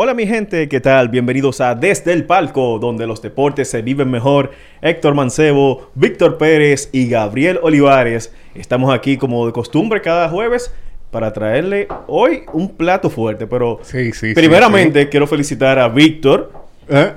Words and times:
Hola 0.00 0.14
mi 0.14 0.28
gente, 0.28 0.68
¿qué 0.68 0.78
tal? 0.78 1.08
Bienvenidos 1.08 1.60
a 1.60 1.74
Desde 1.74 2.12
el 2.12 2.24
Palco, 2.24 2.78
donde 2.78 3.04
los 3.04 3.20
deportes 3.20 3.68
se 3.68 3.82
viven 3.82 4.08
mejor. 4.08 4.52
Héctor 4.80 5.14
Mancebo, 5.16 5.90
Víctor 5.96 6.38
Pérez 6.38 6.88
y 6.92 7.08
Gabriel 7.08 7.58
Olivares. 7.64 8.32
Estamos 8.54 8.94
aquí 8.94 9.16
como 9.16 9.44
de 9.44 9.52
costumbre 9.52 10.00
cada 10.00 10.28
jueves 10.28 10.72
para 11.10 11.32
traerle 11.32 11.88
hoy 12.06 12.44
un 12.52 12.76
plato 12.76 13.10
fuerte, 13.10 13.48
pero 13.48 13.80
Sí, 13.82 14.12
primeramente 14.36 15.02
sí. 15.02 15.08
quiero 15.08 15.26
felicitar 15.26 15.80
a 15.80 15.88
Víctor. 15.88 16.52
¿Eh? 16.88 17.14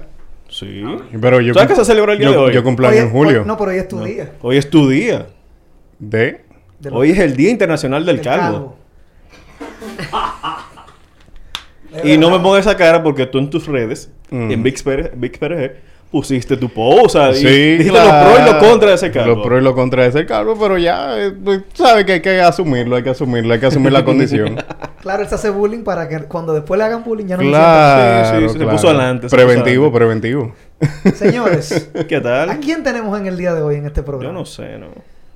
Sí. 0.49 0.83
Pero 1.21 1.39
yo 1.39 1.53
¿Sabes 1.53 1.69
que 1.69 1.75
se 1.75 1.85
celebra 1.85 2.13
el 2.13 2.17
día 2.17 2.29
yo, 2.29 2.31
de 2.31 2.37
hoy? 2.39 2.53
Yo 2.55 2.63
cumpleaños 2.63 3.01
en 3.01 3.11
julio. 3.11 3.41
hoy- 3.41 3.47
no, 3.47 3.57
pero 3.59 3.69
hoy 3.69 3.77
es 3.77 3.87
tu 3.87 4.03
día. 4.03 4.31
Hoy 4.41 4.57
es 4.57 4.67
tu 4.67 4.89
día. 4.89 5.27
¿De? 5.99 6.41
Hoy 6.91 7.11
es 7.11 7.19
el 7.19 7.35
Día 7.35 7.51
Internacional 7.51 8.03
del, 8.07 8.15
del 8.15 8.25
Calvo. 8.25 8.80
Y 12.03 12.17
no 12.17 12.29
me 12.29 12.39
pongas 12.39 12.61
esa 12.65 12.75
cara 12.77 13.01
porque 13.03 13.25
tú 13.25 13.37
en 13.39 13.49
tus 13.49 13.67
redes, 13.67 14.09
Mm. 14.29 14.51
en 14.51 14.63
Big 14.63 14.81
Pérez, 14.83 15.11
Big 15.15 15.37
Pérez, 15.37 15.73
pusiste 16.09 16.57
tu 16.57 16.67
posa 16.69 17.31
y 17.31 17.35
Sí, 17.35 17.45
dijiste 17.47 17.91
claro. 17.91 18.27
lo 18.29 18.35
pro 18.35 18.43
y 18.43 18.51
lo 18.53 18.59
contra 18.59 18.89
de 18.89 18.95
ese 18.95 19.11
calvo. 19.11 19.35
Lo 19.35 19.43
pro 19.43 19.57
y 19.57 19.61
lo 19.61 19.73
contra 19.75 20.03
de 20.03 20.09
ese 20.09 20.25
calvo, 20.25 20.57
pero 20.59 20.77
ya, 20.77 21.17
eh, 21.17 21.31
pues, 21.31 21.61
sabes 21.73 22.03
que 22.05 22.13
hay 22.13 22.21
que 22.21 22.41
asumirlo, 22.41 22.95
hay 22.97 23.03
que 23.03 23.09
asumirlo, 23.11 23.53
hay 23.53 23.59
que 23.59 23.65
asumir 23.67 23.91
la 23.91 24.03
condición. 24.05 24.55
Claro, 25.01 25.23
él 25.23 25.29
se 25.29 25.33
hace 25.33 25.49
bullying 25.49 25.83
para 25.83 26.07
que 26.07 26.19
cuando 26.25 26.53
después 26.53 26.77
le 26.77 26.83
hagan 26.83 27.03
bullying 27.03 27.25
ya 27.25 27.35
no 27.35 27.41
claro, 27.41 28.39
Sí, 28.39 28.43
sí, 28.45 28.49
se 28.53 28.57
claro. 28.59 28.71
puso 28.73 28.87
adelante, 28.89 29.29
se 29.29 29.35
Preventivo, 29.35 29.85
puso 29.85 29.93
preventivo. 29.97 30.53
Señores, 31.15 31.89
¿Qué 32.07 32.21
tal? 32.21 32.51
¿a 32.51 32.57
quién 32.57 32.83
tenemos 32.83 33.19
en 33.19 33.25
el 33.25 33.35
día 33.35 33.55
de 33.55 33.63
hoy 33.63 33.77
en 33.77 33.87
este 33.87 34.01
Yo 34.01 34.05
programa? 34.05 34.31
no 34.33 34.45
sé, 34.45 34.77
¿no? 34.77 34.89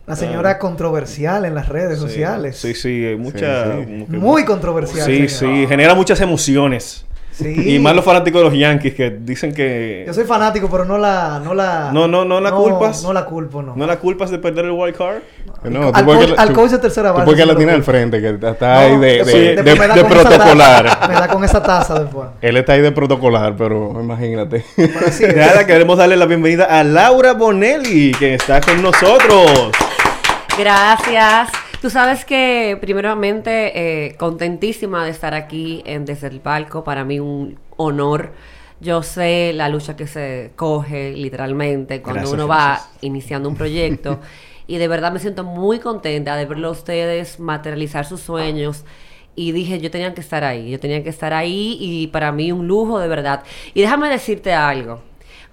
Una 0.08 0.16
señora 0.16 0.60
controversial 0.60 1.46
en 1.46 1.56
las 1.56 1.68
redes 1.68 1.98
Sí, 2.00 2.06
sociales. 2.06 2.58
Sí, 2.58 2.76
sí, 2.76 3.06
hay 3.06 3.16
mucha... 3.16 3.64
Sí, 3.66 3.72
sí. 3.80 3.86
como 3.86 4.06
que- 4.08 4.18
Muy 4.18 4.46
controversial. 4.46 5.06
Sí, 5.06 5.28
señora. 5.30 5.58
sí, 5.58 5.68
genera 5.68 5.96
muchas 5.96 6.22
emociones. 6.22 7.06
Sí. 7.32 7.76
Y 7.76 7.80
más 7.80 7.94
los 7.96 8.06
fanáticos 8.06 8.40
de 8.44 8.50
los 8.50 8.58
Yankees 8.58 8.94
que 8.94 9.10
dicen 9.10 9.54
que... 9.54 10.06
Yo 10.08 10.14
soy 10.14 10.24
fanático, 10.24 10.70
pero 10.72 10.86
no 10.86 10.98
la... 10.98 11.42
No, 11.44 11.54
la, 11.54 11.90
No, 11.92 12.08
no, 12.08 12.24
no 12.24 12.40
la 12.40 12.52
culpas. 12.52 13.04
No 13.04 13.12
la 13.12 13.26
culpo, 13.26 13.62
no. 13.62 13.76
¿No 13.76 13.86
la 13.88 13.98
culpas 13.98 14.30
de 14.32 14.38
perder 14.38 14.66
el 14.66 14.72
wild 14.72 14.96
card? 14.96 15.18
No, 15.64 15.88
Al 15.94 16.06
porque 16.06 16.28
coach- 16.28 16.36
la- 16.38 16.42
al 16.44 16.54
coach 16.54 16.72
de 16.72 16.78
tercera 16.78 17.12
base 17.12 17.26
porque 17.26 17.46
la 17.46 17.56
tiene 17.58 17.74
al 17.74 17.84
frente, 17.84 18.22
que 18.22 18.30
está 18.48 18.76
No, 18.76 18.80
ahí 18.80 18.98
de, 19.00 19.24
de, 19.26 19.64
me 19.76 20.04
protocolar. 20.06 21.10
me 21.10 21.14
da 21.16 21.28
con 21.28 21.44
esa 21.44 21.62
taza 21.62 22.00
después. 22.00 22.30
Él 22.42 22.56
está 22.56 22.72
ahí 22.74 22.82
de 22.82 22.92
protocolar, 22.94 23.56
pero 23.58 24.00
imagínate. 24.00 24.64
Nada, 25.36 25.66
queremos 25.66 25.98
darle 25.98 26.16
la 26.16 26.28
bienvenida 26.28 26.66
a 26.66 26.84
Laura 26.86 27.34
Bonelli, 27.34 28.14
que 28.14 28.36
está 28.36 28.62
con 28.62 28.82
nosotros. 28.82 29.72
Gracias. 30.58 31.50
Tú 31.82 31.90
sabes 31.90 32.24
que, 32.24 32.78
primeramente, 32.80 34.08
eh, 34.08 34.16
contentísima 34.16 35.04
de 35.04 35.12
estar 35.12 35.34
aquí 35.34 35.84
en 35.86 36.06
Desde 36.06 36.28
el 36.28 36.40
Palco. 36.40 36.84
Para 36.84 37.04
mí 37.04 37.20
un 37.20 37.60
honor. 37.76 38.32
Yo 38.80 39.04
sé 39.04 39.52
la 39.54 39.70
lucha 39.70 39.96
que 39.96 40.08
se 40.08 40.52
coge, 40.56 41.14
literalmente, 41.14 42.02
cuando 42.02 42.22
Gracias, 42.22 42.34
uno 42.34 42.48
va 42.48 42.82
iniciando 43.02 43.50
un 43.50 43.56
proyecto. 43.56 44.20
y 44.68 44.78
de 44.78 44.88
verdad 44.88 45.12
me 45.12 45.20
siento 45.20 45.44
muy 45.44 45.80
contenta 45.80 46.36
de 46.36 46.46
verlo 46.46 46.70
a 46.70 46.72
ustedes 46.72 47.40
materializar 47.40 48.06
sus 48.06 48.22
sueños. 48.22 48.86
Y 49.36 49.52
dije, 49.52 49.82
yo 49.82 49.92
tenía 49.92 50.14
que 50.14 50.22
estar 50.22 50.46
ahí, 50.46 50.72
yo 50.72 50.80
tenía 50.80 51.04
que 51.04 51.10
estar 51.10 51.34
ahí 51.34 51.78
y 51.80 52.08
para 52.08 52.32
mí 52.32 52.54
un 52.54 52.68
lujo 52.68 53.00
de 53.00 53.10
verdad. 53.10 53.44
Y 53.74 53.82
déjame 53.82 54.10
decirte 54.10 54.54
algo. 54.54 55.02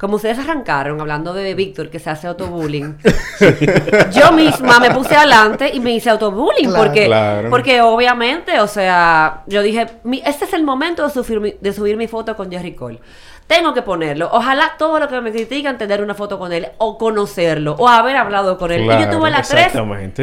Como 0.03 0.17
ustedes 0.17 0.37
arrancaron 0.41 1.01
hablando 1.01 1.33
de 1.33 1.55
Víctor 1.55 1.89
que 1.89 2.01
se 2.01 2.11
hace 2.11 2.27
autobullying, 2.27 2.99
yo 4.13 4.33
misma 4.33 4.81
me 4.81 4.91
puse 4.91 5.15
adelante 5.15 5.71
y 5.73 5.79
me 5.79 5.93
hice 5.93 6.11
autobullying 6.11 6.71
Claro. 6.71 6.85
porque, 6.85 7.07
Claro. 7.07 7.51
porque 7.51 7.81
obviamente, 7.83 8.59
o 8.59 8.67
sea, 8.67 9.45
yo 9.47 9.63
dije, 9.63 9.87
mi- 10.03 10.21
este 10.27 10.45
es 10.47 10.55
el 10.55 10.65
momento 10.65 11.07
de 11.07 11.11
subir, 11.11 11.39
mi, 11.39 11.55
de 11.61 11.73
subir 11.73 11.97
mi 11.97 12.09
foto 12.09 12.35
con 12.37 12.51
Jerry 12.51 12.75
Cole. 12.75 12.99
Tengo 13.47 13.73
que 13.75 13.83
ponerlo. 13.83 14.29
Ojalá 14.33 14.73
todo 14.77 14.99
lo 14.99 15.07
que 15.07 15.21
me 15.21 15.31
critican 15.31 15.79
tener 15.79 16.03
una 16.03 16.15
foto 16.15 16.37
con 16.37 16.53
él 16.53 16.67
o 16.79 16.99
conocerlo 16.99 17.77
o 17.79 17.87
haber 17.89 18.17
hablado 18.17 18.59
con 18.59 18.73
él. 18.73 18.83
y 18.83 18.89
yo 18.89 19.09
tuve 19.09 19.31
las 19.31 19.49
tres 19.49 19.73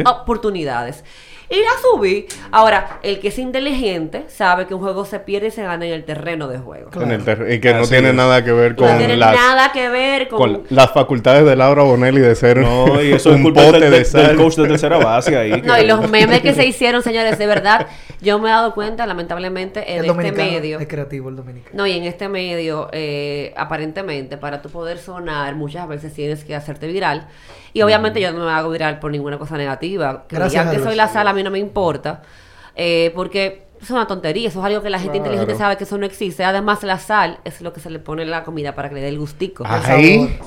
oportunidades. 0.04 1.04
Y 1.50 1.56
la 1.56 1.70
subí. 1.82 2.26
Ahora, 2.52 3.00
el 3.02 3.18
que 3.18 3.28
es 3.28 3.38
inteligente 3.38 4.24
sabe 4.28 4.66
que 4.66 4.74
un 4.74 4.80
juego 4.80 5.04
se 5.04 5.18
pierde 5.18 5.48
y 5.48 5.50
se 5.50 5.64
gana 5.64 5.84
en 5.84 5.92
el 5.92 6.04
terreno 6.04 6.46
de 6.46 6.58
juego. 6.58 6.90
En 7.02 7.10
el 7.10 7.24
ter- 7.24 7.44
y 7.50 7.58
que 7.60 7.74
no 7.74 7.86
tiene 7.88 8.10
es. 8.10 8.14
nada 8.14 8.44
que 8.44 8.52
ver 8.52 8.70
No 8.78 8.86
con, 8.86 8.98
tiene 8.98 9.16
las, 9.16 9.34
nada 9.34 9.72
que 9.72 9.88
ver 9.88 10.28
con... 10.28 10.38
con 10.38 10.62
las 10.70 10.92
facultades 10.92 11.44
de 11.44 11.56
Laura 11.56 11.82
Bonelli 11.82 12.20
de 12.20 12.36
ser 12.36 12.58
No, 12.58 13.02
y 13.02 13.12
eso 13.12 13.30
es 13.30 13.36
un 13.36 13.42
culpa 13.42 13.62
pote 13.64 13.80
del, 13.80 13.90
de 13.90 14.04
sal. 14.04 14.28
del 14.28 14.36
coach 14.36 14.54
de 14.56 14.68
tercera 14.68 14.98
base 14.98 15.36
ahí. 15.36 15.60
No, 15.62 15.74
que- 15.74 15.82
y 15.82 15.86
los 15.88 16.08
memes 16.08 16.40
que 16.40 16.54
se 16.54 16.64
hicieron, 16.64 17.02
señores, 17.02 17.36
de 17.36 17.46
verdad, 17.48 17.88
yo 18.20 18.38
me 18.38 18.48
he 18.48 18.52
dado 18.52 18.72
cuenta, 18.72 19.04
lamentablemente, 19.06 19.92
en 19.92 20.04
El 20.04 20.10
este 20.10 20.30
medio. 20.32 20.78
es 20.78 20.86
creativo, 20.86 21.30
el 21.30 21.36
dominicano. 21.36 21.74
No, 21.76 21.86
y 21.86 21.92
en 21.98 22.04
este 22.04 22.28
medio, 22.28 22.88
eh, 22.92 23.52
aparentemente, 23.56 24.36
para 24.36 24.62
tú 24.62 24.68
poder 24.70 24.98
sonar, 24.98 25.56
muchas 25.56 25.88
veces 25.88 26.12
tienes 26.14 26.44
que 26.44 26.54
hacerte 26.54 26.86
viral. 26.86 27.26
Y 27.72 27.82
obviamente 27.82 28.20
yo 28.20 28.32
no 28.32 28.44
me 28.44 28.50
hago 28.50 28.70
viral 28.70 28.98
por 28.98 29.10
ninguna 29.10 29.38
cosa 29.38 29.56
negativa. 29.56 30.24
Que 30.28 30.36
Gracias 30.36 30.64
digan 30.64 30.76
que 30.76 30.82
soy 30.88 30.96
la 30.96 31.08
sala, 31.08 31.30
a 31.30 31.32
mí 31.34 31.42
no 31.42 31.50
me 31.50 31.58
importa. 31.58 32.22
eh, 32.76 33.12
porque 33.14 33.68
es 33.82 33.90
una 33.90 34.06
tontería, 34.06 34.48
eso 34.48 34.60
es 34.60 34.66
algo 34.66 34.82
que 34.82 34.90
la 34.90 34.98
gente 34.98 35.18
Claro. 35.18 35.32
inteligente 35.32 35.58
sabe 35.58 35.76
que 35.78 35.84
eso 35.84 35.96
no 35.96 36.04
existe. 36.04 36.44
Además, 36.44 36.82
la 36.82 36.98
sal 36.98 37.38
es 37.44 37.62
lo 37.62 37.72
que 37.72 37.80
se 37.80 37.88
le 37.90 37.98
pone 37.98 38.22
en 38.22 38.30
la 38.30 38.42
comida 38.44 38.74
para 38.74 38.90
que 38.90 38.94
le 38.96 39.00
dé 39.00 39.08
el 39.08 39.18
gustico. 39.18 39.64
Ah, 39.66 39.80
Ahí. 39.86 40.38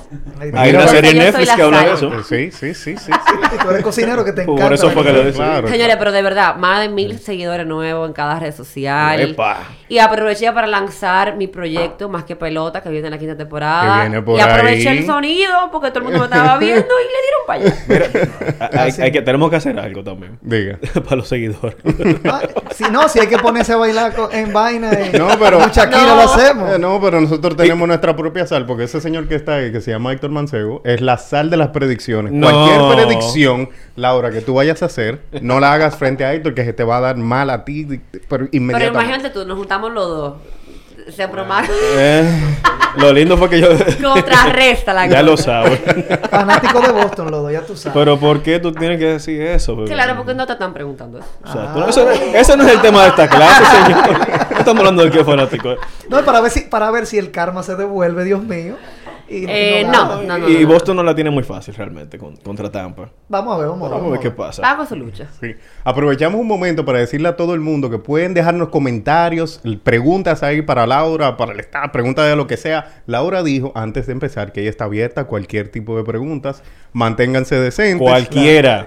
Hay 0.54 0.70
una 0.70 0.82
Yo 0.82 0.88
serie 0.88 1.10
en 1.10 1.18
Netflix 1.18 1.48
la 1.48 1.56
que 1.56 1.62
habla 1.62 1.80
de 1.80 1.96
sal. 1.96 2.12
eso. 2.12 2.22
Sí, 2.22 2.50
sí, 2.52 2.74
sí, 2.74 2.96
sí. 2.96 3.10
Tú 3.62 3.70
eres 3.70 3.82
cocinero 3.82 4.24
que 4.24 4.32
te 4.32 4.42
Por 4.44 4.54
encanta. 4.54 4.74
eso 4.76 4.90
fue 4.90 5.02
que 5.02 5.12
lo 5.12 5.24
decía. 5.24 5.44
Claro. 5.44 5.68
Señores, 5.68 5.96
pero 5.96 6.12
de 6.12 6.22
verdad, 6.22 6.56
más 6.56 6.80
de 6.80 6.88
mil 6.88 7.18
seguidores 7.18 7.66
nuevos 7.66 8.06
en 8.08 8.14
cada 8.14 8.38
red 8.38 8.54
social. 8.54 9.20
Epa. 9.20 9.58
Y 9.94 9.98
aproveché 10.00 10.50
para 10.52 10.66
lanzar 10.66 11.36
mi 11.36 11.46
proyecto 11.46 12.08
Más 12.08 12.24
que 12.24 12.34
Pelota, 12.34 12.82
que 12.82 12.88
viene 12.88 13.06
en 13.06 13.12
la 13.12 13.18
quinta 13.18 13.36
temporada. 13.36 13.94
Que 14.02 14.08
viene 14.08 14.22
por 14.22 14.36
y 14.38 14.40
aproveché 14.42 14.88
ahí. 14.88 14.98
el 14.98 15.06
sonido 15.06 15.52
porque 15.70 15.90
todo 15.90 16.00
el 16.00 16.04
mundo 16.06 16.18
me 16.18 16.24
estaba 16.24 16.58
viendo 16.58 16.84
y 16.84 17.04
le 17.04 17.20
dieron 17.22 17.46
para 17.46 17.60
allá. 18.08 18.10
Mira, 18.68 18.82
hay, 18.82 18.92
hay 19.02 19.12
que, 19.12 19.22
tenemos 19.22 19.50
que 19.50 19.56
hacer 19.56 19.78
algo 19.78 20.02
también. 20.02 20.36
Diga. 20.42 20.78
para 21.04 21.16
los 21.16 21.28
seguidores. 21.28 21.76
Ah, 22.24 22.42
si 22.74 22.84
no, 22.90 23.08
si 23.08 23.20
hay 23.20 23.28
que 23.28 23.38
ponerse 23.38 23.72
a 23.72 23.76
bailar 23.76 24.12
en 24.32 24.52
vaina. 24.52 24.90
y- 25.12 25.16
No, 25.16 25.28
pero- 25.38 25.60
Shakira 25.68 26.02
No. 26.02 26.14
lo 26.16 26.20
hacemos. 26.22 26.70
Eh, 26.74 26.78
no, 26.80 27.00
pero 27.00 27.20
nosotros 27.20 27.56
tenemos 27.56 27.86
nuestra 27.86 28.16
propia 28.16 28.46
sal, 28.48 28.66
porque 28.66 28.84
ese 28.84 29.00
señor 29.00 29.28
que 29.28 29.36
está 29.36 29.54
ahí, 29.56 29.70
que 29.70 29.80
se 29.80 29.92
llama 29.92 30.12
Héctor 30.12 30.30
Mancebo, 30.30 30.82
es 30.84 31.00
la 31.00 31.18
sal 31.18 31.50
de 31.50 31.56
las 31.56 31.68
predicciones. 31.68 32.32
No. 32.32 32.50
Cualquier 32.50 33.06
predicción, 33.06 33.68
Laura, 33.94 34.30
que 34.32 34.40
tú 34.40 34.54
vayas 34.54 34.82
a 34.82 34.86
hacer, 34.86 35.20
no 35.40 35.60
la 35.60 35.72
hagas 35.72 35.96
frente 35.96 36.24
a 36.24 36.34
Héctor, 36.34 36.54
que 36.54 36.64
se 36.64 36.72
te 36.72 36.82
va 36.82 36.96
a 36.96 37.00
dar 37.00 37.16
mal 37.16 37.48
a 37.50 37.64
ti, 37.64 37.84
pero 37.86 38.00
Pero 38.28 38.48
inmediatamente. 38.52 39.04
imagínate 39.04 39.30
tú, 39.30 39.44
nos 39.46 39.56
juntamos 39.58 39.83
los 39.92 40.06
dos. 40.08 40.34
se 41.14 41.26
broma 41.26 41.62
Eh, 41.96 42.24
lo 42.96 43.12
lindo 43.12 43.36
fue 43.36 43.50
que 43.50 43.60
yo... 43.60 43.68
contrarresta 44.02 44.92
la 44.94 45.06
ya 45.08 45.16
cosa. 45.20 45.22
lo 45.22 45.36
sabes. 45.36 45.80
Fanático 46.30 46.80
de 46.80 46.92
Boston, 46.92 47.30
Lodo, 47.30 47.50
ya 47.50 47.60
tú 47.62 47.76
sabes. 47.76 47.92
Pero 47.94 48.18
¿por 48.18 48.42
qué 48.42 48.58
tú 48.60 48.72
tienes 48.72 48.98
que 48.98 49.06
decir 49.06 49.40
eso? 49.42 49.76
bebé? 49.76 49.90
Claro, 49.92 50.16
porque 50.16 50.34
no 50.34 50.46
te 50.46 50.52
están 50.54 50.72
preguntando 50.72 51.18
eso. 51.18 51.28
O 51.44 51.52
sea, 51.52 51.72
tú 51.72 51.80
no- 51.80 51.88
eso, 51.88 52.08
ese 52.10 52.56
no 52.56 52.64
es 52.66 52.72
el 52.72 52.80
tema 52.80 53.02
de 53.02 53.08
esta 53.08 53.28
clase, 53.28 53.62
señor. 53.84 54.18
No 54.50 54.58
estamos 54.58 54.78
hablando 54.80 55.02
del 55.02 55.10
que 55.12 55.20
es 55.20 55.26
fanático. 55.26 55.74
No, 56.08 56.24
para 56.24 56.40
ver 56.40 56.50
si, 56.50 56.60
para 56.62 56.90
ver 56.90 57.06
si 57.06 57.18
el 57.18 57.30
karma 57.30 57.62
se 57.62 57.74
devuelve, 57.76 58.24
Dios 58.24 58.42
mío. 58.42 58.76
Y, 59.28 59.46
Eh, 59.48 59.80
y 59.80 59.84
no, 59.84 59.92
gana. 60.08 60.22
no, 60.22 60.38
no. 60.38 60.48
y 60.48 60.64
Boston 60.64 60.96
no 60.96 61.02
la 61.02 61.14
tiene 61.14 61.30
muy 61.30 61.42
fácil 61.42 61.74
realmente 61.74 62.18
con- 62.18 62.36
contra 62.36 62.70
Tampa. 62.70 63.10
Vamos 63.28 63.54
a 63.54 63.58
ver, 63.58 63.68
vamos 63.68 63.86
a 63.88 63.94
ver. 63.94 63.98
Vamos 64.00 64.08
a 64.08 64.10
ver 64.12 64.20
qué 64.20 64.30
pasa. 64.30 64.86
Su 64.86 64.96
lucha. 64.96 65.28
Sí. 65.40 65.54
Aprovechamos 65.82 66.38
un 66.40 66.46
momento 66.46 66.84
para 66.84 66.98
decirle 66.98 67.28
a 67.28 67.36
todo 67.36 67.54
el 67.54 67.60
mundo 67.60 67.88
que 67.90 67.98
pueden 67.98 68.34
dejarnos 68.34 68.68
comentarios, 68.68 69.60
preguntas 69.82 70.42
ahí 70.42 70.60
para 70.62 70.86
Laura, 70.86 71.36
para 71.38 71.52
el 71.52 71.60
staff, 71.60 71.90
preguntas 71.90 72.28
de 72.28 72.36
lo 72.36 72.46
que 72.46 72.56
sea. 72.58 73.02
Laura 73.06 73.42
dijo 73.42 73.72
antes 73.74 74.06
de 74.06 74.12
empezar 74.12 74.52
que 74.52 74.60
ella 74.60 74.70
está 74.70 74.84
abierta 74.84 75.22
a 75.22 75.24
cualquier 75.24 75.68
tipo 75.68 75.96
de 75.96 76.04
preguntas. 76.04 76.62
Manténganse 76.92 77.56
decentes. 77.58 78.06
Cualquiera. 78.06 78.86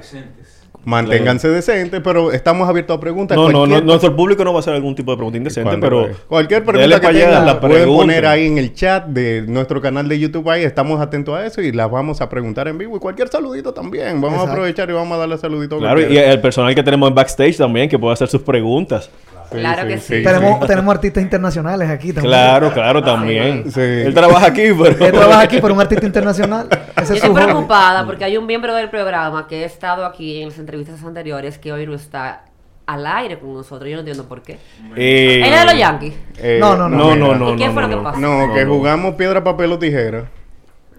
Manténganse 0.86 1.50
decentes, 1.50 2.00
pero 2.02 2.32
estamos 2.32 2.68
abiertos 2.70 2.98
a 2.98 3.00
preguntas. 3.00 3.38
No, 3.38 3.50
no, 3.50 3.82
nuestro 3.82 4.16
público 4.16 4.44
no 4.46 4.54
va 4.54 4.60
a 4.60 4.62
hacer 4.62 4.74
algún 4.74 4.96
tipo 4.96 5.12
de 5.12 5.18
pregunta 5.18 5.38
indecente, 5.38 5.78
pero... 5.80 6.10
cualquier 6.28 6.64
pregunta 6.64 7.00
que 7.00 7.08
tengan 7.08 7.46
la 7.46 7.60
pueden 7.60 7.88
poner 7.90 8.26
ahí 8.26 8.48
en 8.48 8.58
el 8.58 8.74
chat 8.74 9.06
de 9.06 9.44
nuestro 9.48 9.82
canal 9.82 10.08
de 10.08 10.18
YouTube 10.18 10.50
ahí 10.50 10.64
estamos 10.64 11.02
atentos 11.02 11.36
a 11.36 11.46
eso 11.46 11.62
y 11.62 11.72
las 11.72 11.92
vamos 11.92 12.22
a 12.22 12.30
preguntar 12.30 12.68
en 12.68 12.78
vivo 12.78 12.96
y 12.96 13.00
cualquier 13.00 13.28
saludito 13.28 13.74
también 13.74 14.22
vamos 14.22 14.34
Exacto. 14.34 14.50
a 14.50 14.54
aprovechar 14.54 14.90
y 14.90 14.94
vamos 14.94 15.16
a 15.16 15.20
darle 15.20 15.38
saludito 15.38 15.78
Claro, 15.78 16.02
y 16.02 16.18
el 16.18 16.40
personal 16.40 16.74
que 16.74 16.84
tenemos 16.84 17.10
en 17.10 17.16
backstage 17.16 17.58
también, 17.58 17.90
que 17.90 18.00
puede 18.00 18.14
hacer 18.14 18.28
sus 18.28 18.42
preguntas. 18.42 19.10
Claro 19.50 19.88
que 19.88 19.98
sí. 19.98 20.22
Tenemos, 20.24 20.66
tenemos 20.68 20.94
artistas 20.96 21.24
internacionales 21.24 21.90
aquí 21.90 22.14
también. 22.14 22.32
Claro, 22.32 22.74
claro, 22.74 23.04
también. 23.04 23.72
Sí. 23.72 23.80
Él 23.82 24.14
trabaja 24.14 24.48
aquí, 24.48 24.64
pero... 24.78 25.06
Él 25.06 25.12
trabaja 25.14 25.42
aquí 25.42 25.60
por 25.62 25.72
un 25.72 25.80
artista 25.80 26.06
internacional. 26.06 26.68
Ese 26.70 26.80
Yo 26.96 27.02
es 27.02 27.08
su 27.08 27.14
estoy 27.16 27.30
hobby. 27.32 27.44
preocupada 27.44 28.06
porque 28.06 28.26
hay 28.26 28.38
un 28.38 28.46
miembro 28.46 28.76
del 28.76 28.90
programa 28.90 29.48
que 29.48 29.64
ha 29.64 29.66
estado 29.66 30.06
aquí 30.06 30.42
en 30.42 30.50
las 30.50 30.60
entrevistas 30.60 31.04
anteriores 31.04 31.58
que 31.58 31.72
hoy 31.72 31.86
no 31.88 31.94
está 31.96 32.44
al 32.86 33.06
aire 33.08 33.40
con 33.40 33.54
nosotros. 33.54 33.90
Yo 33.90 33.96
no 33.96 34.00
entiendo 34.02 34.28
por 34.28 34.42
qué. 34.42 34.58
Eh, 34.96 35.42
Él 35.46 35.54
es 35.54 35.60
de 35.60 35.66
los 35.66 35.78
Yankees. 35.78 36.14
Eh, 36.38 36.58
No, 36.60 36.76
no, 36.76 36.90
No, 36.90 37.16
no, 37.16 37.26
mira. 37.28 37.38
no. 37.38 37.54
¿Y 37.54 37.58
qué 37.58 37.68
no, 37.68 37.74
fue 37.74 37.82
lo 37.84 37.88
no, 37.88 37.90
que 37.90 37.96
no. 37.98 38.04
pasó? 38.04 38.20
No, 38.20 38.48
No, 38.48 38.54
que 38.54 38.66
no. 38.66 38.74
jugamos 38.74 39.16
piedra, 39.16 39.44
papel 39.44 39.72
o 39.72 39.80
tijera 39.80 40.26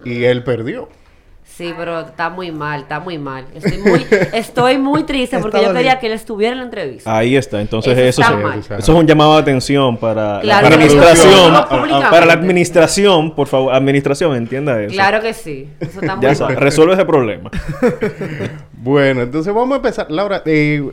y 0.04 0.24
él 0.24 0.44
perdió. 0.44 0.88
Sí, 1.58 1.74
pero 1.76 2.02
está 2.02 2.30
muy 2.30 2.52
mal, 2.52 2.82
está 2.82 3.00
muy 3.00 3.18
mal. 3.18 3.44
Estoy 3.52 3.78
muy, 3.78 4.06
estoy 4.32 4.78
muy 4.78 5.02
triste 5.02 5.40
porque 5.40 5.60
yo 5.60 5.72
quería 5.74 5.98
que 5.98 6.06
él 6.06 6.12
estuviera 6.12 6.52
en 6.52 6.58
la 6.58 6.64
entrevista. 6.66 7.16
Ahí 7.18 7.34
está, 7.34 7.60
entonces 7.60 7.98
Eso 7.98 8.22
eso, 8.22 8.22
está 8.22 8.52
sí- 8.52 8.74
eso 8.78 8.92
es 8.92 8.98
un 9.00 9.06
llamado 9.08 9.34
de 9.34 9.40
atención 9.42 9.96
para 9.96 10.38
Claro, 10.40 10.68
la 10.68 10.74
administración. 10.76 11.52
Para 12.10 12.26
la 12.26 12.32
administración, 12.34 13.34
por 13.34 13.48
favor, 13.48 13.74
administración, 13.74 14.36
entienda 14.36 14.80
eso. 14.80 14.94
Claro 14.94 15.20
que 15.20 15.34
sí. 15.34 15.68
Eso 15.80 16.00
está 16.00 16.14
muy 16.14 16.24
Ya 16.32 16.44
mal. 16.44 16.56
resuelve 16.56 16.94
ese 16.94 17.04
problema. 17.04 17.50
Bueno, 18.80 19.22
entonces 19.22 19.52
vamos 19.52 19.72
a 19.72 19.76
empezar. 19.78 20.06
Laura, 20.08 20.40
eh, 20.46 20.88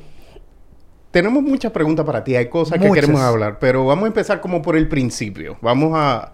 tenemos 1.11 1.43
muchas 1.43 1.71
preguntas 1.71 2.03
para 2.03 2.23
ti. 2.23 2.35
Hay 2.35 2.49
cosas 2.49 2.79
que 2.79 2.91
queremos 2.91 3.21
hablar, 3.21 3.59
pero 3.59 3.85
vamos 3.85 4.05
a 4.05 4.07
empezar 4.07 4.41
como 4.41 4.63
por 4.63 4.75
el 4.75 4.87
principio. 4.87 5.55
Vamos 5.61 5.91
a... 5.93 6.31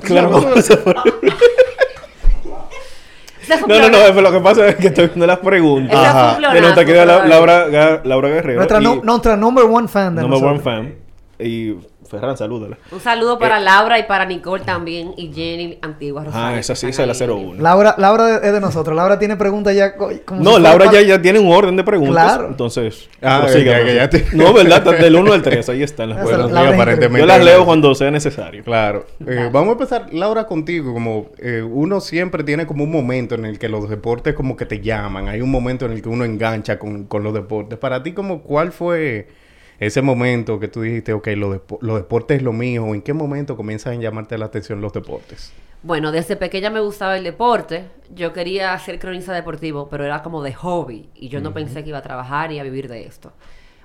Claro, 0.00 0.30
Vamos 0.30 0.44
a- 0.44 0.48
vamos 0.50 0.70
a 0.70 0.84
por- 0.84 0.96
Ese 0.96 2.36
fue 2.36 2.52
un 2.52 3.35
No, 3.68 3.78
no, 3.78 3.88
no, 4.12 4.20
lo 4.20 4.32
que 4.32 4.40
pasa 4.40 4.68
es 4.68 4.76
que 4.76 4.88
estoy 4.88 5.06
viendo 5.06 5.26
las 5.26 5.38
preguntas. 5.38 5.96
Ajá. 5.96 6.52
De 6.52 6.60
nuestra 6.60 6.84
querida 6.84 7.04
Laura, 7.04 8.00
Laura 8.04 8.28
Guerrero. 8.28 8.56
Nuestra, 8.58 8.80
y 8.80 8.84
no- 8.84 9.00
nuestra 9.02 9.36
number 9.36 9.64
one 9.64 9.88
fan 9.88 10.14
de 10.16 10.22
number 10.22 10.42
one 10.44 10.60
fan. 10.60 10.94
Y 11.38 11.74
Ferran, 12.08 12.36
salúdala. 12.36 12.78
Un 12.92 13.00
saludo 13.00 13.34
Eh, 13.34 13.38
para 13.40 13.60
Laura 13.60 13.98
y 13.98 14.04
para 14.04 14.24
Nicole 14.24 14.64
también 14.64 15.12
y 15.16 15.32
Jenny 15.32 15.78
Antigua 15.82 16.22
Ah, 16.22 16.24
Rosario, 16.26 16.58
esa 16.58 16.72
que 16.74 16.78
sí, 16.80 16.86
esa 16.88 17.02
es 17.04 17.08
la 17.20 17.24
ahí. 17.26 17.30
01. 17.30 17.62
Laura, 17.62 17.94
Laura 17.98 18.36
es 18.36 18.52
de 18.52 18.60
nosotros. 18.60 18.94
Laura 18.96 19.18
tiene 19.18 19.36
preguntas 19.36 19.74
ya. 19.74 19.96
co- 19.96 20.10
como 20.24 20.42
No, 20.42 20.56
si 20.56 20.62
Laura 20.62 20.90
ya, 20.92 21.00
ya 21.02 21.20
tiene 21.22 21.38
un 21.38 21.52
orden 21.52 21.76
de 21.76 21.84
preguntas. 21.84 22.14
Claro. 22.34 22.48
Entonces, 22.48 23.08
Ah, 23.22 23.40
ya- 23.46 23.52
prosiga. 23.52 23.92
ya 23.92 24.10
te- 24.10 24.26
No, 24.32 24.52
¿verdad? 24.52 24.78
Está 24.78 24.92
Del 24.92 25.16
1 25.16 25.32
al 25.32 25.42
3, 25.42 25.68
ahí 25.68 25.82
están 25.82 26.10
las 26.10 26.18
Esa 26.24 26.34
preguntas. 26.36 26.72
aparentemente. 26.74 27.20
Yo 27.20 27.26
las 27.26 27.44
leo 27.44 27.64
cuando 27.64 27.94
sea 27.94 28.10
necesario. 28.10 28.64
Claro. 28.64 29.06
Eh, 29.26 29.48
vamos 29.52 29.70
a 29.70 29.72
empezar, 29.72 30.06
Laura, 30.12 30.46
contigo. 30.46 30.92
Como 30.92 31.28
eh, 31.38 31.62
uno 31.62 32.00
siempre 32.00 32.44
tiene 32.44 32.66
como 32.66 32.84
un 32.84 32.90
momento 32.90 33.34
en 33.34 33.44
el 33.44 33.58
que 33.58 33.68
los 33.68 33.88
deportes 33.88 34.34
como 34.34 34.56
que 34.56 34.66
te 34.66 34.80
llaman. 34.80 35.28
Hay 35.28 35.40
un 35.40 35.50
momento 35.50 35.86
en 35.86 35.92
el 35.92 36.02
que 36.02 36.08
uno 36.08 36.24
engancha 36.24 36.78
con, 36.78 37.04
con 37.04 37.22
los 37.22 37.34
deportes. 37.34 37.78
Para 37.78 38.02
ti, 38.02 38.12
como 38.12 38.42
¿cuál 38.42 38.72
fue 38.72 39.28
ese 39.78 40.02
momento 40.02 40.58
que 40.58 40.68
tú 40.68 40.82
dijiste, 40.82 41.12
ok, 41.12 41.28
los, 41.36 41.60
los 41.80 41.96
deportes 41.96 42.38
es 42.38 42.42
lo 42.42 42.52
mío? 42.52 42.94
¿En 42.94 43.02
qué 43.02 43.12
momento 43.12 43.56
comienzan 43.56 43.94
a 43.98 44.02
llamarte 44.02 44.38
la 44.38 44.46
atención 44.46 44.80
los 44.80 44.92
deportes? 44.92 45.52
Bueno, 45.82 46.10
desde 46.12 46.36
pequeña 46.36 46.70
me 46.70 46.80
gustaba 46.80 47.16
el 47.16 47.24
deporte. 47.24 47.88
Yo 48.14 48.32
quería 48.32 48.76
ser 48.78 48.98
cronista 48.98 49.32
deportivo, 49.32 49.88
pero 49.88 50.04
era 50.04 50.22
como 50.22 50.42
de 50.42 50.52
hobby. 50.54 51.08
Y 51.14 51.28
yo 51.28 51.40
no 51.40 51.52
pensé 51.54 51.82
que 51.82 51.90
iba 51.90 51.98
a 51.98 52.02
trabajar 52.02 52.50
y 52.52 52.58
a 52.58 52.62
vivir 52.64 52.88
de 52.88 53.04
esto. 53.06 53.32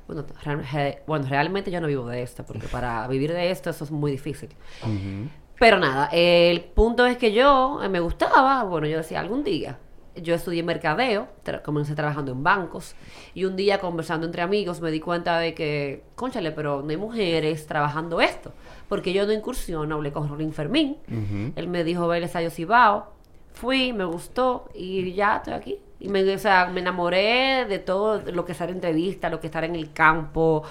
Bueno, 0.07 0.25
real- 0.43 0.65
re- 0.73 1.03
bueno, 1.05 1.27
realmente 1.29 1.69
yo 1.71 1.79
no 1.79 1.87
vivo 1.87 2.07
de 2.07 2.21
esto, 2.23 2.43
porque 2.45 2.67
para 2.67 3.07
vivir 3.09 3.31
de 3.33 3.51
esto 3.51 3.69
eso 3.69 3.83
es 3.83 3.91
muy 3.91 4.11
difícil. 4.11 4.49
Pero 5.59 5.77
nada, 5.77 6.09
el 6.11 6.61
punto 6.61 7.05
es 7.05 7.17
que 7.17 7.33
yo 7.33 7.81
eh, 7.83 7.89
me 7.89 7.99
gustaba, 7.99 8.63
bueno, 8.63 8.87
yo 8.87 8.97
decía, 8.97 9.19
algún 9.19 9.43
día. 9.43 9.77
Yo 10.15 10.35
estudié 10.35 10.61
mercadeo, 10.61 11.27
tra- 11.45 11.61
comencé 11.61 11.95
trabajando 11.95 12.33
en 12.33 12.43
bancos 12.43 12.95
y 13.33 13.45
un 13.45 13.55
día 13.55 13.79
conversando 13.79 14.25
entre 14.25 14.41
amigos 14.41 14.81
me 14.81 14.91
di 14.91 14.99
cuenta 14.99 15.39
de 15.39 15.53
que, 15.53 16.03
conchale, 16.15 16.51
pero 16.51 16.81
no 16.81 16.89
hay 16.89 16.97
mujeres 16.97 17.65
trabajando 17.65 18.19
esto, 18.19 18.51
porque 18.89 19.13
yo 19.13 19.25
no 19.25 19.31
incursiono, 19.31 19.95
hablé 19.95 20.11
con 20.11 20.27
Rolín 20.27 20.51
Fermín, 20.51 20.97
él 21.55 21.67
me 21.69 21.83
dijo, 21.85 22.07
ve 22.09 22.17
el 22.17 22.23
ensayo 22.23 22.49
Cibao, 22.49 23.13
fui, 23.53 23.93
me 23.93 24.03
gustó 24.03 24.69
y 24.75 25.13
ya 25.13 25.37
estoy 25.37 25.53
aquí. 25.53 25.79
Y 26.01 26.09
me, 26.09 26.23
o 26.33 26.39
sea, 26.39 26.65
me 26.65 26.79
enamoré 26.79 27.65
de 27.69 27.77
todo 27.77 28.23
lo 28.31 28.43
que 28.43 28.53
es 28.53 28.55
estar 28.55 28.69
en 28.69 28.75
entrevista, 28.77 29.29
lo 29.29 29.39
que 29.39 29.45
es 29.45 29.49
estar 29.51 29.63
en 29.63 29.75
el 29.75 29.93
campo, 29.93 30.63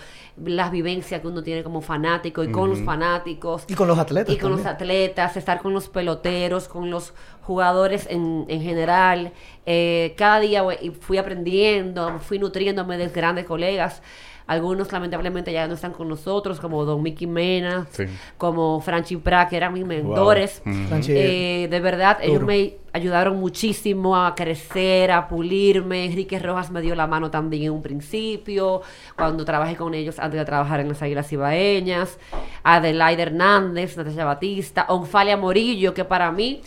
las 0.45 0.73
vivencias 0.73 1.21
que 1.21 1.29
uno 1.29 1.41
tiene 1.45 1.63
como 1.63 1.81
fanático 1.83 2.43
y 2.43 2.51
con 2.51 2.69
los 2.69 2.81
fanáticos. 2.81 3.63
Y 3.69 3.75
con 3.75 3.87
los 3.87 3.97
atletas. 3.97 4.35
Y 4.35 4.39
con 4.39 4.51
los 4.51 4.67
atletas, 4.67 5.37
estar 5.37 5.63
con 5.63 5.73
los 5.73 5.89
peloteros, 5.89 6.67
con 6.67 6.91
los 6.91 7.15
jugadores 7.43 8.09
en, 8.11 8.45
en 8.49 8.61
general. 8.61 9.33
Eh, 9.67 10.15
cada 10.19 10.41
día 10.41 10.65
fui 10.99 11.17
aprendiendo, 11.17 12.19
fui 12.19 12.41
nutriéndome 12.41 12.99
de 12.99 13.07
grandes 13.07 13.45
colegas. 13.45 14.03
Algunos 14.51 14.91
lamentablemente 14.91 15.53
ya 15.53 15.69
no 15.69 15.75
están 15.75 15.93
con 15.93 16.09
nosotros, 16.09 16.59
como 16.59 16.85
Don 16.85 17.01
Mickey 17.05 17.29
Mena, 17.29 17.87
Sí. 17.93 18.03
como 18.37 18.81
Franchi 18.81 19.17
Pra, 19.17 19.49
que 19.49 19.57
eran 19.57 19.73
mis 19.73 19.87
mentores. 19.87 20.61
Franchi, 20.89 21.13
Eh, 21.15 21.69
de 21.71 21.79
verdad, 21.81 22.19
ellos 22.21 22.43
me 22.43 22.75
ayudaron 22.93 23.39
muchísimo 23.39 24.17
a 24.17 24.35
crecer, 24.35 25.13
a 25.13 25.29
pulirme. 25.29 26.05
Enrique 26.05 26.41
Rojas 26.41 26.73
me 26.73 26.81
dio 26.81 26.97
la 26.97 27.07
mano 27.07 27.31
también 27.31 27.63
en 27.63 27.71
un 27.71 27.83
principio, 27.83 28.83
cuando 29.17 29.45
trabajé 29.45 29.77
con 29.77 29.95
ellos 29.95 30.19
antes 30.19 30.41
de 30.41 30.45
trabajar 30.45 30.81
en 30.81 30.89
las 30.89 31.01
Águilas 31.01 31.33
Ibaeñas. 31.33 32.19
Adelaide 32.65 33.23
Hernández, 33.23 33.97
Natasha 33.97 34.25
Batista, 34.25 34.87
Onfalia 34.89 35.37
Morillo, 35.37 35.95
que 35.95 36.05
para 36.05 36.33
mí 36.33 36.61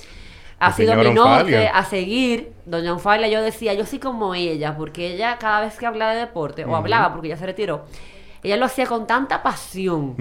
ha 0.65 0.69
La 0.69 0.73
sido 0.73 0.93
señora 0.93 1.09
mi 1.09 1.11
norte 1.11 1.67
Onfalia. 1.67 1.69
a 1.69 1.85
seguir. 1.85 2.53
Doña 2.65 2.93
Onfalia, 2.93 3.27
yo 3.27 3.41
decía, 3.41 3.73
yo 3.73 3.85
soy 3.85 3.99
como 3.99 4.33
ella, 4.35 4.75
porque 4.77 5.13
ella 5.13 5.37
cada 5.37 5.61
vez 5.61 5.77
que 5.77 5.85
hablaba 5.85 6.13
de 6.13 6.21
deporte, 6.21 6.65
o 6.65 6.75
hablaba 6.75 7.11
porque 7.13 7.29
ya 7.29 7.37
se 7.37 7.45
retiró, 7.45 7.85
ella 8.41 8.57
lo 8.57 8.65
hacía 8.65 8.85
con 8.85 9.07
tanta 9.07 9.43
pasión 9.43 10.15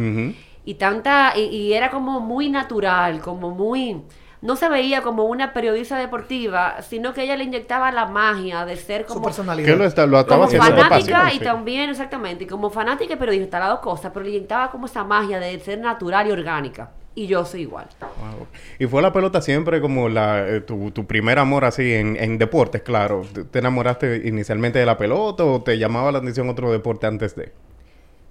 y 0.64 0.74
tanta 0.74 1.32
y, 1.36 1.42
y 1.42 1.72
era 1.72 1.90
como 1.90 2.20
muy 2.20 2.48
natural 2.48 3.20
como 3.20 3.50
muy 3.50 4.00
no 4.42 4.54
se 4.56 4.68
veía 4.68 5.02
como 5.02 5.24
una 5.24 5.52
periodista 5.52 5.96
deportiva 5.96 6.82
sino 6.82 7.12
que 7.12 7.22
ella 7.24 7.36
le 7.36 7.44
inyectaba 7.44 7.90
la 7.90 8.06
magia 8.06 8.64
de 8.64 8.76
ser 8.76 9.02
Su 9.02 9.14
como 9.14 9.24
personalidad. 9.26 9.66
Que 9.68 9.76
lo, 9.76 9.84
está, 9.84 10.06
lo 10.06 10.20
estaba 10.20 10.46
como 10.46 10.56
fanática 10.58 10.88
pasión, 10.88 11.28
y 11.28 11.38
sí. 11.38 11.44
también 11.44 11.90
exactamente 11.90 12.44
y 12.44 12.46
como 12.46 12.70
fanática 12.70 13.14
y 13.14 13.16
periodista 13.16 13.58
las 13.58 13.70
dos 13.70 13.80
cosas 13.80 14.12
pero 14.14 14.24
le 14.24 14.30
inyectaba 14.30 14.70
como 14.70 14.86
esa 14.86 15.02
magia 15.04 15.40
de 15.40 15.58
ser 15.58 15.78
natural 15.80 16.28
y 16.28 16.30
orgánica 16.30 16.90
y 17.14 17.26
yo 17.26 17.44
soy 17.44 17.62
igual 17.62 17.86
Wow. 18.00 18.46
Y 18.78 18.86
fue 18.86 19.02
la 19.02 19.12
pelota 19.12 19.40
siempre 19.42 19.80
como 19.80 20.08
la, 20.08 20.48
eh, 20.48 20.60
tu, 20.60 20.90
tu 20.92 21.06
primer 21.06 21.38
amor 21.38 21.64
así 21.64 21.92
en, 21.92 22.16
en 22.16 22.38
deportes, 22.38 22.82
claro. 22.82 23.22
¿Te- 23.32 23.44
¿Te 23.44 23.58
enamoraste 23.58 24.22
inicialmente 24.26 24.78
de 24.78 24.86
la 24.86 24.96
pelota 24.96 25.44
o 25.44 25.62
te 25.62 25.78
llamaba 25.78 26.10
la 26.12 26.18
atención 26.18 26.48
otro 26.48 26.70
deporte 26.72 27.06
antes 27.06 27.34
de? 27.36 27.52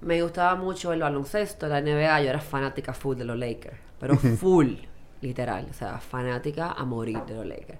me 0.01 0.19
gustaba 0.23 0.55
mucho 0.55 0.93
el 0.93 1.01
baloncesto 1.01 1.67
la 1.67 1.79
NBA 1.79 2.21
yo 2.23 2.29
era 2.31 2.39
fanática 2.41 2.91
full 2.91 3.15
de 3.17 3.23
los 3.23 3.37
Lakers 3.37 3.77
pero 3.99 4.15
full 4.39 4.73
literal 5.21 5.67
o 5.69 5.73
sea 5.73 5.99
fanática 5.99 6.71
a 6.71 6.83
morir 6.85 7.19
de 7.27 7.35
los 7.35 7.45
Lakers 7.45 7.77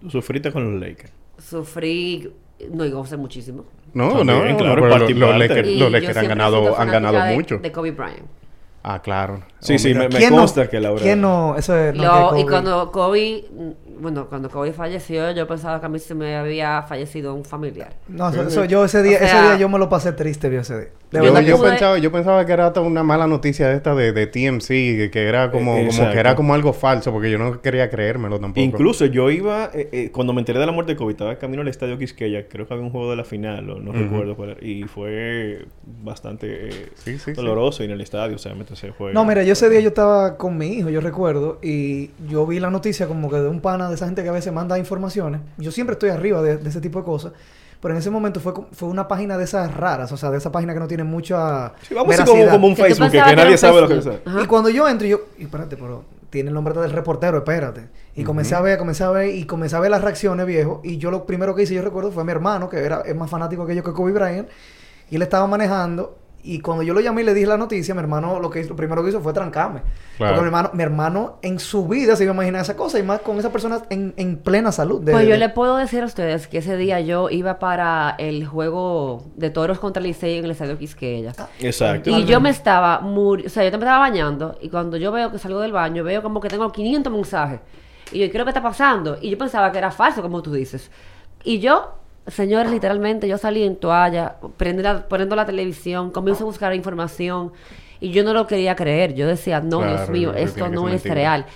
Tú 0.00 0.08
sufriste 0.10 0.52
con 0.52 0.70
los 0.78 0.80
Lakers. 0.80 1.12
sufrí 1.38 2.32
no 2.70 2.84
y 2.84 2.90
gocé 2.92 3.16
muchísimo 3.16 3.64
No, 3.92 4.18
También, 4.18 4.52
no, 4.52 4.56
claro, 4.56 4.82
pero 4.82 4.98
los. 5.08 5.38
Lakers, 5.38 5.68
los 5.76 5.90
Lakers 5.90 6.16
han 6.16 6.28
ganado, 6.28 6.78
han 6.78 6.88
ganado 6.88 7.20
de- 7.24 7.34
mucho. 7.34 7.58
De 7.58 7.72
Kobe 7.72 7.90
Bryant. 7.90 8.28
Ah, 8.86 9.00
claro. 9.00 9.40
Sí, 9.60 9.78
sí, 9.78 9.94
me, 9.94 10.08
me 10.10 10.18
¿Quién 10.18 10.30
no- 10.30 10.40
consta 10.40 10.68
que 10.68 10.78
Laura... 10.78 11.00
¿Quién 11.02 11.18
no? 11.22 11.56
Eso 11.56 11.74
es. 11.74 11.94
no, 11.94 12.02
Lo- 12.02 12.34
que 12.34 12.40
y 12.40 12.44
Kobe- 12.44 12.50
cuando 12.50 12.92
Kobe, 12.92 13.44
mm, 13.50 14.02
bueno, 14.02 14.26
cuando 14.28 14.50
Kobe 14.50 14.74
falleció, 14.74 15.30
yo 15.30 15.46
pensaba 15.48 15.80
que 15.80 15.86
a 15.86 15.88
mí 15.88 15.98
se 15.98 16.14
me 16.14 16.36
había 16.36 16.82
fallecido 16.82 17.32
un 17.32 17.46
familiar. 17.46 17.94
No, 18.08 18.28
eso, 18.28 18.42
eso 18.42 18.64
yo 18.66 18.84
ese 18.84 19.02
día, 19.02 19.16
O 19.16 19.18
sea- 19.20 19.28
ese 19.38 19.42
día 19.48 19.56
yo 19.56 19.70
me 19.70 19.78
lo 19.78 19.88
pasé 19.88 20.12
triste, 20.12 20.50
vi 20.50 20.56
ese 20.56 20.78
día. 20.78 20.88
De 21.20 21.24
Yo, 21.26 21.40
Yo 21.40 21.62
pensaba, 21.62 21.98
yo 21.98 22.10
pensaba 22.12 22.44
que 22.44 22.52
era 22.52 22.66
hasta 22.66 22.80
una 22.80 23.02
mala 23.02 23.26
noticia 23.26 23.72
esta 23.72 23.94
de, 23.94 24.12
de 24.12 24.26
TMC, 24.26 24.66
que, 24.68 25.10
que 25.12 25.22
era 25.28 25.50
como, 25.50 25.76
Eh, 25.76 25.88
como 25.88 26.10
que 26.10 26.18
era 26.18 26.34
como 26.34 26.54
algo 26.54 26.72
falso, 26.72 27.12
porque 27.12 27.30
yo 27.30 27.38
no 27.38 27.60
quería 27.62 27.88
creérmelo 27.88 28.40
tampoco. 28.40 28.60
Incluso 28.60 29.06
yo 29.06 29.30
iba, 29.30 29.70
eh, 29.72 29.88
eh, 29.92 30.10
cuando 30.12 30.32
me 30.32 30.40
enteré 30.40 30.58
de 30.58 30.66
la 30.66 30.72
muerte 30.72 30.92
de 30.92 30.96
Kobe, 30.96 31.12
estaba 31.12 31.36
camino 31.38 31.62
al 31.62 31.68
estadio 31.68 31.96
Quisqueya, 31.98 32.48
creo 32.48 32.66
que 32.66 32.74
había 32.74 32.84
un 32.84 32.90
juego 32.90 33.10
de 33.10 33.16
la 33.16 33.24
final, 33.24 33.70
o 33.70 33.78
no 33.80 33.92
recuerdo 33.92 34.34
cuál 34.36 34.50
era, 34.50 34.64
y 34.66 34.82
fue 34.84 35.66
bastante 36.02 36.68
eh, 36.68 36.88
Sí, 36.94 37.12
sí, 37.18 37.26
sí. 37.26 37.32
doloroso 37.32 37.82
y 37.82 37.86
en 37.86 37.92
el 37.92 38.00
estadio, 38.00 38.36
o 38.36 38.38
sea, 38.38 38.52
mientras 38.54 38.78
se 38.78 38.90
juega. 38.90 39.14
No, 39.14 39.24
mira, 39.24 39.42
yo 39.44 39.52
ese 39.52 39.70
día 39.70 39.80
yo 39.80 39.88
estaba 39.88 40.36
con 40.36 40.58
mi 40.58 40.66
hijo, 40.68 40.90
yo 40.90 41.00
recuerdo, 41.00 41.58
y 41.62 42.10
yo 42.28 42.46
vi 42.46 42.58
la 42.60 42.70
noticia 42.70 43.06
como 43.06 43.30
que 43.30 43.36
de 43.36 43.48
un 43.48 43.60
pana 43.60 43.88
de 43.88 43.94
esa 43.94 44.06
gente 44.06 44.22
que 44.22 44.28
a 44.28 44.32
veces 44.32 44.52
manda 44.52 44.78
informaciones. 44.78 45.40
Yo 45.58 45.70
siempre 45.70 45.92
estoy 45.94 46.10
arriba 46.10 46.42
de, 46.42 46.56
de 46.56 46.68
ese 46.68 46.80
tipo 46.80 46.98
de 46.98 47.04
cosas, 47.04 47.32
pero 47.84 47.92
en 47.92 47.98
ese 47.98 48.08
momento 48.08 48.40
fue, 48.40 48.54
fue 48.72 48.88
una 48.88 49.06
página 49.06 49.36
de 49.36 49.44
esas 49.44 49.74
raras, 49.74 50.10
o 50.10 50.16
sea, 50.16 50.30
de 50.30 50.38
esa 50.38 50.50
página 50.50 50.72
que 50.72 50.80
no 50.80 50.88
tiene 50.88 51.04
mucha 51.04 51.74
Sí, 51.82 51.92
vamos 51.92 52.14
a 52.14 52.22
decir 52.22 52.24
como, 52.24 52.38
veracidad. 52.38 52.52
como 52.54 52.66
un 52.68 52.76
Facebook, 52.76 53.10
que, 53.10 53.18
nadie 53.18 53.58
sabe 53.58 53.80
lo 53.82 53.88
que 53.88 53.98
es. 53.98 54.08
Y 54.42 54.46
cuando 54.46 54.70
yo 54.70 54.88
entro, 54.88 55.06
yo, 55.06 55.20
y 55.36 55.42
espérate, 55.42 55.76
pero 55.76 56.02
tiene 56.30 56.48
el 56.48 56.54
nombre 56.54 56.72
del 56.72 56.92
reportero, 56.92 57.36
espérate. 57.36 57.90
Y 58.16 58.24
comencé 58.24 58.54
a 58.54 58.62
ver, 58.62 58.78
comencé 58.78 59.04
a 59.04 59.10
ver, 59.10 59.34
y 59.34 59.44
comencé 59.44 59.76
a 59.76 59.80
ver 59.80 59.90
las 59.90 60.00
reacciones, 60.00 60.46
viejo. 60.46 60.80
Y 60.82 60.96
yo 60.96 61.10
lo 61.10 61.26
primero 61.26 61.54
que 61.54 61.64
hice, 61.64 61.74
yo 61.74 61.82
recuerdo, 61.82 62.10
fue 62.10 62.22
a 62.22 62.24
mi 62.24 62.32
hermano, 62.32 62.70
que 62.70 62.78
era, 62.78 63.02
es 63.02 63.14
más 63.14 63.28
fanático 63.28 63.66
que 63.66 63.76
yo 63.76 63.84
que 63.84 63.92
Kobe 63.92 64.12
Bryant. 64.12 64.48
Y 65.10 65.16
él 65.16 65.22
estaba 65.22 65.46
manejando. 65.46 66.16
Y 66.46 66.60
cuando 66.60 66.82
yo 66.82 66.92
lo 66.92 67.00
llamé 67.00 67.22
y 67.22 67.24
le 67.24 67.32
dije 67.32 67.46
la 67.46 67.56
noticia, 67.56 67.94
mi 67.94 68.00
hermano 68.00 68.38
lo 68.38 68.50
que 68.50 68.60
hizo, 68.60 68.68
lo 68.70 68.76
primero 68.76 69.02
que 69.02 69.08
hizo 69.08 69.20
fue 69.22 69.32
trancarme. 69.32 69.80
Claro. 70.18 70.34
Porque 70.34 70.42
mi 70.42 70.46
hermano, 70.48 70.70
mi 70.74 70.82
hermano 70.82 71.38
en 71.40 71.58
su 71.58 71.88
vida 71.88 72.16
se 72.16 72.24
iba 72.24 72.32
a 72.32 72.34
imaginar 72.34 72.60
esa 72.60 72.76
cosa. 72.76 72.98
Y 72.98 73.02
más 73.02 73.20
con 73.20 73.38
esa 73.38 73.50
persona 73.50 73.80
en, 73.88 74.12
en 74.18 74.36
plena 74.36 74.70
salud. 74.70 75.00
de- 75.00 75.12
Pues 75.12 75.24
yo 75.24 75.32
de- 75.32 75.38
le 75.38 75.48
puedo 75.48 75.76
decir 75.78 76.02
a 76.02 76.04
ustedes 76.06 76.46
que 76.46 76.58
ese 76.58 76.76
día 76.76 77.00
yo 77.00 77.30
iba 77.30 77.58
para 77.58 78.14
el 78.18 78.46
juego 78.46 79.24
de 79.36 79.48
toros 79.48 79.78
contra 79.78 80.02
Licey 80.02 80.36
en 80.38 80.44
el 80.44 80.50
estadio 80.50 80.76
Quisqueya. 80.76 81.30
Exacto. 81.30 82.10
Y 82.10 82.24
yo 82.26 82.40
me 82.42 82.50
estaba 82.50 83.00
muri- 83.00 83.46
o 83.46 83.48
sea, 83.48 83.64
yo 83.64 83.70
me 83.70 83.78
estaba 83.78 83.98
bañando 84.00 84.58
y 84.60 84.68
cuando 84.68 84.98
yo 84.98 85.10
veo 85.12 85.32
que 85.32 85.38
salgo 85.38 85.60
del 85.60 85.72
baño, 85.72 86.04
veo 86.04 86.22
como 86.22 86.40
que 86.40 86.48
tengo 86.48 86.70
500 86.70 87.10
mensajes. 87.10 87.60
Y 88.12 88.18
yo, 88.18 88.26
¿qué 88.26 88.32
es 88.32 88.38
lo 88.38 88.44
que 88.44 88.50
está 88.50 88.62
pasando? 88.62 89.16
Y 89.20 89.30
yo 89.30 89.38
pensaba 89.38 89.72
que 89.72 89.78
era 89.78 89.90
falso, 89.90 90.20
como 90.20 90.42
tú 90.42 90.52
dices. 90.52 90.90
Y 91.42 91.58
yo, 91.60 91.94
señores, 92.26 92.70
literalmente, 92.72 93.28
yo 93.28 93.38
salí 93.38 93.62
en 93.64 93.76
toalla, 93.76 94.36
la, 94.58 95.08
poniendo 95.08 95.36
la 95.36 95.44
televisión, 95.46 96.10
comienzo 96.10 96.44
a 96.44 96.46
buscar 96.46 96.74
información 96.74 97.52
y 98.00 98.10
yo 98.10 98.24
no 98.24 98.32
lo 98.32 98.46
quería 98.46 98.74
creer. 98.76 99.14
Yo 99.14 99.26
decía, 99.26 99.60
no, 99.60 99.78
Claro, 99.80 99.96
Dios 99.96 100.08
mío, 100.10 100.34
esto 100.34 100.68
no 100.68 100.86
es 100.88 100.94
mentira. 100.94 101.14
real. 101.14 101.46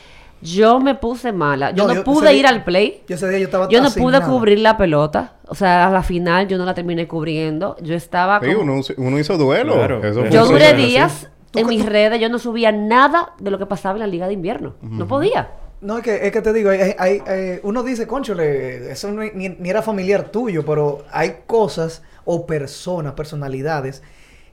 Yo 0.41 0.79
me 0.79 0.95
puse 0.95 1.33
mala. 1.33 1.73
Yo 1.73 1.83
No, 1.83 1.89
no, 1.89 1.95
yo- 1.97 2.05
pude 2.05 2.33
ir 2.33 2.43
día- 2.43 2.49
al 2.51 2.63
play. 2.63 3.03
Yo 3.09 3.17
ese 3.17 3.29
día 3.29 3.39
yo 3.41 3.47
estaba 3.47 3.69
Yo 3.69 3.83
no 3.83 3.91
pude 3.91 4.21
nada. 4.21 4.27
cubrir 4.31 4.61
la 4.61 4.77
pelota. 4.77 5.33
O 5.49 5.55
sea, 5.57 5.89
a 5.89 5.91
la 5.91 6.03
final 6.05 6.47
yo 6.47 6.59
no 6.59 6.65
la 6.65 6.75
terminé 6.75 7.09
cubriendo. 7.09 7.77
Yo 7.83 7.95
estaba 7.97 8.39
Sí, 8.41 8.55
como... 8.55 8.73
uno, 8.75 8.83
uno 8.99 9.19
hizo 9.19 9.37
duelo. 9.37 9.75
Claro. 9.75 10.05
Eso 10.05 10.27
Yo 10.27 10.47
duré 10.47 10.67
así. 10.69 10.77
días 10.77 11.29
¿Tú 11.51 11.59
en 11.59 11.67
mis 11.67 11.83
tú- 11.83 11.91
redes, 11.91 12.21
yo 12.21 12.29
no 12.29 12.39
subía 12.39 12.71
nada 12.71 13.33
de 13.41 13.51
lo 13.51 13.59
que 13.59 13.67
pasaba 13.67 13.95
en 13.97 14.01
la 14.01 14.07
liga 14.07 14.29
de 14.29 14.35
invierno. 14.35 14.75
No 14.81 15.09
podía. 15.09 15.49
No, 15.81 15.99
es 15.99 16.05
que, 16.05 16.27
es 16.27 16.33
que 16.33 16.43
te 16.43 16.53
digo, 16.53 16.71
hay, 16.71 16.95
hay- 16.99 17.61
uno 17.63 17.83
dice, 17.83 18.07
conchole, 18.07 18.91
eso 18.91 19.13
no- 19.13 19.23
ni, 19.23 19.49
ni 19.49 19.71
era 19.71 19.81
familiar 19.83 20.31
tuyo, 20.31 20.65
pero 20.65 21.05
hay 21.13 21.37
cosas 21.47 22.03
o 22.25 22.47
personas, 22.47 23.13
personalidades 23.15 24.03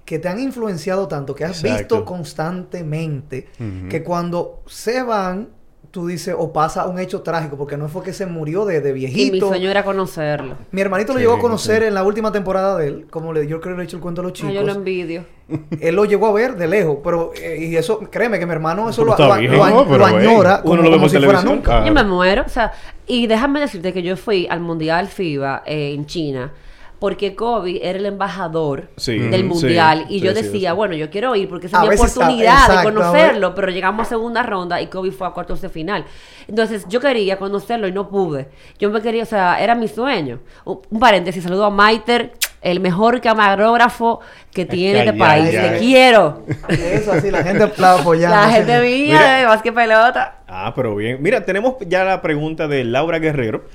que 0.05 0.19
te 0.19 0.27
han 0.29 0.39
influenciado 0.39 1.07
tanto, 1.07 1.33
que 1.33 1.43
has 1.45 1.63
Exacto. 1.63 1.95
visto 1.95 2.05
constantemente, 2.05 3.47
que 3.89 4.03
cuando 4.03 4.61
se 4.67 5.01
van, 5.01 5.49
tú 5.95 6.07
dices, 6.07 6.35
o 6.37 6.51
pasa 6.51 6.87
un 6.87 6.99
hecho 6.99 7.21
trágico, 7.21 7.55
porque 7.55 7.77
no 7.77 7.87
fue 7.87 8.03
que 8.03 8.11
se 8.11 8.25
murió 8.25 8.65
de, 8.65 8.81
de 8.81 8.89
Y 8.89 8.93
mi 8.93 8.99
viejito. 8.99 9.47
sueño 9.47 9.69
era 9.71 9.85
conocerlo. 9.85 10.55
Mi 10.71 10.81
hermanito 10.81 11.13
lo 11.13 11.19
Sí, 11.19 11.23
llegó 11.23 11.35
a 11.35 11.39
conocer 11.39 11.83
sí. 11.83 11.87
en 11.87 11.93
la 11.93 12.03
última 12.03 12.33
temporada 12.33 12.77
de 12.77 12.87
él, 12.87 13.07
como 13.09 13.31
le, 13.31 13.47
yo 13.47 13.61
creo 13.61 13.75
que 13.75 13.77
le 13.77 13.83
he 13.83 13.85
hecho 13.85 13.95
el 13.95 14.01
cuento 14.03 14.19
a 14.19 14.23
los 14.25 14.31
Ah, 14.31 14.35
chicos. 14.35 14.53
yo 14.53 14.63
lo 14.63 14.73
envidio. 14.73 15.23
Él 15.79 15.95
lo 15.95 16.03
llegó 16.03 16.27
a 16.27 16.33
ver 16.33 16.57
de 16.57 16.67
lejos, 16.67 16.97
pero 17.01 17.31
eh, 17.41 17.57
y 17.69 17.75
eso, 17.77 17.99
créeme 18.11 18.37
que 18.39 18.45
mi 18.45 18.51
hermano 18.51 18.89
eso 18.89 19.05
lo, 19.05 19.15
lo- 19.17 19.35
bien. 19.37 19.53
lo- 19.53 19.85
No, 19.85 19.97
lo 19.97 20.05
añora 20.05 20.59
uno 20.65 20.77
como, 20.81 20.89
lo 20.89 20.91
como 20.97 21.07
si 21.07 21.17
fuera 21.17 21.41
nunca. 21.43 21.81
Ah. 21.81 21.85
Yo 21.85 21.93
me 21.93 22.03
muero. 22.03 22.43
O 22.45 22.49
sea, 22.49 22.73
y 23.07 23.27
déjame 23.27 23.61
decirte 23.61 23.93
que 23.93 24.03
yo 24.03 24.17
fui 24.17 24.47
al 24.49 24.59
Mundial 24.59 25.07
FIBA 25.07 25.63
eh, 25.65 25.93
en 25.93 26.05
China 26.07 26.51
porque 26.99 27.35
Kobe 27.35 27.87
era 27.87 27.99
el 27.99 28.05
embajador 28.05 28.89
Sí. 28.97 29.17
del 29.19 29.43
Mm, 29.43 29.47
mundial 29.47 30.05
sí, 30.07 30.15
y 30.15 30.19
yo 30.21 30.33
sí, 30.33 30.41
decía, 30.43 30.71
sí. 30.71 30.75
bueno, 30.75 30.95
yo 30.95 31.09
quiero 31.09 31.35
ir 31.35 31.49
porque 31.49 31.67
esa 31.67 31.83
es 31.83 31.89
mi 31.89 31.95
está- 31.95 32.05
oportunidad 32.07 32.53
exacto, 32.61 32.77
de 32.77 32.83
conocerlo, 32.95 33.55
pero 33.55 33.67
llegamos 33.69 34.07
a 34.07 34.09
segunda 34.09 34.43
ronda 34.43 34.81
y 34.81 34.87
Kobe 34.87 35.11
fue 35.11 35.27
a 35.27 35.31
cuartos 35.31 35.61
de 35.61 35.69
final. 35.69 36.05
Entonces, 36.47 36.85
yo 36.87 36.99
quería 36.99 37.37
conocerlo 37.37 37.87
y 37.87 37.91
no 37.91 38.09
pude. 38.09 38.47
Yo 38.79 38.89
me 38.89 39.01
quería, 39.01 39.23
o 39.23 39.25
sea, 39.25 39.59
era 39.61 39.75
mi 39.75 39.87
sueño. 39.87 40.39
Un, 40.63 40.81
un 40.89 40.99
paréntesis, 40.99 41.43
saludo 41.43 41.65
a 41.65 41.69
Maiter, 41.69 42.33
el 42.61 42.79
mejor 42.79 43.21
camarógrafo 43.21 44.21
que 44.51 44.65
tiene 44.65 44.99
este 44.99 45.13
país. 45.13 45.51
Te 45.51 45.77
quiero. 45.79 46.43
Eso 46.69 47.11
así, 47.11 47.29
la 47.29 47.43
gente 47.43 47.71
la 47.77 47.93
apoyando. 47.95 48.35
La 48.35 48.49
gente 48.49 48.81
mía, 48.81 49.41
eh, 49.43 49.45
más 49.45 49.61
que 49.61 49.71
pelota. 49.71 50.39
Ah, 50.47 50.73
pero 50.75 50.95
bien. 50.95 51.17
Mira, 51.21 51.45
tenemos 51.45 51.75
ya 51.87 52.03
la 52.03 52.21
pregunta 52.21 52.67
de 52.67 52.83
Laura 52.83 53.19
Guerrero. 53.19 53.65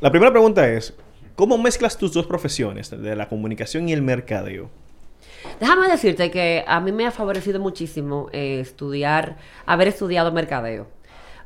La 0.00 0.10
primera 0.10 0.30
pregunta 0.30 0.68
es, 0.68 0.94
¿cómo 1.38 1.56
mezclas 1.56 1.96
tus 1.96 2.12
dos 2.12 2.26
profesiones, 2.26 2.90
de 2.90 3.14
la 3.14 3.28
comunicación 3.28 3.88
y 3.88 3.92
el 3.92 4.02
mercadeo? 4.02 4.70
Déjame 5.60 5.86
decirte 5.88 6.32
que 6.32 6.64
a 6.66 6.80
mí 6.80 6.90
me 6.90 7.06
ha 7.06 7.12
favorecido 7.12 7.60
muchísimo 7.60 8.28
eh, 8.32 8.58
estudiar, 8.60 9.36
haber 9.64 9.86
estudiado 9.86 10.32
mercadeo. 10.32 10.88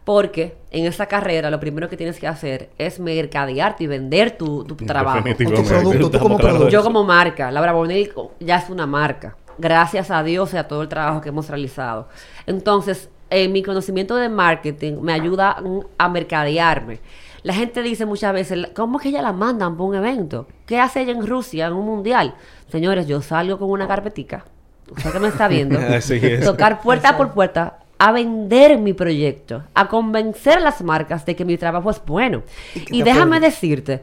Porque 0.04 0.56
en 0.70 0.86
esa 0.86 1.06
carrera 1.06 1.50
lo 1.50 1.60
primero 1.60 1.90
que 1.90 1.98
tienes 1.98 2.18
que 2.18 2.26
hacer 2.26 2.70
es 2.78 2.98
mercadearte 2.98 3.84
y 3.84 3.86
vender 3.86 4.30
tu, 4.38 4.64
tu 4.64 4.76
trabajo. 4.86 5.22
Tu 5.22 5.62
producto, 5.62 6.10
tú 6.10 6.18
como 6.18 6.38
producto. 6.38 6.70
Yo 6.70 6.82
como 6.82 7.04
marca, 7.04 7.50
Laura 7.50 7.72
Bonelli 7.72 8.10
ya 8.40 8.56
es 8.56 8.70
una 8.70 8.86
marca. 8.86 9.36
Gracias 9.58 10.10
a 10.10 10.22
Dios 10.22 10.54
y 10.54 10.56
a 10.56 10.66
todo 10.66 10.80
el 10.80 10.88
trabajo 10.88 11.20
que 11.20 11.28
hemos 11.28 11.50
realizado. 11.50 12.08
Entonces, 12.46 13.10
eh, 13.28 13.48
mi 13.48 13.62
conocimiento 13.62 14.16
de 14.16 14.30
marketing 14.30 14.94
me 15.02 15.12
ayuda 15.12 15.62
a 15.98 16.08
mercadearme. 16.08 17.00
La 17.42 17.54
gente 17.54 17.82
dice 17.82 18.06
muchas 18.06 18.32
veces, 18.32 18.68
¿cómo 18.74 18.98
es 18.98 19.02
que 19.02 19.08
ella 19.08 19.22
la 19.22 19.32
mandan 19.32 19.76
para 19.76 19.88
un 19.88 19.94
evento? 19.96 20.46
¿Qué 20.66 20.78
hace 20.78 21.02
ella 21.02 21.12
en 21.12 21.26
Rusia, 21.26 21.66
en 21.66 21.72
un 21.72 21.84
mundial? 21.84 22.34
Señores, 22.68 23.06
yo 23.08 23.20
salgo 23.20 23.58
con 23.58 23.70
una 23.70 23.88
carpetica. 23.88 24.44
Usted 24.90 25.12
que 25.12 25.18
me 25.18 25.28
está 25.28 25.48
viendo. 25.48 25.78
Así 25.96 26.20
es. 26.22 26.44
Tocar 26.44 26.80
puerta 26.80 27.16
por 27.16 27.32
puerta 27.32 27.78
a 27.98 28.12
vender 28.12 28.78
mi 28.78 28.92
proyecto, 28.92 29.62
a 29.74 29.86
convencer 29.86 30.58
a 30.58 30.60
las 30.60 30.82
marcas 30.82 31.24
de 31.24 31.36
que 31.36 31.44
mi 31.44 31.56
trabajo 31.56 31.90
es 31.90 32.02
bueno. 32.04 32.42
Y 32.90 33.02
déjame 33.02 33.38
decirte 33.38 34.02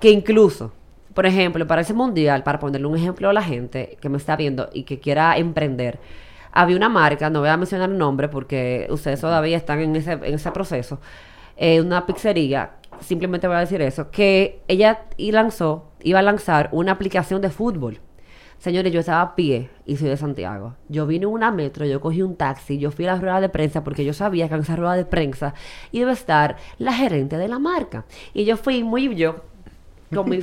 que 0.00 0.10
incluso, 0.10 0.72
por 1.12 1.26
ejemplo, 1.26 1.66
para 1.66 1.82
ese 1.82 1.92
mundial, 1.92 2.44
para 2.44 2.58
ponerle 2.60 2.86
un 2.86 2.96
ejemplo 2.96 3.28
a 3.28 3.32
la 3.32 3.42
gente 3.42 3.96
que 4.00 4.08
me 4.08 4.16
está 4.16 4.36
viendo 4.36 4.70
y 4.72 4.84
que 4.84 5.00
quiera 5.00 5.36
emprender, 5.36 5.98
había 6.52 6.76
una 6.76 6.88
marca, 6.88 7.30
no 7.30 7.40
voy 7.40 7.48
a 7.48 7.56
mencionar 7.56 7.90
el 7.90 7.98
nombre 7.98 8.28
porque 8.28 8.86
ustedes 8.90 9.20
todavía 9.20 9.56
están 9.56 9.80
en 9.80 9.96
ese, 9.96 10.12
en 10.12 10.34
ese 10.34 10.50
proceso, 10.52 11.00
eh, 11.62 11.80
una 11.80 12.06
pizzería, 12.06 12.72
simplemente 12.98 13.46
voy 13.46 13.56
a 13.56 13.60
decir 13.60 13.80
eso, 13.82 14.10
que 14.10 14.64
ella 14.66 15.04
y 15.16 15.30
lanzó, 15.30 15.92
iba 16.02 16.18
a 16.18 16.22
lanzar 16.22 16.68
una 16.72 16.90
aplicación 16.90 17.40
de 17.40 17.50
fútbol. 17.50 18.00
Señores, 18.58 18.92
yo 18.92 18.98
estaba 18.98 19.20
a 19.22 19.34
pie 19.36 19.70
y 19.86 19.96
soy 19.96 20.08
de 20.08 20.16
Santiago. 20.16 20.74
Yo 20.88 21.06
vine 21.06 21.24
en 21.24 21.30
una 21.30 21.52
metro, 21.52 21.86
yo 21.86 22.00
cogí 22.00 22.20
un 22.20 22.34
taxi, 22.34 22.78
yo 22.78 22.90
fui 22.90 23.06
a 23.06 23.14
la 23.14 23.20
rueda 23.20 23.40
de 23.40 23.48
prensa 23.48 23.84
porque 23.84 24.04
yo 24.04 24.12
sabía 24.12 24.48
que 24.48 24.54
en 24.54 24.62
esa 24.62 24.74
rueda 24.74 24.96
de 24.96 25.04
prensa 25.04 25.54
iba 25.92 26.10
a 26.10 26.14
estar 26.14 26.56
la 26.78 26.92
gerente 26.92 27.38
de 27.38 27.46
la 27.46 27.60
marca. 27.60 28.06
Y 28.34 28.44
yo 28.44 28.56
fui 28.56 28.82
muy 28.82 29.14
yo. 29.14 29.44
Con 30.14 30.28
mi 30.28 30.40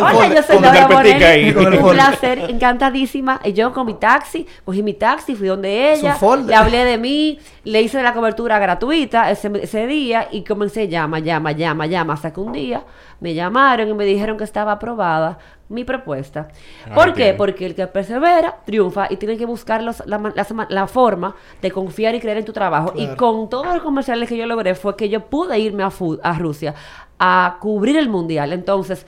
Hola, 0.00 0.34
yo 0.34 0.42
soy 0.42 0.56
Laura 0.60 0.86
el 1.34 1.58
Un 1.58 1.90
placer, 1.92 2.38
encantadísima. 2.50 3.40
Y 3.44 3.52
yo 3.52 3.72
con 3.72 3.86
mi 3.86 3.94
taxi, 3.94 4.46
cogí 4.64 4.82
mi 4.82 4.94
taxi, 4.94 5.34
fui 5.34 5.48
donde 5.48 5.92
ella, 5.92 6.14
le 6.46 6.54
hablé 6.54 6.84
de 6.84 6.98
mí, 6.98 7.38
le 7.64 7.82
hice 7.82 8.02
la 8.02 8.14
cobertura 8.14 8.58
gratuita 8.58 9.30
ese, 9.30 9.50
ese 9.62 9.86
día 9.86 10.28
y 10.30 10.42
comencé 10.44 10.88
llama, 10.88 11.18
llama, 11.18 11.52
llama, 11.52 11.86
llama. 11.86 12.14
Hasta 12.14 12.32
que 12.32 12.40
un 12.40 12.52
día 12.52 12.82
me 13.20 13.34
llamaron 13.34 13.88
y 13.88 13.94
me 13.94 14.04
dijeron 14.04 14.36
que 14.38 14.44
estaba 14.44 14.72
aprobada 14.72 15.38
mi 15.68 15.84
propuesta. 15.84 16.48
¿Por 16.94 17.12
qué? 17.14 17.24
bien. 17.24 17.36
Porque 17.36 17.66
el 17.66 17.74
que 17.76 17.86
persevera 17.86 18.56
triunfa 18.64 19.06
y 19.08 19.16
tiene 19.16 19.36
que 19.36 19.46
buscar 19.46 19.82
los- 19.82 20.04
la, 20.06 20.18
la 20.18 20.66
la 20.68 20.86
forma 20.88 21.36
de 21.62 21.70
confiar 21.70 22.14
y 22.14 22.20
creer 22.20 22.38
en 22.38 22.44
tu 22.44 22.52
trabajo. 22.52 22.92
Y 22.96 23.06
con 23.16 23.48
todos 23.48 23.66
los 23.66 23.82
comerciales 23.82 24.28
que 24.28 24.36
yo 24.36 24.46
logré 24.46 24.74
fue 24.74 24.96
que 24.96 25.08
yo 25.08 25.20
pude 25.26 25.58
irme 25.58 25.84
a, 25.84 25.90
a 26.22 26.32
Rusia 26.38 26.74
a 27.20 27.58
cubrir 27.60 27.96
el 27.98 28.08
mundial. 28.08 28.52
Entonces, 28.52 29.06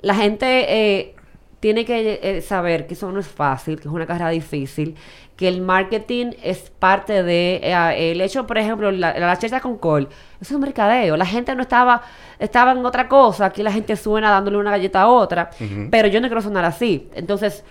la 0.00 0.14
gente 0.14 0.46
eh, 0.68 1.14
tiene 1.60 1.84
que 1.84 2.18
eh, 2.22 2.40
saber 2.40 2.86
que 2.86 2.94
eso 2.94 3.12
no 3.12 3.20
es 3.20 3.28
fácil, 3.28 3.76
que 3.78 3.86
es 3.86 3.94
una 3.94 4.06
carrera 4.06 4.30
difícil, 4.30 4.96
que 5.36 5.48
el 5.48 5.60
marketing 5.60 6.32
es 6.42 6.70
parte 6.70 7.22
de 7.22 7.60
eh, 7.62 8.12
el 8.12 8.22
hecho, 8.22 8.46
por 8.46 8.56
ejemplo, 8.56 8.90
la, 8.90 9.18
la 9.18 9.60
con 9.60 9.76
col, 9.76 10.08
eso 10.40 10.40
es 10.40 10.50
un 10.52 10.62
mercadeo. 10.62 11.16
La 11.16 11.26
gente 11.26 11.54
no 11.54 11.62
estaba, 11.62 12.02
estaba 12.38 12.72
en 12.72 12.84
otra 12.86 13.06
cosa, 13.06 13.46
aquí 13.46 13.62
la 13.62 13.70
gente 13.70 13.96
suena 13.96 14.30
dándole 14.30 14.56
una 14.56 14.70
galleta 14.70 15.02
a 15.02 15.08
otra, 15.08 15.50
pero 15.90 16.08
yo 16.08 16.22
no 16.22 16.28
quiero 16.28 16.40
sonar 16.40 16.64
así. 16.64 17.10
Entonces, 17.14 17.64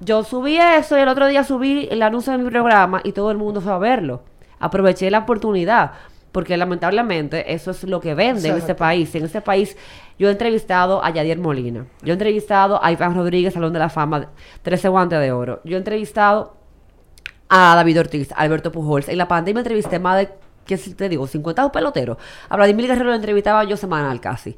yo 0.00 0.24
subí 0.24 0.58
eso 0.58 0.98
y 0.98 1.02
el 1.02 1.08
otro 1.08 1.28
día 1.28 1.44
subí 1.44 1.86
el 1.88 2.02
anuncio 2.02 2.32
de 2.32 2.38
mi 2.38 2.50
programa 2.50 3.00
y 3.04 3.12
todo 3.12 3.30
el 3.30 3.38
mundo 3.38 3.60
fue 3.60 3.72
a 3.72 3.78
verlo. 3.78 4.22
Aproveché 4.58 5.08
la 5.08 5.20
oportunidad. 5.20 5.92
Porque 6.32 6.56
lamentablemente 6.56 7.52
eso 7.52 7.70
es 7.70 7.84
lo 7.84 8.00
que 8.00 8.14
vende 8.14 8.48
en 8.48 8.56
este 8.56 8.74
país. 8.74 9.14
En 9.14 9.24
este 9.24 9.40
país 9.40 9.76
yo 10.18 10.28
he 10.28 10.32
entrevistado 10.32 11.04
a 11.04 11.10
Yadier 11.10 11.38
Molina, 11.38 11.86
yo 12.02 12.10
he 12.10 12.12
entrevistado 12.12 12.82
a 12.82 12.92
Iván 12.92 13.14
Rodríguez, 13.14 13.54
Salón 13.54 13.72
de 13.72 13.78
la 13.78 13.88
Fama, 13.88 14.28
13 14.62 14.88
guantes 14.88 15.20
de 15.20 15.32
oro, 15.32 15.60
yo 15.64 15.76
he 15.76 15.78
entrevistado 15.78 16.60
a 17.50 17.74
David 17.74 18.00
Ortiz, 18.00 18.32
a 18.32 18.36
Alberto 18.36 18.70
Pujols. 18.70 19.08
En 19.08 19.18
la 19.18 19.26
pandemia 19.26 19.60
entrevisté 19.60 19.98
más 19.98 20.18
de, 20.18 20.30
¿qué 20.64 20.78
te 20.78 21.08
digo? 21.08 21.26
50 21.26 21.72
peloteros. 21.72 22.16
A 22.48 22.56
Vladimir 22.56 22.86
Guerrero 22.86 23.10
lo 23.10 23.16
entrevistaba 23.16 23.64
yo 23.64 23.76
semanal 23.76 24.20
casi. 24.20 24.56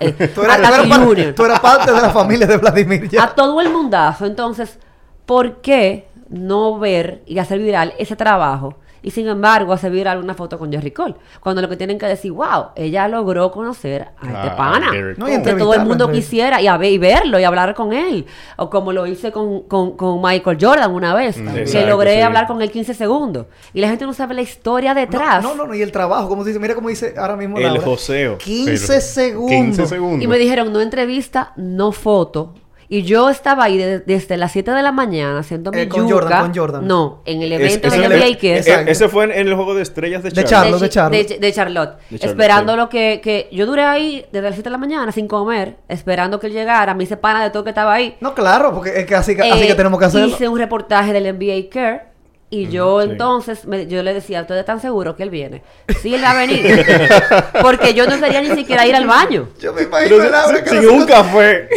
Eh, 0.00 0.12
Tú 0.34 0.42
eras, 0.42 0.58
a 0.58 0.82
tú 0.82 0.84
eras 0.84 1.34
tú 1.34 1.44
eras 1.44 1.60
parte 1.60 1.92
de 1.92 2.00
la 2.00 2.10
familia 2.10 2.46
de 2.46 2.56
Vladimir 2.56 3.08
ya. 3.08 3.22
A 3.22 3.34
todo 3.34 3.60
el 3.60 3.70
mundazo. 3.70 4.26
Entonces, 4.26 4.78
¿por 5.24 5.60
qué 5.60 6.08
no 6.28 6.78
ver 6.80 7.22
y 7.26 7.38
hacer 7.38 7.60
viral 7.60 7.94
ese 7.96 8.16
trabajo? 8.16 8.74
Y 9.02 9.10
sin 9.10 9.26
embargo, 9.28 9.72
hacer 9.72 9.90
viral 9.90 10.18
una 10.22 10.34
foto 10.34 10.58
con 10.58 10.70
Jerry 10.70 10.92
Cole. 10.92 11.14
Cuando 11.40 11.60
lo 11.60 11.68
que 11.68 11.76
tienen 11.76 11.98
que 11.98 12.06
decir, 12.06 12.30
wow, 12.32 12.66
ella 12.76 13.08
logró 13.08 13.50
conocer 13.50 14.02
a 14.20 14.26
este 14.26 14.48
Ah, 14.50 14.56
pana. 14.56 14.90
Derek 14.92 15.18
No, 15.18 15.28
y 15.28 15.42
que 15.42 15.54
todo 15.54 15.74
el 15.74 15.84
mundo 15.84 16.10
quisiera 16.10 16.60
y, 16.62 16.68
a 16.68 16.76
ver- 16.76 16.92
y 16.92 16.98
verlo 16.98 17.38
y 17.40 17.44
hablar 17.44 17.74
con 17.74 17.92
él. 17.92 18.26
O 18.56 18.70
como 18.70 18.92
lo 18.92 19.06
hice 19.06 19.32
con, 19.32 19.62
con- 19.62 19.96
con 19.96 20.22
Michael 20.22 20.56
Jordan 20.60 20.92
una 20.92 21.14
vez. 21.14 21.36
que 21.36 21.62
Exacto, 21.62 21.88
logré 21.88 22.14
sí. 22.16 22.20
hablar 22.20 22.46
con 22.46 22.62
él 22.62 22.70
15 22.70 22.94
segundos. 22.94 23.46
Y 23.74 23.80
la 23.80 23.88
gente 23.88 24.04
no 24.06 24.12
sabe 24.12 24.34
la 24.34 24.42
historia 24.42 24.94
detrás. 24.94 25.42
No, 25.42 25.54
no, 25.54 25.66
no, 25.66 25.74
y 25.74 25.82
el 25.82 25.90
trabajo, 25.90 26.28
como 26.28 26.44
dice, 26.44 26.58
mira 26.60 26.74
cómo 26.76 26.88
dice 26.88 27.14
ahora 27.18 27.36
mismo 27.36 27.56
El 27.58 27.64
Laura. 27.64 27.82
joseo. 27.82 28.38
15 28.38 28.86
Pero- 28.86 29.00
segundos. 29.00 29.50
15 29.50 29.86
segundos. 29.86 30.22
Y 30.22 30.26
me 30.28 30.38
dijeron, 30.38 30.72
no 30.72 30.80
entrevista, 30.80 31.52
no 31.56 31.90
foto. 31.92 32.54
Y 32.94 33.04
yo 33.04 33.30
estaba 33.30 33.64
ahí 33.64 33.78
de- 33.78 34.00
desde 34.00 34.36
las 34.36 34.52
7 34.52 34.70
de 34.72 34.82
la 34.82 34.92
mañana 34.92 35.38
haciendo 35.38 35.70
mi 35.72 35.78
Eh, 35.80 35.88
con 35.88 36.02
yuca. 36.02 36.12
Jordan, 36.14 36.42
con 36.42 36.54
Jordan. 36.54 36.86
No, 36.86 37.22
en 37.24 37.40
el 37.40 37.50
Es- 37.54 37.60
evento 37.60 37.88
ese, 37.88 37.98
de 38.00 38.06
fue- 38.06 38.16
NBA 38.18 38.38
que 38.38 38.56
es 38.58 38.66
e- 38.66 38.90
ese 38.90 39.08
fue 39.08 39.24
en, 39.24 39.30
en 39.32 39.48
el 39.48 39.54
juego 39.54 39.74
de 39.74 39.80
estrellas 39.80 40.22
de 40.22 40.28
De 40.28 40.44
Charlotte. 40.44 40.78
De 40.82 40.88
Charlotte. 40.90 41.28
de, 41.28 41.38
de 41.38 41.52
Charlotte. 41.54 41.98
De 42.10 42.18
Charlotte, 42.18 42.24
esperando 42.30 42.72
sí. 42.72 42.76
lo 42.78 42.88
que, 42.90 43.20
que 43.24 43.48
yo 43.50 43.64
duré 43.64 43.84
ahí 43.84 44.26
desde 44.30 44.42
las 44.42 44.54
7 44.56 44.68
de 44.68 44.72
la 44.72 44.76
mañana 44.78 45.10
sin 45.10 45.26
comer, 45.26 45.78
esperando 45.88 46.38
que 46.38 46.48
él 46.48 46.52
llegara. 46.52 46.92
Me 46.92 47.04
hice 47.04 47.16
pana 47.16 47.42
de 47.42 47.48
todo 47.48 47.64
que 47.64 47.70
estaba 47.70 47.94
ahí. 47.94 48.14
No, 48.20 48.34
claro, 48.34 48.74
porque 48.74 48.90
es 48.94 49.06
que 49.06 49.14
así, 49.14 49.34
que- 49.34 49.40
así 49.40 49.62
Eh, 49.62 49.66
que 49.68 49.74
tenemos 49.74 49.98
que 49.98 50.04
hacerlo. 50.04 50.26
Hice 50.28 50.46
un 50.48 50.58
reportaje 50.58 51.14
del 51.14 51.24
NBA 51.34 51.70
Care. 51.70 52.11
Y 52.54 52.68
yo 52.68 53.00
sí. 53.00 53.08
entonces, 53.10 53.64
me- 53.66 53.86
yo 53.86 54.02
le 54.02 54.12
decía, 54.12 54.42
¿ustedes 54.42 54.60
están 54.60 54.78
seguros 54.78 55.16
que 55.16 55.22
él 55.22 55.30
viene? 55.30 55.62
Sí, 56.02 56.14
él 56.14 56.22
va 56.22 56.32
a 56.32 56.34
venir. 56.34 56.84
Porque 57.62 57.94
yo 57.94 58.06
no 58.06 58.20
quería 58.20 58.42
ni 58.42 58.54
siquiera 58.54 58.86
ir 58.86 58.94
al 58.94 59.06
baño. 59.06 59.48
Yo 59.58 59.72
me 59.72 59.84
imagino 59.84 60.18
Pero 60.18 60.30
Laura, 60.30 60.56
sin 60.56 60.64
que 60.64 60.70
sin 60.70 60.88
un 60.90 61.06
café. 61.06 61.68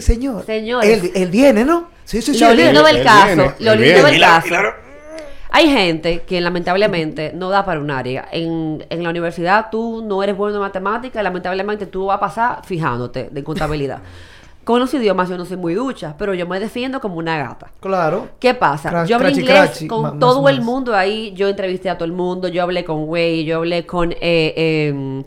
Señor. 0.00 0.46
Señores. 0.46 0.88
Él, 1.04 1.12
él 1.14 1.28
viene, 1.30 1.62
¿no? 1.66 1.90
Sí, 2.04 2.22
sí, 2.22 2.32
sí. 2.32 2.40
Lo 2.42 2.54
lindo 2.54 2.82
del 2.82 2.96
él 2.96 3.04
caso, 3.04 3.36
viene, 3.36 3.54
lo 3.60 3.74
lindo 3.74 4.02
del 4.06 4.18
caso. 4.20 4.54
Hay 5.50 5.68
gente 5.68 6.22
que 6.22 6.40
lamentablemente 6.40 7.30
no 7.34 7.48
da 7.50 7.64
para 7.64 7.78
un 7.78 7.90
área. 7.90 8.26
En, 8.32 8.84
en 8.90 9.02
la 9.04 9.10
universidad 9.10 9.66
tú 9.70 10.02
no 10.04 10.22
eres 10.22 10.36
bueno 10.36 10.56
en 10.56 10.62
matemáticas, 10.62 11.22
lamentablemente 11.22 11.86
tú 11.86 12.06
vas 12.06 12.16
a 12.16 12.20
pasar 12.20 12.58
fijándote 12.64 13.28
de 13.30 13.44
contabilidad. 13.44 13.98
Con 14.64 14.80
los 14.80 14.92
idiomas 14.94 15.28
yo 15.28 15.36
no 15.36 15.44
soy 15.44 15.56
muy 15.58 15.74
ducha, 15.74 16.14
pero 16.18 16.32
yo 16.34 16.46
me 16.46 16.58
defiendo 16.58 17.00
como 17.00 17.16
una 17.16 17.36
gata. 17.36 17.70
Claro. 17.80 18.28
¿Qué 18.40 18.54
pasa? 18.54 18.90
Crash- 18.90 19.06
yo 19.08 19.16
hablé 19.16 19.28
crachi, 19.28 19.40
inglés 19.40 19.60
crachi, 19.70 19.86
con 19.86 20.02
más 20.02 20.18
todo 20.18 20.48
el 20.48 20.62
mundo 20.62 20.94
ahí. 20.96 21.32
Yo 21.34 21.48
entrevisté 21.48 21.90
a 21.90 21.98
todo 21.98 22.06
el 22.06 22.12
mundo. 22.12 22.48
Yo 22.48 22.62
hablé 22.62 22.84
con 22.84 23.08
Way, 23.08 23.44
yo 23.44 23.58
hablé 23.58 23.84
con. 23.86 24.12
Eh, 24.12 24.16
eh, 24.56 25.24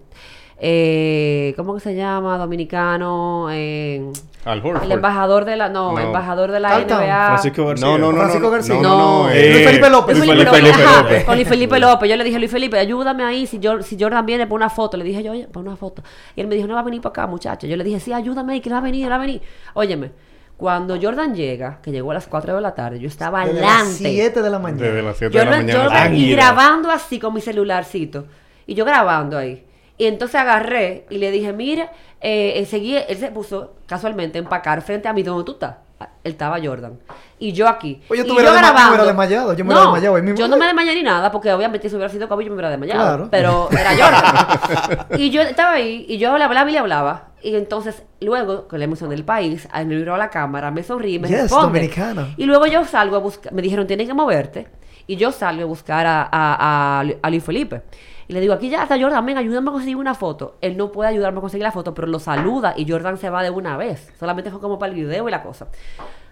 eh, 0.59 1.53
¿Cómo 1.55 1.75
que 1.75 1.79
se 1.81 1.95
llama? 1.95 2.37
Dominicano. 2.37 3.47
eh, 3.51 4.11
Al 4.45 4.59
Horford. 4.65 4.83
el 4.83 4.91
embajador 4.91 5.45
de 5.45 5.55
la. 5.55 5.69
No, 5.69 5.91
No. 5.93 5.99
embajador 5.99 6.51
de 6.51 6.59
la. 6.59 6.79
NBA. 6.79 7.27
Francisco 7.27 7.65
García. 7.67 7.87
No, 7.87 7.97
no, 7.97 8.11
no. 8.11 8.17
Francisco 8.17 8.45
no, 8.47 8.51
García. 8.51 8.75
No, 8.75 8.81
no, 8.81 8.89
no. 8.97 9.23
No. 9.25 9.29
eh, 9.29 9.51
Luis 9.53 9.65
Felipe 9.67 9.89
López. 9.89 10.17
Luis 10.17 10.29
Luis 10.33 10.49
Felipe, 10.49 10.55
Felipe 10.57 10.77
López, 10.77 10.87
ajá, 10.87 11.01
López. 11.03 11.23
con 11.25 11.35
Luis 11.35 11.47
Felipe 11.47 11.79
López. 11.79 12.09
Yo 12.09 12.15
le 12.15 12.23
dije, 12.23 12.39
Luis 12.39 12.51
Felipe, 12.51 12.79
ayúdame 12.79 13.23
ahí. 13.23 13.45
Si, 13.47 13.59
yo, 13.59 13.81
si 13.83 13.97
Jordan 13.99 14.25
viene 14.25 14.45
para 14.47 14.55
una 14.55 14.69
foto, 14.69 14.97
le 14.97 15.03
dije 15.03 15.21
yo, 15.23 15.31
oye, 15.33 15.47
para 15.47 15.59
una 15.61 15.75
foto. 15.75 16.01
Y 16.35 16.41
él 16.41 16.47
me 16.47 16.55
dijo, 16.55 16.67
no 16.67 16.73
va 16.73 16.79
a 16.79 16.83
venir 16.83 17.01
para 17.01 17.11
acá, 17.11 17.27
muchacho. 17.27 17.67
Yo 17.67 17.77
le 17.77 17.83
dije, 17.83 17.99
sí, 17.99 18.11
ayúdame 18.13 18.53
ahí, 18.53 18.61
que 18.61 18.69
él 18.69 18.73
va 18.73 18.79
a 18.79 18.81
venir, 18.81 19.03
él 19.05 19.11
va 19.11 19.15
a 19.15 19.19
venir. 19.19 19.41
Óyeme, 19.75 20.11
cuando 20.57 20.97
Jordan 20.99 21.35
llega, 21.35 21.79
que 21.83 21.91
llegó 21.91 22.09
a 22.09 22.13
las 22.15 22.25
4 22.27 22.55
de 22.55 22.61
la 22.61 22.73
tarde, 22.73 22.99
yo 22.99 23.07
estaba 23.07 23.45
Desde 23.45 23.61
las 23.61 23.69
adelante. 23.81 24.09
7 24.09 24.41
de 24.41 24.49
la 24.49 24.57
mañana. 24.57 24.81
Desde 24.87 25.03
las 25.03 25.17
7 25.17 25.33
Yo, 25.33 25.39
de 25.41 25.45
la 25.45 25.51
mañana. 25.57 26.07
yo 26.09 26.15
y 26.15 26.31
grabando 26.31 26.89
así 26.89 27.19
con 27.19 27.33
mi 27.35 27.41
celularcito. 27.41 28.25
Y 28.65 28.73
yo 28.73 28.83
grabando 28.85 29.37
ahí. 29.37 29.63
Y 29.98 30.06
entonces 30.06 30.36
agarré 30.39 31.06
y 31.10 31.18
le 31.18 31.32
dije, 31.32 31.54
mira, 31.54 31.92
eh, 32.22 32.66
seguí, 32.70 32.96
él 32.96 33.18
se 33.18 33.32
puso 33.32 33.74
casualmente 33.88 34.38
a 34.38 34.42
empacar 34.42 34.82
frente 34.82 35.08
a 35.08 35.13
mí 35.13 35.24
donde 35.24 35.44
tú 35.44 35.54
estás. 35.54 35.75
Él 36.24 36.34
estaba 36.34 36.60
Jordan. 36.63 37.00
Y 37.40 37.53
yo 37.53 37.68
aquí. 37.68 38.00
Pues 38.07 38.20
yo 38.20 38.25
Y 38.31 38.36
me 38.36 38.44
desmayado, 38.44 39.53
yo 39.55 39.66
me 39.66 39.74
hubiera 39.74 39.86
desmayado 39.86 40.22
mismo. 40.22 40.38
Yo 40.38 40.48
no 40.48 40.55
me 40.57 40.66
desmayé 40.68 40.94
ni 40.94 41.01
nada, 41.01 41.31
porque 41.31 41.51
obviamente 41.51 41.90
si 41.90 41.96
hubiera 41.96 42.12
sido 42.12 42.27
COVID 42.29 42.46
yo 42.46 42.50
me 42.51 42.55
hubiera 42.55 42.70
desmayado. 42.70 43.00
Claro. 43.01 43.27
Pero 43.31 43.70
era 43.72 43.90
Jordan. 43.98 45.07
y 45.20 45.31
yo 45.31 45.42
estaba 45.42 45.72
ahí 45.74 46.05
y 46.07 46.20
yo 46.20 46.38
le 46.38 46.44
hablaba 46.44 46.70
y 46.70 46.74
le 46.74 46.79
hablaba. 46.79 47.29
Y 47.42 47.55
entonces, 47.55 48.03
luego, 48.20 48.68
con 48.68 48.77
la 48.77 48.86
emoción 48.86 49.10
del 49.10 49.24
país, 49.24 49.68
él 49.74 49.88
me 49.88 49.96
miró 49.96 50.14
a 50.14 50.18
la 50.20 50.29
cámara, 50.29 50.70
me 50.70 50.83
sonríe 50.83 51.16
y 51.16 51.20
me 51.20 51.27
Yes, 51.29 51.42
responde. 51.44 51.66
dominicana. 51.79 52.33
Y 52.38 52.46
luego 52.46 52.68
yo 52.68 52.86
salgo 52.86 53.16
a 53.16 53.20
buscar, 53.20 53.51
me 53.53 53.62
dijeron, 53.64 53.88
tienes 53.88 54.07
que 54.07 54.14
moverte. 54.14 54.68
Y 55.07 55.16
yo 55.16 55.31
salgo 55.31 55.64
a 55.64 55.66
buscar 55.66 56.05
a, 56.05 56.22
a, 56.24 57.00
a, 57.01 57.03
a 57.24 57.29
Luis 57.31 57.44
Felipe. 57.44 57.81
Y 58.27 58.33
le 58.33 58.42
digo, 58.42 58.53
aquí 58.53 58.70
ya 58.70 58.83
está 58.83 59.00
Jordan, 59.00 59.25
ven, 59.25 59.37
ayúdame 59.37 59.70
a 59.70 59.74
conseguir 59.74 59.96
una 59.96 60.13
foto. 60.13 60.57
Él 60.59 60.75
no 60.75 60.92
puede 60.92 61.09
ayudarme 61.09 61.37
a 61.37 61.42
conseguir 61.42 61.63
la 61.63 61.72
foto, 61.72 61.94
pero 61.94 62.07
lo 62.07 62.20
saluda 62.20 62.74
y 62.75 62.90
Jordan 62.90 63.18
se 63.18 63.29
va 63.29 63.42
de 63.42 63.50
una 63.50 63.77
vez. 63.77 64.11
Solamente 64.20 64.51
fue 64.51 64.59
como 64.59 64.77
para 64.77 64.92
el 64.92 65.00
video 65.00 65.27
y 65.27 65.31
la 65.31 65.44
cosa. 65.44 65.68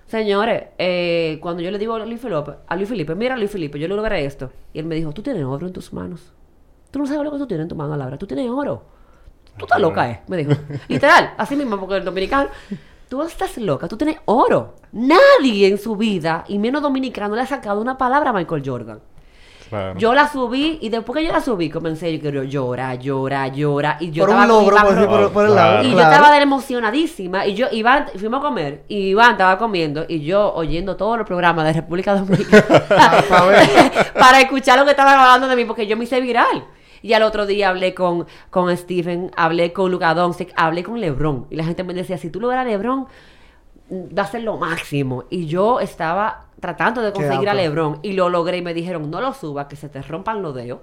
Señores, 0.08 0.66
eh, 0.78 1.40
cuando 1.42 1.64
yo 1.64 1.72
le 1.72 1.80
digo 1.80 1.96
a 1.96 2.06
Luis 2.06 2.20
Felipe, 2.20 2.52
a 2.68 2.76
Luis 2.76 2.90
Felipe, 2.90 3.16
mira 3.16 3.38
Luis 3.38 3.50
Felipe, 3.50 3.80
yo 3.80 3.88
logré 3.88 4.26
esto. 4.26 4.52
Y 4.74 4.80
él 4.80 4.86
me 4.86 4.96
dijo, 4.96 5.14
tú 5.14 5.22
tienes 5.22 5.44
oro 5.46 5.68
en 5.68 5.74
tus 5.74 5.94
manos. 5.94 6.34
Tú 6.92 7.00
no 7.00 7.06
sabes 7.06 7.24
lo 7.24 7.32
que 7.32 7.38
tú 7.38 7.48
tienes 7.48 7.64
en 7.64 7.70
tu 7.70 7.76
mano, 7.76 7.96
Laura. 7.96 8.18
Tú 8.18 8.28
tienes 8.28 8.50
oro. 8.50 8.84
Tú 9.58 9.66
estás 9.66 9.80
loca, 9.80 10.10
eh, 10.10 10.22
me 10.28 10.38
dijo. 10.38 10.52
Literal, 10.90 11.34
así 11.38 11.56
mismo, 11.56 11.80
porque 11.80 11.96
el 11.96 12.06
dominicano. 12.06 12.50
Tú 13.10 13.22
estás 13.22 13.58
loca, 13.58 13.88
tú 13.88 13.98
tienes 13.98 14.18
oro. 14.26 14.76
Nadie 14.92 15.68
en 15.68 15.78
su 15.78 15.96
vida, 15.96 16.44
y 16.48 16.60
menos 16.60 16.82
dominicano, 16.82 17.36
le 17.36 17.42
ha 17.42 17.48
sacado 17.48 17.82
una 17.82 17.98
palabra 17.98 18.32
a 18.32 18.34
Michael 18.34 18.64
Jordan. 18.66 19.00
Claro. 19.70 19.98
Yo 20.00 20.14
la 20.14 20.28
subí 20.28 20.78
y 20.82 20.90
después 20.90 21.18
que 21.18 21.26
yo 21.26 21.32
la 21.32 21.42
subí 21.42 21.70
comencé 21.70 22.14
yo 22.14 22.22
quiero 22.22 22.44
llorar, 22.44 23.00
llorar, 23.00 23.52
llorar 23.52 23.98
y 24.00 24.12
yo 24.12 24.26
por 24.26 24.36
un 24.36 24.42
estaba 24.42 24.48
logro, 24.48 24.76
iba 24.76 24.84
por, 24.84 24.96
decir, 24.96 25.10
por, 25.10 25.32
por 25.32 25.46
el 25.48 25.56
lado. 25.56 25.84
y 25.84 25.92
yo 25.92 26.00
estaba 26.00 26.32
de 26.32 26.42
emocionadísima 26.42 27.48
y 27.48 27.56
yo 27.56 27.68
Iván 27.72 28.06
fuimos 28.16 28.40
a 28.40 28.44
comer 28.44 28.84
y 28.88 29.10
Iván 29.10 29.32
estaba 29.32 29.58
comiendo 29.58 30.06
y 30.08 30.24
yo 30.24 30.54
oyendo 30.54 30.96
todos 30.96 31.18
los 31.18 31.26
programas 31.26 31.66
de 31.66 31.74
República 31.74 32.16
Dominicana 32.16 32.64
para 34.20 34.42
escuchar 34.42 34.78
lo 34.78 34.86
que 34.86 34.92
estaban 34.92 35.18
hablando 35.20 35.48
de 35.48 35.56
mí 35.56 35.66
porque 35.66 35.88
yo 35.88 35.98
me 35.98 36.04
hice 36.04 36.22
viral. 36.22 36.66
Y 37.02 37.14
al 37.14 37.22
otro 37.22 37.46
día 37.46 37.70
hablé 37.70 37.94
con, 37.94 38.26
con 38.50 38.76
Stephen, 38.76 39.30
hablé 39.38 39.74
con 39.74 39.92
Luka 39.92 40.16
Doncic, 40.16 40.52
hablé 40.56 40.82
con 40.82 41.00
LeBron. 41.00 41.46
Y 41.52 41.56
la 41.56 41.64
gente 41.64 41.84
me 41.84 41.94
decía, 41.94 42.18
si 42.18 42.32
tú 42.32 42.40
logras 42.40 42.66
LeBron, 42.66 43.06
va 43.92 44.24
a 44.24 44.28
ser 44.28 44.42
lo 44.44 44.58
máximo. 44.58 45.26
Y 45.30 45.46
yo 45.48 45.80
estaba 45.80 46.46
tratando 46.60 47.02
de 47.02 47.12
conseguir 47.14 47.50
a. 47.50 47.54
LeBron 47.54 48.00
y 48.02 48.14
lo 48.14 48.30
logré 48.30 48.58
y 48.58 48.62
me 48.62 48.74
dijeron, 48.74 49.10
no 49.12 49.22
lo 49.22 49.34
subas, 49.34 49.68
que 49.68 49.76
se 49.76 49.90
te 49.90 50.02
rompan 50.02 50.42
los 50.42 50.54
dedos. 50.56 50.80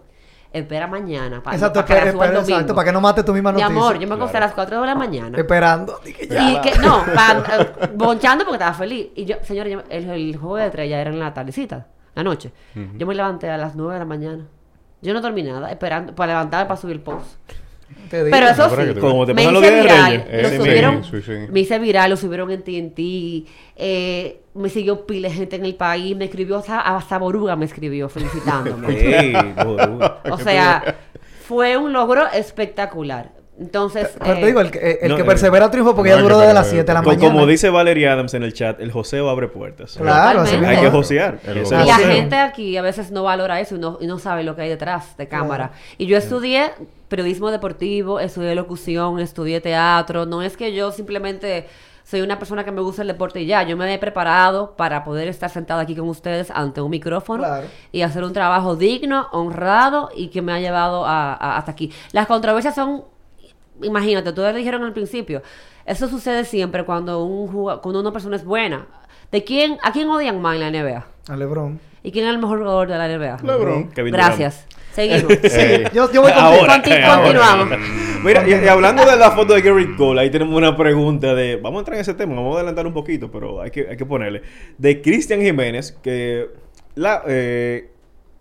Espera 0.52 0.86
mañana 0.86 1.42
para, 1.42 1.56
Exacto, 1.56 1.80
para 1.80 1.86
que 1.86 1.92
la 1.94 1.98
espera, 2.00 2.12
suba 2.12 2.24
el 2.26 2.30
espera, 2.32 2.40
domingo. 2.42 2.58
exacto, 2.58 2.74
para 2.74 2.84
que 2.86 2.92
no 2.92 3.00
mate 3.00 3.22
tu 3.24 3.32
misma 3.32 3.52
Mi 3.52 3.62
noticia. 3.62 3.80
amor, 3.80 3.98
yo 3.98 4.06
me 4.06 4.14
acosté 4.16 4.36
a 4.36 4.40
las 4.40 4.52
4 4.52 4.80
de 4.82 4.86
la 4.86 4.94
mañana. 4.94 5.38
Esperando. 5.38 5.98
Dije, 6.04 6.28
ya. 6.28 6.50
Y 6.52 6.60
que, 6.60 6.78
no, 6.78 7.02
pa- 7.14 7.42
eh, 7.58 7.90
bonchando 7.94 8.44
porque 8.44 8.56
estaba 8.56 8.74
feliz. 8.74 9.08
Y 9.14 9.24
yo, 9.24 9.36
señores, 9.42 9.72
yo- 9.72 9.82
el, 9.88 10.10
el 10.10 10.36
juego 10.36 10.56
de 10.56 10.66
estrella 10.66 11.00
era 11.00 11.08
en 11.10 11.18
la 11.18 11.32
tardecita, 11.32 11.86
la 12.14 12.22
noche. 12.22 12.52
Yo 12.98 13.06
me 13.06 13.14
levanté 13.14 13.48
a 13.50 13.56
las 13.56 13.74
9 13.76 13.94
de 13.94 13.98
la 14.00 14.04
mañana. 14.04 14.46
Yo 15.00 15.14
no 15.14 15.22
dormí 15.22 15.42
nada, 15.42 15.70
esperando 15.70 16.14
para 16.14 16.32
levantarme 16.34 16.66
para 16.68 16.78
subir 16.78 16.96
el 16.96 17.02
post. 17.02 17.26
Te 18.10 18.24
digo. 18.24 18.30
Pero 18.30 18.48
eso 18.48 18.68
No, 18.68 18.94
sí, 18.94 19.00
Como 19.00 19.26
te 19.26 19.34
me 19.34 19.42
hice 19.44 19.80
viral, 19.82 20.24
Reyes. 20.26 20.42
Lo 20.42 20.48
sí, 20.50 20.56
subieron, 20.56 21.04
sí, 21.04 21.22
sí. 21.22 21.32
me 21.50 21.60
hice 21.60 21.78
viral, 21.78 22.10
lo 22.10 22.16
subieron 22.16 22.50
en 22.50 22.62
TNT, 22.62 23.48
eh, 23.76 24.40
me 24.54 24.68
siguió 24.68 25.06
pila 25.06 25.28
de 25.28 25.34
gente 25.34 25.56
en 25.56 25.64
el 25.64 25.74
país, 25.74 26.16
me 26.16 26.26
escribió 26.26 26.58
hasta, 26.58 26.80
hasta 26.80 27.18
Boruga 27.18 27.56
me 27.56 27.64
escribió 27.64 28.08
felicitándome. 28.08 29.32
O 30.30 30.38
sea, 30.38 30.96
fue 31.46 31.76
un 31.76 31.92
logro 31.92 32.26
espectacular. 32.32 33.41
Entonces, 33.62 34.10
Pero 34.18 34.32
eh, 34.34 34.40
te 34.40 34.46
digo, 34.46 34.60
el, 34.60 34.70
que- 34.70 34.78
el, 34.78 34.98
el 35.02 35.08
no, 35.10 35.16
que 35.16 35.22
eh, 35.22 35.24
persevera 35.24 35.70
triunfa 35.70 35.94
porque 35.94 36.10
no, 36.10 36.16
ya 36.16 36.18
el 36.18 36.22
duró 36.24 36.38
desde 36.38 36.52
las 36.52 36.64
persevera. 36.64 36.84
7 36.84 36.86
de 36.90 36.94
la 36.94 37.02
mañana. 37.02 37.32
Como 37.34 37.46
dice 37.46 37.70
Valeria 37.70 38.12
Adams 38.12 38.34
en 38.34 38.42
el 38.42 38.52
chat, 38.52 38.80
el 38.80 38.90
joseo 38.90 39.28
abre 39.30 39.48
puertas. 39.48 39.94
Claro, 39.96 40.40
Totalmente. 40.44 40.76
Hay 40.76 40.82
que 40.84 40.90
josear. 40.90 41.38
Y 41.46 41.70
la 41.86 41.96
gente 41.98 42.36
aquí 42.36 42.76
a 42.76 42.82
veces 42.82 43.10
no 43.10 43.22
valora 43.22 43.60
eso 43.60 43.76
y 43.76 43.78
no, 43.78 43.98
y 44.00 44.06
no 44.06 44.18
sabe 44.18 44.42
lo 44.42 44.56
que 44.56 44.62
hay 44.62 44.68
detrás 44.68 45.16
de 45.16 45.28
cámara. 45.28 45.70
Y 45.98 46.06
yo 46.06 46.16
estudié 46.16 46.72
periodismo 47.08 47.50
deportivo, 47.50 48.20
estudié 48.20 48.54
locución, 48.54 49.20
estudié 49.20 49.60
teatro. 49.60 50.26
No 50.26 50.42
es 50.42 50.56
que 50.56 50.72
yo 50.74 50.90
simplemente 50.92 51.66
soy 52.04 52.20
una 52.20 52.36
persona 52.38 52.64
que 52.64 52.72
me 52.72 52.80
gusta 52.80 53.02
el 53.02 53.08
deporte 53.08 53.40
y 53.42 53.46
ya. 53.46 53.62
Yo 53.62 53.76
me 53.76 53.92
he 53.94 53.98
preparado 53.98 54.74
para 54.76 55.04
poder 55.04 55.28
estar 55.28 55.48
sentada 55.50 55.82
aquí 55.82 55.94
con 55.94 56.08
ustedes 56.08 56.50
ante 56.50 56.80
un 56.80 56.90
micrófono 56.90 57.44
Claro. 57.44 57.66
y 57.92 58.02
hacer 58.02 58.24
un 58.24 58.32
trabajo 58.32 58.74
digno, 58.74 59.28
honrado 59.30 60.08
y 60.16 60.28
que 60.28 60.42
me 60.42 60.52
ha 60.52 60.58
llevado 60.58 61.06
a- 61.06 61.32
a- 61.34 61.56
hasta 61.58 61.70
aquí. 61.70 61.92
Las 62.10 62.26
controversias 62.26 62.74
son 62.74 63.04
imagínate, 63.82 64.32
todos 64.32 64.54
dijeron 64.54 64.82
al 64.84 64.92
principio, 64.92 65.42
eso 65.86 66.08
sucede 66.08 66.44
siempre 66.44 66.84
cuando 66.84 67.24
un 67.24 67.48
juga- 67.48 67.80
cuando 67.80 68.00
una 68.00 68.12
persona 68.12 68.36
es 68.36 68.44
buena. 68.44 68.86
¿De 69.30 69.44
quién, 69.44 69.78
a 69.82 69.92
quién 69.92 70.08
odian 70.08 70.40
más 70.42 70.56
en 70.56 70.60
la 70.60 70.70
NBA? 70.70 71.06
A 71.28 71.36
Lebron. 71.36 71.80
¿Y 72.02 72.10
quién 72.12 72.26
es 72.26 72.32
el 72.34 72.38
mejor 72.40 72.58
jugador 72.58 72.88
de 72.88 72.98
la 72.98 73.06
NBA? 73.08 73.38
LeBron. 73.44 73.90
Kevin 73.92 74.12
Gracias. 74.12 74.66
Seguimos. 74.92 75.22
Eh, 75.44 75.88
Yo, 75.94 76.12
yo 76.12 76.20
voy. 76.22 76.32
Ahora, 76.34 76.74
Conti- 76.82 76.92
ahora. 77.00 77.22
continuamos. 77.22 77.78
Mira, 78.24 78.46
y, 78.46 78.50
y 78.64 78.68
hablando 78.68 79.04
de 79.06 79.16
la 79.16 79.30
foto 79.30 79.54
de 79.54 79.62
Garrett 79.62 79.96
Cole, 79.96 80.20
ahí 80.20 80.30
tenemos 80.30 80.54
una 80.56 80.76
pregunta 80.76 81.34
de. 81.34 81.56
Vamos 81.56 81.78
a 81.78 81.80
entrar 81.80 81.94
en 81.96 82.00
ese 82.02 82.12
tema, 82.14 82.34
vamos 82.34 82.54
a 82.54 82.58
adelantar 82.58 82.86
un 82.86 82.92
poquito, 82.92 83.30
pero 83.30 83.62
hay 83.62 83.70
que, 83.70 83.86
hay 83.88 83.96
que 83.96 84.04
ponerle. 84.04 84.42
De 84.78 85.00
Cristian 85.00 85.40
Jiménez, 85.40 85.92
que. 86.02 86.50
La, 86.96 87.22
eh, 87.26 87.91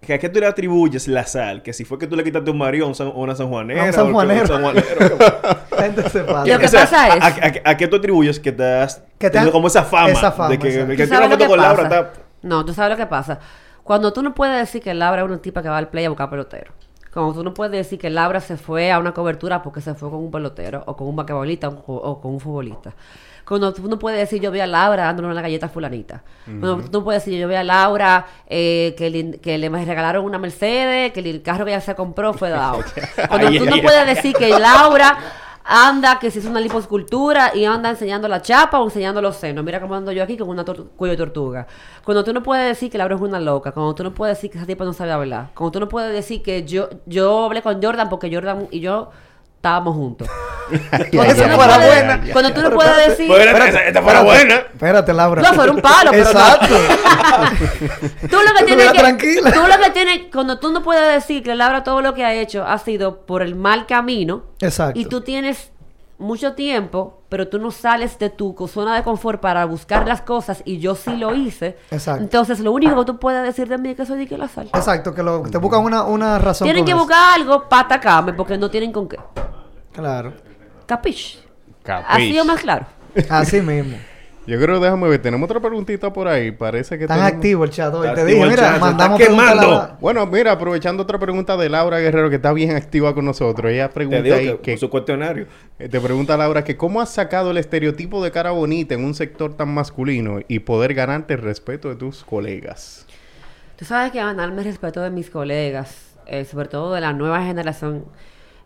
¿A 0.04 0.18
qué 0.18 0.30
tú 0.30 0.40
le 0.40 0.48
atribuyes 0.48 1.08
la 1.08 1.26
sal? 1.28 1.62
Que 1.62 1.74
si 1.74 1.86
fue 1.86 1.98
que 2.00 2.08
tú 2.08 2.16
le 2.16 2.24
quitaste 2.24 2.50
un 2.50 2.58
marido 2.58 2.86
a 2.86 2.88
un 2.90 2.96
san- 2.96 3.12
una 3.16 3.36
sanjuanera. 3.36 3.84
A 3.84 3.86
un 3.86 3.94
sanjuanero. 3.94 4.48
sanjuanero. 4.48 4.88
La 5.72 5.84
gente 5.84 6.10
se 6.10 6.20
pasa. 6.22 6.46
Lo 6.48 6.60
que 6.60 6.66
O 6.66 6.70
sea, 6.70 6.82
pasa 6.82 7.08
es- 7.16 7.24
¿a, 7.24 7.28
a- 7.28 7.70
a 7.72 7.78
qué 7.78 7.88
tú 7.88 7.96
atribuyes 7.98 8.40
que 8.40 8.52
te 8.52 8.64
has 8.64 9.04
Que 9.20 9.30
te 9.30 9.52
como 9.52 9.68
esa 9.68 9.84
fama? 9.84 10.10
esa 10.10 10.32
fama, 10.32 10.50
de 10.50 10.58
que 10.60 10.68
exacto. 10.70 10.92
el 10.92 10.98
¿Tú 10.98 11.02
que 11.04 11.08
tiene 11.08 11.26
una 11.26 11.36
foto 11.38 11.48
con 11.48 11.58
Laura 11.60 11.84
pasa? 11.84 12.00
está. 12.00 12.14
No, 12.42 12.66
tú 12.66 12.74
sabes 12.74 12.92
lo 12.92 12.98
que 12.98 13.08
pasa. 13.08 13.40
Cuando 13.84 14.12
tú 14.12 14.24
no 14.24 14.34
puedes 14.34 14.58
decir 14.60 14.82
que 14.82 14.94
Laura 14.94 15.22
es 15.22 15.28
una 15.28 15.38
tipa 15.40 15.62
que 15.62 15.70
va 15.70 15.78
al 15.78 15.90
play 15.90 16.06
a 16.06 16.10
buscar 16.10 16.30
pelotero. 16.30 16.72
Cuando 17.14 17.34
tú 17.34 17.44
no 17.44 17.54
puedes 17.54 17.72
decir 17.74 18.00
que 18.00 18.10
Laura 18.10 18.40
se 18.40 18.58
fue 18.58 18.92
a 18.92 18.98
una 19.00 19.14
cobertura 19.14 19.62
porque 19.62 19.82
se 19.82 19.94
fue 19.96 20.10
con 20.10 20.20
un 20.20 20.32
pelotero 20.32 20.84
o 20.88 20.96
con 20.96 21.08
un 21.08 21.20
o, 21.20 21.24
con- 21.24 21.76
o 21.88 22.22
con 22.22 22.32
un 22.34 22.40
futbolista. 22.40 22.94
Cuando 23.52 23.74
tú 23.74 23.86
no 23.90 24.00
puedes 24.00 24.18
decir 24.18 24.42
yo 24.42 24.50
vi 24.50 24.62
a 24.62 24.66
Laura 24.66 25.04
dándole 25.04 25.28
una 25.28 25.42
galleta 25.42 25.68
fulanita. 25.68 26.24
Cuando 26.46 26.78
tú 26.78 27.00
no 27.00 27.04
puedes 27.04 27.26
decir 27.26 27.38
yo 27.38 27.50
vi 27.50 27.56
a 27.56 27.66
Laura 27.66 28.26
eh, 28.48 28.96
que, 28.98 29.10
le, 29.10 29.42
que 29.42 29.58
le 29.58 29.68
regalaron 29.68 30.24
una 30.24 30.38
Mercedes, 30.38 31.12
que 31.12 31.20
el 31.20 31.42
carro 31.42 31.66
que 31.66 31.72
ella 31.72 31.82
se 31.82 31.94
compró 31.94 32.34
fue 32.34 32.50
dado. 32.50 32.80
Cuando 33.28 33.48
Ay, 33.48 33.58
tú 33.58 33.66
ay, 33.66 33.70
no 33.70 33.76
ay. 33.76 33.82
puedes 33.82 34.06
decir 34.06 34.34
que 34.38 34.58
Laura 34.58 35.18
anda, 35.66 36.18
que 36.18 36.32
se 36.32 36.40
hizo 36.40 36.50
una 36.50 36.62
liposcultura 36.62 37.52
y 37.54 37.66
anda 37.66 37.90
enseñando 37.90 38.30
la 38.30 38.42
chapa 38.42 38.80
o 38.80 38.86
enseñando 38.86 39.22
los 39.22 39.36
senos. 39.36 39.66
Mira 39.66 39.82
cómo 39.82 39.96
ando 39.96 40.14
yo 40.14 40.24
aquí 40.24 40.38
con 40.38 40.48
una 40.48 40.64
cuello 40.64 41.12
de 41.12 41.18
tortuga. 41.18 41.68
Cuando 42.06 42.24
tú 42.24 42.32
no 42.32 42.42
puedes 42.44 42.66
decir 42.66 42.90
que 42.90 42.98
Laura 42.98 43.16
es 43.16 43.22
una 43.22 43.42
loca, 43.42 43.74
cuando 43.74 43.94
tú 43.94 44.06
no 44.06 44.14
puedes 44.14 44.38
decir 44.38 44.50
que 44.50 44.60
esa 44.60 44.66
tipa 44.66 44.86
no 44.86 44.94
sabe 44.94 45.12
hablar, 45.12 45.50
cuando 45.56 45.74
tú 45.74 45.80
no 45.82 45.90
puedes 45.90 46.14
decir 46.14 46.42
que 46.42 46.64
yo, 46.64 46.88
yo 47.06 47.48
hablé 47.48 47.62
con 47.62 47.84
Jordan 47.84 48.08
porque 48.08 48.34
Jordan 48.34 48.70
y 48.72 48.80
yo 48.80 49.10
estábamos 49.62 49.94
juntos. 49.96 50.28
Cuando 51.12 51.36
tú 51.36 51.48
no 51.48 51.56
fuera 51.56 51.76
puedes- 51.76 51.88
buena. 52.06 52.34
cuando 52.34 52.54
tú 52.54 52.62
no 52.62 52.68
Pero 52.70 52.76
puedes 52.78 52.92
espérate. 52.92 53.10
decir... 53.12 53.28
Bueno, 53.28 53.66
esta, 53.66 53.86
esta 53.86 54.02
fuera 54.02 54.22
buena. 54.22 54.56
Espérate, 54.56 55.14
Laura. 55.14 55.42
No, 55.42 55.54
fuera 55.54 55.72
un 55.72 55.82
palo, 55.82 56.12
pero 56.12 56.24
no. 56.24 56.30
Exacto. 56.30 56.76
Tú 58.30 58.38
lo 58.38 58.54
que 58.58 58.64
tienes 58.66 58.92
que, 58.92 58.98
tranquila. 59.00 59.52
tú 59.52 59.60
lo 59.68 59.84
que 59.84 59.90
tienes, 59.92 60.22
cuando 60.32 60.60
tú 60.60 60.72
no 60.72 60.82
puedes 60.82 61.14
decir 61.14 61.44
que 61.44 61.54
Laura 61.56 61.84
todo 61.84 62.02
lo 62.02 62.14
que 62.14 62.24
ha 62.26 62.34
hecho 62.34 62.66
ha 62.66 62.78
sido 62.78 63.26
por 63.26 63.42
el 63.42 63.56
mal 63.56 63.86
camino. 63.86 64.44
Exacto. 64.62 64.98
Y 65.00 65.06
tú 65.06 65.22
tienes 65.22 65.72
mucho 66.18 66.54
tiempo, 66.54 67.21
pero 67.32 67.48
tú 67.48 67.60
no 67.60 67.72
sales 67.72 68.20
de 68.20 68.30
tu 68.30 68.54
zona 68.68 68.94
de 68.94 69.04
confort 69.04 69.40
para 69.40 69.64
buscar 69.64 70.06
las 70.06 70.20
cosas 70.20 70.62
y 70.66 70.80
yo 70.80 70.96
sí 70.96 71.16
lo 71.16 71.34
hice. 71.34 71.78
Exacto. 71.90 72.22
Entonces 72.22 72.60
lo 72.60 72.74
único 72.74 72.94
que 73.00 73.06
tú 73.06 73.20
puedes 73.20 73.42
decir 73.42 73.70
de 73.70 73.78
mí 73.78 73.92
es 73.92 73.96
que 73.96 74.06
soy 74.06 74.20
de 74.20 74.28
que 74.28 74.38
la 74.38 74.50
sal. 74.50 74.70
Exacto, 74.74 75.16
que 75.16 75.24
lo, 75.24 75.42
te 75.44 75.58
buscan 75.58 75.82
una, 75.82 76.04
una 76.04 76.40
razón. 76.40 76.66
Tienen 76.66 76.84
que 76.84 76.92
eso. 76.92 77.00
buscar 77.00 77.36
algo 77.36 77.70
para 77.70 77.84
atacarme 77.84 78.34
porque 78.34 78.58
no 78.58 78.70
tienen 78.70 78.92
con 78.92 79.08
qué. 79.08 79.18
Claro. 79.94 80.34
Capish. 80.86 81.42
Capish. 81.84 82.06
Así 82.10 82.38
o 82.38 82.44
más 82.44 82.60
claro. 82.60 82.86
Así 83.30 83.62
mismo. 83.62 83.96
Yo 84.48 84.60
creo, 84.60 84.80
déjame 84.80 85.08
ver, 85.08 85.22
tenemos 85.22 85.48
otra 85.48 85.60
preguntita 85.60 86.12
por 86.12 86.28
ahí. 86.28 86.52
Parece 86.52 86.98
que 86.98 87.06
Tan 87.06 87.18
tenemos- 87.20 87.36
activo 87.36 87.64
el 87.64 87.70
chat 87.70 87.94
hoy. 87.94 88.08
Te 88.16 88.26
dije, 88.26 88.44
mira, 88.48 88.78
mandamos 88.80 89.20
quemando. 89.20 89.70
la- 89.72 89.98
Bueno, 90.02 90.26
mira, 90.26 90.54
aprovechando 90.54 91.04
otra 91.04 91.20
pregunta 91.20 91.56
de 91.58 91.70
Laura 91.70 92.00
Guerrero, 92.00 92.28
que 92.30 92.38
está 92.38 92.52
bien 92.52 92.76
activa 92.76 93.14
con 93.14 93.24
nosotros. 93.26 93.72
Ella 93.72 93.90
Te 93.90 93.94
pregunta 93.94 94.24
digo 94.24 94.36
ahí 94.36 94.48
que, 94.54 94.58
que- 94.62 94.72
con 94.72 94.80
su 94.80 94.90
cuestionario. 94.90 95.46
eh, 95.78 95.88
te 95.90 96.00
pregunta 96.02 96.36
Laura 96.38 96.64
que 96.64 96.76
cómo 96.76 97.02
has 97.02 97.10
sacado 97.14 97.52
el 97.52 97.58
estereotipo 97.58 98.24
de 98.24 98.32
cara 98.32 98.50
bonita 98.50 98.96
en 98.96 99.06
un 99.06 99.14
sector 99.14 99.54
tan 99.56 99.72
masculino 99.74 100.40
y 100.48 100.60
poder 100.60 100.96
ganarte 100.96 101.36
el 101.36 101.42
respeto 101.42 101.90
de 101.90 101.96
tus 101.96 102.24
colegas. 102.24 103.06
Tú 103.78 103.86
sabes 103.86 104.12
que 104.12 104.18
ganarme 104.18 104.60
el 104.60 104.66
respeto 104.66 105.02
de 105.02 105.12
mis 105.12 105.30
colegas, 105.30 106.16
eh, 106.26 106.46
sobre 106.46 106.68
todo 106.68 106.96
de 106.96 107.02
la 107.02 107.14
nueva 107.14 107.44
generación, 107.46 108.06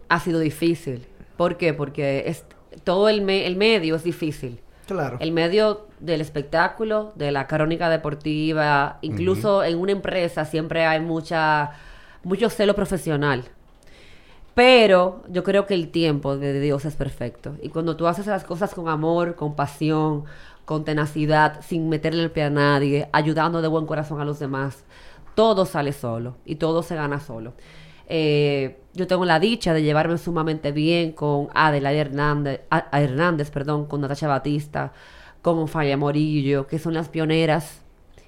ha 0.08 0.20
sido 0.22 0.40
difícil. 0.40 1.06
¿Por 1.36 1.58
qué? 1.58 1.74
Porque 1.74 2.24
es, 2.28 2.46
todo 2.86 3.10
el, 3.10 3.22
me- 3.24 3.46
el 3.46 3.58
medio 3.58 3.96
es 3.98 4.04
difícil. 4.06 4.62
Claro. 4.86 5.18
El 5.20 5.32
medio 5.32 5.88
del 6.00 6.22
espectáculo, 6.22 7.12
de 7.16 7.32
la 7.32 7.48
crónica 7.48 7.90
deportiva, 7.90 9.00
incluso 9.02 9.64
en 9.64 9.80
una 9.80 9.92
empresa 9.92 10.46
siempre 10.46 10.86
hay 10.86 11.00
mucha 11.00 11.72
mucho 12.24 12.50
celo 12.50 12.76
profesional. 12.76 13.46
Pero 14.54 15.24
yo 15.30 15.44
creo 15.44 15.66
que 15.66 15.74
el 15.74 15.90
tiempo 15.90 16.38
de 16.38 16.60
Dios 16.60 16.86
es 16.86 16.96
perfecto. 16.96 17.56
Y 17.62 17.70
cuando 17.70 17.96
tú 17.96 18.08
haces 18.08 18.28
las 18.28 18.44
cosas 18.44 18.74
con 18.74 18.88
amor, 18.88 19.36
con 19.36 19.56
pasión, 19.56 20.26
con 20.66 20.86
tenacidad, 20.86 21.62
sin 21.62 21.90
meterle 21.90 22.24
el 22.24 22.32
pie 22.32 22.44
a 22.44 22.50
nadie, 22.50 23.10
ayudando 23.12 23.62
de 23.62 23.68
buen 23.68 23.86
corazón 23.86 24.22
a 24.22 24.26
los 24.26 24.40
demás, 24.40 24.84
todo 25.36 25.66
sale 25.66 25.92
solo 25.92 26.38
y 26.46 26.56
todo 26.56 26.84
se 26.84 26.96
gana 26.96 27.20
solo. 27.20 27.54
Eh, 28.08 28.80
yo 28.96 29.08
tengo 29.08 29.26
la 29.26 29.40
dicha 29.40 29.74
de 29.74 29.84
llevarme 29.84 30.18
sumamente 30.18 30.72
bien 30.72 31.12
con 31.12 31.50
Adelaide 31.54 32.00
Hernández, 32.00 32.62
a- 32.70 32.88
a 32.92 33.02
Hernández, 33.02 33.52
perdón, 33.52 33.86
con 33.86 34.02
Natasha 34.02 34.28
Batista, 34.28 34.94
con 35.42 35.68
Falla 35.68 35.98
Morillo, 35.98 36.66
que 36.68 36.80
son 36.80 36.94
las 36.94 37.10
pioneras 37.10 37.82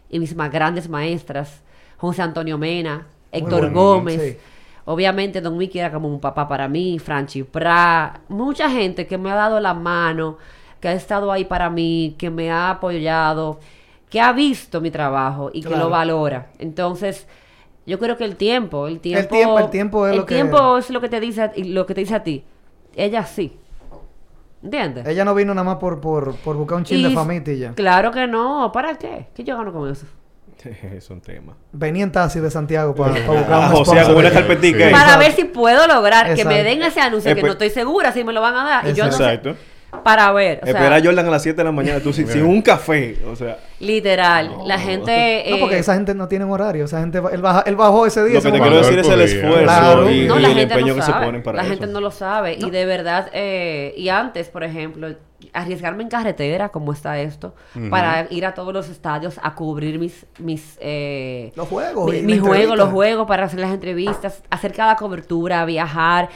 y 0.09 0.19
mis 0.19 0.35
más 0.35 0.51
grandes 0.51 0.89
maestras, 0.89 1.61
José 1.97 2.21
Antonio 2.21 2.57
Mena, 2.57 3.07
Héctor 3.31 3.61
bueno, 3.61 3.75
Gómez. 3.75 4.21
sí. 4.21 4.37
Obviamente 4.85 5.41
Don 5.41 5.57
Mickey 5.57 5.79
era 5.81 5.91
como 5.91 6.07
un 6.07 6.19
papá 6.21 6.47
para 6.47 6.67
mí, 6.69 6.97
Franchi 6.99 7.43
Pra, 7.43 8.21
mucha 8.29 8.69
gente 8.69 9.05
que 9.05 9.17
me 9.17 9.31
ha 9.31 9.35
dado 9.35 9.59
la 9.59 9.73
mano, 9.73 10.37
que 10.79 10.87
ha 10.87 10.93
estado 10.93 11.31
ahí 11.31 11.43
para 11.43 11.69
mí, 11.69 12.15
que 12.17 12.29
me 12.29 12.51
ha 12.51 12.69
apoyado, 12.69 13.59
que 14.09 14.21
ha 14.21 14.31
visto 14.31 14.79
mi 14.79 14.89
trabajo 14.91 15.49
y 15.53 15.61
que 15.61 15.69
lo 15.75 15.89
valora. 15.89 16.47
Entonces, 16.59 17.27
yo 17.87 17.97
creo 17.99 18.17
que 18.17 18.25
el 18.25 18.35
tiempo, 18.35 18.87
el 18.87 18.99
tiempo, 18.99 19.29
tiempo- 19.35 19.59
el 19.59 19.69
tiempo 19.71 20.05
es 20.07 20.11
el 20.13 20.17
lo 20.19 20.25
que- 20.27 20.35
tiempo 20.35 20.77
es 20.77 20.89
lo 20.91 21.01
que 21.01 21.09
te 21.09 21.19
dice 21.19 21.41
a- 21.41 21.51
y 21.55 21.63
lo 21.63 21.85
que 21.87 21.93
te 21.95 22.01
dice 22.01 22.13
a 22.15 22.23
ti. 22.23 22.43
Ella 22.95 23.25
sí. 23.25 23.57
¿Entiendes? 24.63 25.07
Ella 25.07 25.23
no 25.23 25.35
vino 25.35 25.53
nada 25.53 25.63
más 25.63 25.75
por, 25.77 26.01
por, 26.01 26.35
por 26.37 26.55
buscar 26.55 26.79
un 26.79 26.83
chin 26.83 27.01
de 27.03 27.09
Y- 27.09 27.13
familia 27.15 27.53
y 27.53 27.59
ya. 27.59 27.73
Claro 27.73 28.11
que 28.11 28.27
no, 28.27 28.71
¿para 28.73 28.95
qué? 28.97 29.27
¿Qué 29.33 29.43
yo 29.43 29.55
gano 29.57 29.71
con 29.71 29.89
eso? 29.89 30.05
es 30.95 31.09
un 31.11 31.21
tema. 31.21 31.55
Venía 31.71 32.03
en 32.03 32.11
taxi 32.11 32.39
de 32.39 32.49
Santiago 32.49 32.95
para, 32.95 33.13
para 33.13 33.39
buscar 33.39 33.51
Ah, 33.53 33.69
un 33.69 33.81
o 33.81 33.85
sea, 33.85 34.09
una 34.13 34.31
carpetica 34.31 34.87
ahí. 34.87 34.91
Para 34.91 35.17
ver 35.17 35.31
si 35.33 35.43
puedo 35.45 35.87
lograr 35.87 36.33
que 36.33 36.43
me 36.43 36.63
den 36.63 36.81
ese 36.81 36.99
anuncio 36.99 37.31
Eh, 37.31 37.35
que 37.35 37.43
no 37.43 37.51
estoy 37.51 37.69
segura 37.69 38.11
si 38.11 38.23
me 38.23 38.33
lo 38.33 38.41
van 38.41 38.55
a 38.55 38.63
dar. 38.65 38.87
Y 38.87 38.93
yo 38.93 39.05
no 39.05 39.11
sé- 39.11 39.23
Exacto. 39.23 39.55
Para 40.03 40.31
ver. 40.31 40.59
O 40.61 40.65
sea, 40.65 40.73
Espera 40.73 40.95
a 40.97 41.01
Jordan 41.03 41.27
a 41.27 41.29
las 41.31 41.43
7 41.43 41.57
de 41.57 41.63
la 41.63 41.71
mañana, 41.71 41.99
tú 41.99 42.13
sin, 42.13 42.27
sin 42.27 42.43
un 42.43 42.61
café. 42.61 43.17
O 43.29 43.35
sea, 43.35 43.57
Literal. 43.79 44.51
La 44.65 44.79
gente. 44.79 45.45
No, 45.49 45.59
porque 45.59 45.75
eh, 45.75 45.79
esa 45.79 45.93
gente 45.95 46.13
no 46.15 46.27
tiene 46.27 46.45
horario. 46.45 46.85
Esa 46.85 46.99
gente, 46.99 47.19
va- 47.19 47.29
él, 47.31 47.41
baja- 47.41 47.63
él 47.65 47.75
bajó 47.75 48.05
ese 48.05 48.23
día. 48.23 48.35
lo 48.35 48.41
que 48.41 48.51
te 48.51 48.59
quiero 48.59 48.77
decir 48.77 48.99
es 48.99 49.07
el 49.09 49.21
esfuerzo 49.21 49.63
Claro. 49.63 50.11
y, 50.11 50.25
no, 50.27 50.39
y 50.39 50.41
la 50.41 50.47
el 50.49 50.55
gente 50.55 50.73
empeño 50.73 50.93
no 50.93 50.95
que 50.95 51.01
sabe. 51.01 51.19
se 51.19 51.25
ponen 51.25 51.43
para 51.43 51.57
la 51.57 51.63
eso. 51.63 51.71
gente 51.71 51.87
no 51.87 52.01
lo 52.01 52.11
sabe. 52.11 52.53
Y 52.59 52.69
de 52.69 52.85
verdad, 52.85 53.29
eh, 53.33 53.93
y 53.97 54.09
antes, 54.09 54.49
por 54.49 54.63
ejemplo, 54.63 55.07
arriesgarme 55.53 56.01
en 56.03 56.09
carretera, 56.09 56.69
como 56.69 56.91
está 56.93 57.19
esto, 57.19 57.53
para 57.91 58.25
ir 58.31 58.45
a 58.45 58.53
todos 58.55 58.73
los 58.73 58.89
estadios 58.89 59.39
a 59.43 59.53
cubrir 59.53 59.99
mis. 59.99 60.25
mis 60.39 60.77
eh, 60.81 61.51
Los 61.55 61.67
juegos 61.67 62.11
mi- 62.11 62.21
la 62.21 62.27
mis 62.27 62.41
juegos, 62.41 62.77
los 62.77 62.89
juegos, 62.89 63.27
para 63.27 63.45
hacer 63.45 63.59
las 63.59 63.71
entrevistas, 63.71 64.41
hacer 64.49 64.73
cada 64.73 64.95
cobertura, 64.95 65.63
viajar, 65.65 66.29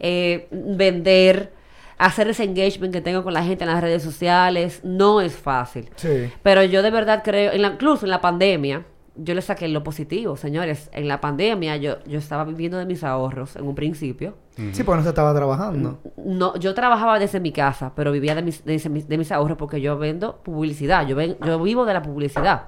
eh, 0.00 0.48
vender. 0.50 1.52
Hacer 1.98 2.28
ese 2.28 2.44
engagement 2.44 2.92
que 2.92 3.00
tengo 3.00 3.24
con 3.24 3.34
la 3.34 3.42
gente 3.42 3.64
en 3.64 3.70
las 3.70 3.80
redes 3.80 4.02
sociales 4.02 4.80
no 4.84 5.20
es 5.20 5.36
fácil. 5.36 5.90
Sí. 5.96 6.30
Pero 6.42 6.62
yo 6.62 6.82
de 6.82 6.90
verdad 6.90 7.22
creo, 7.24 7.52
en 7.52 7.62
la- 7.62 7.68
incluso 7.68 8.06
en 8.06 8.10
la 8.10 8.20
pandemia, 8.20 8.84
yo 9.20 9.34
le 9.34 9.42
saqué 9.42 9.66
lo 9.66 9.82
positivo, 9.82 10.36
señores. 10.36 10.90
En 10.92 11.08
la 11.08 11.20
pandemia 11.20 11.76
yo, 11.76 11.96
yo 12.06 12.20
estaba 12.20 12.44
viviendo 12.44 12.78
de 12.78 12.86
mis 12.86 13.02
ahorros 13.02 13.56
en 13.56 13.66
un 13.66 13.74
principio. 13.74 14.36
Sí, 14.72 14.84
porque 14.84 14.98
no 14.98 15.02
se 15.02 15.08
estaba 15.08 15.34
trabajando. 15.34 15.98
No, 16.16 16.56
yo 16.56 16.72
trabajaba 16.74 17.18
desde 17.18 17.40
mi 17.40 17.50
casa, 17.50 17.92
pero 17.96 18.12
vivía 18.12 18.36
de 18.36 18.42
mis, 18.42 18.64
de, 18.64 18.78
de 18.78 19.18
mis 19.18 19.32
ahorros 19.32 19.56
porque 19.58 19.80
yo 19.80 19.98
vendo 19.98 20.36
publicidad, 20.44 21.04
yo, 21.04 21.16
ven- 21.16 21.36
yo 21.44 21.60
vivo 21.60 21.84
de 21.84 21.94
la 21.94 22.02
publicidad. 22.02 22.66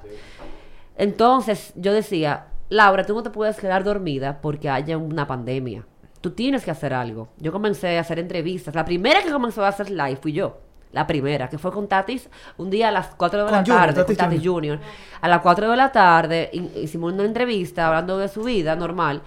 Entonces 0.97 1.73
yo 1.77 1.93
decía, 1.93 2.47
Laura, 2.69 3.05
tú 3.07 3.15
no 3.15 3.23
te 3.23 3.31
puedes 3.31 3.57
quedar 3.57 3.85
dormida 3.85 4.41
porque 4.41 4.69
haya 4.69 4.99
una 4.99 5.27
pandemia. 5.27 5.87
Tú 6.21 6.31
tienes 6.33 6.65
que 6.65 6.71
hacer 6.71 6.93
algo. 6.93 7.29
Yo 7.39 7.51
comencé 7.53 7.97
a 7.97 8.01
hacer 8.03 8.19
entrevistas. 8.19 8.75
La 8.75 8.85
primera 8.85 9.23
que 9.23 9.31
comenzó 9.31 9.65
a 9.65 9.69
hacer 9.69 9.91
live 9.91 10.17
fui 10.17 10.33
yo. 10.33 10.59
La 10.93 11.07
primera, 11.07 11.49
que 11.49 11.57
fue 11.57 11.71
con 11.71 11.87
Tatis, 11.87 12.29
un 12.57 12.69
día 12.69 12.89
a 12.89 12.91
las 12.93 13.15
4 13.15 13.39
de 13.39 13.45
Con 13.45 13.53
la 13.53 13.59
Junior, 13.61 13.79
tarde, 13.81 13.95
Tatis 14.03 14.19
con 14.19 14.27
Tatis 14.29 14.47
Junior. 14.47 14.79
A 15.21 15.29
las 15.29 15.41
4 15.41 15.71
de 15.71 15.77
la 15.77 15.93
tarde 15.93 16.51
hi- 16.53 16.71
hicimos 16.83 17.13
una 17.13 17.25
entrevista 17.25 17.87
hablando 17.87 18.19
de 18.19 18.27
su 18.29 18.43
vida 18.43 18.75
normal. 18.75 19.23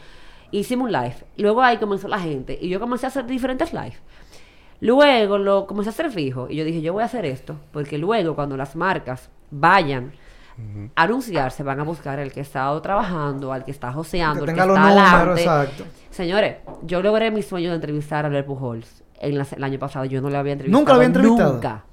Hicimos 0.51 0.85
un 0.87 0.91
live. 0.91 1.15
Luego 1.37 1.61
ahí 1.63 1.77
comenzó 1.77 2.07
la 2.09 2.19
gente. 2.19 2.59
Y 2.61 2.67
yo 2.69 2.79
comencé 2.81 3.05
a 3.05 3.09
hacer 3.09 3.25
diferentes 3.25 3.71
live. 3.73 3.95
Luego 4.81 5.37
lo 5.37 5.65
comencé 5.65 5.89
a 5.89 5.93
hacer 5.93 6.11
fijo. 6.11 6.47
Y 6.49 6.57
yo 6.57 6.65
dije, 6.65 6.81
yo 6.81 6.93
voy 6.93 7.03
a 7.03 7.05
hacer 7.05 7.25
esto. 7.25 7.55
Porque 7.71 7.97
luego 7.97 8.35
cuando 8.35 8.57
las 8.57 8.75
marcas 8.75 9.29
vayan 9.49 10.11
a 10.95 11.03
anunciarse, 11.03 11.63
van 11.63 11.79
a 11.79 11.83
buscar 11.83 12.19
el 12.19 12.31
que 12.31 12.39
ha 12.39 12.43
estado 12.43 12.81
trabajando, 12.81 13.51
al 13.53 13.63
que 13.65 13.71
está 13.71 13.91
joseando, 13.91 14.41
Que 14.41 14.45
tenga 14.47 14.63
que 14.63 14.67
los 14.69 14.77
está 14.77 14.87
adelante. 15.21 15.41
exacto. 15.41 15.83
Señores, 16.09 16.57
yo 16.83 17.01
logré 17.01 17.31
mi 17.31 17.41
sueño 17.41 17.69
de 17.69 17.75
entrevistar 17.75 18.25
a 18.25 18.27
Albert 18.27 18.45
Pujols 18.47 19.03
en 19.19 19.37
la- 19.37 19.47
el 19.55 19.63
año 19.63 19.79
pasado. 19.79 20.05
Yo 20.05 20.21
no 20.21 20.29
le 20.29 20.37
había 20.37 20.53
entrevistado. 20.53 20.79
¿Nunca 20.79 20.91
lo 20.91 20.95
había 20.97 21.07
entrevistado? 21.07 21.53
Nunca. 21.53 21.83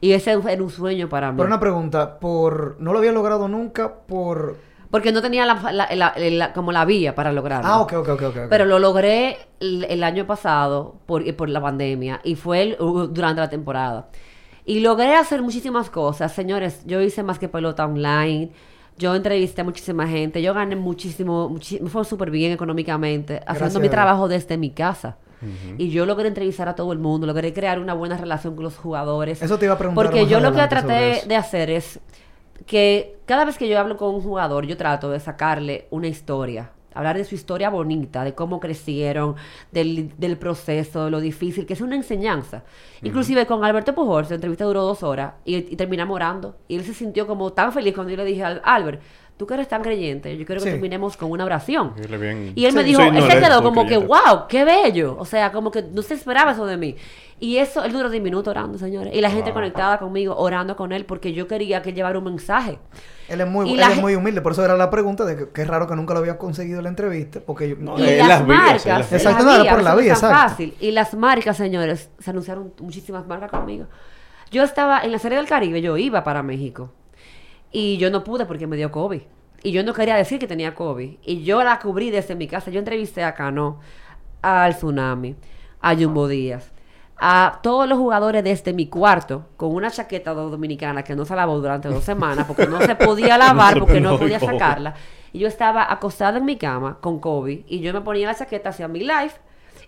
Y 0.00 0.12
ese 0.12 0.32
era 0.32 0.62
un 0.62 0.70
sueño 0.70 1.08
para 1.08 1.30
mí. 1.32 1.36
Pero 1.36 1.46
una 1.46 1.60
pregunta, 1.60 2.18
por 2.18 2.76
no 2.80 2.92
lo 2.92 2.98
había 2.98 3.12
logrado 3.12 3.48
nunca 3.48 3.92
por 4.06 4.56
Porque 4.90 5.10
no 5.10 5.20
tenía 5.20 5.44
la, 5.46 5.54
la- 5.72 5.88
la- 5.94 6.14
la- 6.16 6.52
como 6.52 6.70
la 6.70 6.84
vía 6.84 7.14
para 7.14 7.32
lograrlo. 7.32 7.68
Ah, 7.68 7.80
ok, 7.80 7.92
ok, 7.94 8.08
ok, 8.10 8.22
ok. 8.22 8.36
Pero 8.48 8.64
lo 8.66 8.78
logré 8.78 9.36
el, 9.58 9.84
el 9.84 10.04
año 10.04 10.26
pasado 10.26 10.96
por, 11.06 11.34
por 11.34 11.48
la 11.48 11.60
pandemia 11.60 12.20
y 12.24 12.36
fue 12.36 12.62
el- 12.62 12.76
uh, 12.80 13.06
durante 13.08 13.40
la 13.40 13.50
temporada. 13.50 14.08
Y 14.66 14.80
logré 14.80 15.14
hacer 15.14 15.42
muchísimas 15.42 15.88
cosas. 15.88 16.32
Señores, 16.32 16.82
yo 16.84 17.00
hice 17.00 17.22
más 17.22 17.38
que 17.38 17.48
pelota 17.48 17.86
online. 17.86 18.50
Yo 18.98 19.14
entrevisté 19.14 19.60
a 19.60 19.64
muchísima 19.64 20.08
gente. 20.08 20.42
Yo 20.42 20.52
gané 20.52 20.74
muchísimo. 20.74 21.48
me 21.80 21.88
fue 21.88 22.04
súper 22.04 22.32
bien 22.32 22.50
económicamente. 22.50 23.34
Gracias 23.34 23.62
Haciendo 23.62 23.80
mi 23.80 23.88
trabajo 23.88 24.26
desde 24.26 24.58
mi 24.58 24.70
casa. 24.70 25.18
Y 25.78 25.90
yo 25.90 26.04
logré 26.04 26.26
entrevistar 26.26 26.68
a 26.68 26.74
todo 26.74 26.92
el 26.92 26.98
mundo. 26.98 27.28
Logré 27.28 27.52
crear 27.52 27.78
una 27.78 27.94
buena 27.94 28.16
relación 28.16 28.56
con 28.56 28.64
los 28.64 28.76
jugadores. 28.76 29.40
Eso 29.40 29.56
te 29.56 29.66
iba 29.66 29.74
a 29.74 29.78
preguntar 29.78 30.04
Porque 30.04 30.26
yo 30.26 30.40
lo 30.40 30.52
que 30.52 30.66
traté 30.66 31.22
de 31.26 31.36
hacer 31.36 31.70
es 31.70 32.00
que 32.66 33.18
cada 33.24 33.44
vez 33.44 33.58
que 33.58 33.68
yo 33.68 33.78
hablo 33.78 33.96
con 33.96 34.14
un 34.14 34.20
jugador, 34.20 34.66
yo 34.66 34.76
trato 34.76 35.10
de 35.10 35.20
sacarle 35.20 35.86
una 35.90 36.08
historia. 36.08 36.72
Hablar 36.96 37.16
de 37.16 37.24
su 37.24 37.34
historia 37.34 37.70
bonita, 37.70 38.24
de 38.24 38.34
cómo 38.34 38.58
crecieron, 38.60 39.36
del, 39.72 40.12
del 40.18 40.36
proceso, 40.38 41.04
de 41.04 41.10
lo 41.10 41.20
difícil, 41.20 41.66
que 41.66 41.74
es 41.74 41.80
una 41.80 41.96
enseñanza. 41.96 42.64
Inclusive 43.02 43.46
con 43.46 43.64
Alberto 43.64 43.94
Pujol, 43.94 44.26
la 44.28 44.34
entrevista 44.36 44.64
duró 44.64 44.82
dos 44.82 45.02
horas 45.02 45.34
y, 45.44 45.56
y 45.56 45.76
terminamos 45.76 46.14
orando. 46.14 46.56
Y 46.68 46.76
él 46.76 46.84
se 46.84 46.94
sintió 46.94 47.26
como 47.26 47.52
tan 47.52 47.72
feliz 47.72 47.94
cuando 47.94 48.10
yo 48.10 48.16
le 48.16 48.24
dije 48.24 48.42
al 48.42 48.60
Albert, 48.64 49.02
tú 49.36 49.46
que 49.46 49.52
eres 49.52 49.68
tan 49.68 49.82
creyente, 49.82 50.34
yo 50.38 50.46
quiero 50.46 50.60
que 50.62 50.68
Sí. 50.68 50.72
terminemos 50.72 51.16
con 51.18 51.30
una 51.30 51.44
oración. 51.44 51.92
Bien. 52.08 52.52
Y 52.54 52.64
él 52.64 52.74
me 52.74 52.82
dijo, 52.82 53.02
sí, 53.02 53.10
no, 53.10 53.18
él 53.18 53.30
se 53.30 53.38
quedó 53.38 53.62
como 53.62 53.86
que, 53.86 53.98
wow, 53.98 54.46
qué 54.48 54.64
bello. 54.64 55.14
O 55.18 55.26
sea, 55.26 55.52
como 55.52 55.70
que 55.70 55.82
no 55.82 56.00
se 56.00 56.14
esperaba 56.14 56.52
eso 56.52 56.64
de 56.64 56.78
mí. 56.78 56.96
Y 57.38 57.58
eso, 57.58 57.84
él 57.84 57.92
duró 57.92 58.08
10 58.08 58.22
minutos 58.22 58.50
orando, 58.50 58.78
señores. 58.78 59.14
Y 59.14 59.20
la 59.20 59.30
gente 59.30 59.52
conectada 59.52 59.98
conmigo, 59.98 60.34
orando 60.36 60.74
con 60.74 60.92
él, 60.92 61.04
porque 61.04 61.34
yo 61.34 61.46
quería 61.46 61.82
que 61.82 61.90
él 61.90 61.94
llevara 61.94 62.18
un 62.18 62.24
mensaje. 62.24 62.78
Él 63.28 63.42
es 63.42 63.46
muy, 63.46 63.74
él 63.74 63.80
es 63.80 64.00
muy 64.00 64.14
humilde, 64.14 64.40
por 64.40 64.52
eso 64.52 64.64
era 64.64 64.76
la 64.76 64.88
pregunta 64.88 65.24
de 65.26 65.36
que, 65.36 65.48
que 65.50 65.62
es 65.62 65.68
raro 65.68 65.86
que 65.86 65.94
nunca 65.94 66.14
lo 66.14 66.20
había 66.20 66.38
conseguido 66.38 66.78
en 66.78 66.84
la 66.84 66.88
entrevista, 66.88 67.40
porque 67.44 67.68
yo, 67.68 67.76
No, 67.78 67.98
Y 67.98 68.16
las 68.16 68.28
las 68.28 68.46
marcas, 68.46 68.86
él 68.86 68.92
las 68.92 69.10
vía. 69.10 69.18
Exacto, 69.18 69.44
las 69.44 69.66
por 69.68 69.82
la 69.82 69.94
vía, 69.94 70.12
exacto. 70.12 70.48
fácil. 70.48 70.74
Y 70.80 70.90
las 70.92 71.12
marcas, 71.14 71.56
señores, 71.58 72.10
se 72.18 72.30
anunciaron 72.30 72.72
muchísimas 72.80 73.26
marcas 73.26 73.50
conmigo. 73.50 73.86
Yo 74.50 74.62
estaba 74.62 75.00
en 75.00 75.12
la 75.12 75.18
Serie 75.18 75.36
del 75.36 75.46
Caribe, 75.46 75.82
yo 75.82 75.96
iba 75.98 76.24
para 76.24 76.42
México. 76.42 76.90
Y 77.70 77.98
yo 77.98 78.10
no 78.10 78.24
pude 78.24 78.46
porque 78.46 78.66
me 78.66 78.76
dio 78.76 78.90
COVID. 78.90 79.20
Y 79.62 79.72
yo 79.72 79.82
no 79.82 79.92
quería 79.92 80.16
decir 80.16 80.38
que 80.38 80.46
tenía 80.46 80.74
COVID. 80.74 81.16
Y 81.24 81.42
yo 81.42 81.62
la 81.62 81.78
cubrí 81.80 82.10
desde 82.10 82.34
mi 82.34 82.46
casa. 82.46 82.70
Yo 82.70 82.78
entrevisté 82.78 83.24
a 83.24 83.34
Cano, 83.34 83.80
al 84.40 84.76
Tsunami, 84.76 85.34
a 85.80 85.94
Jumbo 85.94 86.28
Díaz, 86.28 86.72
a 87.18 87.60
todos 87.62 87.88
los 87.88 87.98
jugadores 87.98 88.44
desde 88.44 88.72
mi 88.72 88.88
cuarto 88.88 89.46
con 89.56 89.74
una 89.74 89.90
chaqueta 89.90 90.34
do- 90.34 90.50
dominicana 90.50 91.02
que 91.02 91.16
no 91.16 91.24
se 91.24 91.34
lavó 91.34 91.58
durante 91.58 91.88
dos 91.88 92.04
semanas 92.04 92.44
porque 92.46 92.66
no 92.66 92.80
se 92.80 92.94
podía 92.94 93.38
lavar, 93.38 93.78
porque 93.78 94.00
no 94.00 94.18
podía 94.18 94.38
sacarla. 94.52 94.94
Y 95.32 95.38
yo 95.38 95.48
estaba 95.48 95.90
acostada 95.92 96.38
en 96.38 96.44
mi 96.44 96.56
cama 96.56 96.98
con 97.00 97.18
COVID 97.20 97.60
y 97.66 97.80
yo 97.80 97.92
me 97.92 98.00
ponía 98.02 98.26
la 98.28 98.34
chaqueta 98.34 98.68
hacia 98.70 98.86
mi 98.88 99.00
live 99.00 99.32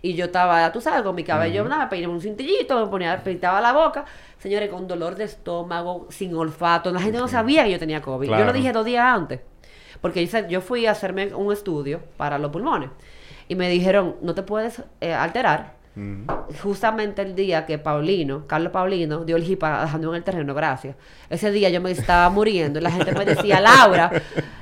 y 0.00 0.14
yo 0.14 0.26
estaba, 0.26 0.70
tú 0.72 0.80
sabes, 0.80 1.02
con 1.02 1.14
mi 1.14 1.24
cabello, 1.24 1.64
nada, 1.68 1.84
me 1.84 1.90
peiné 1.90 2.06
un 2.06 2.20
cintillito, 2.20 2.78
me 2.80 2.86
ponía, 2.90 3.22
pintaba 3.22 3.60
la 3.60 3.72
boca, 3.72 4.04
señores, 4.38 4.70
con 4.70 4.86
dolor 4.86 5.16
de 5.16 5.24
estómago, 5.24 6.06
sin 6.10 6.34
olfato. 6.36 6.90
La 6.92 7.00
gente 7.00 7.18
no 7.18 7.26
sabía 7.28 7.64
que 7.64 7.72
yo 7.72 7.78
tenía 7.80 8.00
COVID. 8.00 8.28
Yo 8.38 8.44
lo 8.44 8.52
dije 8.52 8.72
dos 8.72 8.84
días 8.84 9.04
antes. 9.04 9.40
Porque 10.00 10.24
yo 10.48 10.60
fui 10.60 10.86
a 10.86 10.92
hacerme 10.92 11.34
un 11.34 11.52
estudio 11.52 12.00
para 12.16 12.38
los 12.38 12.52
pulmones. 12.52 12.90
Y 13.48 13.56
me 13.56 13.68
dijeron, 13.68 14.14
no 14.22 14.34
te 14.34 14.42
puedes 14.44 14.82
eh, 15.00 15.12
alterar. 15.12 15.72
Justamente 16.62 17.22
el 17.22 17.34
día 17.34 17.66
que 17.66 17.78
Paulino, 17.78 18.46
Carlos 18.46 18.72
Paulino, 18.72 19.24
dio 19.24 19.36
el 19.36 19.42
jipa 19.42 19.82
dejando 19.82 20.10
en 20.10 20.16
el 20.16 20.24
terreno, 20.24 20.54
gracias. 20.54 20.96
Ese 21.28 21.50
día 21.50 21.68
yo 21.70 21.80
me 21.80 21.90
estaba 21.90 22.30
muriendo 22.30 22.78
y 22.78 22.82
la 22.82 22.90
gente 22.90 23.12
me 23.12 23.24
decía, 23.24 23.60
Laura, 23.60 24.10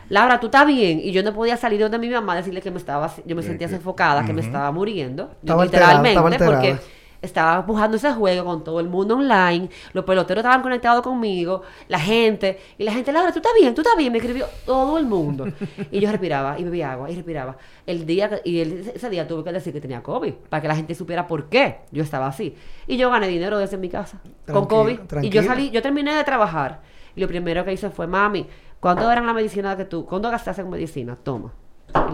Laura, 0.09 0.40
tú 0.40 0.46
estás 0.46 0.66
bien. 0.66 1.01
Y 1.03 1.12
yo 1.12 1.22
no 1.22 1.33
podía 1.33 1.57
salir 1.57 1.81
donde 1.81 1.99
mi 1.99 2.09
mamá 2.09 2.37
decirle 2.37 2.61
que 2.61 2.70
me 2.70 2.79
estaba, 2.79 3.12
yo 3.25 3.37
me 3.37 3.42
sentía 3.42 3.68
sofocada, 3.68 4.25
que 4.25 4.33
me 4.33 4.40
estaba 4.40 4.70
muriendo. 4.72 5.31
Estaba 5.42 5.64
literalmente, 5.64 6.18
estaba 6.31 6.53
porque 6.53 6.77
estaba 7.26 7.60
empujando 7.60 7.96
ese 7.96 8.12
juego 8.12 8.44
con 8.44 8.64
todo 8.64 8.80
el 8.80 8.88
mundo 8.88 9.14
online, 9.16 9.68
los 9.92 10.04
peloteros 10.04 10.40
estaban 10.42 10.62
conectados 10.62 11.02
conmigo, 11.02 11.62
la 11.88 11.98
gente, 12.00 12.58
y 12.78 12.84
la 12.84 12.92
gente, 12.92 13.12
Laura, 13.12 13.30
tú 13.32 13.38
estás 13.38 13.52
bien, 13.60 13.74
tú 13.74 13.82
estás 13.82 13.96
bien, 13.96 14.10
me 14.12 14.18
escribió 14.18 14.46
todo 14.64 14.98
el 14.98 15.06
mundo. 15.06 15.46
Y 15.90 16.00
yo 16.00 16.10
respiraba 16.10 16.58
y 16.58 16.64
bebía 16.64 16.92
agua 16.92 17.10
y 17.10 17.14
respiraba. 17.14 17.56
El 17.86 18.06
día 18.06 18.40
y 18.44 18.60
el- 18.60 18.92
ese 18.94 19.10
día 19.10 19.26
tuve 19.28 19.44
que 19.44 19.52
decir 19.52 19.72
que 19.72 19.80
tenía 19.80 20.02
COVID, 20.02 20.32
para 20.48 20.60
que 20.62 20.68
la 20.68 20.76
gente 20.76 20.94
supiera 20.94 21.26
por 21.26 21.48
qué 21.48 21.80
yo 21.92 22.02
estaba 22.02 22.26
así. 22.26 22.54
Y 22.86 22.96
yo 22.96 23.10
gané 23.10 23.28
dinero 23.28 23.58
desde 23.58 23.76
mi 23.76 23.88
casa, 23.88 24.18
con 24.46 24.66
Tranquila, 24.66 24.66
COVID. 24.68 25.24
Y 25.24 25.30
yo 25.30 25.42
salí, 25.48 25.70
yo 25.70 25.82
terminé 25.82 26.14
de 26.14 26.24
trabajar, 26.24 26.80
y 27.14 27.20
lo 27.20 27.28
primero 27.28 27.64
que 27.64 27.72
hice 27.72 27.90
fue, 27.90 28.06
mami, 28.06 28.46
¿cuánto 28.80 29.10
eran 29.10 29.26
la 29.26 29.32
medicina 29.32 29.76
que 29.76 29.84
tú, 29.84 30.04
cuánto 30.06 30.30
gastaste 30.30 30.62
en 30.62 30.70
medicina? 30.70 31.16
Toma. 31.22 31.52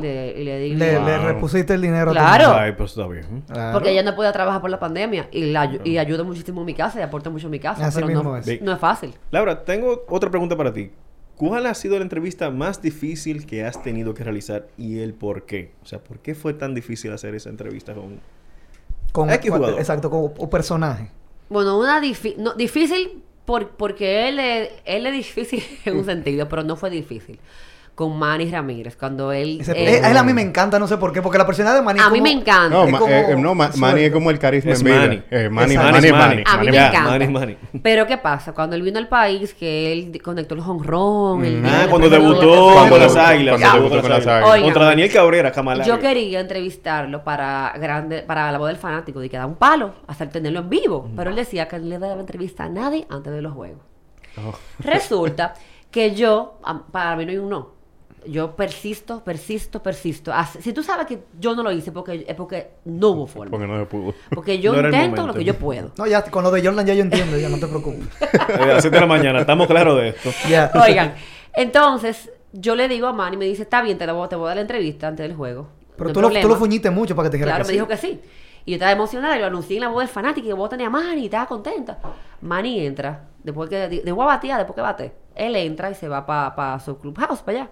Le, 0.01 0.41
y 0.41 0.45
le 0.45 0.59
di 0.61 0.75
le, 0.75 0.99
mi- 1.01 1.07
le 1.07 1.17
Wow. 1.19 1.27
repusiste 1.27 1.75
el 1.75 1.81
dinero 1.83 2.11
a 2.11 2.15
Claro. 2.15 2.53
Ay, 2.55 2.73
pues 2.73 2.91
está 2.91 3.07
bien. 3.09 3.43
Claro. 3.49 3.73
porque 3.73 3.91
ella 3.91 4.03
no 4.03 4.15
podía 4.15 4.33
trabajar 4.33 4.61
por 4.61 4.71
la 4.71 4.79
pandemia 4.79 5.29
y, 5.33 5.51
la, 5.53 5.71
y 5.85 5.99
ayuda 5.99 6.23
muchísimo 6.25 6.61
en 6.61 6.67
mi 6.67 6.75
casa 6.75 7.01
y 7.01 7.03
aporta 7.03 7.31
mucho 7.31 7.47
en 7.47 7.51
mi 7.53 7.59
casa. 7.59 7.87
Así 7.87 7.97
pero 7.97 8.07
mismo 8.07 8.23
no, 8.23 8.37
es. 8.37 8.63
no 8.63 8.73
es 8.73 8.79
fácil. 8.79 9.15
Laura, 9.31 9.65
tengo 9.65 10.05
otra 10.09 10.31
pregunta 10.31 10.57
para 10.57 10.73
ti. 10.73 10.91
¿Cuál 11.37 11.67
ha 11.67 11.75
sido 11.75 11.97
la 11.97 12.03
entrevista 12.03 12.51
más 12.51 12.81
difícil 12.83 13.47
que 13.47 13.65
has 13.65 13.83
tenido 13.83 14.15
que 14.15 14.23
realizar 14.23 14.69
y 14.77 15.01
el 15.01 15.15
por 15.15 15.45
qué? 15.47 15.73
O 15.83 15.87
sea, 15.87 15.99
¿por 15.99 16.19
qué 16.21 16.35
fue 16.37 16.55
tan 16.55 16.75
difícil 16.75 17.13
hacer 17.13 17.35
esa 17.35 17.49
entrevista 17.49 17.95
con... 17.95 18.21
Con, 19.11 19.31
X 19.31 19.51
jugador. 19.51 19.79
Exacto, 19.79 20.09
con 20.11 20.33
un 20.39 20.51
personaje. 20.51 21.11
Bueno, 21.49 21.79
una 21.79 22.01
no, 22.39 22.55
difícil 22.55 23.23
por, 23.45 23.71
porque 23.71 24.29
él 24.29 24.39
es, 24.39 24.69
él 24.85 25.07
es 25.07 25.13
difícil 25.15 25.63
en 25.85 25.97
un 25.97 26.05
sentido, 26.05 26.49
pero 26.49 26.63
no 26.63 26.77
fue 26.77 26.91
difícil. 26.91 27.41
Con 27.95 28.19
Manny 28.19 28.51
Ramírez, 28.51 28.97
cuando 28.97 29.33
él... 29.33 29.61
Ese- 29.61 29.73
eh, 29.73 30.01
a 30.03 30.11
él 30.11 30.17
a 30.17 30.23
mí 30.23 30.33
me 30.33 30.41
encanta, 30.41 30.79
no 30.79 30.89
sé 30.89 30.97
por 30.97 31.13
qué, 31.13 31.21
porque 31.21 31.37
la 31.37 31.45
persona 31.45 31.75
de 31.75 31.83
Manny 31.83 32.01
a 32.01 32.05
como- 32.05 32.15
mí 32.15 32.21
me 32.23 32.33
encanta. 32.33 32.71
No, 32.71 32.85
Es 32.85 32.95
como 32.99 33.07
eh, 33.13 33.27
eh, 33.33 33.37
no, 33.37 33.55
ma-. 33.55 33.71
Manny 33.77 34.01
es 34.05 34.13
como 34.13 34.31
el 34.31 34.39
carisma 34.39 34.73
Es. 34.73 34.83
Manny. 34.83 35.23
Eh, 35.31 35.51
Manny. 35.51 35.77
Manny, 35.77 36.07
es 36.07 36.13
Manny. 36.13 36.43
A 36.47 36.57
mí 36.57 36.71
me 36.71 36.77
encanta. 36.79 37.03
Manny 37.11 37.25
es 37.27 37.31
Manny. 37.31 37.57
Pero 37.83 38.07
¿qué 38.07 38.17
pasa? 38.17 38.55
Cuando 38.55 38.77
él 38.77 38.83
vino 38.83 38.99
al 38.99 39.09
país, 39.09 39.53
que 39.53 39.93
él 39.93 40.23
conectó 40.23 40.55
el 40.55 40.63
jonrón... 40.63 41.45
el 41.45 41.61
Mm. 41.61 41.67
Ah, 41.67 41.87
cuando 41.91 42.09
debutó 42.09 42.87
con 42.89 42.99
las 42.99 43.15
águilas. 43.15 43.61
cuando 43.61 43.79
debutó 43.83 44.01
con 44.01 44.11
las 44.11 44.27
águilas. 44.27 44.61
Contra 44.63 44.85
Daniel 44.87 45.13
Cabrera, 45.13 45.53
Camalari. 45.53 45.87
Yo 45.89 45.99
quería 46.01 46.41
entrevistarlo 46.41 47.23
para 47.23 47.75
grande, 47.79 48.23
para 48.23 48.51
la 48.51 48.57
voz 48.59 48.69
del 48.69 48.79
fanático, 48.79 49.21
de 49.21 49.29
que 49.29 49.37
da 49.37 49.45
un 49.47 49.57
palo, 49.57 49.93
hacer 50.07 50.31
tenerlo 50.31 50.61
en 50.61 50.71
vivo. 50.71 51.11
Pero 51.15 51.29
él 51.29 51.37
decía 51.37 51.69
que 51.69 51.77
él 51.77 51.91
le 51.91 51.99
daba 51.99 52.19
entrevista 52.19 52.65
a 52.65 52.69
nadie 52.71 53.07
antes 53.11 53.33
de 53.35 53.43
los 53.43 53.53
juegos. 53.53 53.81
Oh. 54.39 54.55
Resulta 54.79 55.53
que 55.91 56.15
yo, 56.15 56.59
para 56.91 57.17
mí 57.17 57.27
no 57.27 57.31
hay 57.33 57.37
un 57.37 57.51
no. 57.51 57.72
Yo 58.27 58.55
persisto, 58.55 59.23
persisto, 59.25 59.83
persisto. 59.83 60.33
As- 60.33 60.59
Si 60.61 60.73
tú 60.73 60.83
sabes 60.83 61.07
que 61.07 61.25
yo 61.41 61.55
no 61.57 61.63
lo 61.63 61.73
hice, 61.73 61.91
porque, 61.93 62.25
es 62.29 62.35
porque 62.37 62.71
no 62.85 63.09
hubo 63.09 63.27
forma. 63.27 63.51
Porque 63.51 63.67
no 63.67 63.79
se 63.81 63.87
pudo. 63.87 64.15
Porque 64.35 64.59
yo 64.61 64.73
No 64.73 64.85
intento 64.89 65.27
lo 65.27 65.35
que 65.35 65.45
yo 65.45 65.55
puedo. 65.55 65.91
No, 65.99 66.07
ya 66.07 66.23
con 66.23 66.45
lo 66.45 66.51
de 66.51 66.65
Jordan 66.65 66.87
ya 66.87 66.95
yo 66.95 67.03
entiendo, 67.03 67.37
ya 67.39 67.49
no 67.49 67.59
te 67.59 67.67
preocupes. 67.67 68.01
Eh, 68.49 68.63
a 68.63 68.67
las 68.67 68.83
7 68.83 68.95
de 68.97 69.01
la 69.01 69.07
mañana, 69.07 69.41
estamos 69.41 69.67
claros 69.67 69.99
de 70.01 70.09
esto. 70.11 70.31
Oigan, 70.81 71.15
entonces 71.55 72.31
yo 72.53 72.75
le 72.77 72.89
digo 72.89 73.07
a 73.07 73.13
Manny, 73.13 73.37
me 73.37 73.45
dice, 73.47 73.63
está 73.63 73.83
bien, 73.83 73.99
te, 73.99 74.07
la 74.07 74.13
voy, 74.13 74.29
te 74.29 74.37
voy 74.37 74.45
a 74.45 74.49
dar 74.49 74.57
la 74.57 74.63
entrevista 74.63 75.09
antes 75.09 75.27
del 75.27 75.37
juego. 75.37 75.69
Pero 75.97 76.09
No 76.09 76.15
tú, 76.15 76.21
lo, 76.21 76.29
tú 76.29 76.33
problema". 76.33 76.49
lo 76.49 76.57
fuñiste 76.57 76.91
mucho 76.91 77.15
para 77.17 77.29
que 77.29 77.31
te 77.33 77.37
dijera 77.39 77.53
Claro, 77.57 77.65
que 77.65 77.69
me 77.69 77.73
sí. 77.73 77.75
dijo 77.75 77.89
que 77.89 77.97
sí. 77.97 78.21
Y 78.65 78.71
yo 78.73 78.75
estaba 78.77 78.93
emocionada, 78.93 79.37
y 79.37 79.41
lo 79.41 79.47
anuncié 79.47 79.77
en 79.77 79.83
la 79.83 79.89
voz 79.89 80.01
del 80.01 80.09
fanático, 80.09 80.47
y 80.47 80.51
yo 80.51 80.69
tenía 80.69 80.87
a 80.87 80.91
Manny, 80.91 81.23
y 81.23 81.25
estaba 81.25 81.47
contenta. 81.47 81.99
Manny 82.43 82.87
entra, 82.87 83.29
después 83.43 83.69
que, 83.69 83.77
de, 83.89 84.01
de 84.03 84.13
batear, 84.13 84.59
después 84.59 84.75
que 84.77 84.81
bate, 84.83 85.13
él 85.37 85.57
entra 85.57 85.91
y 85.91 85.95
se 85.95 86.09
va 86.09 86.25
para 86.27 86.79
su 86.81 86.99
clubhouse, 86.99 87.41
para 87.41 87.59
allá. 87.63 87.71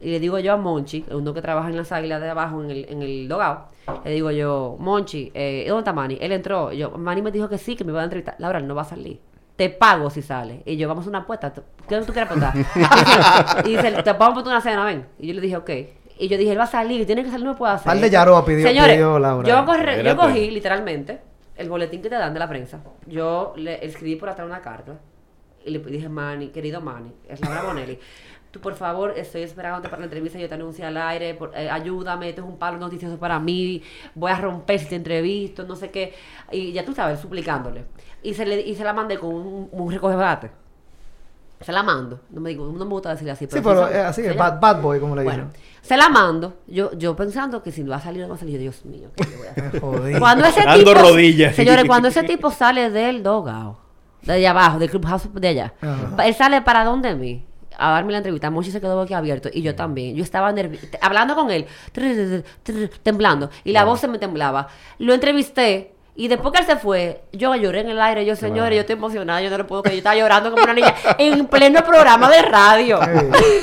Y 0.00 0.10
le 0.10 0.20
digo 0.20 0.38
yo 0.38 0.52
a 0.52 0.56
Monchi, 0.56 1.04
uno 1.10 1.32
que 1.32 1.40
trabaja 1.40 1.68
en 1.70 1.76
las 1.76 1.90
águilas 1.92 2.20
de 2.20 2.28
abajo, 2.28 2.62
en 2.62 2.70
el, 2.70 2.86
en 2.90 3.02
el 3.02 3.28
dogado, 3.28 3.66
le 4.04 4.10
digo 4.10 4.30
yo, 4.30 4.76
Monchi, 4.78 5.30
eh, 5.34 5.64
¿dónde 5.68 5.80
está 5.80 5.92
Manny? 5.94 6.18
Él 6.20 6.32
entró, 6.32 6.70
y 6.72 6.78
yo, 6.78 6.90
Manny 6.90 7.22
me 7.22 7.30
dijo 7.32 7.48
que 7.48 7.56
sí, 7.58 7.76
que 7.76 7.84
me 7.84 7.92
iba 7.92 8.00
a 8.00 8.04
entrevistar. 8.04 8.34
Laura, 8.38 8.58
él 8.58 8.66
no 8.68 8.74
va 8.74 8.82
a 8.82 8.86
salir. 8.86 9.20
Te 9.56 9.70
pago 9.70 10.10
si 10.10 10.20
sale. 10.20 10.62
Y 10.66 10.76
yo, 10.76 10.86
vamos 10.86 11.06
a 11.06 11.08
una 11.08 11.20
apuesta. 11.20 11.50
¿Qué 11.88 11.98
tú 12.02 12.12
quieres 12.12 12.30
apostar? 12.30 12.52
y 13.64 13.70
dice, 13.70 13.90
te 14.02 14.12
vamos 14.12 14.38
a 14.38 14.42
poner 14.42 14.48
una 14.48 14.60
cena, 14.60 14.84
ven. 14.84 15.06
Y 15.18 15.28
yo 15.28 15.34
le 15.34 15.40
dije, 15.40 15.56
ok. 15.56 15.70
Y 16.18 16.28
yo 16.28 16.36
dije, 16.36 16.52
él 16.52 16.58
va 16.58 16.64
a 16.64 16.66
salir, 16.66 17.06
tiene 17.06 17.22
que 17.24 17.30
salir, 17.30 17.46
no 17.46 17.52
me 17.52 17.58
puede 17.58 17.72
hacer. 17.72 17.86
Par 17.86 17.98
de 17.98 18.10
Yaroa 18.10 18.44
pidió- 18.44 18.66
Señores, 18.68 18.92
pidió 18.94 19.18
Laura. 19.18 19.48
Yo, 19.48 19.64
corre- 19.64 20.02
yo 20.04 20.16
cogí 20.16 20.50
literalmente 20.50 21.20
el 21.56 21.70
boletín 21.70 22.02
que 22.02 22.10
te 22.10 22.16
dan 22.16 22.34
de 22.34 22.38
la 22.40 22.48
prensa. 22.48 22.80
Yo 23.06 23.54
le 23.56 23.82
escribí 23.84 24.16
por 24.16 24.28
atrás 24.28 24.46
una 24.46 24.60
carta 24.60 24.92
y 25.66 25.70
le 25.70 25.78
dije, 25.80 26.08
Manny, 26.08 26.48
querido 26.48 26.80
Manny, 26.80 27.12
es 27.28 27.40
Laura 27.40 27.62
Bonelli. 27.62 27.98
Tú, 28.50 28.60
por 28.60 28.74
favor, 28.74 29.12
estoy 29.16 29.42
esperándote 29.42 29.88
para 29.88 30.00
la 30.00 30.04
entrevista. 30.06 30.38
Yo 30.38 30.48
te 30.48 30.54
anuncio 30.54 30.86
al 30.86 30.96
aire. 30.96 31.34
por- 31.34 31.52
eh, 31.54 31.68
ayúdame, 31.68 32.30
esto 32.30 32.40
es 32.42 32.48
un 32.48 32.56
palo 32.56 32.78
noticioso 32.78 33.18
para 33.18 33.38
mí. 33.38 33.82
Voy 34.14 34.30
a 34.32 34.38
romper 34.40 34.78
si 34.78 34.86
te 34.86 34.94
entrevisto, 34.96 35.64
no 35.64 35.76
sé 35.76 35.90
qué. 35.90 36.14
Y 36.52 36.72
ya 36.72 36.82
tú 36.84 36.94
sabes, 36.94 37.20
suplicándole. 37.20 37.84
Y 38.22 38.32
se, 38.32 38.46
le, 38.46 38.60
y 38.62 38.74
se 38.74 38.84
la 38.84 38.94
mandé 38.94 39.18
con 39.18 39.34
un, 39.34 39.68
un 39.72 39.92
recogebate. 39.92 40.50
Se 41.60 41.72
la 41.72 41.82
mando. 41.82 42.20
No 42.30 42.40
me, 42.40 42.50
digo, 42.50 42.66
no 42.66 42.84
me 42.84 42.90
gusta 42.90 43.10
decirle 43.10 43.32
así. 43.32 43.46
Sí, 43.46 43.58
así 43.58 43.60
pero 43.62 43.88
es 43.88 43.96
así, 43.96 44.20
es 44.22 44.36
bad, 44.36 44.60
bad 44.60 44.80
boy, 44.80 45.00
como 45.00 45.16
le 45.16 45.24
Bueno, 45.24 45.46
dicen. 45.52 45.62
se 45.82 45.96
la 45.96 46.08
mando. 46.08 46.54
Yo, 46.66 46.92
yo 46.96 47.16
pensando 47.16 47.62
que 47.62 47.72
si 47.72 47.82
no 47.82 47.90
va 47.90 47.96
a 47.96 48.00
salir, 48.00 48.22
no 48.22 48.28
va 48.28 48.34
a 48.36 48.38
salir. 48.38 48.54
Yo, 48.54 48.60
Dios 48.60 48.84
mío, 48.84 49.08
¿qué 49.16 49.24
yo 49.24 49.38
voy 49.38 49.46
a 49.46 49.50
hacer? 49.50 49.80
Cuando 50.20 50.44
ese 50.46 50.64
Dando 50.64 50.92
tipo, 50.94 51.00
rodillas. 51.08 51.54
Señores, 51.56 51.84
cuando 51.86 52.08
ese 52.08 52.22
tipo 52.24 52.50
sale 52.50 52.90
del 52.90 53.22
dogao, 53.22 53.78
de 54.22 54.32
allá 54.32 54.50
abajo, 54.50 54.78
del 54.78 54.90
clubhouse 54.90 55.28
de 55.32 55.48
allá, 55.48 55.74
Ajá. 55.80 56.26
él 56.26 56.34
sale 56.34 56.62
para 56.62 56.84
donde 56.84 57.14
mí, 57.14 57.44
a 57.78 57.90
darme 57.90 58.12
la 58.12 58.18
entrevista, 58.18 58.50
Monchi 58.50 58.70
se 58.70 58.80
quedó 58.80 58.96
boquiabierto 58.96 59.50
y 59.52 59.62
yo 59.62 59.74
también. 59.74 60.16
Yo 60.16 60.22
estaba 60.22 60.52
hablando 61.00 61.34
con 61.34 61.50
él, 61.50 61.66
temblando, 63.02 63.50
y 63.64 63.72
la 63.72 63.84
voz 63.84 64.00
se 64.00 64.08
me 64.08 64.18
temblaba. 64.18 64.68
Lo 64.98 65.14
entrevisté. 65.14 65.92
Y 66.18 66.28
después 66.28 66.50
que 66.54 66.60
él 66.60 66.66
se 66.66 66.76
fue, 66.76 67.24
yo 67.34 67.54
lloré 67.54 67.80
en 67.80 67.90
el 67.90 68.00
aire. 68.00 68.24
Yo, 68.24 68.36
señores, 68.36 68.74
yo 68.74 68.80
estoy 68.80 68.94
emocionada. 68.96 69.42
Yo 69.42 69.50
no 69.50 69.58
lo 69.58 69.66
puedo 69.66 69.82
creer. 69.82 69.96
Yo 69.96 69.98
estaba 69.98 70.16
llorando 70.16 70.50
como 70.50 70.64
una 70.64 70.72
niña 70.72 70.94
en 71.18 71.46
pleno 71.46 71.84
programa 71.84 72.30
de 72.30 72.40
radio. 72.40 72.98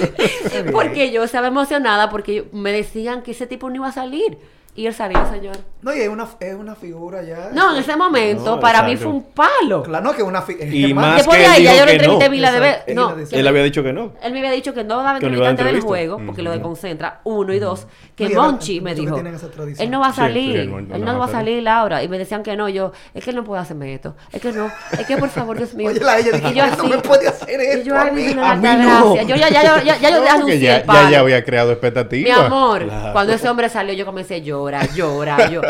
porque 0.71 1.11
yo 1.11 1.23
estaba 1.23 1.47
emocionada 1.47 2.11
porque 2.11 2.47
me 2.51 2.71
decían 2.71 3.23
que 3.23 3.31
ese 3.31 3.47
tipo 3.47 3.69
no 3.69 3.77
iba 3.77 3.87
a 3.87 3.91
salir. 3.91 4.37
Y 4.75 4.87
él 4.87 4.93
salió, 4.93 5.23
señor. 5.29 5.57
No, 5.83 5.93
y 5.93 5.99
es 5.99 6.09
una, 6.09 6.27
es 6.39 6.55
una 6.55 6.73
figura 6.73 7.21
ya. 7.21 7.51
No, 7.53 7.75
en 7.75 7.81
ese 7.81 7.95
momento, 7.95 8.55
No, 8.55 8.59
para 8.59 8.81
mí 8.81 8.97
fue 8.97 9.11
un 9.11 9.23
palo. 9.23 9.83
Claro, 9.83 10.03
no, 10.03 10.11
que 10.13 10.23
es 10.23 10.27
una 10.27 10.41
figura. 10.41 10.65
Y 10.65 10.93
más 10.95 11.17
Después 11.17 11.37
que 11.37 11.45
él 11.45 11.51
ahí, 11.51 11.63
ya 11.63 11.73
yo 11.73 11.79
lo 11.81 11.85
que 11.85 11.91
entrevisté 11.93 12.29
mil 12.29 12.41
de 12.41 12.59
veces. 12.59 12.95
No, 12.95 13.15
Él 13.15 13.27
que 13.29 13.47
había 13.47 13.63
dicho 13.63 13.83
que 13.83 13.93
no. 13.93 14.13
Él 14.23 14.33
me 14.33 14.39
había 14.39 14.51
dicho 14.51 14.73
que 14.73 14.83
no 14.83 14.97
daba 14.97 15.19
Que 15.19 15.25
a 15.25 15.29
entrevista 15.29 15.49
antes 15.49 15.65
del 15.65 15.81
juego, 15.81 16.19
porque 16.25 16.41
lo 16.41 16.51
de 16.51 16.61
Concentra, 16.61 17.21
uno 17.23 17.53
y 17.53 17.59
dos, 17.59 17.85
que 18.15 18.29
No, 18.29 18.43
Monchi 18.43 18.79
me 18.79 18.93
dijo, 18.93 19.15
él 19.17 19.89
no 19.89 19.99
va 19.99 20.07
a 20.07 20.09
Sí, 20.11 20.15
sí, 20.15 20.21
salir, 20.21 20.55
él 20.59 20.69
no- 20.69 20.77
él 20.77 20.87
no 21.03 21.13
no 21.13 21.19
va 21.19 21.25
a 21.25 21.27
a 21.27 21.31
salir. 21.31 21.53
salir, 21.53 21.63
Laura. 21.63 22.03
Y 22.03 22.07
me 22.07 22.19
decían 22.19 22.43
que 22.43 22.55
no, 22.55 22.69
yo, 22.69 22.91
es 23.13 23.23
que 23.23 23.31
él 23.31 23.35
no 23.35 23.43
puede 23.43 23.61
hacerme 23.61 23.91
esto, 23.93 24.15
es 24.31 24.39
que 24.39 24.51
no, 24.51 24.69
es 24.91 25.05
que 25.07 25.17
por 25.17 25.29
favor, 25.29 25.57
Dios 25.57 25.73
mío. 25.73 25.89
Oye, 25.89 25.99
la 25.99 26.19
ella 26.19 26.31
dije, 26.33 26.49
Y 26.51 26.53
yo 26.53 26.63
"Él 26.65 26.71
no 26.77 26.83
me 26.85 26.97
puede 26.99 27.27
hacer 27.27 27.59
y 27.59 27.65
esto 27.65 27.85
yo, 27.89 27.97
a 27.97 28.05
mí". 28.11 28.25
A 28.27 28.35
la 28.35 28.55
mí 28.55 28.83
no. 28.85 29.15
Yo 29.15 29.35
ya, 29.35 29.49
ya, 29.49 29.63
ya, 29.63 29.83
ya, 29.83 29.97
ya 29.97 30.09
yo 30.11 30.29
anuncié 30.29 30.59
ya, 30.59 30.77
el 30.77 30.85
ya, 30.85 31.09
ya 31.09 31.19
había 31.21 31.43
creado 31.43 31.69
Mi 31.69 31.73
expectativas. 31.73 32.39
amor, 32.39 32.83
Claro. 32.83 33.13
cuando 33.13 33.33
ese 33.33 33.49
hombre 33.49 33.67
salió, 33.69 33.93
yo 33.95 34.05
comencé 34.05 34.35
a 34.35 34.37
llorar, 34.39 34.89
llorar, 34.93 35.49
yo. 35.49 35.61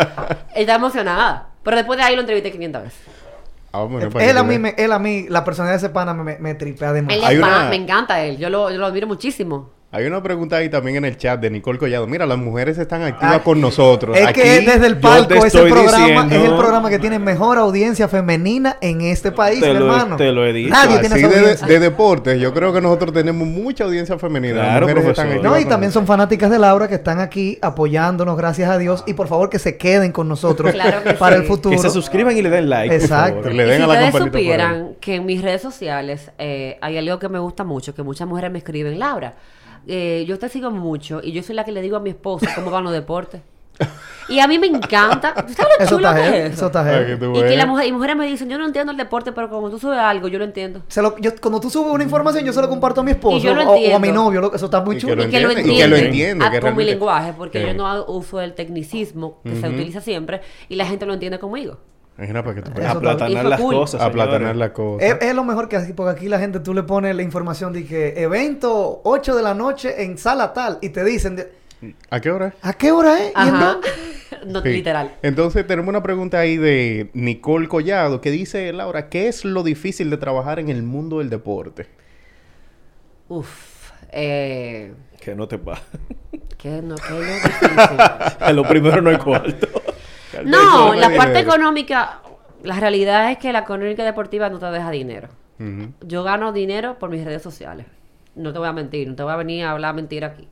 Estaba 0.54 0.78
emocionada. 0.78 1.48
Pero 1.64 1.78
después 1.78 1.98
de 1.98 2.04
ahí 2.04 2.16
lo 2.16 2.22
entrevisté 2.22 2.52
500 2.52 2.84
veces. 2.84 3.00
Ah, 3.72 3.84
bueno, 3.84 4.10
Él 4.20 4.38
a 4.38 4.42
tú 4.42 4.46
mí, 4.48 4.60
me, 4.60 4.76
él 4.78 4.92
a 4.92 5.00
mí, 5.00 5.26
la 5.30 5.44
personalidad 5.46 5.80
de 5.80 5.86
ese 5.88 5.94
pana 5.94 6.14
me, 6.14 6.24
me, 6.24 6.38
me 6.40 6.54
tripea 6.56 6.90
Él 6.90 6.96
demasiado. 6.96 7.24
es 7.24 7.30
Hay 7.30 7.40
pan, 7.42 7.62
una- 7.62 7.70
me 7.70 7.76
encanta 7.78 8.22
él. 8.22 8.38
Yo 8.38 8.50
lo, 8.50 8.70
yo 8.70 8.78
lo 8.78 8.86
admiro 8.86 9.08
muchísimo. 9.08 9.72
Hay 9.96 10.06
una 10.08 10.24
pregunta 10.24 10.58
ahí 10.58 10.70
también 10.70 10.98
en 10.98 11.06
el 11.06 11.18
chat 11.18 11.40
de 11.40 11.52
Nicole 11.52 11.78
Collado. 11.78 12.08
Mira, 12.08 12.26
las 12.26 12.40
mujeres 12.40 12.80
están 12.80 13.04
activas 13.04 13.36
Ah, 13.36 13.44
con 13.44 13.62
nosotros. 13.62 14.18
Es 14.18 14.26
Aquí, 14.26 14.42
que 14.42 14.62
desde 14.62 14.88
el 14.88 14.98
palco 15.00 15.36
ese 15.36 15.48
estoy 15.48 15.70
programa 15.72 16.24
diciendo- 16.24 16.36
es 16.36 16.50
el 16.52 16.58
programa 16.58 16.90
que 16.90 16.98
tiene 16.98 17.20
mejor 17.20 17.60
audiencia 17.60 18.08
femenina 18.08 18.78
en 18.82 19.02
este 19.02 19.32
país, 19.32 19.60
Te 19.60 19.68
mi 19.68 19.74
lo 19.80 19.86
hermano. 19.94 20.16
te 20.18 20.32
lo 20.32 20.48
he 20.48 20.52
dicho. 20.52 20.72
Nadie 20.72 20.98
tiene 20.98 21.14
así 21.14 21.24
esa 21.26 21.30
de, 21.34 21.40
audiencia. 21.40 21.68
de 21.68 21.80
deportes, 21.80 22.40
yo 22.42 22.52
creo 22.56 22.74
que 22.74 22.82
nosotros 22.82 23.14
tenemos 23.14 23.48
mucha 23.48 23.84
audiencia 23.84 24.18
femenina. 24.18 24.56
Las 24.56 24.66
Claro, 24.66 24.82
mujeres 24.88 25.04
profesor. 25.04 25.26
activas 25.28 25.44
No, 25.52 25.60
y 25.60 25.66
también 25.66 25.92
son 25.92 26.08
fanáticas 26.08 26.50
de 26.50 26.58
Laura 26.58 26.88
que 26.88 26.96
están 26.96 27.20
aquí 27.20 27.60
apoyándonos, 27.62 28.36
gracias 28.36 28.72
a 28.72 28.80
Dios. 28.80 29.04
Y 29.06 29.14
por 29.14 29.28
favor 29.28 29.52
que 29.52 29.60
se 29.60 29.78
queden 29.78 30.12
con 30.12 30.28
nosotros 30.28 30.72
Claro 30.74 31.04
que 31.04 31.14
para 31.14 31.36
sí. 31.36 31.42
el 31.44 31.48
futuro. 31.48 31.76
Que 31.76 31.82
se 31.82 31.92
suscriban 31.92 32.36
y 32.36 32.42
le 32.42 32.50
den 32.50 32.68
like. 32.68 32.96
Exacto. 32.96 33.42
Por 33.42 33.44
favor. 33.44 33.54
Y 33.54 33.58
le 33.58 33.64
Y 33.64 33.68
den 33.68 33.78
si 33.78 33.84
a 33.84 33.88
la 33.88 33.94
ustedes 34.08 34.24
supieran 34.26 34.96
que 35.00 35.16
en 35.18 35.26
mis 35.28 35.40
redes 35.44 35.62
sociales 35.62 36.32
eh, 36.40 36.80
hay 36.82 36.98
algo 36.98 37.20
que 37.20 37.30
me 37.30 37.38
gusta 37.38 37.64
mucho, 37.64 37.94
que 37.94 38.02
muchas 38.02 38.28
mujeres 38.28 38.50
me 38.52 38.58
escriben, 38.58 38.98
Laura, 38.98 39.36
eh, 39.88 40.26
yo 40.28 40.38
te 40.40 40.50
sigo 40.50 40.72
mucho 40.72 41.22
y 41.24 41.32
yo 41.32 41.44
soy 41.44 41.56
la 41.56 41.64
que 41.64 41.72
le 41.72 41.82
digo 41.82 41.98
a 41.98 42.00
mi 42.00 42.10
esposo 42.12 42.46
cómo 42.56 42.72
van 42.72 42.84
los 42.84 42.94
deportes. 42.94 43.42
Y 44.30 44.40
a 44.40 44.48
mí 44.48 44.58
me 44.60 44.68
encanta. 44.68 45.34
¿Tú 45.34 45.52
sabes 45.54 45.74
lo 45.80 45.80
Eso 45.86 45.96
chulo 45.98 46.10
está 46.10 46.22
que 46.22 46.28
es 46.46 46.46
eso 46.46 46.54
eso? 46.54 46.66
está 46.68 46.84
tú 47.20 47.32
Y 47.32 47.34
que 47.34 47.42
veas. 47.44 47.58
la 47.58 47.66
mujer, 47.66 47.88
y 47.88 47.92
mujeres 47.92 48.16
me 48.16 48.26
dicen, 48.28 48.48
yo 48.48 48.58
no 48.58 48.66
entiendo 48.66 48.92
el 48.92 48.98
deporte, 48.98 49.32
pero 49.34 49.50
cuando 49.50 49.70
tú 49.72 49.80
subes 49.80 49.98
algo, 50.00 50.28
yo 50.28 50.38
lo 50.40 50.46
entiendo. 50.46 50.84
Se 50.88 51.02
lo- 51.02 51.18
yo- 51.18 51.32
cuando 51.42 51.60
tú 51.60 51.70
subes 51.70 51.92
una 51.92 52.04
información, 52.04 52.46
yo 52.46 52.54
se 52.54 52.62
lo 52.62 52.70
comparto 52.70 53.02
a 53.02 53.04
mi 53.04 53.12
esposo 53.12 53.38
Y 53.38 53.42
yo 53.42 53.54
lo 53.56 53.64
o, 53.70 53.76
o 53.76 53.96
a 53.96 54.00
mi 54.00 54.12
novio. 54.12 54.40
lo- 54.42 54.54
eso 54.54 54.66
está 54.66 54.80
muy 54.82 54.98
chulo. 54.98 55.16
lo 55.16 55.24
y 55.24 55.30
que 55.30 55.40
lo 55.42 55.50
entiende, 55.50 55.74
y 55.74 55.78
que 55.78 55.88
lo 55.88 55.96
entiende, 55.98 56.60
con 56.62 56.76
mi 56.78 56.86
lenguaje, 56.86 57.34
porque 57.36 57.60
que- 57.60 57.68
yo 57.68 57.74
no 57.74 57.88
hago 57.88 58.06
uso 58.14 58.38
del 58.38 58.54
tecnicismo 58.54 59.40
que 59.44 59.56
se 59.56 59.68
utiliza 59.68 60.00
siempre 60.02 60.42
y 60.70 60.76
la 60.76 60.86
gente 60.86 61.06
lo 61.06 61.14
entiende 61.16 61.40
conmigo. 61.40 61.80
Imagina 62.18 62.44
para 62.44 62.56
que 62.56 62.62
tú 62.62 62.72
está- 62.72 62.92
Aplatanar 62.92 63.46
las 63.46 63.60
cool. 63.60 63.76
cosas. 63.76 64.02
Aplatanar 64.02 64.40
señores. 64.40 64.58
la 64.58 64.74
cosa. 64.74 65.06
Es, 65.06 65.18
es 65.22 65.36
lo 65.36 65.44
mejor 65.44 65.68
que 65.68 65.78
así, 65.78 65.94
porque 65.94 66.12
aquí 66.18 66.30
la 66.30 66.38
gente 66.40 66.60
tú 66.60 66.74
le 66.74 66.84
pones 66.84 67.16
la 67.16 67.24
información 67.24 67.74
de 67.74 67.86
que 67.86 68.22
evento 68.22 69.02
8 69.04 69.36
de 69.36 69.42
la 69.42 69.54
noche 69.56 70.04
en 70.04 70.18
sala 70.18 70.54
tal 70.54 70.78
y 70.82 70.90
te 70.90 71.04
dicen 71.04 71.36
de- 71.36 71.52
¿A 72.12 72.22
qué 72.22 72.32
hora? 72.32 72.54
¿a 72.62 72.74
qué 72.74 72.92
hora 72.92 73.18
es? 73.22 73.34
¿Y 73.36 73.48
en 73.50 73.56
Ajá. 73.56 73.78
no, 74.48 74.62
Sí. 74.62 74.70
literal. 74.70 75.16
Entonces 75.22 75.66
tenemos 75.68 75.90
una 75.90 76.02
pregunta 76.04 76.40
ahí 76.40 76.56
de 76.58 77.10
Nicole 77.14 77.68
Collado 77.68 78.22
que 78.22 78.30
dice, 78.32 78.72
Laura, 78.74 79.10
¿qué 79.10 79.28
es 79.28 79.44
lo 79.44 79.64
difícil 79.64 80.10
de 80.10 80.18
trabajar 80.18 80.60
en 80.60 80.70
el 80.70 80.84
mundo 80.84 81.18
del 81.20 81.30
deporte? 81.30 81.88
Uf. 83.28 83.92
Eh, 84.12 84.94
Que 85.20 85.34
no 85.36 85.48
te 85.48 85.58
va. 85.58 85.80
que 86.58 86.82
no, 86.82 86.96
que 86.96 87.20
es 87.20 87.44
difícil. 87.44 87.98
Lo 88.56 88.64
primero 88.68 89.02
no 89.02 89.10
es 89.10 89.18
cuarto. 89.18 89.68
No, 90.44 90.94
la 90.94 91.08
dinero. 91.08 91.18
parte 91.18 91.40
económica, 91.40 92.22
la 92.64 92.80
realidad 92.80 93.32
es 93.32 93.38
que 93.38 93.52
la 93.54 93.60
económica 93.60 94.04
deportiva 94.04 94.50
no 94.50 94.60
te 94.60 94.66
deja 94.68 94.92
dinero. 94.92 95.30
Yo 96.02 96.24
gano 96.24 96.52
dinero 96.52 97.00
por 97.00 97.10
mis 97.10 97.24
redes 97.24 97.42
sociales. 97.42 97.86
No 98.36 98.52
te 98.52 98.60
voy 98.60 98.68
a 98.68 98.74
mentir, 98.74 99.08
no 99.08 99.16
te 99.16 99.24
voy 99.24 99.32
a 99.32 99.38
venir 99.38 99.64
a 99.64 99.72
hablar 99.72 99.96
mentira 99.96 100.28
aquí. 100.28 100.48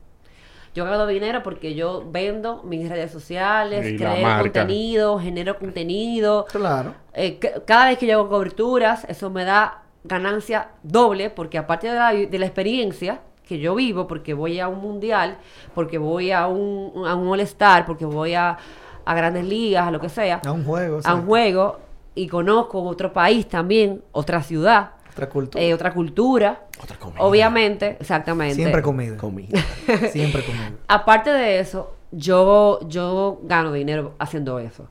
Yo 0.74 0.86
gano 0.86 1.06
dinero 1.06 1.42
porque 1.42 1.74
yo 1.74 2.04
vendo 2.10 2.62
mis 2.62 2.88
redes 2.88 3.10
sociales, 3.10 3.86
Y 3.86 3.96
creo 3.96 4.38
contenido, 4.38 5.18
genero 5.18 5.58
contenido. 5.58 6.46
Claro. 6.50 6.94
Eh, 7.12 7.38
cada 7.66 7.86
vez 7.86 7.98
que 7.98 8.06
yo 8.06 8.20
hago 8.20 8.30
coberturas, 8.30 9.04
eso 9.04 9.28
me 9.28 9.44
da 9.44 9.82
ganancia 10.04 10.68
doble, 10.82 11.28
porque 11.28 11.58
aparte 11.58 11.88
de 11.88 11.94
la, 11.94 12.12
de 12.12 12.38
la 12.38 12.46
experiencia 12.46 13.20
que 13.46 13.58
yo 13.58 13.74
vivo, 13.74 14.06
porque 14.06 14.32
voy 14.32 14.60
a 14.60 14.68
un 14.68 14.80
mundial, 14.80 15.36
porque 15.74 15.98
voy 15.98 16.30
a 16.30 16.46
un, 16.46 17.06
a 17.06 17.14
un 17.14 17.28
All-Star, 17.28 17.84
porque 17.84 18.06
voy 18.06 18.34
a, 18.34 18.56
a 19.04 19.14
grandes 19.14 19.44
ligas, 19.44 19.86
a 19.86 19.90
lo 19.90 20.00
que 20.00 20.08
sea, 20.08 20.40
A 20.44 20.52
un 20.52 20.64
juego. 20.64 21.00
a 21.04 21.14
un 21.14 21.26
juego, 21.26 21.78
y 22.14 22.28
conozco 22.28 22.82
otro 22.82 23.12
país 23.12 23.48
también, 23.48 24.02
otra 24.12 24.42
ciudad, 24.42 24.90
Otra 25.12 25.28
cultura. 25.28 25.62
eh, 25.64 25.72
otra 25.74 25.92
cultura. 25.94 26.62
Otra 26.82 26.98
comida. 26.98 27.22
Obviamente, 27.22 27.96
exactamente. 28.00 28.54
Siempre 28.56 28.82
comida. 28.82 29.16
Comida. 29.16 29.60
Siempre 30.12 30.44
comida. 30.44 30.72
Aparte 30.88 31.30
de 31.30 31.60
eso, 31.60 31.94
yo, 32.14 32.78
yo 32.88 33.40
gano 33.44 33.72
dinero 33.72 34.14
haciendo 34.18 34.58
eso. 34.58 34.86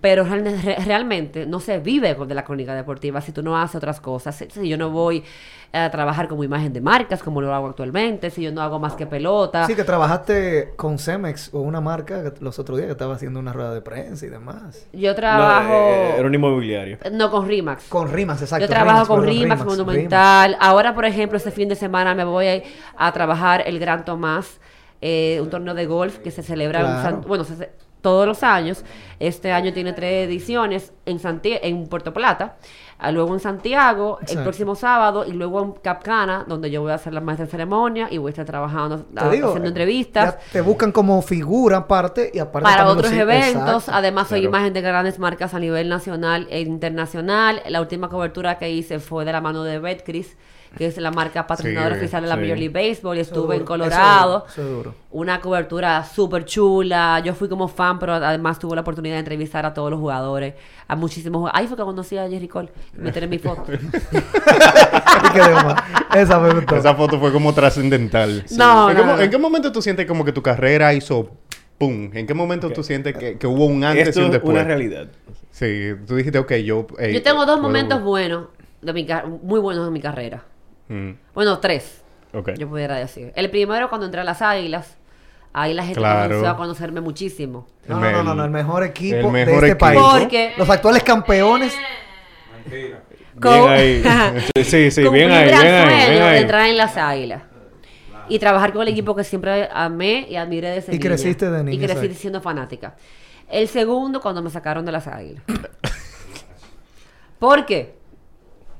Pero 0.00 0.24
real- 0.24 0.44
re- 0.62 0.76
realmente 0.84 1.46
no 1.46 1.60
se 1.60 1.78
vive 1.78 2.14
con 2.14 2.28
de 2.28 2.34
la 2.34 2.44
crónica 2.44 2.74
deportiva 2.74 3.20
si 3.22 3.32
tú 3.32 3.42
no 3.42 3.56
haces 3.58 3.76
otras 3.76 4.00
cosas. 4.00 4.36
Si, 4.36 4.48
si 4.50 4.68
yo 4.68 4.76
no 4.76 4.90
voy 4.90 5.24
a 5.72 5.90
trabajar 5.90 6.28
como 6.28 6.44
imagen 6.44 6.72
de 6.72 6.80
marcas, 6.80 7.22
como 7.22 7.40
lo 7.40 7.54
hago 7.54 7.68
actualmente, 7.68 8.30
si 8.30 8.42
yo 8.42 8.52
no 8.52 8.60
hago 8.62 8.78
más 8.78 8.94
que 8.94 9.06
pelota. 9.06 9.66
Sí, 9.66 9.74
que 9.74 9.84
trabajaste 9.84 10.72
con 10.76 10.98
Cemex 10.98 11.52
o 11.54 11.60
una 11.60 11.80
marca 11.80 12.32
los 12.40 12.58
otros 12.58 12.78
días 12.78 12.86
que 12.86 12.92
estaba 12.92 13.14
haciendo 13.14 13.40
una 13.40 13.52
rueda 13.52 13.72
de 13.74 13.80
prensa 13.80 14.26
y 14.26 14.28
demás. 14.28 14.86
Yo 14.92 15.10
No, 15.10 15.16
trabajo... 15.16 15.72
eh, 15.72 16.14
era 16.18 16.26
un 16.26 16.34
inmobiliario. 16.34 16.98
No, 17.12 17.30
con 17.30 17.46
Rimax. 17.48 17.84
Con 17.88 18.10
Rimas, 18.10 18.40
exacto. 18.42 18.64
Yo 18.66 18.68
trabajo 18.70 19.06
con 19.06 19.24
Rimax, 19.24 19.64
Monumental. 19.64 20.56
Ahora, 20.60 20.94
por 20.94 21.04
ejemplo, 21.06 21.36
este 21.38 21.50
fin 21.50 21.68
de 21.68 21.76
semana 21.76 22.14
me 22.14 22.24
voy 22.24 22.46
a, 22.46 22.62
a 22.96 23.12
trabajar 23.12 23.62
el 23.66 23.78
Gran 23.78 24.04
Tomás, 24.04 24.60
eh, 25.00 25.38
un 25.42 25.50
torneo 25.50 25.74
de 25.74 25.86
golf 25.86 26.18
que 26.18 26.30
se 26.30 26.42
celebra 26.42 26.80
en. 26.80 27.02
San- 27.02 27.20
bueno, 27.22 27.44
se- 27.44 27.70
todos 28.00 28.28
los 28.28 28.44
años. 28.44 28.84
Este 29.18 29.50
año 29.50 29.72
tiene 29.72 29.92
tres 29.92 30.28
ediciones 30.28 30.92
en 31.04 31.18
Santi- 31.18 31.58
en 31.60 31.88
Puerto 31.88 32.12
Plata, 32.14 32.56
ah, 32.98 33.10
luego 33.10 33.34
en 33.34 33.40
Santiago 33.40 34.20
el 34.28 34.38
próximo 34.44 34.76
sábado 34.76 35.24
y 35.26 35.32
luego 35.32 35.60
en 35.64 35.72
Capcana, 35.72 36.44
donde 36.46 36.70
yo 36.70 36.80
voy 36.80 36.92
a 36.92 36.94
hacer 36.94 37.12
la 37.12 37.20
maestra 37.20 37.46
de 37.46 37.50
ceremonia 37.50 38.06
y 38.08 38.18
voy 38.18 38.28
a 38.28 38.30
estar 38.30 38.46
trabajando, 38.46 39.04
ah, 39.16 39.28
digo, 39.30 39.48
haciendo 39.48 39.68
entrevistas. 39.68 40.36
ya 40.36 40.52
te 40.52 40.60
buscan 40.60 40.92
como 40.92 41.20
figura 41.22 41.78
aparte 41.78 42.30
y 42.32 42.38
aparte 42.38 42.62
Para 42.70 42.86
otros 42.86 43.10
los- 43.10 43.20
eventos, 43.20 43.82
Exacto. 43.82 43.90
además 43.92 44.28
soy 44.28 44.42
Claro. 44.42 44.56
imagen 44.56 44.72
de 44.74 44.80
grandes 44.80 45.18
marcas 45.18 45.52
a 45.54 45.58
nivel 45.58 45.88
nacional 45.88 46.46
e 46.50 46.60
internacional. 46.60 47.62
La 47.68 47.80
última 47.80 48.08
cobertura 48.08 48.58
que 48.58 48.70
hice 48.70 49.00
fue 49.00 49.24
de 49.24 49.32
la 49.32 49.40
mano 49.40 49.64
de 49.64 49.80
Betcris, 49.80 50.36
que 50.76 50.86
es 50.86 50.96
la 50.98 51.10
marca 51.10 51.46
patrocinadora 51.46 51.94
Sí, 51.94 52.00
oficial 52.00 52.22
de 52.22 52.28
la 52.28 52.34
sí. 52.36 52.40
Major 52.42 52.58
League 52.58 52.72
Baseball. 52.88 53.16
y 53.16 53.20
Estuve 53.20 53.56
en 53.56 53.64
duro, 53.64 53.74
eso 53.76 53.84
es 53.84 53.90
Colorado. 53.98 54.32
duro, 54.40 54.46
eso 54.50 54.62
es 54.62 54.68
duro. 54.68 54.94
Una 55.10 55.40
cobertura 55.40 56.04
súper 56.04 56.44
chula. 56.44 57.20
Yo 57.24 57.34
fui 57.34 57.48
como 57.48 57.68
fan, 57.68 57.98
pero 57.98 58.14
además 58.14 58.58
tuve 58.58 58.74
la 58.74 58.82
oportunidad 58.82 59.14
de 59.14 59.20
entrevistar 59.20 59.64
a 59.66 59.72
todos 59.74 59.90
los 59.90 59.98
jugadores, 59.98 60.54
a 60.86 60.96
muchísimos 60.96 61.38
jugadores. 61.40 61.60
Ahí 61.60 61.66
fue 61.68 61.76
que 61.76 61.82
conocí 61.82 62.18
a 62.18 62.28
Jerry 62.28 62.48
Cole 62.48 62.68
y 62.96 63.00
meter 63.00 63.24
en 63.24 63.30
mi 63.30 63.38
foto. 63.38 63.64
Esa 66.14 66.38
me 66.38 66.52
gustó. 66.54 66.76
Esa 66.76 66.94
foto 66.94 67.18
fue 67.18 67.32
como 67.32 67.52
trascendental. 67.54 68.44
No, 68.56 68.90
¿En, 68.90 68.96
no, 68.96 69.02
qué, 69.02 69.06
no. 69.08 69.20
en 69.20 69.30
qué 69.30 69.38
momento 69.38 69.72
tú 69.72 69.82
sientes 69.82 70.06
como 70.06 70.24
que 70.24 70.32
tu 70.32 70.42
carrera 70.42 70.92
hizo 70.94 71.30
pum? 71.78 72.10
¿En 72.12 72.26
qué 72.26 72.34
momento 72.34 72.70
tú 72.70 72.82
sientes 72.82 73.16
que, 73.16 73.38
que 73.38 73.46
hubo 73.46 73.66
un 73.66 73.84
antes 73.84 74.08
Esto 74.08 74.20
y 74.20 74.24
un 74.24 74.28
es 74.28 74.32
después? 74.32 74.54
una 74.54 74.64
realidad. 74.64 75.08
Sí, 75.50 75.90
tú 76.06 76.16
dijiste, 76.16 76.38
ok, 76.38 76.52
yo... 76.56 76.86
Yo 77.12 77.22
tengo 77.22 77.44
dos 77.46 77.60
momentos 77.60 78.02
buenos, 78.02 78.46
de 78.80 78.92
mi 78.92 79.06
muy 79.42 79.60
buenos 79.60 79.84
de 79.86 79.90
mi 79.90 80.00
carrera. 80.00 80.44
Mm, 80.88 81.10
Bueno, 81.34 81.58
tres. 81.58 82.02
Yo 82.56 82.68
pudiera 82.68 82.96
decir. 82.96 83.32
El 83.36 83.50
primero 83.50 83.88
cuando 83.88 84.06
entré 84.06 84.20
a 84.20 84.24
las 84.24 84.42
Águilas, 84.42 84.96
ahí 85.52 85.72
la 85.74 85.82
gente 85.84 85.98
Claro. 86.00 86.28
comenzó 86.28 86.48
a 86.50 86.56
conocerme 86.56 87.00
muchísimo. 87.00 87.66
No, 87.86 87.98
no, 87.98 88.10
no, 88.10 88.22
no, 88.22 88.34
no, 88.34 88.44
el 88.44 88.50
mejor 88.50 88.82
equipo 88.84 89.28
el 89.28 89.32
de 89.32 89.42
este 89.54 89.66
equipo. 89.66 89.78
país. 89.78 90.00
Porque- 90.20 90.52
Los 90.58 90.68
actuales 90.68 91.02
campeones. 91.02 91.74
Con- 93.40 93.52
Bien 93.52 93.68
ahí. 93.68 94.02
Sí, 94.64 94.90
sí, 94.90 95.08
bien 95.08 95.30
ahí, 95.30 95.48
gran 95.48 95.62
bien 95.62 95.74
ahí, 95.74 95.84
sueño 95.86 95.96
bien 96.10 96.18
de 96.22 96.28
ahí. 96.28 96.42
entrar 96.42 96.68
en 96.68 96.76
las 96.76 96.96
Águilas. 96.96 97.42
Y 98.28 98.38
trabajar 98.38 98.72
con 98.74 98.82
el 98.82 98.88
equipo 98.88 99.16
que 99.16 99.24
siempre 99.24 99.68
amé 99.72 100.26
y 100.28 100.36
admiré 100.36 100.68
desde 100.70 100.92
Y 100.94 100.98
niña. 100.98 101.08
creciste 101.08 101.50
de 101.50 101.60
Y 101.60 101.64
niña, 101.64 101.86
crecí 101.86 102.00
exacto. 102.04 102.20
siendo 102.20 102.40
fanática. 102.42 102.94
El 103.48 103.68
segundo, 103.68 104.20
cuando 104.20 104.42
me 104.42 104.50
sacaron 104.50 104.84
de 104.84 104.92
las 104.92 105.06
Águilas. 105.06 105.42
¿Por 107.38 107.64
qué? 107.64 107.94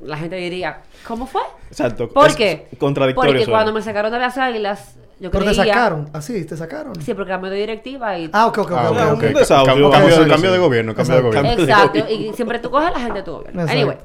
La 0.00 0.16
gente 0.16 0.36
diría, 0.36 0.82
¿cómo 1.06 1.26
fue? 1.26 1.42
Exacto. 1.68 2.08
¿Por 2.08 2.28
Es 2.28 2.36
qué? 2.36 2.68
Contradictorio. 2.78 3.30
Porque 3.32 3.44
suena. 3.44 3.58
cuando 3.58 3.72
me 3.72 3.82
sacaron 3.82 4.12
de 4.12 4.18
las 4.18 4.38
águilas, 4.38 4.96
yo 5.20 5.30
Pero 5.30 5.44
creía... 5.44 5.62
te 5.64 5.68
sacaron. 5.70 6.08
Así, 6.12 6.44
te 6.44 6.56
sacaron. 6.56 6.94
Sí, 7.02 7.14
porque 7.14 7.30
cambio 7.30 7.50
de 7.50 7.56
directiva 7.58 8.16
y... 8.18 8.30
Ah, 8.32 8.46
ok, 8.46 8.58
ok, 8.58 8.70
ok. 8.70 8.76
Ah, 8.76 8.90
ok, 8.90 9.20
Cambio, 9.20 10.20
de, 10.20 10.28
cambio 10.28 10.52
de 10.52 10.58
gobierno, 10.58 10.94
cambio 10.94 11.16
de 11.16 11.22
gobierno. 11.22 11.50
Exacto, 11.64 11.98
y 12.10 12.32
siempre 12.34 12.58
tú 12.60 12.70
coges 12.70 12.88
a 12.88 12.92
la 12.92 13.00
gente 13.00 13.22
tú. 13.22 13.38
Exacto. 13.40 13.72
Anyway, 13.72 13.96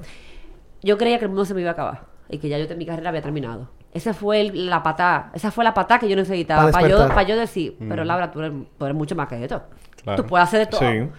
yo 0.81 0.97
creía 0.97 1.19
que 1.19 1.25
el 1.25 1.29
mundo 1.29 1.45
se 1.45 1.53
me 1.53 1.61
iba 1.61 1.69
a 1.69 1.73
acabar 1.73 2.01
y 2.29 2.37
que 2.39 2.49
ya 2.49 2.57
yo 2.57 2.75
mi 2.75 2.85
carrera 2.85 3.09
había 3.09 3.21
terminado. 3.21 3.69
Esa 3.93 4.13
fue 4.15 4.41
el- 4.41 4.69
la 4.69 4.81
patada, 4.81 5.29
esa 5.35 5.51
fue 5.51 5.63
la 5.63 5.73
patada 5.75 5.99
que 5.99 6.09
yo 6.09 6.15
necesitaba 6.15 6.65
Pa' 6.65 6.71
para 6.71 6.87
yo, 6.87 6.95
despertar. 6.97 7.15
pa' 7.15 7.23
yo 7.29 7.37
decir, 7.37 7.77
pero 7.87 8.03
Laura, 8.03 8.31
tú 8.31 8.39
eres, 8.39 8.51
tú 8.79 8.85
eres 8.85 8.97
mucho 8.97 9.15
más 9.15 9.27
que 9.27 9.43
esto. 9.43 9.61
Claro. 10.03 10.23
Tú 10.23 10.27
puedes 10.27 10.47
hacer 10.47 10.61
de 10.61 10.65
todo. 10.65 10.79
Sí. 10.79 11.09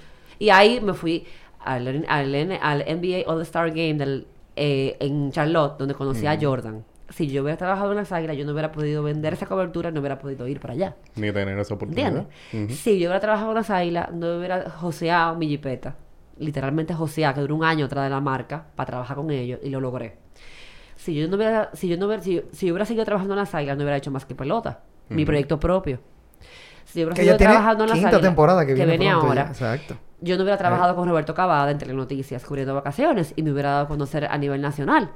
Y 0.41 0.51
ahí 0.51 0.81
me 0.81 0.93
fui 0.93 1.25
al, 1.65 2.05
al, 2.09 2.35
N- 2.35 2.59
al 2.61 2.79
NBA 2.81 3.31
All-Star 3.31 3.69
Game 3.71 3.95
del, 3.95 4.27
eh, 4.57 4.97
en 5.01 5.31
Charlotte, 5.31 5.79
donde 5.79 5.95
conocí 5.95 6.27
a 6.27 6.39
Jordan. 6.41 6.85
Si 7.11 7.29
yo 7.29 7.43
hubiera 7.43 7.57
trabajado 7.57 7.91
en 7.93 7.99
las 7.99 8.13
águilas, 8.13 8.37
yo 8.37 8.45
no 8.45 8.53
hubiera 8.53 8.73
podido 8.73 9.03
vender 9.03 9.35
esa 9.35 9.47
cobertura, 9.47 9.91
no 9.91 10.01
hubiera 10.01 10.19
podido 10.19 10.49
ir 10.49 10.59
para 10.59 10.75
allá. 10.75 10.97
Ni 11.17 11.31
tener 11.33 11.59
esa 11.59 11.75
oportunidad. 11.75 12.27
Si 12.69 12.99
yo 12.99 13.09
hubiera 13.09 13.21
trabajado 13.21 13.51
en 13.51 13.57
las 13.57 13.71
águilas, 13.71 14.13
no 14.13 14.39
hubiera 14.39 14.71
joseado 14.71 15.37
mi 15.37 15.49
jipeta. 15.49 15.97
Literalmente 16.39 16.95
joseado, 16.95 17.35
que 17.35 17.41
duró 17.43 17.57
un 17.57 17.65
año 17.65 17.87
atrás 17.87 18.05
de 18.05 18.11
la 18.11 18.21
marca 18.21 18.67
para 18.75 18.87
trabajar 18.87 19.17
con 19.17 19.31
ellos 19.31 19.61
y 19.63 19.71
lo 19.71 19.81
logré. 19.81 20.17
Si 20.97 21.15
yo 21.15 21.29
no 21.29 21.37
hubiera, 21.37 21.71
si 21.75 21.89
yo 21.89 21.97
no 21.97 22.07
hubiera, 22.07 22.23
si 22.23 22.35
yo 22.35 22.73
hubiera 22.73 22.85
seguido 22.85 23.05
trabajando 23.05 23.35
en 23.35 23.41
las 23.41 23.55
águilas, 23.55 23.77
no 23.77 23.85
hubiera 23.85 23.99
hecho 23.99 24.11
más 24.11 24.25
que 24.25 24.35
pelota. 24.35 24.83
Mi 25.11 25.25
proyecto 25.25 25.61
propio. 25.61 26.01
Si 26.95 27.01
yo 27.01 27.07
hubiera 27.07 27.37
Que 27.37 27.45
trabajando 27.45 27.85
en 27.85 27.91
las 27.91 27.99
quinta 27.99 28.21
temporada 28.21 28.65
que, 28.65 28.75
viene 28.75 28.97
viene 28.97 29.11
pronto 29.11 29.27
ahora, 29.27 29.45
ya. 29.47 29.51
Exacto. 29.51 29.97
yo 30.21 30.37
no 30.37 30.43
hubiera 30.45 30.57
trabajado 30.57 30.95
con 30.95 31.09
Roberto 31.09 31.35
Cavada 31.35 31.71
en 31.71 31.79
Telenoticias 31.79 32.45
cubriendo 32.45 32.75
vacaciones 32.75 33.33
y 33.37 33.43
me 33.43 33.53
hubiera 33.53 33.71
dado 33.71 33.85
a 33.85 33.89
conocer 33.89 34.27
a 34.31 34.39
nivel 34.39 34.61
nacional. 34.61 35.11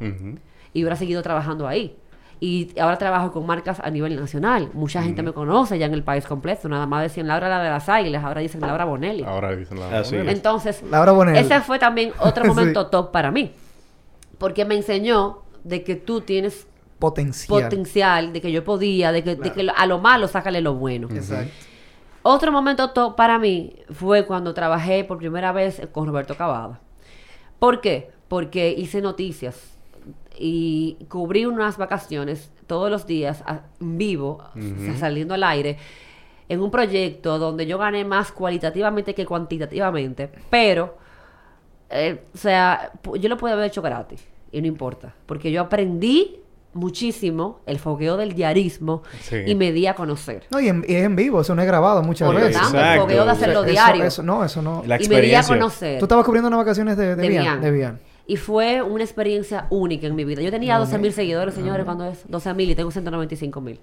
Y 0.73 0.83
hubiera 0.83 0.97
seguido 0.97 1.23
trabajando 1.23 1.67
ahí. 1.69 1.97
Y 2.41 2.79
ahora 2.79 2.99
trabajo 2.99 3.33
con 3.33 3.47
marcas 3.47 3.81
a 3.81 3.91
nivel 3.91 4.15
nacional. 4.15 4.71
Mucha 4.73 5.03
gente 5.03 5.23
me 5.23 5.33
conoce 5.33 5.77
ya 5.79 5.87
en 5.87 5.95
el 5.95 6.05
país 6.05 6.25
completo. 6.25 6.69
Nada 6.69 6.87
más 6.87 7.03
decían 7.03 7.27
Laura 7.27 7.49
la 7.49 7.63
de 7.63 7.69
las 7.71 7.89
águilas, 7.89 8.23
ahora 8.23 8.41
dicen 8.41 8.61
Laura 8.61 8.85
Bonelli. 8.85 9.25
Ahora 9.25 9.57
dicen 9.57 9.81
la 9.81 9.99
Así 10.01 10.15
es. 10.15 10.29
Entonces, 10.29 10.83
Laura 10.89 11.11
Bonelli. 11.13 11.39
ese 11.39 11.61
fue 11.63 11.79
también 11.81 12.13
otro 12.21 12.45
Sí. 12.45 12.49
momento 12.49 12.87
top 12.89 13.11
para 13.11 13.31
mí. 13.33 13.53
Porque 14.39 14.65
me 14.65 14.77
enseñó 14.77 15.43
de 15.65 15.83
que 15.83 15.97
tú 15.97 16.21
tienes 16.21 16.67
Potencial. 17.01 17.49
potencial, 17.63 18.33
de 18.33 18.41
que 18.41 18.53
yo 18.53 18.63
podía, 18.65 19.11
de 19.13 19.23
que, 19.25 19.35
de 19.37 19.53
que 19.53 19.69
a 19.75 19.87
lo 19.87 19.99
malo 19.99 20.29
sácale 20.29 20.61
lo 20.61 20.75
bueno. 20.75 21.09
Exacto. 21.13 21.51
Otro 22.23 22.53
momento 22.53 22.91
top 22.91 23.17
para 23.17 23.39
mí 23.39 23.75
fue 23.93 24.27
cuando 24.27 24.53
trabajé 24.55 25.05
por 25.05 25.19
primera 25.19 25.53
vez 25.53 25.81
con 25.93 26.07
Roberto 26.07 26.37
Cavada. 26.37 26.81
¿Por 27.59 27.81
qué? 27.81 28.11
Porque 28.29 28.71
hice 28.77 29.01
noticias 29.01 29.77
y 30.39 30.97
cubrí 31.09 31.47
unas 31.47 31.79
vacaciones 31.79 32.53
todos 32.67 32.91
los 32.91 33.07
días 33.07 33.43
a- 33.47 33.63
en 33.81 33.99
vivo, 33.99 34.43
saliendo 34.99 35.35
al 35.35 35.43
aire, 35.45 35.79
en 36.49 36.61
un 36.61 36.71
proyecto 36.71 37.39
donde 37.39 37.67
yo 37.67 37.79
gané 37.79 38.05
más 38.05 38.31
cualitativamente 38.33 39.15
que 39.15 39.27
cuantitativamente, 39.27 40.31
pero, 40.51 40.97
eh, 41.91 42.23
o 42.35 42.39
sea, 42.39 42.93
yo 43.19 43.29
lo 43.29 43.37
pude 43.37 43.53
haber 43.53 43.67
hecho 43.67 43.83
gratis 43.83 44.27
y 44.53 44.61
no 44.61 44.67
importa, 44.67 45.15
porque 45.27 45.51
yo 45.51 45.63
aprendí 45.63 46.41
muchísimo 46.79 47.61
el 47.67 47.79
fogueo 47.79 48.17
del 48.17 48.33
diarismo 48.35 49.03
Sí. 49.21 49.37
y 49.47 49.55
me 49.55 49.73
di 49.73 49.87
a 49.87 49.95
conocer. 49.95 50.45
No, 50.51 50.61
y, 50.61 50.69
en- 50.69 50.85
y 50.89 50.95
es 50.95 51.05
en 51.05 51.17
vivo, 51.17 51.41
eso 51.41 51.55
no 51.55 51.63
es 51.63 51.69
grabado 51.69 52.03
muchas 52.03 52.27
Por 52.27 52.37
veces. 52.41 52.61
tanto, 52.61 52.79
el 52.81 53.01
fogueo 53.01 53.25
de 53.25 53.31
hacerlo 53.31 53.63
diario. 53.63 54.05
Eso, 54.05 54.23
no, 54.23 54.45
eso 54.45 54.63
no. 54.63 54.83
La 54.87 54.97
y 54.97 55.09
me 55.09 55.21
di 55.21 55.35
a 55.35 55.41
experiencia. 55.41 55.55
conocer. 55.57 55.99
Tú 55.99 56.05
estabas 56.07 56.25
cubriendo 56.25 56.49
unas 56.49 56.59
vacaciones 56.59 56.97
de, 56.97 57.15
de, 57.15 57.17
de 57.17 57.29
Bian, 57.29 57.43
Bian. 57.45 57.61
de 57.61 57.71
Bian. 57.71 58.01
Y 58.27 58.37
fue 58.37 58.83
una 58.83 59.05
experiencia 59.05 59.67
única 59.71 60.07
en 60.07 60.15
mi 60.15 60.25
vida. 60.25 60.43
Yo 60.43 60.51
tenía 60.51 60.77
12 60.79 60.99
mil 60.99 61.13
seguidores, 61.13 61.55
señores, 61.55 61.85
cuando 61.85 62.05
es 62.07 62.25
12 62.29 62.53
mil 62.55 62.69
y 62.71 62.75
tengo 62.75 62.91
195 62.91 63.61
mil. 63.61 63.81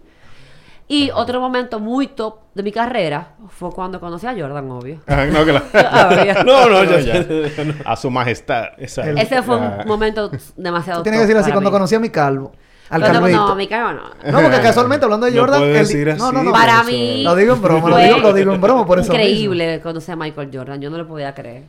Y 0.87 1.09
otro 1.15 1.41
momento 1.41 1.79
muy 1.79 2.05
top 2.05 2.41
de 2.53 2.61
mi 2.61 2.71
carrera 2.71 3.29
fue 3.49 3.71
cuando 3.71 3.99
conocí 3.99 4.27
a 4.27 4.35
Jordan, 4.39 4.69
obvio. 4.69 4.99
Ah, 5.07 5.25
no. 5.25 5.43
No, 6.45 6.69
no, 6.69 6.83
ya. 6.83 6.99
ya. 6.99 7.25
A 7.85 7.95
su 7.95 8.11
majestad. 8.11 8.65
Exacto. 8.77 9.19
Ese 9.19 9.41
fue 9.41 9.55
Ah. 9.59 9.79
un 9.81 9.87
momento 9.87 10.29
demasiado 10.55 11.01
tienes 11.01 11.21
que 11.21 11.23
top 11.23 11.27
decirlo 11.27 11.41
así 11.41 11.51
cuando 11.51 11.71
mí. 11.71 11.73
conocí 11.73 11.95
a 11.95 11.99
mi 11.99 12.09
calvo. 12.09 12.51
Al 12.89 13.01
Cuando- 13.01 13.19
calvito. 13.21 13.47
No, 13.47 13.55
mi 13.55 13.67
calvo 13.67 13.93
no. 14.23 14.31
No, 14.31 14.41
porque 14.41 14.61
casualmente 14.61 15.05
hablando 15.05 15.25
de 15.25 15.31
No 15.31 15.41
Jordan. 15.41 15.61
decir 15.73 16.15
no, 16.17 16.31
no, 16.31 16.43
no. 16.43 16.51
Para 16.51 16.83
mí. 16.83 17.23
Lo 17.23 17.35
digo 17.35 17.55
en 17.55 17.61
broma, 17.61 17.89
lo 17.89 17.97
digo, 17.97 18.17
lo 18.19 18.33
digo 18.33 18.53
en 18.53 18.61
broma, 18.61 18.85
por 18.85 18.99
eso. 18.99 19.11
Increíble 19.11 19.79
conocer 19.81 20.13
a 20.13 20.15
Michael 20.15 20.49
Jordan. 20.53 20.79
Yo 20.81 20.89
no 20.89 20.97
lo 20.97 21.07
podía 21.07 21.33
creer. 21.33 21.63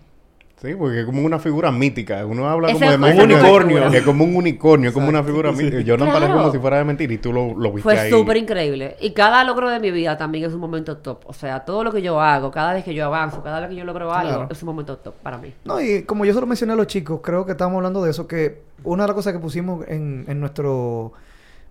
Sí, 0.60 0.74
porque 0.74 1.00
es 1.00 1.04
como 1.06 1.20
una 1.22 1.38
figura 1.38 1.70
mítica. 1.70 2.24
Uno 2.24 2.48
habla 2.48 2.68
como 2.72 2.80
de 2.80 2.96
Jordan, 2.96 3.20
unicornio. 3.30 3.86
Es 3.88 4.02
como 4.02 4.24
un 4.24 4.36
unicornio, 4.36 4.90
como 4.90 5.08
una 5.10 5.22
figura 5.22 5.52
mítica. 5.52 5.82
Jordan 5.86 6.08
parece 6.08 6.26
Claro. 6.26 6.40
como 6.40 6.52
si 6.52 6.58
fuera 6.58 6.78
de 6.78 6.84
mentira 6.84 7.12
y 7.12 7.18
tú 7.18 7.30
lo, 7.30 7.48
lo 7.54 7.72
viste 7.72 7.82
Fue 7.82 8.08
súper 8.08 8.38
increíble. 8.38 8.96
Y 9.00 9.10
cada 9.12 9.44
logro 9.44 9.68
de 9.68 9.78
mi 9.80 9.90
vida 9.90 10.16
también 10.16 10.46
es 10.46 10.54
un 10.54 10.60
momento 10.60 10.96
top. 10.96 11.24
O 11.26 11.34
sea, 11.34 11.60
todo 11.66 11.84
lo 11.84 11.92
que 11.92 12.00
yo 12.00 12.18
hago, 12.22 12.50
cada 12.50 12.72
vez 12.72 12.84
que 12.84 12.94
yo 12.94 13.04
avanzo, 13.04 13.42
cada 13.42 13.60
vez 13.60 13.68
que 13.68 13.76
yo 13.76 13.84
logro 13.84 14.10
algo, 14.14 14.32
Claro. 14.32 14.48
es 14.50 14.62
un 14.62 14.66
momento 14.66 14.96
top 14.96 15.14
para 15.22 15.36
mí. 15.36 15.52
No, 15.66 15.78
y 15.78 16.04
como 16.04 16.24
yo 16.24 16.32
se 16.32 16.40
lo 16.40 16.46
mencioné 16.46 16.72
a 16.72 16.76
los 16.76 16.86
chicos, 16.86 17.20
creo 17.22 17.44
que 17.44 17.52
estamos 17.52 17.76
hablando 17.76 18.02
de 18.02 18.10
eso, 18.12 18.26
que 18.26 18.62
una 18.82 19.02
de 19.02 19.08
las 19.08 19.14
cosas 19.14 19.34
que 19.34 19.38
pusimos 19.38 19.86
en, 19.88 20.24
en 20.26 20.40
nuestro, 20.40 21.12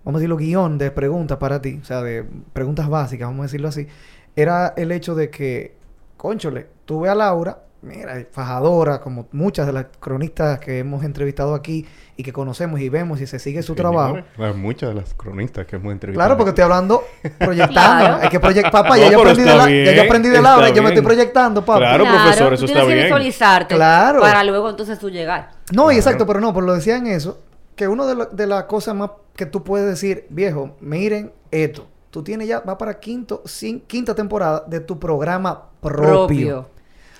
vamos 0.04 0.18
a 0.18 0.20
decirlo, 0.20 0.36
guion 0.36 0.78
de 0.78 0.92
preguntas 0.92 1.38
para 1.38 1.60
ti, 1.60 1.80
o 1.82 1.84
sea, 1.84 2.02
de 2.02 2.24
preguntas 2.52 2.88
básicas, 2.88 3.26
vamos 3.26 3.40
a 3.40 3.46
decirlo 3.46 3.66
así, 3.66 3.88
era 4.36 4.74
el 4.76 4.92
hecho 4.92 5.16
de 5.16 5.28
que, 5.28 5.74
conchole, 6.16 6.68
tuve 6.84 7.08
a 7.08 7.16
Laura, 7.16 7.58
mira, 7.82 8.26
fajadora, 8.32 9.00
como 9.00 9.28
muchas 9.32 9.66
de 9.66 9.72
las 9.72 9.86
cronistas 10.00 10.58
que 10.58 10.78
hemos 10.80 11.04
entrevistado 11.04 11.54
aquí 11.54 11.86
y 12.16 12.22
que 12.22 12.32
conocemos 12.32 12.80
y 12.80 12.88
vemos 12.88 13.20
y 13.20 13.26
se 13.26 13.38
sigue 13.38 13.62
su 13.62 13.74
trabajo. 13.74 14.18
Muchas 14.56 14.88
de 14.90 14.94
las 14.96 15.14
cronistas 15.14 15.66
que 15.66 15.76
hemos 15.76 15.92
entrevistado. 15.92 16.26
Claro, 16.26 16.36
porque 16.36 16.50
estoy 16.50 16.64
hablando 16.64 17.04
proyectando. 17.38 18.04
Claro. 18.06 18.18
Hay 18.22 18.28
que 18.28 18.40
proyectar. 18.40 18.72
Papá, 18.72 18.88
No, 18.90 18.96
ya, 18.96 19.10
yo 19.10 19.20
aprendí 19.20 19.42
de 19.42 19.46
la- 19.54 19.56
ya 19.56 19.70
yo 19.84 19.92
bien, 19.92 20.00
aprendí 20.06 20.28
de 20.28 20.36
está 20.36 20.50
Laura, 20.50 20.68
yo 20.70 20.82
me 20.82 20.88
estoy 20.88 21.04
proyectando, 21.04 21.64
papá. 21.64 21.78
Claro, 21.78 22.04
profesor, 22.04 22.52
eso 22.54 22.60
tú 22.64 22.66
está 22.66 22.80
tienes 22.80 22.86
que 22.88 22.94
bien. 22.94 23.04
visualizarte 23.06 23.74
Claro. 23.74 24.20
para 24.20 24.42
luego 24.44 24.70
entonces 24.70 24.98
tú 24.98 25.10
llegar. 25.10 25.50
No, 25.72 25.84
y 25.84 25.86
Claro. 25.86 25.92
exacto, 25.92 26.26
pero 26.26 26.40
no, 26.40 26.52
pero 26.54 26.66
lo 26.66 26.74
decían 26.74 27.06
eso, 27.06 27.40
que 27.76 27.86
una 27.88 28.06
de, 28.06 28.14
la- 28.14 28.26
de 28.26 28.46
las 28.46 28.64
cosas 28.64 28.94
más 28.94 29.10
que 29.36 29.46
tú 29.46 29.62
puedes 29.62 29.86
decir, 29.86 30.26
viejo, 30.30 30.76
miren 30.80 31.32
esto, 31.50 31.86
tú 32.10 32.22
tienes 32.24 32.48
ya, 32.48 32.60
va 32.60 32.78
para 32.78 32.98
quinto, 32.98 33.42
cin- 33.44 33.82
quinta 33.86 34.14
temporada 34.14 34.64
de 34.66 34.80
tu 34.80 34.98
programa 34.98 35.64
propio. 35.80 36.70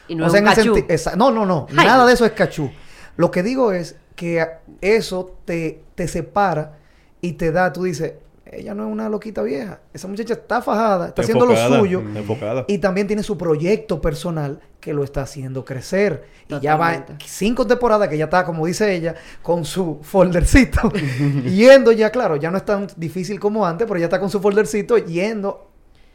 Y 0.08 0.14
no 0.14 0.24
o 0.24 0.26
es 0.26 0.32
sea, 0.32 0.40
un 0.40 0.46
en 0.46 0.52
el 0.52 0.56
cachú. 0.56 0.74
senti- 0.74 0.92
esa- 0.92 1.16
no, 1.16 1.30
no, 1.30 1.44
no, 1.46 1.66
Ay. 1.70 1.86
nada 1.86 2.06
de 2.06 2.12
eso 2.14 2.24
es 2.24 2.32
cachú. 2.32 2.70
Lo 3.16 3.30
que 3.30 3.42
digo 3.42 3.72
es 3.72 3.96
que 4.14 4.46
eso 4.80 5.36
te, 5.44 5.82
te 5.94 6.06
separa 6.08 6.78
y 7.20 7.32
te 7.32 7.50
da, 7.52 7.72
tú 7.72 7.84
dices, 7.84 8.14
ella 8.50 8.74
no 8.74 8.86
es 8.86 8.92
una 8.92 9.08
loquita 9.08 9.42
vieja, 9.42 9.80
esa 9.92 10.06
muchacha 10.06 10.34
está 10.34 10.62
fajada, 10.62 11.08
está 11.08 11.22
haciendo 11.22 11.46
lo 11.46 11.56
suyo. 11.56 12.00
está 12.06 12.18
enfocada. 12.20 12.64
Y 12.68 12.78
también 12.78 13.06
tiene 13.08 13.22
su 13.24 13.36
proyecto 13.36 14.00
personal 14.00 14.60
que 14.80 14.94
lo 14.94 15.02
está 15.02 15.22
haciendo 15.22 15.64
crecer. 15.64 16.24
Y 16.48 16.60
ya 16.60 16.76
va 16.76 17.04
cinco 17.24 17.66
temporadas 17.66 18.08
que 18.08 18.16
ya 18.16 18.26
está, 18.26 18.44
como 18.44 18.64
dice 18.66 18.94
ella, 18.94 19.16
con 19.42 19.64
su 19.64 19.98
foldercito. 20.02 20.92
yendo 21.44 21.90
ya, 21.90 22.10
claro, 22.10 22.36
ya 22.36 22.50
no 22.52 22.56
es 22.58 22.64
tan 22.64 22.86
difícil 22.96 23.40
como 23.40 23.66
antes, 23.66 23.86
pero 23.88 23.98
ya 23.98 24.06
está 24.06 24.20
con 24.20 24.30
su 24.30 24.40
foldercito 24.40 24.96
yendo 24.98 25.65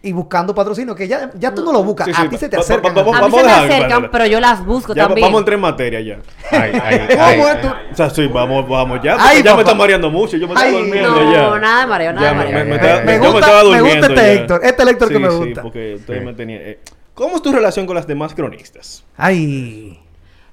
y 0.03 0.11
buscando 0.13 0.53
patrocinio. 0.55 0.95
Que 0.95 1.07
ya, 1.07 1.29
ya 1.35 1.53
tú 1.53 1.63
no 1.63 1.71
lo 1.71 1.83
buscas, 1.83 2.07
Sí, 2.07 2.13
a 2.15 2.27
ti 2.29 2.37
se 2.37 2.49
te 2.49 2.57
va- 2.57 2.61
va- 2.61 2.65
acercan. 2.65 2.95
vamos- 2.95 3.15
A 3.15 3.21
mí 3.27 3.31
se 3.37 3.43
me 3.43 3.51
acercan, 3.51 4.09
pero 4.11 4.25
yo 4.25 4.39
las 4.39 4.65
busco 4.65 4.93
Ya, 4.95 5.05
también. 5.05 5.25
vamos 5.27 5.37
a 5.37 5.41
entrar 5.41 5.55
en 5.55 5.61
materia 5.61 6.01
ya. 6.01 6.19
Ay, 6.51 6.71
ay, 6.83 7.07
¿Cómo 7.09 7.23
ay. 7.23 7.39
es 7.55 7.61
tú? 7.61 7.67
O 7.67 7.95
sea, 7.95 8.09
sí, 8.09 8.27
vamos, 8.27 8.67
vamos 8.67 8.99
ya. 9.03 9.13
porque 9.13 9.27
Ay, 9.29 9.37
ya 9.37 9.43
papá. 9.51 9.55
me 9.57 9.61
está 9.61 9.75
mareando 9.75 10.09
mucho. 10.09 10.37
Yo 10.37 10.47
me 10.47 10.53
estoy 10.55 10.71
durmiendo 10.71 11.09
no, 11.11 11.31
ya. 11.33 11.59
nada 11.59 11.81
de 11.81 11.87
mareo, 11.87 12.13
nada 12.13 12.27
de 12.29 12.33
me- 12.33 12.37
mareo. 12.45 12.53
me- 12.59 12.65
me 12.65 12.75
estaba- 12.75 13.01
me 13.01 13.13
yo 13.15 13.21
me 13.21 13.29
gusta- 13.29 13.63
me 13.63 13.81
gusta 13.81 13.99
este 14.07 14.15
ya. 14.15 14.31
Héctor, 14.33 14.61
este 14.63 14.83
Héctor 14.83 15.09
que 15.09 15.19
me 15.19 15.29
sí, 15.29 15.35
gusta. 15.37 15.61
porque 15.61 15.99
Sí. 16.05 16.13
me 16.25 16.33
tenía... 16.33 16.57
eh, 16.57 16.79
¿Cómo 17.13 17.35
es 17.35 17.41
tu 17.41 17.51
relación 17.51 17.85
con 17.85 17.95
las 17.95 18.07
demás 18.07 18.33
cronistas? 18.33 19.03
Ay. 19.17 19.99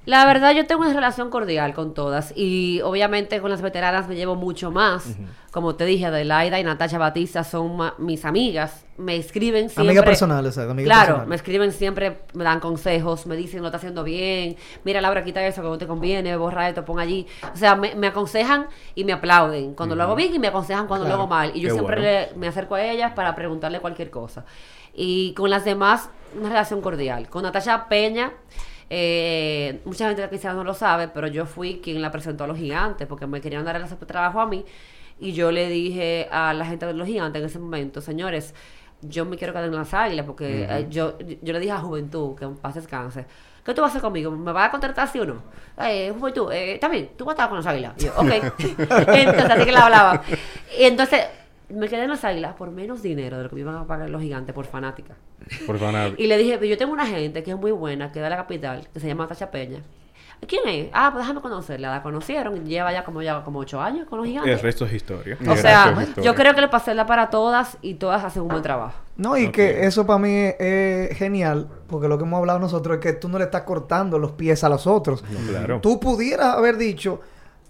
La 0.09 0.25
verdad, 0.25 0.53
yo 0.55 0.65
tengo 0.65 0.81
una 0.81 0.91
relación 0.93 1.29
cordial 1.29 1.75
con 1.75 1.93
todas 1.93 2.33
y 2.35 2.81
obviamente 2.81 3.39
con 3.41 3.51
las 3.51 3.61
veteranas 3.61 4.07
me 4.07 4.15
llevo 4.15 4.35
mucho 4.35 4.71
más. 4.71 5.05
Como 5.51 5.75
te 5.75 5.85
dije, 5.85 6.07
Adelaida 6.07 6.59
y 6.59 6.63
Natasha 6.63 6.97
Batista 6.97 7.43
son 7.43 7.77
mis 7.99 8.25
amigas. 8.25 8.85
Me 8.97 9.17
escriben 9.17 9.69
siempre. 9.69 9.89
Amiga 9.91 10.01
personal, 10.03 10.43
exacto, 10.47 10.71
amiga 10.71 10.85
claro, 10.87 11.05
personal. 11.07 11.27
me 11.27 11.35
escriben 11.35 11.71
siempre, 11.71 12.21
me 12.33 12.43
dan 12.43 12.59
consejos, 12.59 13.27
me 13.27 13.35
dicen 13.35 13.61
lo 13.61 13.67
está 13.67 13.77
haciendo 13.77 14.03
bien. 14.03 14.55
Mira, 14.83 14.99
Laura, 14.99 15.23
quita 15.23 15.45
eso 15.45 15.61
que 15.61 15.67
no 15.67 15.77
te 15.77 15.85
conviene, 15.85 16.35
borra 16.37 16.67
esto, 16.67 16.83
pon 16.83 16.99
allí. 16.99 17.27
O 17.53 17.55
sea, 17.55 17.75
me, 17.75 17.93
me 17.93 18.07
aconsejan 18.07 18.65
y 18.95 19.03
me 19.03 19.13
aplauden 19.13 19.75
cuando 19.75 19.95
lo 19.95 20.01
hago 20.01 20.15
bien 20.15 20.33
y 20.33 20.39
me 20.39 20.47
aconsejan 20.47 20.87
cuando 20.87 21.05
Claro, 21.05 21.17
lo 21.17 21.23
hago 21.23 21.29
mal. 21.29 21.51
Y 21.53 21.61
yo 21.61 21.67
qué 21.69 21.73
siempre 21.75 21.95
bueno. 22.01 22.19
le- 22.33 22.39
me 22.39 22.47
acerco 22.47 22.73
a 22.73 22.83
ellas 22.83 23.11
para 23.13 23.35
preguntarle 23.35 23.79
cualquier 23.79 24.09
cosa. 24.09 24.43
Y 24.95 25.33
con 25.35 25.51
las 25.51 25.65
demás, 25.65 26.09
una 26.35 26.49
relación 26.49 26.81
cordial. 26.81 27.29
Con 27.29 27.43
Natasha 27.43 27.87
Peña. 27.87 28.31
Eh, 28.89 29.81
mucha 29.85 30.07
gente 30.07 30.27
quizás 30.29 30.55
no 30.55 30.63
lo 30.63 30.73
sabe, 30.73 31.07
pero 31.07 31.27
yo 31.27 31.45
fui 31.45 31.79
quien 31.79 32.01
la 32.01 32.11
presentó 32.11 32.45
a 32.45 32.47
los 32.47 32.57
gigantes 32.57 33.07
porque 33.07 33.27
me 33.27 33.39
querían 33.39 33.63
dar 33.63 33.75
ese 33.79 33.95
trabajo 33.97 34.41
a 34.41 34.47
mí 34.47 34.65
y 35.19 35.33
yo 35.33 35.51
le 35.51 35.69
dije 35.69 36.27
a 36.31 36.53
la 36.53 36.65
gente 36.65 36.85
de 36.85 36.93
los 36.93 37.07
gigantes 37.07 37.39
en 37.41 37.45
ese 37.45 37.59
momento, 37.59 38.01
señores, 38.01 38.55
yo 39.01 39.25
me 39.25 39.37
quiero 39.37 39.53
quedar 39.53 39.65
en 39.65 39.75
las 39.75 39.93
águilas 39.93 40.25
porque 40.25 40.67
eh, 40.69 40.87
yo, 40.89 41.17
yo 41.19 41.53
le 41.53 41.59
dije 41.59 41.71
a 41.71 41.79
Juventud, 41.79 42.35
que 42.35 42.45
en 42.45 42.55
paz 42.55 42.75
descanse, 42.75 43.25
¿qué 43.63 43.73
tú 43.73 43.81
vas 43.81 43.89
a 43.89 43.91
hacer 43.91 44.01
conmigo? 44.01 44.31
¿Me 44.31 44.51
vas 44.51 44.69
a 44.69 44.71
contratar 44.71 45.07
sí 45.07 45.19
o 45.19 45.25
no? 45.25 45.43
Eh, 45.77 46.13
Juventud, 46.17 46.51
eh, 46.51 46.79
bien, 46.89 47.11
tú 47.17 47.25
vas 47.25 47.33
a 47.33 47.35
estar 47.35 47.49
con 47.49 47.57
los 47.57 47.67
águilas. 47.67 47.93
Y 47.97 48.05
yo, 48.05 48.13
ok. 48.17 48.31
entonces, 48.59 49.49
así 49.49 49.65
que 49.65 49.71
la 49.71 49.85
hablaba. 49.85 50.23
Y 50.77 50.83
entonces, 50.83 51.25
me 51.69 51.87
quedé 51.87 52.03
en 52.03 52.09
las 52.09 52.23
águilas 52.25 52.55
por 52.55 52.71
menos 52.71 53.01
dinero 53.01 53.37
de 53.37 53.43
lo 53.43 53.49
que 53.49 53.55
me 53.55 53.61
iban 53.61 53.75
a 53.75 53.85
pagar 53.85 54.09
los 54.09 54.21
gigantes 54.21 54.53
por 54.55 54.65
fanática. 54.65 55.15
Por 55.65 55.77
favor. 55.79 56.13
Y 56.17 56.27
le 56.27 56.37
dije, 56.37 56.57
"Pero 56.57 56.65
yo 56.69 56.77
tengo 56.77 56.93
una 56.93 57.05
gente 57.05 57.43
que 57.43 57.51
es 57.51 57.57
muy 57.57 57.71
buena, 57.71 58.11
que 58.11 58.19
da 58.19 58.29
la 58.29 58.37
capital, 58.37 58.87
que 58.93 58.99
se 58.99 59.07
llama 59.07 59.27
Tacha 59.27 59.49
Peña. 59.51 59.79
¿Quién 60.47 60.61
es? 60.69 60.87
Ah, 60.93 61.09
pues 61.11 61.23
déjame 61.25 61.41
conocerla. 61.41 61.91
La 61.91 62.01
conocieron 62.01 62.55
y 62.55 62.61
lleva 62.69 62.93
ya 62.93 63.03
como, 63.03 63.21
ya 63.21 63.43
como 63.43 63.59
ocho 63.59 63.81
años 63.81 64.07
con 64.07 64.19
los 64.19 64.25
El 64.25 64.31
gigantes. 64.31 64.61
resto 64.61 64.85
es 64.85 64.93
historia. 64.93 65.37
O 65.45 65.55
sea, 65.57 65.93
yo 66.23 66.33
creo 66.33 66.55
que 66.55 66.61
le 66.61 66.69
pasé 66.69 66.93
la 66.95 67.05
para 67.05 67.29
todas 67.29 67.77
y 67.81 67.95
todas 67.95 68.23
hacen 68.23 68.43
un 68.43 68.47
buen 68.47 68.61
trabajo. 68.63 68.97
No, 69.17 69.35
y 69.35 69.51
que 69.51 69.85
eso 69.85 70.07
para 70.07 70.17
mí 70.19 70.29
es, 70.33 70.55
es 71.11 71.17
genial, 71.17 71.67
porque 71.87 72.07
lo 72.07 72.17
que 72.17 72.23
hemos 72.23 72.37
hablado 72.39 72.57
nosotros 72.57 72.95
es 72.97 73.01
que 73.03 73.11
tú 73.13 73.27
no 73.27 73.37
le 73.37 73.43
estás 73.45 73.63
cortando 73.63 74.17
los 74.17 74.31
pies 74.31 74.63
a 74.63 74.69
los 74.69 74.87
otros. 74.87 75.25
No, 75.29 75.39
claro. 75.51 75.79
Tú 75.81 75.99
pudieras 75.99 76.55
haber 76.55 76.77
dicho, 76.77 77.19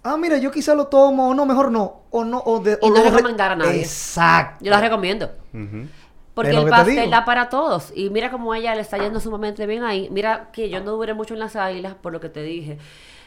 ah, 0.04 0.18
mira, 0.18 0.38
yo 0.38 0.52
quizá 0.52 0.76
lo 0.76 0.88
tomo, 0.88 1.30
o 1.30 1.34
no, 1.34 1.46
mejor 1.46 1.72
no, 1.72 2.02
o 2.12 2.24
no, 2.24 2.40
o 2.46 2.60
de... 2.60 2.80
Y 2.82 2.86
o 2.86 2.90
no 2.90 2.96
lo 2.98 3.04
re- 3.04 3.10
recomendar 3.12 3.52
a 3.52 3.56
nadie. 3.56 3.82
Exacto. 3.82 4.64
Yo 4.64 4.72
la 4.72 4.82
recomiendo. 4.82 5.32
Ujú. 5.54 5.88
Porque 6.34 6.52
Es 6.52 6.56
lo 6.56 6.62
el 6.64 6.70
pastel 6.70 7.10
da 7.10 7.26
para 7.26 7.50
todos. 7.50 7.92
Y 7.96 8.10
mira 8.10 8.32
cómo 8.32 8.54
a 8.54 8.58
ella 8.58 8.74
le 8.76 8.82
está 8.82 8.98
yendo 8.98 9.20
sumamente 9.20 9.66
bien 9.66 9.84
ahí. 9.84 10.08
Mira 10.12 10.50
que 10.54 10.70
yo 10.70 10.80
no 10.82 10.92
duré 10.92 11.14
mucho 11.14 11.34
en 11.34 11.40
las 11.42 11.56
águilas, 11.56 11.96
por 11.96 12.14
lo 12.14 12.20
que 12.22 12.30
te 12.30 12.42
dije. 12.44 12.78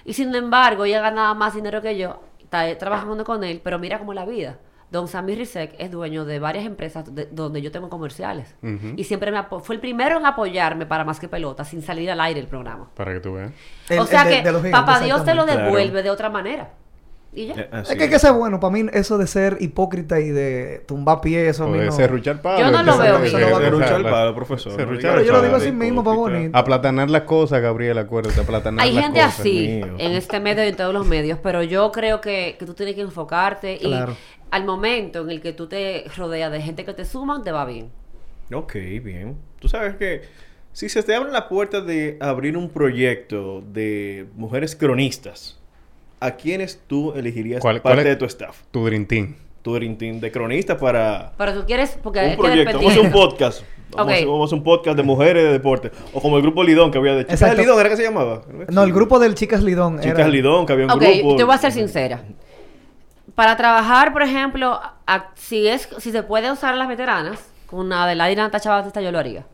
Y 0.05 0.15
sin 0.15 0.35
embargo, 0.35 0.85
ella 0.85 1.01
ganaba 1.01 1.35
más 1.35 1.55
dinero 1.55 1.83
que 1.83 1.97
yo, 1.99 2.21
está 2.39 2.77
trabajando 2.79 3.25
con 3.25 3.45
él, 3.45 3.61
pero 3.63 3.79
mira 3.79 3.99
cómo 3.99 4.15
la 4.15 4.25
vida. 4.25 4.59
Don 4.93 5.09
Sammy 5.09 5.35
Rizek 5.35 5.75
es 5.79 5.91
dueño 5.91 6.25
de 6.27 6.39
varias 6.39 6.67
empresas 6.67 7.13
de- 7.15 7.27
donde 7.33 7.63
yo 7.63 7.73
tengo 7.73 7.89
comerciales. 7.89 8.55
Y 8.97 9.05
siempre 9.05 9.33
me 9.33 9.43
fue 9.63 9.75
el 9.75 9.81
primero 9.81 10.19
en 10.19 10.27
apoyarme 10.27 10.85
para 10.87 11.03
más 11.05 11.19
que 11.19 11.29
pelota, 11.29 11.65
sin 11.65 11.83
salir 11.83 12.11
al 12.11 12.21
aire 12.21 12.39
el 12.39 12.47
programa. 12.47 12.91
Para 12.95 13.15
que 13.15 13.21
tú 13.21 13.33
veas. 13.33 13.53
El- 13.89 13.99
o 14.01 14.07
sea 14.07 14.25
de- 14.25 14.37
que 14.37 14.43
de 14.43 14.53
los 14.53 14.63
gigantes, 14.63 14.87
papá 14.93 15.01
Dios 15.05 15.25
te 15.25 15.35
lo. 15.35 15.45
Claro. 15.45 15.65
devuelve 15.65 16.03
de 16.03 16.11
otra 16.11 16.29
manera. 16.31 16.71
Y 17.35 17.47
ya. 17.47 17.55
Eh, 17.55 17.69
así 17.73 17.93
Es 17.93 17.97
que 17.97 18.05
hay 18.05 18.11
que 18.11 18.19
ser 18.19 18.33
bueno. 18.35 18.61
Para 18.61 18.75
mí, 18.75 18.85
eso 18.93 19.17
de 19.17 19.27
ser 19.27 19.57
hipócrita 19.61 20.21
y 20.21 20.29
de 20.29 20.85
tumbar 20.87 21.23
pies, 21.23 21.49
eso 21.57 21.65
a 21.65 21.67
mí 21.67 21.79
O 21.79 21.81
de 21.81 21.87
no... 21.87 21.93
serruchar 21.93 22.43
palo. 22.43 22.59
Yo 22.61 22.71
no 22.71 22.83
lo 22.83 22.99
veo 22.99 23.15
se- 23.17 23.21
bien. 23.23 23.33
se- 23.33 23.39
Se 23.39 23.49
Eso 23.49 23.59
se- 23.61 23.71
rucha 23.71 23.89
se- 23.89 23.95
el 23.97 24.03
palo, 24.03 24.35
profesor. 24.35 24.79
el 24.79 24.99
Yo 25.25 25.33
lo 25.33 25.41
digo 25.43 25.57
así 25.57 25.73
mismo, 25.73 26.05
pa' 26.05 26.13
hipócrita. 26.13 26.39
bonito. 26.39 26.59
Aplatanar 26.59 27.09
las 27.09 27.23
cosas, 27.23 27.63
Gabriel, 27.63 27.97
acuérdate, 27.97 28.39
aplatanar 28.39 28.85
Hay 28.85 28.93
las 28.93 29.05
gente 29.05 29.21
cosas. 29.21 29.41
así 29.41 29.69
mío. 29.83 29.95
en 29.99 30.13
este 30.13 30.41
medio 30.41 30.63
y 30.63 30.69
en 30.69 30.77
todos 30.77 30.93
los 30.93 31.07
medios, 31.07 31.39
pero 31.43 31.63
yo 31.63 31.91
creo 31.91 32.21
que, 32.21 32.57
que 32.59 32.67
tú 32.67 32.75
tienes 32.75 32.95
que 32.97 33.01
enfocarte 33.01 33.77
y 33.81 33.87
Claro. 33.87 34.15
Al 34.53 34.65
momento 34.65 35.23
en 35.23 35.31
el 35.31 35.41
que 35.41 35.53
tú 35.55 35.67
te 35.67 36.05
rodeas 36.17 36.53
de 36.53 36.61
gente 36.61 36.85
que 36.85 36.93
te 36.93 37.05
suman, 37.07 37.43
te 37.43 37.51
va 37.53 37.65
bien. 37.65 37.91
Ok, 38.53 38.75
bien. 39.03 39.37
Tú 39.59 39.67
sabes 39.69 39.97
que 39.97 40.23
si 40.73 40.89
se 40.91 41.03
te 41.03 41.15
abre 41.15 41.33
la 41.33 41.49
puerta 41.49 41.81
de 41.81 42.19
abrir 42.21 42.57
un 42.57 42.69
proyecto 42.69 43.63
de 43.73 44.27
mujeres 44.37 44.77
cronistas, 44.77 45.59
¿a 46.21 46.33
quiénes 46.33 46.81
tú 46.87 47.15
elegirías 47.15 47.61
¿Cuál- 47.63 47.81
parte 47.81 48.03
cuál 48.03 48.05
de 48.05 48.17
tu 48.17 48.27
staff? 48.27 48.61
Tu 48.71 48.85
Dream 48.85 49.07
Team. 49.07 49.35
Tu 49.63 49.75
Dream 49.75 49.97
Team 49.97 50.21
de 50.21 50.31
cronistas 50.31 50.77
para 50.79 51.33
Pero 51.39 51.55
tú 51.61 51.67
quieres, 51.67 51.99
porque 52.03 52.21
un 52.21 52.37
proyecto. 52.37 52.77
Vamos 52.77 52.91
a 52.91 52.93
hacer 52.93 53.07
un 53.07 53.13
podcast. 53.13 53.63
Vamos, 53.97 54.15
Ok. 54.23 54.53
a 54.53 54.55
un 54.57 54.65
podcast 54.65 54.97
de 54.97 55.03
mujeres 55.03 55.45
de 55.45 55.53
deporte. 55.53 55.91
O 56.13 56.21
como 56.21 56.37
el 56.37 56.43
grupo 56.43 56.63
Lidón 56.65 56.91
que 56.91 56.99
había 56.99 57.15
de 57.15 57.27
Chicas. 57.27 57.57
Lidón, 57.57 57.79
¿era 57.81 57.89
que 57.89 57.97
se 57.97 58.03
llamaba? 58.03 58.43
No, 58.71 58.83
el 58.85 58.93
grupo 58.93 59.19
del 59.19 59.35
Chicas 59.35 59.63
Lidón 59.63 59.99
Chicas 60.01 60.19
era... 60.19 60.29
Lidón, 60.29 60.65
que 60.67 60.73
había 60.75 60.87
un 60.87 60.91
Ok, 60.93 61.03
grupo. 61.21 61.37
te 61.37 61.45
voy 61.45 61.55
a 61.55 61.59
ser 61.59 61.73
sincera. 61.73 62.23
Para 63.35 63.57
trabajar, 63.57 64.13
por 64.13 64.23
ejemplo, 64.23 64.81
a- 65.07 65.31
si 65.35 65.67
es 65.69 65.89
si 65.99 66.13
se 66.13 66.23
puede 66.23 66.51
usar 66.53 66.75
a 66.75 66.77
las 66.77 66.89
veteranas, 66.89 67.39
con 67.67 67.81
una 67.87 68.07
de 68.07 68.15
la 68.15 68.33
Natacha 68.35 68.65
Chabatista 68.65 69.01
yo 69.01 69.11
lo 69.13 69.19
haría. 69.19 69.47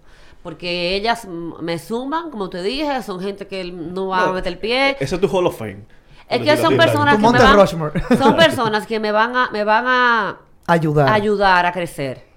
Porque 0.43 0.95
ellas 0.95 1.26
mm, 1.26 1.61
me 1.62 1.79
suman, 1.79 2.31
como 2.31 2.49
te 2.51 2.62
dije, 2.62 3.03
son 3.03 3.20
gente 3.20 3.47
que 3.47 3.64
no 3.72 4.09
va 4.09 4.18
No, 4.20 4.24
a 4.26 4.33
meter 4.33 4.53
el 4.53 4.59
pie. 4.59 4.97
Ese 5.01 5.14
es 5.16 5.20
tu 5.20 5.29
Hall 5.29 5.47
of 5.47 5.57
Fame. 5.59 5.85
Es 6.29 6.43
que 6.43 6.57
son 6.59 6.76
personas 6.76 7.16
que 7.16 7.22
me 7.22 7.39
van, 7.39 7.66
son 8.18 8.37
personas 8.37 8.87
que 8.87 9.01
me 9.01 9.12
van 9.12 9.35
a, 9.37 9.51
me 9.51 9.64
van 9.64 9.85
a 9.87 10.37
Ayudar. 10.66 11.09
ayudar 11.09 11.64
a 11.64 11.72
crecer. 11.72 12.28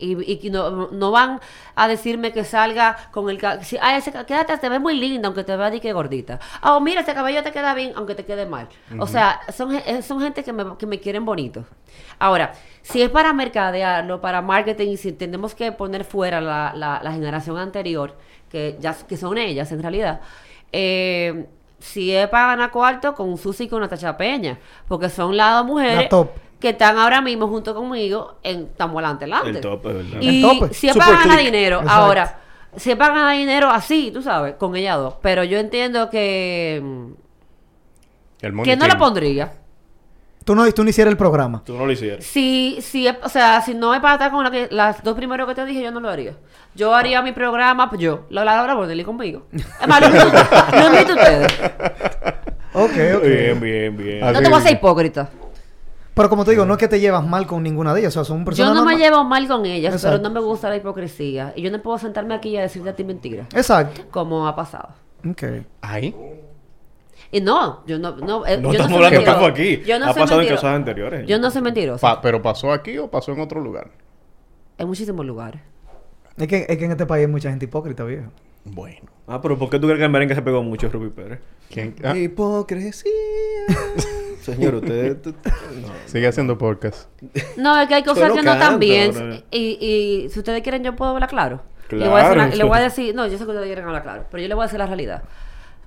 Y, 0.00 0.30
y 0.30 0.38
que 0.38 0.48
no, 0.48 0.88
no 0.92 1.10
van 1.10 1.40
a 1.74 1.88
decirme 1.88 2.32
que 2.32 2.44
salga 2.44 2.96
con 3.10 3.28
el... 3.30 3.40
Si, 3.62 3.76
Ay, 3.80 3.98
ese 3.98 4.12
quédate, 4.12 4.56
te 4.56 4.68
ves 4.68 4.80
muy 4.80 4.94
linda, 4.94 5.26
aunque 5.26 5.42
te 5.42 5.56
vea 5.56 5.70
de 5.70 5.80
que 5.80 5.92
gordita. 5.92 6.38
Oh, 6.62 6.78
mira, 6.80 7.00
ese 7.00 7.14
cabello 7.14 7.42
te 7.42 7.50
queda 7.50 7.74
bien, 7.74 7.92
aunque 7.96 8.14
te 8.14 8.24
quede 8.24 8.46
mal. 8.46 8.68
O 8.98 9.06
sea, 9.08 9.40
son, 9.52 9.74
eh, 9.74 10.02
son 10.02 10.20
gente 10.20 10.44
que 10.44 10.52
me, 10.52 10.76
que 10.76 10.86
me 10.86 11.00
quieren 11.00 11.24
bonito. 11.24 11.64
Ahora, 12.20 12.52
si 12.82 13.02
es 13.02 13.10
para 13.10 13.32
mercadearlo, 13.32 14.20
para 14.20 14.40
marketing, 14.40 14.88
y 14.90 14.96
si 14.96 15.12
tenemos 15.12 15.54
que 15.54 15.72
poner 15.72 16.04
fuera 16.04 16.40
la, 16.40 16.72
la, 16.74 17.00
la 17.02 17.12
generación 17.12 17.58
anterior, 17.58 18.16
que 18.50 18.76
ya 18.80 18.94
que 18.94 19.16
son 19.16 19.36
ellas 19.36 19.72
en 19.72 19.82
realidad, 19.82 20.20
eh, 20.72 21.46
si 21.80 22.14
es 22.14 22.28
para 22.28 22.48
ganar 22.48 22.70
cuarto, 22.70 23.14
con 23.14 23.36
Susi 23.36 23.64
y 23.64 23.68
con 23.68 23.80
Natacha 23.80 24.16
Peña, 24.16 24.58
porque 24.86 25.08
son 25.08 25.36
las 25.36 25.56
dos 25.56 25.66
mujeres 25.66 25.96
La 26.04 26.08
top. 26.08 26.30
Que 26.60 26.70
están 26.70 26.98
ahora 26.98 27.20
mismo 27.20 27.46
junto 27.48 27.74
conmigo 27.74 28.36
en 28.42 28.62
estamos 28.64 28.96
adelante 28.96 29.24
adelante. 29.26 29.50
El 29.50 29.60
top, 29.60 29.86
es 29.86 29.94
verdad. 29.94 30.20
Y 30.20 30.28
El 30.28 30.42
tope. 30.60 30.74
si 30.74 30.88
es 30.88 30.92
Super 30.94 31.08
ganar 31.08 31.28
click. 31.28 31.40
dinero, 31.46 31.76
Exacto. 31.80 32.02
ahora, 32.02 32.38
si 32.76 32.90
es 32.90 32.96
para 32.96 33.14
ganar 33.14 33.36
dinero 33.36 33.70
así, 33.70 34.10
tú 34.12 34.22
sabes, 34.22 34.54
con 34.56 34.74
ella 34.76 34.96
dos. 34.96 35.14
Pero 35.22 35.44
yo 35.44 35.58
entiendo 35.58 36.10
que, 36.10 36.76
El 38.40 38.62
que 38.62 38.76
no 38.76 38.86
la 38.86 38.98
pondría. 38.98 39.52
Tú 40.44 40.54
no, 40.54 40.70
tú 40.72 40.82
no 40.82 40.88
hicieras 40.88 41.12
el 41.12 41.18
programa. 41.18 41.62
Tú 41.64 41.74
no 41.76 41.84
lo 41.84 41.92
hicieras. 41.92 42.24
Si, 42.24 42.78
si 42.80 43.06
es- 43.06 43.16
o 43.22 43.28
sea, 43.28 43.60
si 43.60 43.74
no 43.74 43.92
es 43.94 44.00
para 44.00 44.14
estar 44.14 44.30
con 44.30 44.42
la 44.42 44.50
que, 44.50 44.66
las 44.70 45.02
dos 45.04 45.14
primeros 45.14 45.46
que 45.46 45.54
te 45.54 45.64
dije, 45.66 45.82
yo 45.82 45.90
no 45.90 46.00
lo 46.00 46.08
haría. 46.08 46.32
Yo 46.74 46.94
haría 46.94 47.20
mi 47.20 47.32
programa, 47.32 47.90
pues 47.90 48.00
yo, 48.00 48.24
la 48.30 48.44
Laura 48.44 48.74
Bordelli 48.74 49.04
conmigo. 49.04 49.42
Es 49.52 49.86
más, 49.86 50.00
lo 50.00 50.06
invito, 50.06 50.38
a 50.38 51.16
ustedes. 51.16 51.52
Ok, 52.72 52.90
ok. 53.16 53.22
Bien, 53.24 53.60
bien, 53.60 53.96
bien. 53.96 54.20
No 54.20 54.40
te 54.40 54.48
voy 54.48 54.58
a 54.58 54.62
ser 54.62 54.72
hipócrita. 54.72 55.28
Pero 56.18 56.28
como 56.28 56.44
te 56.44 56.50
digo, 56.50 56.66
no 56.66 56.74
es 56.74 56.78
que 56.78 56.88
te 56.88 57.00
llevas 57.00 57.26
mal 57.26 57.46
con 57.46 57.62
ninguna 57.62 57.94
de 57.94 58.00
ellas. 58.00 58.14
O 58.14 58.22
sea, 58.22 58.24
son 58.24 58.40
Yo 58.40 58.44
personas 58.44 58.74
no 58.74 58.84
me 58.84 58.96
llevo 58.96 59.24
mal 59.24 59.48
con 59.48 59.64
ellas, 59.64 59.94
Exacto. 59.94 60.18
pero 60.18 60.28
no 60.28 60.34
me 60.34 60.44
gusta 60.44 60.68
la 60.68 60.76
hipocresía. 60.76 61.54
Y 61.56 61.62
yo 61.62 61.70
no 61.70 61.80
puedo 61.80 61.96
sentarme 61.98 62.34
aquí 62.34 62.56
a 62.58 62.60
decirte 62.62 62.90
a 62.90 62.94
ti 62.96 63.04
mentira, 63.04 63.46
Exacto. 63.54 64.02
como 64.10 64.46
ha 64.46 64.54
pasado. 64.54 64.90
Ok. 65.28 65.42
Ahí. 65.80 66.14
Y 67.30 67.40
no, 67.40 67.84
yo 67.86 67.98
no, 67.98 68.16
no, 68.16 68.46
eh, 68.46 68.56
No 68.58 68.72
yo 68.72 68.80
estamos 68.80 68.96
soy 68.98 69.04
hablando 69.06 69.10
mentirosa. 69.20 69.34
como 69.38 69.46
aquí. 69.46 69.82
Yo 69.86 69.98
no 69.98 70.04
ha 70.06 70.12
soy 70.12 70.20
pasado 70.22 70.40
en 70.40 70.46
mentirosa. 70.46 70.60
cosas 70.62 70.76
anteriores. 70.76 71.26
Yo 71.26 71.38
no 71.38 71.50
soy 71.50 71.62
mentirosa. 71.62 72.00
Pa- 72.00 72.20
¿Pero 72.20 72.42
pasó 72.42 72.72
aquí 72.72 72.98
o 72.98 73.08
pasó 73.10 73.32
en 73.32 73.40
otro 73.40 73.60
lugar? 73.60 73.88
En 74.78 74.86
muchísimos 74.88 75.24
lugares. 75.24 75.60
Es 76.36 76.46
que, 76.48 76.66
es 76.68 76.78
que 76.78 76.84
en 76.84 76.90
este 76.92 77.06
país 77.06 77.26
hay 77.26 77.30
mucha 77.32 77.50
gente 77.50 77.64
hipócrita, 77.66 78.04
viejo. 78.04 78.30
Bueno. 78.64 79.08
Ah, 79.26 79.40
pero 79.42 79.58
¿por 79.58 79.68
qué 79.70 79.78
tú 79.78 79.86
crees 79.86 79.98
que 79.98 80.04
el 80.04 80.10
merengue 80.10 80.34
se 80.34 80.42
pegó 80.42 80.62
mucho, 80.62 80.88
Ruby 80.88 81.10
Pérez? 81.10 81.40
¿Quién? 81.70 81.94
Ah, 82.02 82.16
Hipocresía. 82.16 83.12
Señor, 84.54 84.74
usted... 84.82 85.18
no. 85.24 85.88
sigue 86.06 86.26
haciendo 86.28 86.58
podcast. 86.58 87.08
No, 87.56 87.80
es 87.80 87.88
que 87.88 87.94
hay 87.94 88.02
cosas 88.02 88.24
Solo 88.28 88.34
que 88.34 88.42
no 88.42 88.52
están 88.52 88.78
bien. 88.78 89.44
Y, 89.50 89.78
y 90.26 90.28
si 90.30 90.38
ustedes 90.38 90.62
quieren, 90.62 90.82
yo 90.84 90.94
puedo 90.96 91.12
hablar 91.12 91.28
claro. 91.28 91.62
Le 91.90 92.08
voy, 92.08 92.20
a 92.20 92.24
decir, 92.24 92.34
Claro. 92.34 92.48
una- 92.48 92.54
le 92.56 92.64
voy 92.64 92.78
a 92.78 92.80
decir, 92.82 93.14
no, 93.14 93.26
yo 93.26 93.32
sé 93.38 93.44
que 93.44 93.50
ustedes 93.50 93.66
quieren 93.66 93.84
hablar 93.86 94.02
claro, 94.02 94.24
pero 94.30 94.42
yo 94.42 94.48
le 94.48 94.54
voy 94.54 94.62
a 94.62 94.66
decir 94.66 94.78
la 94.78 94.86
realidad. 94.86 95.22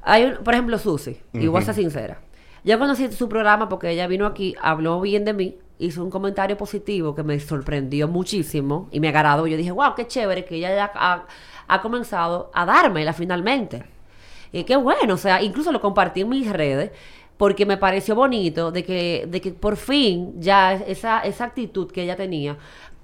Hay, 0.03 0.24
un, 0.26 0.38
por 0.43 0.53
ejemplo, 0.53 0.78
Susi, 0.80 1.22
y 1.34 1.47
voy 1.47 1.62
a 1.62 1.66
ser 1.66 1.76
sincera. 1.76 2.20
Yo 2.64 2.78
conocí 2.80 3.12
su 3.12 3.28
programa 3.30 3.70
porque 3.70 3.89
ella 3.89 4.07
vino 4.07 4.26
aquí, 4.26 4.55
habló 4.62 4.99
bien 5.01 5.26
de 5.26 5.34
mí, 5.34 5.57
hizo 5.80 6.03
un 6.03 6.09
comentario 6.12 6.57
positivo 6.57 7.16
que 7.16 7.24
me 7.24 7.39
sorprendió 7.39 8.07
muchísimo 8.07 8.88
y 8.91 8.99
me 8.99 9.09
agradó. 9.09 9.47
Yo 9.47 9.57
dije, 9.57 9.72
wow, 9.72 9.95
qué 9.95 10.05
chévere 10.07 10.45
que 10.45 10.55
ella 10.57 10.74
ya 10.76 10.91
ha, 10.93 11.26
ha 11.68 11.82
comenzado 11.82 12.51
a 12.53 12.66
dármela 12.66 13.14
finalmente. 13.14 13.84
Y 14.51 14.64
qué 14.66 14.76
bueno, 14.76 15.14
o 15.14 15.18
sea, 15.18 15.41
incluso 15.41 15.72
lo 15.72 15.80
compartí 15.82 16.22
en 16.22 16.30
mis 16.30 16.51
redes 16.51 16.91
porque 17.41 17.65
me 17.65 17.75
pareció 17.77 18.13
bonito 18.13 18.71
de 18.71 18.83
que, 18.83 19.25
de 19.27 19.41
que 19.41 19.51
por 19.51 19.75
fin 19.75 20.39
ya 20.39 20.73
esa, 20.73 21.21
esa 21.21 21.45
actitud 21.45 21.89
que 21.91 22.03
ella 22.03 22.15
tenía 22.15 22.55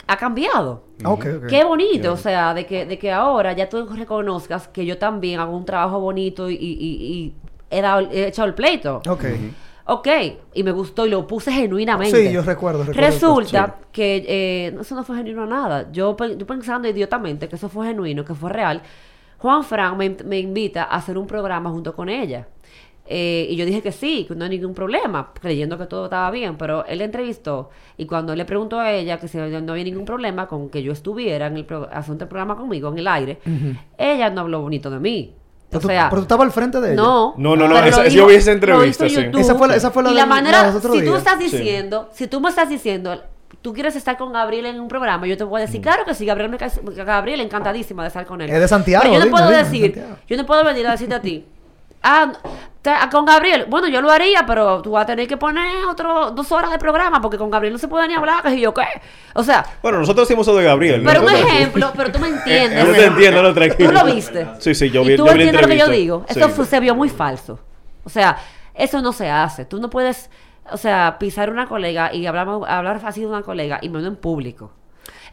ha 0.05 0.15
cambiado. 0.15 0.83
Ah, 1.03 1.09
Ok, 1.13 1.25
ok. 1.38 1.45
Qué 1.47 1.63
bonito, 1.63 2.13
o 2.13 2.17
sea, 2.17 2.53
de 2.53 2.67
que, 2.67 2.85
de 2.85 2.99
que 2.99 3.11
ahora 3.11 3.53
ya 3.53 3.67
tú 3.67 3.83
reconozcas 3.88 4.67
que 4.67 4.85
yo 4.85 4.99
también 4.99 5.39
hago 5.39 5.57
un 5.57 5.65
trabajo 5.65 5.99
bonito 5.99 6.51
y, 6.51 6.53
y- 6.53 6.77
y- 6.88 7.13
y 7.13 7.33
he, 7.71 7.81
dado, 7.81 8.07
he 8.11 8.27
echado 8.27 8.47
el 8.47 8.53
pleito. 8.53 9.01
Ok. 9.09 9.25
Ok, 9.85 10.07
y 10.53 10.61
me 10.61 10.71
gustó 10.71 11.07
y 11.07 11.09
lo 11.09 11.25
puse 11.25 11.51
genuinamente. 11.51 12.27
Sí, 12.27 12.31
yo 12.31 12.43
recuerdo, 12.43 12.83
recuerdo 12.83 13.07
Resulta 13.09 13.75
que 13.91 14.23
eh, 14.27 14.77
eso 14.79 14.93
no 14.93 15.03
fue 15.03 15.17
genuino 15.17 15.47
nada. 15.47 15.91
Yo, 15.91 16.15
yo 16.38 16.45
pensando 16.45 16.88
idiotamente 16.88 17.49
que 17.49 17.55
eso 17.55 17.69
fue 17.69 17.88
genuino, 17.88 18.23
que 18.23 18.35
fue 18.35 18.51
real, 18.51 18.83
Juan 19.39 19.63
Fran 19.63 19.97
me, 19.97 20.15
me 20.25 20.38
invita 20.38 20.83
a 20.83 20.97
hacer 20.97 21.17
un 21.17 21.25
programa 21.25 21.71
junto 21.71 21.95
con 21.95 22.07
ella. 22.07 22.45
Eh, 23.10 23.47
y 23.49 23.55
yo 23.55 23.66
dije 23.66 23.82
que 23.82 23.91
sí, 23.93 24.26
que 24.28 24.36
no 24.36 24.43
hay 24.43 24.49
ningún 24.51 24.74
problema, 24.74 25.32
creyendo 25.39 25.78
que 25.78 25.86
todo 25.86 26.05
estaba 26.05 26.30
bien, 26.30 26.58
pero 26.58 26.86
él 26.86 26.97
la 26.99 27.05
entrevistó 27.05 27.70
y 27.97 28.05
cuando 28.05 28.34
él 28.34 28.38
le 28.38 28.45
preguntó 28.45 28.80
a 28.80 28.91
ella 28.91 29.18
que 29.18 29.28
si 29.30 29.38
no 29.38 29.43
había 29.72 29.84
ningún 29.86 30.03
problema 30.05 30.47
con 30.47 30.70
que 30.70 30.84
yo 30.84 30.91
estuviera 30.91 31.47
en 31.47 31.55
el 31.55 31.64
pro- 31.66 31.88
haciendo 31.91 32.26
el 32.26 32.28
programa 32.30 32.58
conmigo 32.58 32.89
en 32.89 32.97
el 32.97 33.08
aire, 33.08 33.39
ella 33.97 34.30
no 34.30 34.41
habló 34.41 34.62
bonito 34.62 34.89
de 34.89 34.99
mí. 34.99 35.34
Pero 35.70 35.80
O 35.80 35.82
tú, 35.82 35.88
sea, 35.89 36.08
pero 36.10 36.22
tú 36.22 36.24
estabas 36.24 36.45
al 36.45 36.51
frente 36.51 36.80
de 36.80 36.93
ella. 36.93 37.01
no. 37.01 37.34
No, 37.38 37.55
no, 37.55 37.78
esa- 37.86 38.08
yo 38.08 38.26
vi 38.28 38.36
esa 38.36 38.51
entrevista, 38.51 39.08
sí. 39.10 39.16
Esa 39.38 39.55
fue 39.55 39.68
la- 39.68 39.76
esa 39.76 39.91
fue 39.91 40.03
la 40.03 40.10
y 40.10 40.12
de- 40.14 40.16
la 40.16 40.22
la 40.22 40.28
manera, 40.30 40.72
de 40.72 40.78
otros 40.78 40.93
si 40.95 40.99
tú 40.99 41.05
días. 41.05 41.18
estás 41.18 41.38
Sí. 41.38 41.43
diciendo, 41.58 42.10
si 42.14 42.28
tú 42.28 42.39
me 42.41 42.49
estás 42.49 42.70
diciendo 42.70 43.22
tú 43.62 43.74
quieres 43.74 43.95
estar 43.95 44.18
con 44.18 44.32
Gabriel 44.34 44.66
en 44.68 44.80
un 44.80 44.88
programa, 44.88 45.26
yo 45.28 45.36
te 45.36 45.43
voy 45.43 45.60
a 45.62 45.66
decir, 45.66 45.82
claro 45.82 46.05
que 46.05 46.14
sí, 46.14 46.26
Gabriel, 46.26 46.49
me 46.51 46.58
Gabriel 47.03 47.41
encantadísima 47.41 48.03
de 48.03 48.08
estar 48.10 48.26
con 48.26 48.39
él. 48.41 48.49
Es 48.49 48.60
de 48.60 48.68
Santiago, 48.68 49.01
Pero 49.03 49.14
yo 49.16 49.20
no 49.20 49.26
dime, 49.26 49.36
puedo 49.38 49.49
dime, 49.49 49.64
decir, 49.64 50.03
yo 50.28 50.38
no 50.38 50.45
puedo 50.45 50.64
venir 50.64 50.88
a 50.88 50.91
decirte 50.91 51.16
a 51.16 51.22
ti, 51.22 51.45
ah, 52.08 52.32
te- 52.82 52.89
ah, 52.89 53.10
con 53.12 53.26
Gabriel, 53.26 53.66
bueno, 53.68 53.88
yo 53.88 54.01
lo 54.01 54.10
haría, 54.10 54.45
pero 54.45 54.82
tú 54.82 54.91
vas 54.91 55.03
a 55.03 55.05
tener 55.08 55.28
que 55.28 55.36
poner 55.38 55.86
otro 55.86 56.32
dos 56.32 56.51
horas 56.51 56.72
de 56.72 56.80
programa, 56.80 57.22
porque 57.22 57.38
con 57.38 57.49
Gabriel 57.51 57.74
no 57.74 57.80
se 57.80 57.88
puede 57.88 58.08
ni 58.08 58.14
hablar, 58.14 58.41
que 58.43 58.51
si 58.51 58.62
yo 58.62 58.74
qué. 58.74 58.84
O 59.34 59.43
sea, 59.43 59.66
Bueno, 59.82 59.99
nosotros 59.99 60.28
hicimos 60.28 60.47
eso 60.47 60.55
de 60.58 60.64
Gabriel. 60.64 61.03
pero 61.05 61.20
un 61.22 61.26
nosotros- 61.26 61.51
ejemplo, 61.51 61.91
pero 61.95 62.12
tú 62.12 62.20
me 62.20 62.28
entiendes. 62.30 62.86
Yo 62.86 62.93
te 62.93 63.05
entiendo, 63.05 63.43
no, 63.43 63.53
tranquilo. 63.53 63.89
Tú 63.89 63.95
lo 63.95 64.05
viste. 64.05 64.47
Sí, 64.60 64.74
sí, 64.74 64.89
yo 64.89 65.03
y 65.03 65.10
vi, 65.10 65.18
tú 65.18 65.26
yo 65.26 65.34
vi 65.34 65.43
entiendes 65.43 65.62
lo 65.62 65.68
que 65.68 65.78
yo 65.78 65.88
digo. 65.89 66.26
Sí. 66.30 66.39
Eso 66.39 66.49
fue- 66.49 66.66
se 66.66 66.80
vio 66.80 66.95
muy 66.95 67.10
falso. 67.10 67.60
O 68.03 68.10
sea, 68.10 68.38
eso 68.74 69.01
no 69.01 69.12
se 69.12 69.30
hace. 69.30 69.66
Tú 69.66 69.80
no 69.82 69.89
puedes, 69.89 70.30
o 70.72 70.78
sea, 70.78 71.18
pisar 71.20 71.49
una 71.49 71.68
colega 71.68 72.14
y 72.14 72.26
hablar, 72.26 72.47
hablar 72.68 73.01
así 73.03 73.22
de 73.22 73.28
una 73.28 73.41
colega 73.41 73.80
y 73.82 73.89
menos 73.89 74.08
en 74.08 74.16
público. 74.16 74.72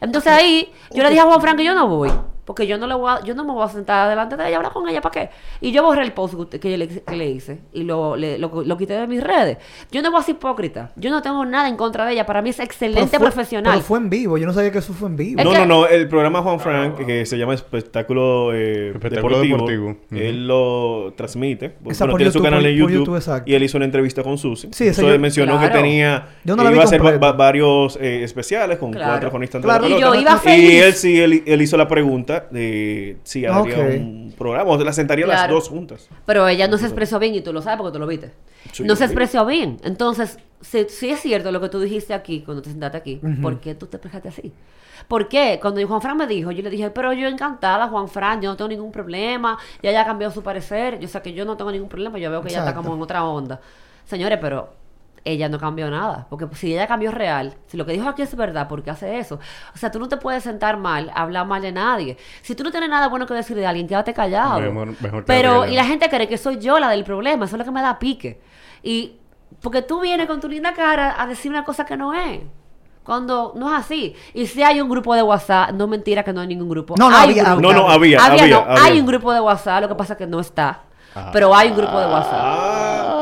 Entonces 0.01 0.31
ahí 0.33 0.73
yo 0.93 1.03
le 1.03 1.09
dije 1.09 1.21
a 1.21 1.25
Juan 1.25 1.39
Frank 1.41 1.57
que 1.57 1.63
yo 1.63 1.73
no 1.73 1.87
voy. 1.87 2.11
Porque 2.45 2.67
yo 2.67 2.77
no, 2.77 2.85
le 2.87 2.93
voy 2.93 3.11
a- 3.11 3.23
yo 3.23 3.33
no 3.33 3.43
me 3.43 3.51
voy 3.53 3.63
a 3.65 3.69
sentar 3.69 4.07
delante 4.07 4.37
de 4.37 4.47
ella 4.47 4.57
hablar 4.57 4.71
con 4.71 4.87
ella. 4.87 5.01
¿Para 5.01 5.11
qué? 5.11 5.29
Y 5.61 5.71
yo 5.71 5.81
borré 5.83 6.03
el 6.03 6.11
post 6.13 6.35
que, 6.51 6.59
que 6.59 6.71
yo 6.71 6.77
le, 6.77 6.87
que 6.87 7.15
le 7.15 7.27
hice. 7.29 7.59
Y 7.73 7.83
lo, 7.83 8.15
le- 8.15 8.37
lo, 8.37 8.63
lo 8.63 8.77
quité 8.77 8.93
de 8.93 9.07
mis 9.07 9.23
redes. 9.23 9.57
Yo 9.91 10.01
no 10.03 10.11
voy 10.11 10.19
a 10.19 10.23
ser 10.23 10.35
hipócrita. 10.35 10.91
Yo 10.95 11.09
no 11.09 11.21
tengo 11.23 11.43
nada 11.43 11.67
en 11.67 11.75
contra 11.75 12.05
de 12.05 12.13
ella. 12.13 12.25
Para 12.27 12.41
mí 12.43 12.51
es 12.51 12.57
Pero 12.57 12.65
excelente 12.67 13.17
fue- 13.17 13.27
profesional. 13.27 13.73
Pero 13.73 13.83
fue 13.85 13.97
en 13.97 14.09
vivo. 14.09 14.37
Yo 14.37 14.45
no 14.45 14.53
sabía 14.53 14.71
que 14.71 14.77
eso 14.77 14.93
fue 14.93 15.09
en 15.09 15.15
vivo. 15.15 15.39
Es 15.39 15.45
No, 15.45 15.51
que- 15.51 15.59
no, 15.59 15.65
no. 15.65 15.87
El 15.87 16.07
programa 16.07 16.41
Juan 16.43 16.59
Frank, 16.59 16.97
que 17.05 17.25
se 17.25 17.37
llama 17.37 17.53
Espectáculo, 17.55 18.53
eh, 18.53 18.91
Espectáculo 18.93 19.41
Deportivo, 19.41 19.97
él 20.11 20.47
lo 20.47 21.13
transmite. 21.17 21.75
Esa 21.87 22.05
bueno, 22.05 22.11
por 22.13 22.17
tiene 22.19 22.31
su 22.31 22.41
canal 22.43 22.65
en 22.65 22.75
YouTube. 22.75 22.93
YouTube, 22.93 23.15
exacto. 23.15 23.49
y 23.49 23.55
él 23.55 23.63
hizo 23.63 23.77
una 23.77 23.85
entrevista 23.85 24.21
con 24.23 24.37
Susi. 24.37 24.69
Sí, 24.71 24.87
Eso 24.87 25.01
yo- 25.01 25.19
mencionó 25.19 25.53
Claro. 25.57 25.67
que 25.73 25.77
tenía... 25.79 26.27
Yo 26.43 26.55
no 26.55 26.63
la 26.63 26.69
vi 26.69 26.75
iba 26.75 26.83
a 26.83 26.85
hacer 26.85 26.99
va- 26.99 27.11
completa. 27.11 27.25
va- 27.25 27.33
varios 27.33 27.97
eh, 28.01 28.23
especiales 28.23 28.77
con 28.77 28.91
Claro. 28.91 29.11
cuatro 29.13 29.29
cronistas 29.29 29.61
Claro. 29.61 29.81
la 29.83 29.89
Y 29.89 29.93
pelota. 29.95 30.15
yo 30.15 30.21
iba 30.21 30.55
Y 30.57 30.77
él 30.77 30.93
sí, 30.93 31.19
él, 31.19 31.43
él 31.45 31.61
hizo 31.61 31.77
la 31.77 31.87
pregunta 31.87 32.34
de 32.41 33.17
si 33.23 33.45
haría 33.45 33.61
Ok. 33.61 33.89
un 33.99 34.33
programa. 34.37 34.71
O 34.71 34.77
la 34.77 34.93
sentaría 34.93 35.27
las 35.27 35.49
dos 35.49 35.69
juntas. 35.69 36.09
Pero 36.25 36.47
ella 36.47 36.67
no 36.67 36.77
se 36.77 36.85
expresó 36.85 37.19
bien 37.19 37.35
y 37.35 37.41
tú 37.41 37.53
lo 37.53 37.61
sabes 37.61 37.77
porque 37.77 37.93
tú 37.93 37.99
lo 37.99 38.07
viste. 38.07 38.31
Sí, 38.71 38.83
no 38.83 38.95
se 38.95 38.99
sí. 38.99 39.03
expresó 39.05 39.45
bien. 39.45 39.77
Entonces, 39.83 40.39
si, 40.61 40.85
si 40.89 41.09
es 41.09 41.19
cierto 41.19 41.51
lo 41.51 41.61
que 41.61 41.69
tú 41.69 41.79
dijiste 41.79 42.13
aquí, 42.13 42.41
cuando 42.41 42.61
te 42.61 42.69
sentaste 42.69 42.97
aquí, 42.97 43.21
¿por 43.41 43.59
qué 43.59 43.75
tú 43.75 43.87
te 43.87 43.97
expresaste 43.97 44.29
así? 44.29 44.53
¿Por 45.07 45.27
qué? 45.27 45.59
Cuando 45.61 45.85
Juan 45.85 46.01
Fran 46.01 46.17
me 46.17 46.25
dijo, 46.25 46.51
yo 46.51 46.63
le 46.63 46.69
dije, 46.69 46.89
pero 46.89 47.13
yo 47.13 47.27
encantada, 47.27 47.87
Juan 47.89 48.07
Fran, 48.07 48.41
yo 48.41 48.49
no 48.49 48.57
tengo 48.57 48.69
ningún 48.69 48.91
problema, 48.91 49.57
ya 49.83 49.89
ella 49.91 50.01
ha 50.01 50.05
cambiado 50.05 50.33
su 50.33 50.41
parecer, 50.41 50.99
yo 50.99 51.07
sé 51.07 51.21
que 51.21 51.33
yo 51.33 51.45
no 51.45 51.57
tengo 51.57 51.71
ningún 51.71 51.89
problema, 51.89 52.17
yo 52.17 52.31
veo 52.31 52.41
que 52.41 52.49
ella 52.49 52.59
está 52.59 52.73
como 52.73 52.95
en 52.95 53.01
otra 53.01 53.23
onda. 53.25 53.59
Señores, 54.05 54.39
pero 54.41 54.69
ella 55.25 55.49
no 55.49 55.57
cambió 55.59 55.89
nada, 55.89 56.27
porque 56.29 56.47
si 56.55 56.71
ella 56.73 56.87
cambió 56.87 57.11
real, 57.11 57.55
si 57.67 57.75
lo 57.77 57.85
que 57.85 57.91
dijo 57.93 58.07
aquí 58.07 58.21
es 58.21 58.35
verdad, 58.35 58.67
¿por 58.67 58.83
qué 58.83 58.91
hace 58.91 59.17
eso? 59.17 59.39
O 59.73 59.77
sea, 59.77 59.89
tú 59.91 59.99
no 59.99 60.07
te 60.07 60.17
puedes 60.17 60.43
sentar 60.43 60.77
mal, 60.77 61.11
hablar 61.15 61.45
mal 61.47 61.61
de 61.61 61.71
nadie. 61.71 62.15
Si 62.43 62.53
tú 62.55 62.63
no 62.63 62.71
tienes 62.71 62.89
nada 62.89 63.07
bueno 63.09 63.25
que 63.25 63.33
decir 63.33 63.57
de 63.57 63.65
alguien, 63.65 63.87
quédate 63.87 64.13
callado. 64.13 64.61
Mejor- 64.61 64.95
mejor 65.01 65.25
pero, 65.25 65.65
y 65.65 65.75
la 65.75 65.83
gente 65.83 66.07
cree 66.09 66.27
que 66.27 66.37
soy 66.37 66.59
yo 66.59 66.77
la 66.79 66.89
del 66.89 67.03
problema, 67.03 67.45
eso 67.45 67.55
es 67.55 67.59
lo 67.59 67.65
que 67.65 67.71
me 67.71 67.81
da 67.81 67.97
pique. 67.99 68.39
Y 68.83 69.17
porque 69.61 69.81
tú 69.81 69.99
vienes 70.01 70.27
con 70.27 70.39
tu 70.39 70.47
linda 70.47 70.73
cara 70.73 71.15
a 71.19 71.25
decir 71.27 71.49
una 71.51 71.63
cosa 71.63 71.85
que 71.85 71.97
no 71.97 72.13
es. 72.13 72.41
Cuando 73.03 73.53
no 73.55 73.71
es 73.71 73.79
así. 73.79 74.15
Y 74.33 74.47
si 74.47 74.63
hay 74.63 74.81
un 74.81 74.89
grupo 74.89 75.13
de 75.13 75.21
WhatsApp, 75.21 75.71
no 75.73 75.87
mentira 75.87 76.23
que 76.23 76.33
no 76.33 76.41
hay 76.41 76.47
ningún 76.47 76.69
grupo. 76.69 76.95
No, 76.97 77.09
no, 77.09 77.15
Hay 77.15 77.29
había- 77.31 77.43
grupo. 77.43 77.61
No, 77.61 77.71
no, 77.73 77.89
había, 77.89 78.19
Había, 78.23 78.43
había, 78.43 78.55
no, 78.65 78.71
había. 78.71 78.83
hay 78.83 78.99
un 78.99 79.05
grupo 79.05 79.31
de 79.33 79.39
WhatsApp, 79.39 79.81
lo 79.81 79.87
que 79.87 79.95
pasa 79.95 80.13
es 80.13 80.17
que 80.17 80.25
no 80.27 80.39
está. 80.39 80.81
Pero 81.31 81.55
hay 81.55 81.69
un 81.69 81.77
grupo 81.77 81.99
de 81.99 82.07
WhatsApp. 82.07 83.14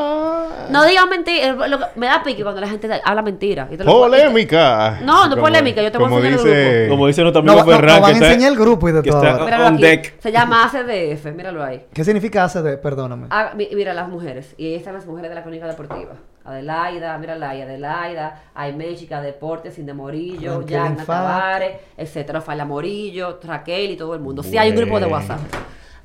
No 0.70 0.84
digan 0.84 1.08
mentira. 1.08 1.56
Me 1.96 2.06
da 2.06 2.22
pique 2.22 2.42
cuando 2.42 2.60
la 2.60 2.68
gente 2.68 2.88
habla 3.04 3.22
mentira. 3.22 3.68
Y 3.70 3.76
te 3.76 3.84
lo- 3.84 3.92
Polémica. 3.92 4.98
No, 5.02 5.24
no 5.24 5.30
Como- 5.30 5.42
polémica, 5.42 5.82
yo 5.82 5.90
te 5.92 5.98
voy 5.98 6.06
a 6.06 6.08
como 6.10 6.18
enseñar 6.24 6.40
el 6.40 6.44
dice... 6.46 6.86
Como 6.88 7.06
dice 7.06 7.22
nuestro 7.22 7.42
No, 7.42 7.52
amigo 7.52 7.66
no, 7.66 7.72
Ferran, 7.76 7.96
no 7.96 8.02
van 8.02 8.18
que 8.18 8.24
a 8.24 8.28
enseñar 8.28 8.52
el 8.52 8.58
grupo 8.58 8.88
y 8.88 8.92
de 8.92 9.02
todo. 9.02 9.22
está 9.24 9.44
Míralo 9.44 9.66
on 9.66 9.74
aquí. 9.74 9.82
deck. 9.82 10.20
Se 10.20 10.32
llama 10.32 10.64
ACDF, 10.64 11.24
míralo 11.34 11.62
ahí. 11.64 11.84
¿Qué 11.92 12.04
significa 12.04 12.44
ACD? 12.44 12.78
Perdóname. 12.80 13.26
Ah, 13.30 13.52
mi- 13.56 13.68
mira 13.74 13.94
las 13.94 14.08
mujeres. 14.08 14.54
Y 14.56 14.66
ahí 14.66 14.74
están 14.74 14.94
las 14.94 15.06
mujeres 15.06 15.30
de 15.30 15.34
la 15.34 15.42
crónica 15.42 15.66
deportiva. 15.66 16.12
Adelaida, 16.44 17.16
mira 17.18 17.36
la 17.36 17.50
Adelaida, 17.50 18.42
Aime, 18.54 18.94
Chica 18.96 19.22
Deportes, 19.22 19.74
Cinde 19.74 19.94
Morillo, 19.94 20.60
Infante. 20.60 21.04
Tavares, 21.06 21.72
etcétera, 21.96 22.40
Fala 22.42 22.64
Morillo, 22.66 23.38
Raquel 23.42 23.92
y 23.92 23.96
todo 23.96 24.14
el 24.14 24.20
mundo. 24.20 24.42
Sí 24.42 24.58
hay 24.58 24.70
un 24.70 24.76
grupo 24.76 25.00
de. 25.00 25.06
WhatsApp. 25.06 25.38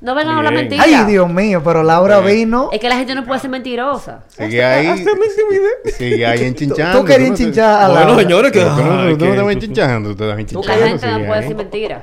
No 0.00 0.14
vengan 0.14 0.34
a 0.34 0.38
hablar 0.38 0.52
Bien. 0.54 0.68
mentiras. 0.68 0.86
Ay, 0.86 1.04
Dios 1.12 1.28
mío, 1.30 1.60
pero 1.62 1.82
Laura 1.82 2.20
vino. 2.20 2.70
Es 2.72 2.80
que 2.80 2.88
la 2.88 2.96
gente 2.96 3.14
no 3.14 3.24
puede 3.26 3.38
ser 3.40 3.50
mentirosa. 3.50 4.24
Sigue 4.28 4.64
ahí. 4.64 5.04
Sigue 5.96 6.24
ahí 6.26 6.44
enchinchando. 6.46 7.00
Tú 7.00 7.04
querías 7.04 7.28
enchinchar 7.30 7.82
a 7.82 7.88
Bueno, 7.88 8.04
Laura. 8.06 8.22
señores, 8.22 8.52
que... 8.52 8.60
Tú 8.60 8.66
no- 8.66 8.76
tú 8.76 8.84
no 9.10 9.16
tú 9.18 9.24
estabas 9.26 9.52
enchinchando, 9.54 10.16
tú 10.16 10.24
La 10.24 10.40
enchinchando. 10.40 10.72
gente 10.86 11.06
no 11.06 11.18
puede 11.18 11.32
ahí. 11.32 11.40
decir 11.42 11.56
mentiras. 11.56 12.02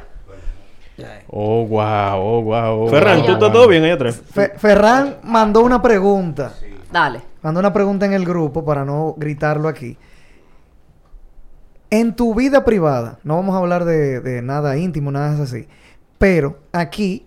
Oh, 1.30 1.66
wow, 1.68 2.18
oh, 2.20 2.42
wow. 2.42 2.84
oh, 2.86 2.90
Ferran, 2.90 3.18
wow, 3.18 3.26
¿tú 3.26 3.32
estás 3.34 3.50
wow. 3.50 3.54
todo 3.60 3.68
bien 3.68 3.84
allá 3.84 3.94
atrás? 3.96 4.22
Fe- 4.34 4.54
Ferran 4.58 5.18
mandó 5.24 5.62
una 5.62 5.82
pregunta. 5.82 6.54
Dale. 6.92 7.22
Mandó 7.44 7.60
una 7.60 7.72
pregunta 7.74 8.06
en 8.06 8.14
el 8.14 8.26
grupo 8.26 8.64
para 8.66 8.84
no 8.86 9.14
gritarlo 9.18 9.68
aquí. 9.68 9.98
En 11.90 12.16
tu 12.16 12.34
vida 12.34 12.66
privada, 12.66 13.20
no 13.24 13.36
vamos 13.36 13.56
a 13.56 13.60
hablar 13.60 13.86
de, 13.86 14.20
de 14.22 14.42
nada 14.42 14.76
íntimo, 14.78 15.12
nada 15.12 15.42
así, 15.44 15.68
pero 16.18 16.58
aquí 16.74 17.27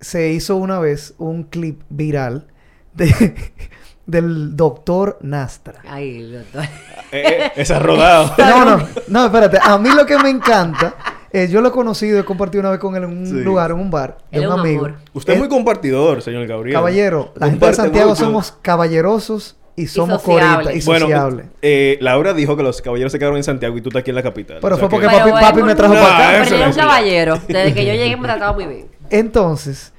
se 0.00 0.30
hizo 0.30 0.56
una 0.56 0.78
vez 0.78 1.14
un 1.18 1.44
clip 1.44 1.80
viral 1.90 2.46
de, 2.94 3.34
del 4.06 4.56
doctor 4.56 5.18
Nastra. 5.22 5.80
Ay, 5.88 6.22
doctor. 6.32 6.64
Eh, 6.64 6.68
eh, 7.12 7.52
esa 7.56 7.78
rodado. 7.78 8.32
No, 8.38 8.64
no, 8.78 8.88
no, 9.08 9.24
espérate. 9.26 9.58
A 9.62 9.78
mí 9.78 9.90
lo 9.94 10.06
que 10.06 10.18
me 10.18 10.30
encanta, 10.30 10.94
eh, 11.32 11.48
yo 11.50 11.60
lo 11.60 11.68
he 11.68 11.72
conocido, 11.72 12.18
he 12.18 12.24
compartido 12.24 12.60
una 12.60 12.70
vez 12.70 12.80
con 12.80 12.96
él 12.96 13.04
en 13.04 13.10
un 13.10 13.26
Sí. 13.26 13.32
lugar, 13.34 13.70
en 13.72 13.78
un 13.78 13.90
bar, 13.90 14.18
de 14.30 14.40
un 14.40 14.46
un 14.52 14.60
amigo. 14.60 14.86
amor. 14.86 14.98
Usted 15.12 15.34
es 15.34 15.38
muy 15.38 15.48
compartidor, 15.48 16.22
señor 16.22 16.46
Gabriel. 16.46 16.74
Caballero, 16.74 17.32
la 17.36 17.50
gente 17.50 17.66
de 17.66 17.74
Santiago 17.74 18.10
mucho. 18.10 18.24
somos 18.24 18.52
caballerosos 18.62 19.56
y 19.76 19.86
somos 19.86 20.20
coritas 20.22 20.74
y 20.74 20.84
Bueno, 20.84 21.06
sociables. 21.06 21.46
eh, 21.62 21.96
Laura 22.00 22.34
dijo 22.34 22.56
que 22.56 22.62
los 22.62 22.82
caballeros 22.82 23.12
se 23.12 23.18
quedaron 23.18 23.36
en 23.38 23.44
Santiago 23.44 23.76
y 23.76 23.80
tú 23.80 23.88
estás 23.90 24.00
aquí 24.00 24.10
en 24.10 24.16
la 24.16 24.22
capital. 24.22 24.58
Pero 24.60 24.74
O 24.74 24.78
sea 24.78 24.88
fue 24.88 24.98
porque 25.00 25.08
que- 25.14 25.22
papi- 25.22 25.40
papi 25.40 25.62
me 25.62 25.74
trajo 25.74 25.94
para 25.94 26.06
acá. 26.38 26.44
Pero 26.48 26.56
es 26.64 26.76
un 26.76 26.82
caballero. 26.82 27.38
Desde 27.48 27.72
que 27.74 27.86
yo 27.86 27.92
llegué 27.92 28.16
me 28.16 28.24
ha 28.28 28.32
tratado 28.36 28.54
muy 28.54 28.66
bien. 28.66 28.86
Entonces, 29.10 29.92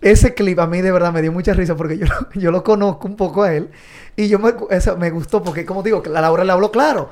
ese 0.00 0.34
clip 0.34 0.58
a 0.58 0.66
mí 0.66 0.80
de 0.80 0.90
verdad 0.92 1.12
me 1.12 1.22
dio 1.22 1.32
mucha 1.32 1.52
risa 1.52 1.76
porque 1.76 1.98
yo, 1.98 2.06
yo 2.34 2.50
lo 2.50 2.62
conozco 2.64 3.06
un 3.06 3.16
poco 3.16 3.42
a 3.42 3.54
él 3.54 3.70
y 4.16 4.28
yo 4.28 4.38
me, 4.38 4.54
eso 4.70 4.96
me 4.96 5.10
gustó 5.10 5.42
porque, 5.42 5.64
como 5.64 5.82
digo, 5.82 6.02
la 6.06 6.20
Laura 6.20 6.44
le 6.44 6.52
habló 6.52 6.70
claro. 6.70 7.10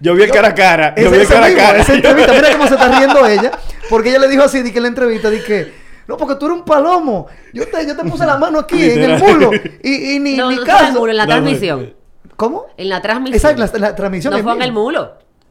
Yo 0.00 0.14
vi 0.14 0.22
el 0.22 0.30
cara 0.30 0.48
a 0.48 0.54
cara. 0.54 0.94
Yo 0.96 1.08
Ese, 1.08 1.10
vi 1.16 1.22
el 1.22 1.28
cara 1.28 1.46
a 1.46 1.54
cara. 1.54 1.78
esa 1.80 1.94
entrevista, 1.94 2.32
mira 2.32 2.52
cómo 2.52 2.66
se 2.68 2.74
está 2.74 2.88
riendo 2.98 3.26
ella, 3.26 3.50
porque 3.88 4.10
ella 4.10 4.18
le 4.20 4.28
dijo 4.28 4.42
así, 4.44 4.62
di 4.62 4.70
que 4.70 4.78
en 4.78 4.82
la 4.84 4.88
entrevista, 4.88 5.30
di 5.30 5.40
que, 5.40 5.72
no, 6.06 6.16
porque 6.16 6.34
tú 6.36 6.46
eres 6.46 6.58
un 6.58 6.64
palomo, 6.64 7.26
yo 7.52 7.66
te, 7.68 7.86
yo 7.86 7.96
te 7.96 8.04
puse 8.04 8.26
la 8.26 8.36
mano 8.36 8.60
aquí 8.60 8.90
en 8.90 9.02
el 9.10 9.18
mulo 9.18 9.50
y, 9.82 10.14
y 10.14 10.18
ni, 10.20 10.36
No, 10.36 10.50
ni 10.50 10.56
no 10.56 10.62
fue 10.64 10.70
en 10.72 10.78
el 10.78 10.84
caso. 10.86 10.98
mulo, 11.00 11.10
en 11.10 11.16
la 11.16 11.26
transmisión. 11.26 11.94
¿Cómo? 12.36 12.66
En 12.76 12.88
la 12.88 13.00
transmisión. 13.02 13.52
Exacto, 13.52 13.78
la, 13.78 13.88
la 13.88 13.94
transmisión 13.96 14.32
No 14.32 14.42
fue 14.42 14.52
en 14.52 14.62
el 14.62 14.68
misma. 14.72 14.80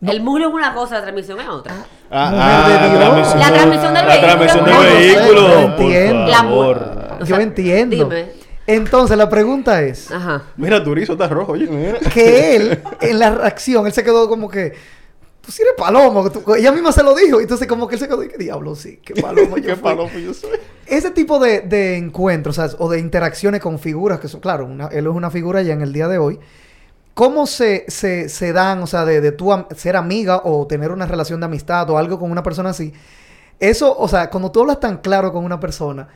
El 0.02 0.22
mulo 0.22 0.48
es 0.48 0.54
una 0.54 0.74
cosa, 0.74 0.96
la 0.96 1.02
transmisión 1.02 1.40
es 1.42 1.48
otra. 1.48 1.74
Ah, 2.10 2.32
ah. 2.34 3.36
La 3.38 3.52
transmisión 3.54 3.94
del 3.94 4.06
La 4.08 4.14
vehículo. 4.16 4.28
transmisión 4.28 4.66
del 4.66 4.74
No, 4.74 4.84
no 4.84 4.90
sé, 4.90 4.96
vehículo. 4.96 5.42
yo 5.50 5.76
por 5.76 5.82
entiendo. 5.86 6.26
La 6.28 6.44
mu- 6.44 6.50
favor. 6.50 7.26
Yo 7.26 7.36
entiendo. 7.36 7.96
dime. 7.96 8.32
Entonces, 8.66 9.18
la 9.18 9.28
pregunta 9.30 9.82
es, 9.82 10.12
Ajá. 10.12 10.44
Mira, 10.56 10.84
tu 10.84 10.94
rizo 10.96 11.14
está 11.14 11.28
rojo, 11.28 11.54
oye. 11.54 11.68
que 12.14 12.56
él, 12.56 12.80
en 13.02 13.20
la 13.20 13.32
reacción, 13.32 13.88
él 13.88 13.94
se 13.94 14.04
quedó 14.04 14.30
como 14.30 14.48
que, 14.48 14.74
tú 15.42 15.52
sí 15.52 15.64
eres 15.64 15.74
palomo. 15.78 16.24
que 16.24 16.30
tú- 16.40 16.54
ella 16.56 16.72
misma 16.72 16.92
se 16.92 17.04
lo 17.04 17.14
dijo. 17.16 17.40
Entonces, 17.42 17.68
como 17.68 17.88
que 17.88 17.96
él 17.96 18.00
se 18.00 18.08
quedó, 18.08 18.24
y 18.24 18.28
que 18.30 18.38
diablo, 18.38 18.76
sí, 18.76 19.00
qué 19.04 19.14
palomo 19.22 19.58
yo 19.58 19.64
Qué 19.64 19.76
fui". 19.76 19.84
palomo 19.84 20.12
yo 20.18 20.34
soy. 20.34 20.52
Ese 20.86 21.12
tipo 21.12 21.40
de, 21.40 21.62
de 21.62 21.98
encuentros, 21.98 22.60
o, 22.78 22.90
de 22.90 23.00
interacciones 23.00 23.60
con 23.60 23.80
figuras, 23.80 24.20
que 24.20 24.28
son, 24.30 24.40
claro, 24.40 24.66
una- 24.66 24.88
él 24.88 25.08
es 25.08 25.14
una 25.14 25.30
figura 25.32 25.62
ya 25.62 25.74
en 25.74 25.82
el 25.82 25.92
día 25.92 26.08
de 26.08 26.20
hoy. 26.20 26.40
¿Cómo 27.14 27.48
se, 27.48 27.86
se, 27.90 28.30
se 28.30 28.54
dan, 28.54 28.82
o 28.82 28.88
sea, 28.88 29.04
de, 29.06 29.20
de 29.22 29.32
tú 29.32 29.52
am- 29.52 29.66
ser 29.76 29.96
amiga 29.98 30.42
o 30.46 30.66
tener 30.68 30.92
una 30.92 31.06
relación 31.06 31.40
de 31.42 31.48
amistad 31.48 31.90
o 31.90 31.98
algo 31.98 32.18
con 32.20 32.32
una 32.32 32.44
persona 32.44 32.70
así? 32.70 32.94
Eso, 33.60 33.98
o 33.98 34.08
sea, 34.08 34.30
cuando 34.30 34.52
tú 34.52 34.62
hablas 34.62 34.80
tan 34.80 34.98
claro 35.00 35.34
con 35.34 35.44
una 35.44 35.60
persona, 35.60 36.08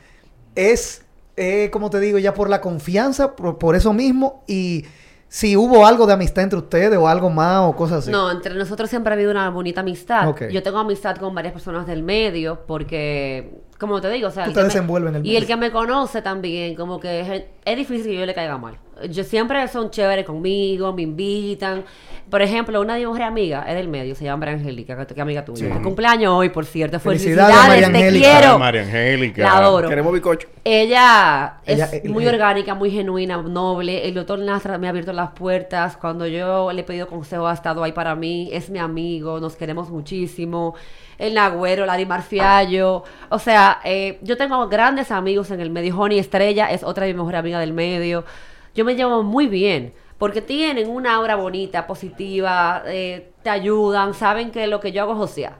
es, 0.55 1.03
eh, 1.35 1.69
como 1.73 1.89
te 1.89 1.99
digo, 1.99 2.17
ya 2.19 2.33
por 2.33 2.49
la 2.49 2.61
confianza, 2.61 3.35
por, 3.35 3.57
por 3.57 3.75
eso 3.75 3.91
mismo, 3.91 4.43
y 4.47 4.85
si 5.27 5.57
hubo 5.57 5.85
algo 5.85 6.05
de 6.07 6.13
amistad 6.13 6.43
entre 6.43 6.59
ustedes 6.59 6.97
o 6.97 7.07
algo 7.07 7.29
más 7.29 7.61
o 7.61 7.75
cosas 7.75 7.99
así. 8.03 8.11
No, 8.11 8.31
entre 8.31 8.53
nosotros 8.55 8.89
siempre 8.89 9.11
ha 9.11 9.15
habido 9.15 9.31
una 9.31 9.49
bonita 9.49 9.81
amistad. 9.81 10.33
Yo 10.51 10.63
tengo 10.63 10.77
amistad 10.77 11.17
con 11.17 11.35
varias 11.35 11.53
personas 11.53 11.85
del 11.87 12.03
medio 12.03 12.61
porque, 12.67 13.59
como 13.79 13.99
te 13.99 14.09
digo, 14.11 14.27
o 14.27 14.31
sea... 14.31 14.45
Tú 14.45 14.53
te 14.53 14.63
desenvuelves 14.63 15.09
en 15.09 15.15
el 15.17 15.25
Y 15.25 15.35
el 15.35 15.41
medio. 15.41 15.47
que 15.47 15.57
me 15.57 15.71
conoce 15.71 16.21
también, 16.21 16.75
como 16.75 16.99
que 16.99 17.21
es, 17.21 17.43
es 17.65 17.77
difícil 17.77 18.11
que 18.11 18.19
yo 18.19 18.25
le 18.27 18.33
caiga 18.35 18.57
mal. 18.59 18.77
Yo 19.09 19.23
siempre 19.23 19.67
son 19.67 19.89
chéveres 19.89 20.25
conmigo, 20.25 20.93
me 20.93 21.01
invitan. 21.01 21.83
Por 22.29 22.41
ejemplo, 22.41 22.79
una 22.79 22.93
de 22.93 22.99
mis 22.99 23.07
mejores 23.07 23.27
amigas 23.27 23.65
es 23.67 23.75
del 23.75 23.89
medio, 23.89 24.15
se 24.15 24.23
llama 24.23 24.37
María 24.45 24.55
Angélica, 24.55 25.05
que 25.05 25.21
amiga 25.21 25.43
tuya. 25.43 25.67
Sí. 25.67 25.73
Que 25.73 25.81
cumpleaños 25.81 26.33
hoy, 26.33 26.49
por 26.49 26.65
cierto. 26.65 26.99
Felicidades, 26.99 27.53
Felicidades, 27.53 27.67
María 27.67 27.91
te 27.91 28.05
Angélica. 28.07 28.39
quiero. 28.39 28.59
María 28.59 28.81
Angélica. 28.81 29.43
La 29.43 29.57
adoro. 29.57 29.89
Queremos 29.89 30.13
bicocho. 30.13 30.47
Ella, 30.63 31.57
Ella, 31.65 31.85
es 31.91 32.05
eh, 32.05 32.09
muy 32.09 32.25
eh. 32.25 32.29
orgánica, 32.29 32.75
muy 32.75 32.91
genuina, 32.91 33.37
noble. 33.41 34.07
El 34.07 34.13
doctor 34.13 34.39
Nastra 34.39 34.77
me 34.77 34.87
ha 34.87 34.91
abierto 34.91 35.11
las 35.11 35.31
puertas. 35.31 35.97
Cuando 35.97 36.25
yo 36.25 36.71
le 36.71 36.81
he 36.81 36.83
pedido 36.83 37.07
consejo, 37.07 37.47
ha 37.47 37.53
estado 37.53 37.83
ahí 37.83 37.91
para 37.91 38.15
mí. 38.15 38.49
Es 38.53 38.69
mi 38.69 38.79
amigo, 38.79 39.39
nos 39.39 39.55
queremos 39.55 39.89
muchísimo. 39.89 40.75
El 41.17 41.33
Nagüero, 41.33 41.85
Lari 41.85 42.05
Marfiallo. 42.05 43.03
O 43.29 43.39
sea, 43.39 43.79
eh, 43.83 44.17
yo 44.21 44.37
tengo 44.37 44.67
grandes 44.69 45.11
amigos 45.11 45.51
en 45.51 45.59
el 45.59 45.69
medio. 45.69 45.99
Honey 45.99 46.19
Estrella 46.19 46.71
es 46.71 46.83
otra 46.83 47.05
de 47.05 47.11
mis 47.13 47.17
mejores 47.17 47.39
amigas 47.39 47.59
del 47.59 47.73
medio. 47.73 48.23
Yo 48.75 48.85
me 48.85 48.95
llevo 48.95 49.23
muy 49.23 49.47
bien. 49.47 49.93
Porque 50.17 50.41
tienen 50.41 50.89
una 50.89 51.15
aura 51.15 51.35
bonita, 51.35 51.85
positiva, 51.85 52.83
eh, 52.85 53.31
te 53.43 53.49
ayudan, 53.49 54.13
saben 54.13 54.51
que 54.51 54.67
lo 54.67 54.79
que 54.79 54.91
yo 54.93 55.01
hago 55.01 55.13
es 55.13 55.17
josear. 55.17 55.57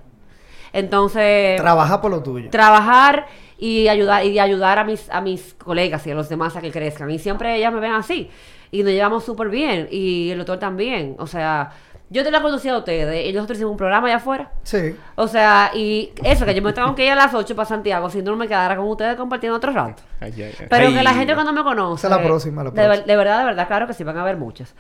Entonces 0.72 1.58
Trabaja 1.60 2.02
por 2.02 2.12
lo 2.12 2.24
tuyo. 2.24 2.50
trabajar 2.50 3.28
y 3.58 3.88
ayudar 3.88 4.26
y 4.26 4.40
ayudar 4.40 4.80
a 4.80 4.84
mis 4.84 5.10
a 5.10 5.22
mis 5.22 5.54
colegas 5.56 6.06
y 6.08 6.12
a 6.12 6.16
los 6.16 6.30
demás 6.30 6.56
a 6.56 6.62
que 6.62 6.72
crezcan 6.72 7.10
y 7.12 7.20
siempre 7.20 7.56
ellas 7.56 7.72
me 7.74 7.80
ven 7.80 7.92
así 7.94 8.30
y 8.72 8.82
nos 8.84 8.92
llevamos 8.92 9.24
súper 9.24 9.50
bien 9.50 9.88
y 9.92 10.32
el 10.32 10.40
doctor 10.40 10.58
también 10.58 11.16
o 11.20 11.28
sea 11.28 11.72
yo 12.14 12.24
te 12.24 12.32
la 12.32 12.42
conocí 12.42 12.70
a 12.70 12.78
ustedes 12.78 13.26
y 13.28 13.34
nosotros 13.34 13.58
hicimos 13.58 13.72
un 13.72 13.78
programa 13.78 14.08
allá 14.08 14.16
afuera 14.18 14.52
Sí. 14.64 14.96
o 15.16 15.28
sea 15.28 15.72
y 15.74 16.14
eso 16.24 16.46
que 16.46 16.56
yo 16.56 16.62
me 16.62 16.72
tengo 16.72 16.96
que 16.96 17.06
ir 17.06 17.12
a 17.12 17.16
las 17.16 17.34
8 17.34 17.56
para 17.56 17.66
Santiago 17.68 18.10
si 18.10 18.22
no 18.22 18.36
me 18.38 18.48
quedara 18.48 18.76
con 18.78 18.86
ustedes 18.88 19.16
compartiendo 19.18 19.58
otro 19.58 19.72
rato 19.74 20.04
Ay, 20.22 20.32
ay, 20.38 20.54
ay. 20.60 20.68
pero 20.70 20.90
que 20.94 21.04
la 21.04 21.14
gente 21.14 21.34
cuando 21.34 21.52
me 21.52 21.64
conoce. 21.64 22.08
Esa 22.08 22.16
es 22.16 22.22
la 22.22 22.26
próxima, 22.26 22.64
la 22.64 22.70
de, 22.70 22.76
próxima. 22.76 23.06
de 23.06 23.16
verdad, 23.18 23.40
de 23.40 23.46
verdad, 23.46 23.68
claro 23.68 23.88
que 23.88 23.94
sí, 23.94 24.04
van 24.06 24.18
a 24.18 24.22
haber 24.22 24.38
muchas. 24.38 24.74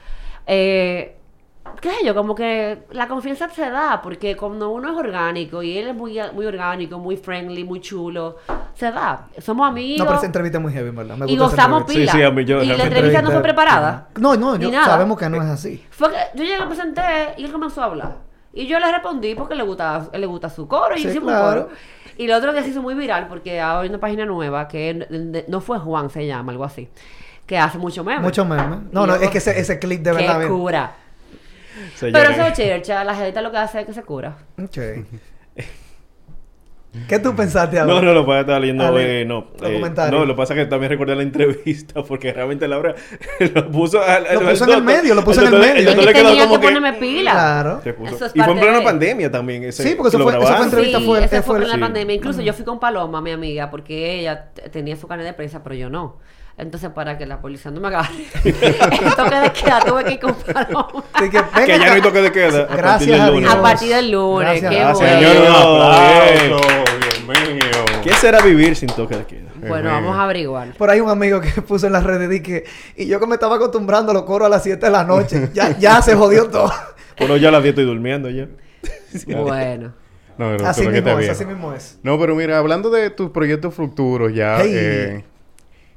Eh, 0.47 1.17
¿Qué 1.81 1.89
sé 1.91 2.05
yo? 2.05 2.13
Como 2.15 2.33
que 2.35 2.83
la 2.91 3.07
confianza 3.07 3.49
se 3.49 3.69
da, 3.69 4.01
porque 4.01 4.35
cuando 4.37 4.69
uno 4.69 4.91
es 4.91 4.97
orgánico 4.97 5.61
y 5.63 5.77
él 5.77 5.87
es 5.89 5.95
muy, 5.95 6.17
muy 6.33 6.45
orgánico, 6.45 6.97
muy 6.99 7.17
friendly, 7.17 7.63
muy 7.63 7.79
chulo, 7.81 8.37
se 8.73 8.91
da. 8.91 9.27
Somos 9.39 9.67
amigos. 9.67 9.99
No, 9.99 10.05
pero 10.05 10.17
esa 10.17 10.25
entrevista 10.25 10.57
es 10.57 10.61
muy 10.61 10.71
heavy, 10.73 10.91
¿verdad? 10.91 11.17
Me 11.17 11.25
y 11.25 11.37
gusta 11.37 11.55
gozamos 11.63 11.83
pila. 11.83 12.11
Sí, 12.11 12.17
sí, 12.17 12.23
a 12.23 12.31
mí 12.31 12.45
yo 12.45 12.61
y 12.61 12.67
la 12.67 12.83
entrevista 12.83 13.21
no 13.21 13.31
fue 13.31 13.41
preparada. 13.41 14.07
No, 14.19 14.35
no, 14.35 14.55
yo 14.57 14.71
sabemos 14.71 15.17
que 15.17 15.29
no 15.29 15.37
es 15.41 15.49
así. 15.49 15.83
Fue 15.89 16.09
que 16.09 16.17
yo 16.35 16.43
llegué, 16.43 16.59
me 16.59 16.67
presenté 16.67 17.01
y 17.37 17.45
él 17.45 17.51
comenzó 17.51 17.81
a 17.81 17.85
hablar. 17.85 18.17
Y 18.53 18.67
yo 18.67 18.79
le 18.79 18.91
respondí 18.91 19.33
porque 19.35 19.55
le 19.55 19.63
gusta, 19.63 20.09
le 20.13 20.25
gusta 20.27 20.49
su 20.49 20.67
coro 20.67 20.95
y 20.95 21.01
Sí, 21.01 21.07
hicimos 21.07 21.29
claro. 21.31 21.61
un 21.61 21.67
coro. 21.67 21.75
Y 22.17 22.27
lo 22.27 22.37
otro 22.37 22.53
que 22.53 22.61
se 22.61 22.69
hizo 22.69 22.81
muy 22.83 22.93
viral 22.93 23.27
porque 23.27 23.59
hay 23.59 23.89
una 23.89 23.99
página 23.99 24.25
nueva 24.25 24.67
que 24.67 25.45
no 25.47 25.59
fue 25.59 25.79
Juan, 25.79 26.09
se 26.11 26.27
llama, 26.27 26.51
algo 26.51 26.63
así. 26.63 26.87
Que 27.47 27.57
hace 27.57 27.77
mucho 27.79 28.03
meme. 28.03 28.21
Mucho 28.21 28.45
memes. 28.45 28.79
No, 28.91 29.05
Y 29.05 29.07
no, 29.07 29.15
yo- 29.17 29.23
es 29.23 29.29
que 29.31 29.39
ese, 29.39 29.59
ese 29.59 29.79
clip 29.79 30.01
de 30.03 30.11
Qué 30.11 30.17
verdad. 30.17 30.39
ven. 30.39 30.47
cura. 30.49 30.95
Pero 31.99 32.19
eso 32.19 32.45
es 32.47 32.53
chercha, 32.53 33.03
la 33.03 33.15
gente 33.15 33.41
lo 33.41 33.51
que 33.51 33.57
hace 33.57 33.81
es 33.81 33.85
que 33.85 33.93
se 33.93 34.03
cura. 34.03 34.35
Ok. 34.61 34.77
¿Qué 37.07 37.17
tú 37.17 37.35
pensaste 37.35 37.79
ahora? 37.79 37.91
No, 37.95 38.01
no, 38.03 38.13
lo 38.13 38.23
pasa 38.23 38.41
estaba 38.41 38.59
leyendo, 38.59 38.99
eh, 38.99 39.25
no. 39.25 39.47
eh, 39.63 39.81
no, 40.11 40.25
lo 40.25 40.35
que 40.35 40.37
pasa 40.37 40.53
es 40.53 40.59
que 40.59 40.65
también 40.67 40.91
recordé 40.91 41.15
la 41.15 41.23
entrevista 41.23 42.03
porque 42.07 42.31
realmente 42.31 42.67
Laura 42.67 42.93
lo 43.55 43.71
puso... 43.71 43.99
al- 43.99 44.25
Lo 44.25 44.29
al- 44.41 44.49
puso 44.51 44.63
al 44.65 44.69
en 44.69 44.77
el 44.77 44.83
medio, 44.83 45.15
lo 45.15 45.23
puso 45.23 45.41
el 45.41 45.47
en 45.47 45.53
el 45.55 45.59
doctor- 45.59 45.73
medio. 45.75 45.85
doctor 45.87 46.03
Es 46.03 46.05
le 46.05 46.13
que 46.13 46.35
quedó 46.35 46.43
como 46.47 46.59
que 46.59 46.67
ponerme 46.67 46.93
pila. 46.93 47.31
Claro. 47.31 47.81
Puso. 47.97 48.15
Eso 48.15 48.25
es 48.27 48.31
Y 48.35 48.41
fue 48.41 48.53
en 48.53 48.59
plena 48.59 48.77
de- 48.77 48.83
pandemia 48.83 49.31
también. 49.31 49.63
Ese, 49.63 49.81
Sí, 49.81 49.95
porque 49.95 50.09
eso 50.09 50.19
que 50.19 50.23
lo 50.23 50.29
fue- 50.29 50.43
eso 50.43 50.55
fue 50.55 50.65
entrevista 50.65 50.99
Sí, 50.99 51.05
fue- 51.07 51.23
esa 51.23 51.41
fue- 51.41 51.55
fue 51.55 51.63
en 51.63 51.67
la 51.69 51.73
sí. 51.73 51.79
pandemia. 51.81 52.15
Incluso 52.15 52.41
yo 52.43 52.53
fui 52.53 52.63
con 52.63 52.79
Paloma, 52.79 53.21
mi 53.21 53.31
amiga, 53.31 53.71
porque 53.71 54.19
ella 54.19 54.49
tenía 54.71 54.95
su 54.95 55.07
carnet 55.07 55.25
de 55.25 55.33
prensa, 55.33 55.63
pero 55.63 55.73
yo 55.73 55.89
no. 55.89 56.19
Entonces, 56.57 56.89
para 56.91 57.17
que 57.17 57.25
la 57.25 57.41
policía 57.41 57.71
no 57.71 57.81
me 57.81 57.87
agarre, 57.87 58.25
esto 58.43 59.23
que 59.29 59.35
de 59.35 59.51
queda, 59.51 59.79
tuve 59.85 60.03
que 60.05 60.11
ir. 60.13 60.19
Así 61.13 61.29
que, 61.29 61.37
Que 61.37 61.43
venga 61.59 61.77
ya 61.77 61.85
no 61.87 61.93
hay 61.93 62.01
toque 62.01 62.21
de 62.21 62.31
queda. 62.31 62.63
a 62.63 62.67
partir 62.67 62.77
Gracias 62.77 63.09
del 63.11 63.21
a 63.21 63.27
lunes. 63.29 63.41
Dios. 63.41 63.53
A 63.55 63.61
partir 63.61 63.89
del 63.95 64.11
lunes, 64.11 64.61
Gracias. 64.61 64.71
qué 64.71 64.79
Gracias, 64.79 64.99
bueno. 64.99 65.19
señor. 65.19 65.33
Señor, 65.33 65.47
un 65.49 66.57
aplauso, 66.61 66.97
Dios 66.99 67.27
mío. 67.27 68.01
¿Qué 68.03 68.13
será 68.13 68.41
vivir 68.41 68.75
sin 68.75 68.89
toque 68.89 69.15
de 69.17 69.25
queda? 69.25 69.49
Bueno, 69.67 69.89
vamos 69.89 70.15
a 70.15 70.23
averiguar. 70.23 70.73
Por 70.75 70.89
ahí 70.89 70.99
un 70.99 71.09
amigo 71.09 71.39
que 71.41 71.49
puso 71.67 71.87
en 71.87 71.93
las 71.93 72.03
redes 72.03 72.29
di 72.29 72.41
que 72.41 72.65
y 72.97 73.07
yo 73.07 73.19
que 73.19 73.25
me 73.27 73.35
estaba 73.35 73.55
acostumbrando 73.55 74.11
a 74.11 74.13
los 74.13 74.23
coros 74.23 74.45
a 74.45 74.49
las 74.49 74.61
7 74.63 74.85
de 74.85 74.91
la 74.91 75.03
noche, 75.05 75.49
ya, 75.53 75.77
ya 75.79 76.01
se 76.01 76.13
jodió 76.15 76.49
todo. 76.49 76.71
Bueno, 77.17 77.37
ya 77.37 77.49
a 77.49 77.51
las 77.53 77.63
10 77.63 77.71
estoy 77.73 77.85
durmiendo 77.85 78.29
ya. 78.29 78.47
Bueno. 79.27 79.93
No, 80.37 80.49
pero 80.51 80.67
así 80.67 80.81
que 80.81 80.89
mismo 81.01 81.19
es, 81.19 81.29
así 81.29 81.45
mismo 81.45 81.73
es. 81.73 81.99
No, 82.03 82.19
pero 82.19 82.35
mira, 82.35 82.57
hablando 82.57 82.89
de 82.89 83.09
tus 83.11 83.29
proyectos 83.29 83.73
futuros 83.75 84.33
ya, 84.33 84.57
Hey. 84.61 84.71
eh, 84.73 85.25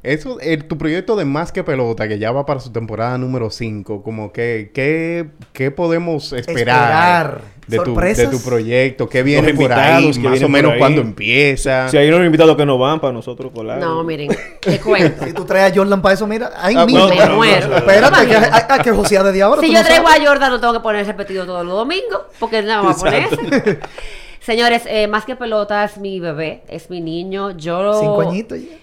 eso, 0.06 0.38
tu 0.68 0.78
proyecto 0.78 1.16
de 1.16 1.24
Más 1.24 1.52
que 1.52 1.64
Pelota, 1.64 2.06
que 2.08 2.18
ya 2.18 2.32
va 2.32 2.46
para 2.46 2.60
su 2.60 2.70
temporada 2.72 3.18
número 3.18 3.50
5, 3.50 4.02
como 4.02 4.32
que, 4.32 4.70
¿qué, 4.72 5.26
qué 5.52 5.70
podemos 5.70 6.32
esperar, 6.32 7.40
Esperar. 7.40 7.40
De, 7.66 7.78
tu, 7.80 7.96
de 7.96 8.26
tu 8.28 8.40
proyecto? 8.42 9.08
¿Qué 9.08 9.22
viene 9.24 9.52
por 9.52 9.72
ahí? 9.72 10.12
que 10.12 10.18
Más 10.20 10.42
o 10.42 10.48
menos 10.48 10.68
por 10.70 10.74
ahí. 10.74 10.78
cuándo 10.78 11.00
empieza. 11.00 11.88
Si 11.88 11.96
hay 11.96 12.08
unos 12.08 12.24
invitados 12.24 12.56
que 12.56 12.64
no 12.64 12.78
van 12.78 13.00
para 13.00 13.12
nosotros 13.12 13.50
colar. 13.52 13.78
No, 13.78 14.04
miren, 14.04 14.28
te 14.60 14.78
cuento. 14.80 15.24
Si 15.26 15.32
tú 15.32 15.44
traes 15.44 15.72
a 15.72 15.74
Jordan 15.76 16.00
para 16.00 16.14
eso, 16.14 16.26
mira, 16.28 16.52
ahí 16.56 16.76
Ah, 16.78 16.86
mismo. 16.86 17.08
no, 17.08 17.14
me 17.14 17.28
muero. 17.30 17.76
Espérate, 17.76 18.26
que, 18.28 18.36
hay, 18.36 18.50
hay 18.68 18.80
que 18.82 18.92
josear 18.92 19.24
desde 19.24 19.42
ahora. 19.42 19.60
Si 19.60 19.72
yo 19.72 19.80
no 19.80 19.84
traigo 19.84 20.06
sabes. 20.06 20.22
a 20.22 20.28
Jordan, 20.28 20.50
no 20.52 20.60
tengo 20.60 20.72
que 20.74 20.80
poner 20.80 21.04
repetido 21.06 21.44
todos 21.44 21.66
los 21.66 21.74
domingos, 21.74 22.20
porque 22.38 22.62
nada 22.62 22.82
más 22.84 23.02
va 23.04 23.08
a 23.08 23.28
poner. 23.28 23.80
Señores, 24.40 24.82
eh, 24.86 25.08
más 25.08 25.24
que 25.24 25.34
pelota 25.34 25.82
es 25.84 25.98
mi 25.98 26.20
bebé, 26.20 26.62
es 26.68 26.88
mi 26.88 27.00
niño. 27.00 27.56
Yo 27.56 27.98
Cinco 28.00 28.20
añitos 28.20 28.60
ya. 28.60 28.76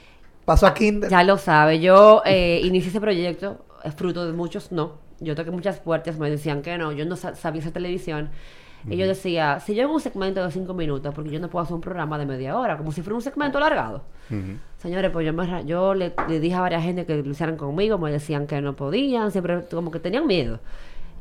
Pasó 0.46 0.68
a 0.68 0.74
Kinder. 0.74 1.10
ya 1.10 1.24
lo 1.24 1.38
sabe. 1.38 1.80
Yo 1.80 2.22
eh, 2.26 2.62
inicié 2.64 2.90
ese 2.90 3.00
proyecto, 3.02 3.66
es 3.84 3.94
fruto 3.96 4.26
de 4.26 4.34
muchos 4.34 4.72
no. 4.72 4.94
Yo 5.20 5.36
toqué 5.36 5.52
muchas 5.52 5.80
puertas, 5.80 6.18
me 6.20 6.30
decían 6.30 6.62
que 6.62 6.78
no. 6.78 6.92
Yo 6.92 7.06
no 7.06 7.16
sa- 7.16 7.36
sabía 7.36 7.62
hacer 7.62 7.72
televisión. 7.74 8.30
Y 8.90 8.98
yo 8.98 9.08
decía, 9.08 9.62
si 9.62 9.76
yo 9.76 9.84
hago 9.86 9.94
un 9.94 10.02
segmento 10.02 10.44
de 10.44 10.52
cinco 10.52 10.74
minutos, 10.74 11.16
porque 11.16 11.30
yo 11.32 11.40
no 11.40 11.50
puedo 11.50 11.64
hacer 11.64 11.74
un 11.74 11.80
programa 11.80 12.18
de 12.18 12.26
media 12.26 12.58
hora, 12.58 12.78
como 12.78 12.92
si 12.92 13.02
fuera 13.02 13.16
un 13.16 13.22
segmento 13.22 13.58
alargado. 13.58 14.04
Señores, 14.78 15.10
pues 15.12 15.26
yo, 15.26 15.32
me 15.32 15.64
yo 15.66 15.94
le, 15.94 16.14
le 16.28 16.40
dije 16.42 16.56
a 16.56 16.60
varias 16.60 16.84
gente 16.84 17.06
que 17.06 17.16
lo 17.24 17.30
hicieran 17.32 17.56
conmigo, 17.56 17.98
me 17.98 18.12
decían 18.12 18.46
que 18.46 18.60
no 18.60 18.76
podían, 18.76 19.32
siempre 19.32 19.62
como 19.72 19.90
que 19.90 20.00
tenían 20.00 20.28
miedo. 20.28 20.60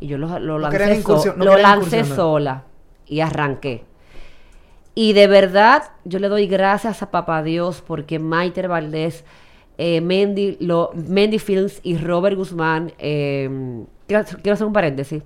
Y 0.00 0.08
yo 0.08 0.18
lo, 0.18 0.40
lo 0.40 0.58
No 0.58 0.70
querían 0.70 0.88
lancé, 0.88 1.02
so- 1.02 1.12
incursión- 1.14 1.36
no 1.36 1.44
lo 1.44 1.56
lancé 1.56 1.98
sola 2.16 2.64
y 3.06 3.20
arranqué. 3.20 3.84
Y 4.94 5.14
de 5.14 5.26
verdad, 5.26 5.90
yo 6.04 6.18
le 6.18 6.28
doy 6.28 6.46
gracias 6.46 7.02
a 7.02 7.10
Papá 7.10 7.42
Dios 7.42 7.82
porque 7.86 8.18
Maiter 8.18 8.68
Valdés, 8.68 9.24
eh, 9.78 10.00
Mendy, 10.00 10.58
lo, 10.60 10.90
Mendy 10.94 11.38
Films 11.38 11.80
y 11.82 11.96
Robert 11.96 12.36
Guzmán, 12.36 12.92
eh, 12.98 13.84
quiero, 14.06 14.24
quiero 14.42 14.54
hacer 14.54 14.66
un 14.66 14.72
paréntesis. 14.72 15.22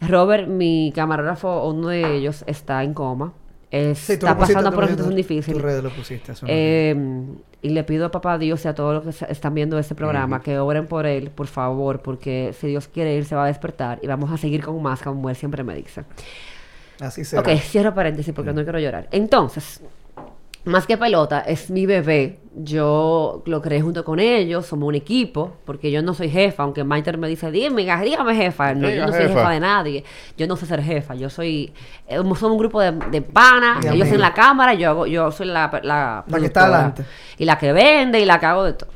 Robert, 0.00 0.48
mi 0.48 0.92
camarógrafo, 0.94 1.68
uno 1.68 1.88
de 1.88 2.16
ellos, 2.16 2.44
está 2.46 2.82
en 2.84 2.94
coma. 2.94 3.32
Sí, 3.70 4.14
está 4.14 4.38
pasando 4.38 4.70
por 4.70 4.84
una 4.84 4.88
situación 4.88 5.16
difícil. 5.16 5.58
lo 5.58 5.90
pusiste, 5.90 6.32
Eh, 6.46 6.94
y 7.62 7.70
le 7.70 7.84
pido 7.84 8.06
a 8.06 8.10
papá 8.10 8.38
Dios 8.38 8.64
y 8.64 8.68
a 8.68 8.74
todos 8.74 9.04
los 9.04 9.16
que 9.16 9.32
están 9.32 9.54
viendo 9.54 9.78
este 9.78 9.94
programa 9.94 10.40
que 10.40 10.58
oren 10.58 10.86
por 10.86 11.04
él, 11.04 11.30
por 11.30 11.46
favor, 11.46 12.00
porque 12.00 12.54
si 12.58 12.68
Dios 12.68 12.88
quiere 12.88 13.14
ir, 13.16 13.24
se 13.24 13.34
va 13.34 13.44
a 13.44 13.46
despertar 13.48 13.98
y 14.02 14.06
vamos 14.06 14.30
a 14.30 14.36
seguir 14.36 14.64
con 14.64 14.80
más, 14.80 15.02
como 15.02 15.28
él 15.28 15.36
siempre 15.36 15.64
me 15.64 15.74
dice. 15.74 16.04
Así 17.00 17.24
será. 17.24 17.42
Ok, 17.42 17.48
cierro 17.60 17.94
paréntesis 17.94 18.34
porque 18.34 18.52
no 18.52 18.62
quiero 18.62 18.78
llorar. 18.78 19.08
Entonces, 19.10 19.82
más 20.66 20.84
que 20.84 20.98
pelota, 20.98 21.40
es 21.40 21.70
mi 21.70 21.86
bebé. 21.86 22.40
Yo 22.56 23.42
lo 23.46 23.62
creé 23.62 23.80
junto 23.82 24.04
con 24.04 24.18
ellos, 24.18 24.66
somos 24.66 24.88
un 24.88 24.96
equipo, 24.96 25.58
porque 25.64 25.92
yo 25.92 26.02
no 26.02 26.12
soy 26.12 26.28
jefa, 26.28 26.64
aunque 26.64 26.82
Maiter 26.82 27.18
me 27.18 27.28
dice, 27.28 27.52
dime, 27.52 27.82
dígame 28.02 28.34
jefa. 28.34 28.74
No, 28.74 28.90
yo 28.90 29.06
no 29.06 29.12
soy 29.12 29.22
jefa. 29.22 29.34
jefa. 29.34 29.50
de 29.50 29.60
nadie. 29.60 30.04
Yo 30.36 30.48
no 30.48 30.56
sé 30.56 30.66
ser 30.66 30.82
jefa. 30.82 31.14
Yo 31.14 31.30
soy, 31.30 31.72
eh, 32.08 32.16
somos 32.16 32.42
un 32.42 32.58
grupo 32.58 32.80
de, 32.80 32.90
de 32.92 33.22
panas, 33.22 33.84
ellos 33.84 34.08
en 34.08 34.20
la 34.20 34.34
cámara, 34.34 34.74
yo 34.74 34.90
hago, 34.90 35.06
yo 35.06 35.30
soy 35.30 35.46
la, 35.46 35.70
la, 35.84 36.24
La 36.26 36.38
que 36.38 36.46
está 36.46 36.64
adelante. 36.64 37.04
Y 37.38 37.44
la 37.44 37.58
que 37.58 37.72
vende 37.72 38.18
y 38.18 38.24
la 38.24 38.40
que 38.40 38.46
hago 38.46 38.64
de 38.64 38.72
todo. 38.72 38.90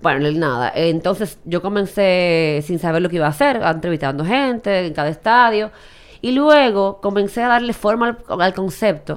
Bueno, 0.00 0.30
nada. 0.30 0.70
Entonces 0.76 1.38
yo 1.44 1.60
comencé 1.60 2.62
sin 2.64 2.78
saber 2.78 3.02
lo 3.02 3.08
que 3.08 3.16
iba 3.16 3.26
a 3.26 3.30
hacer, 3.30 3.56
entrevistando 3.56 4.24
gente 4.24 4.86
en 4.86 4.94
cada 4.94 5.08
estadio. 5.08 5.72
Y 6.26 6.32
luego 6.32 7.00
comencé 7.00 7.40
a 7.44 7.46
darle 7.46 7.72
forma 7.72 8.18
al, 8.28 8.40
al 8.42 8.52
concepto, 8.52 9.14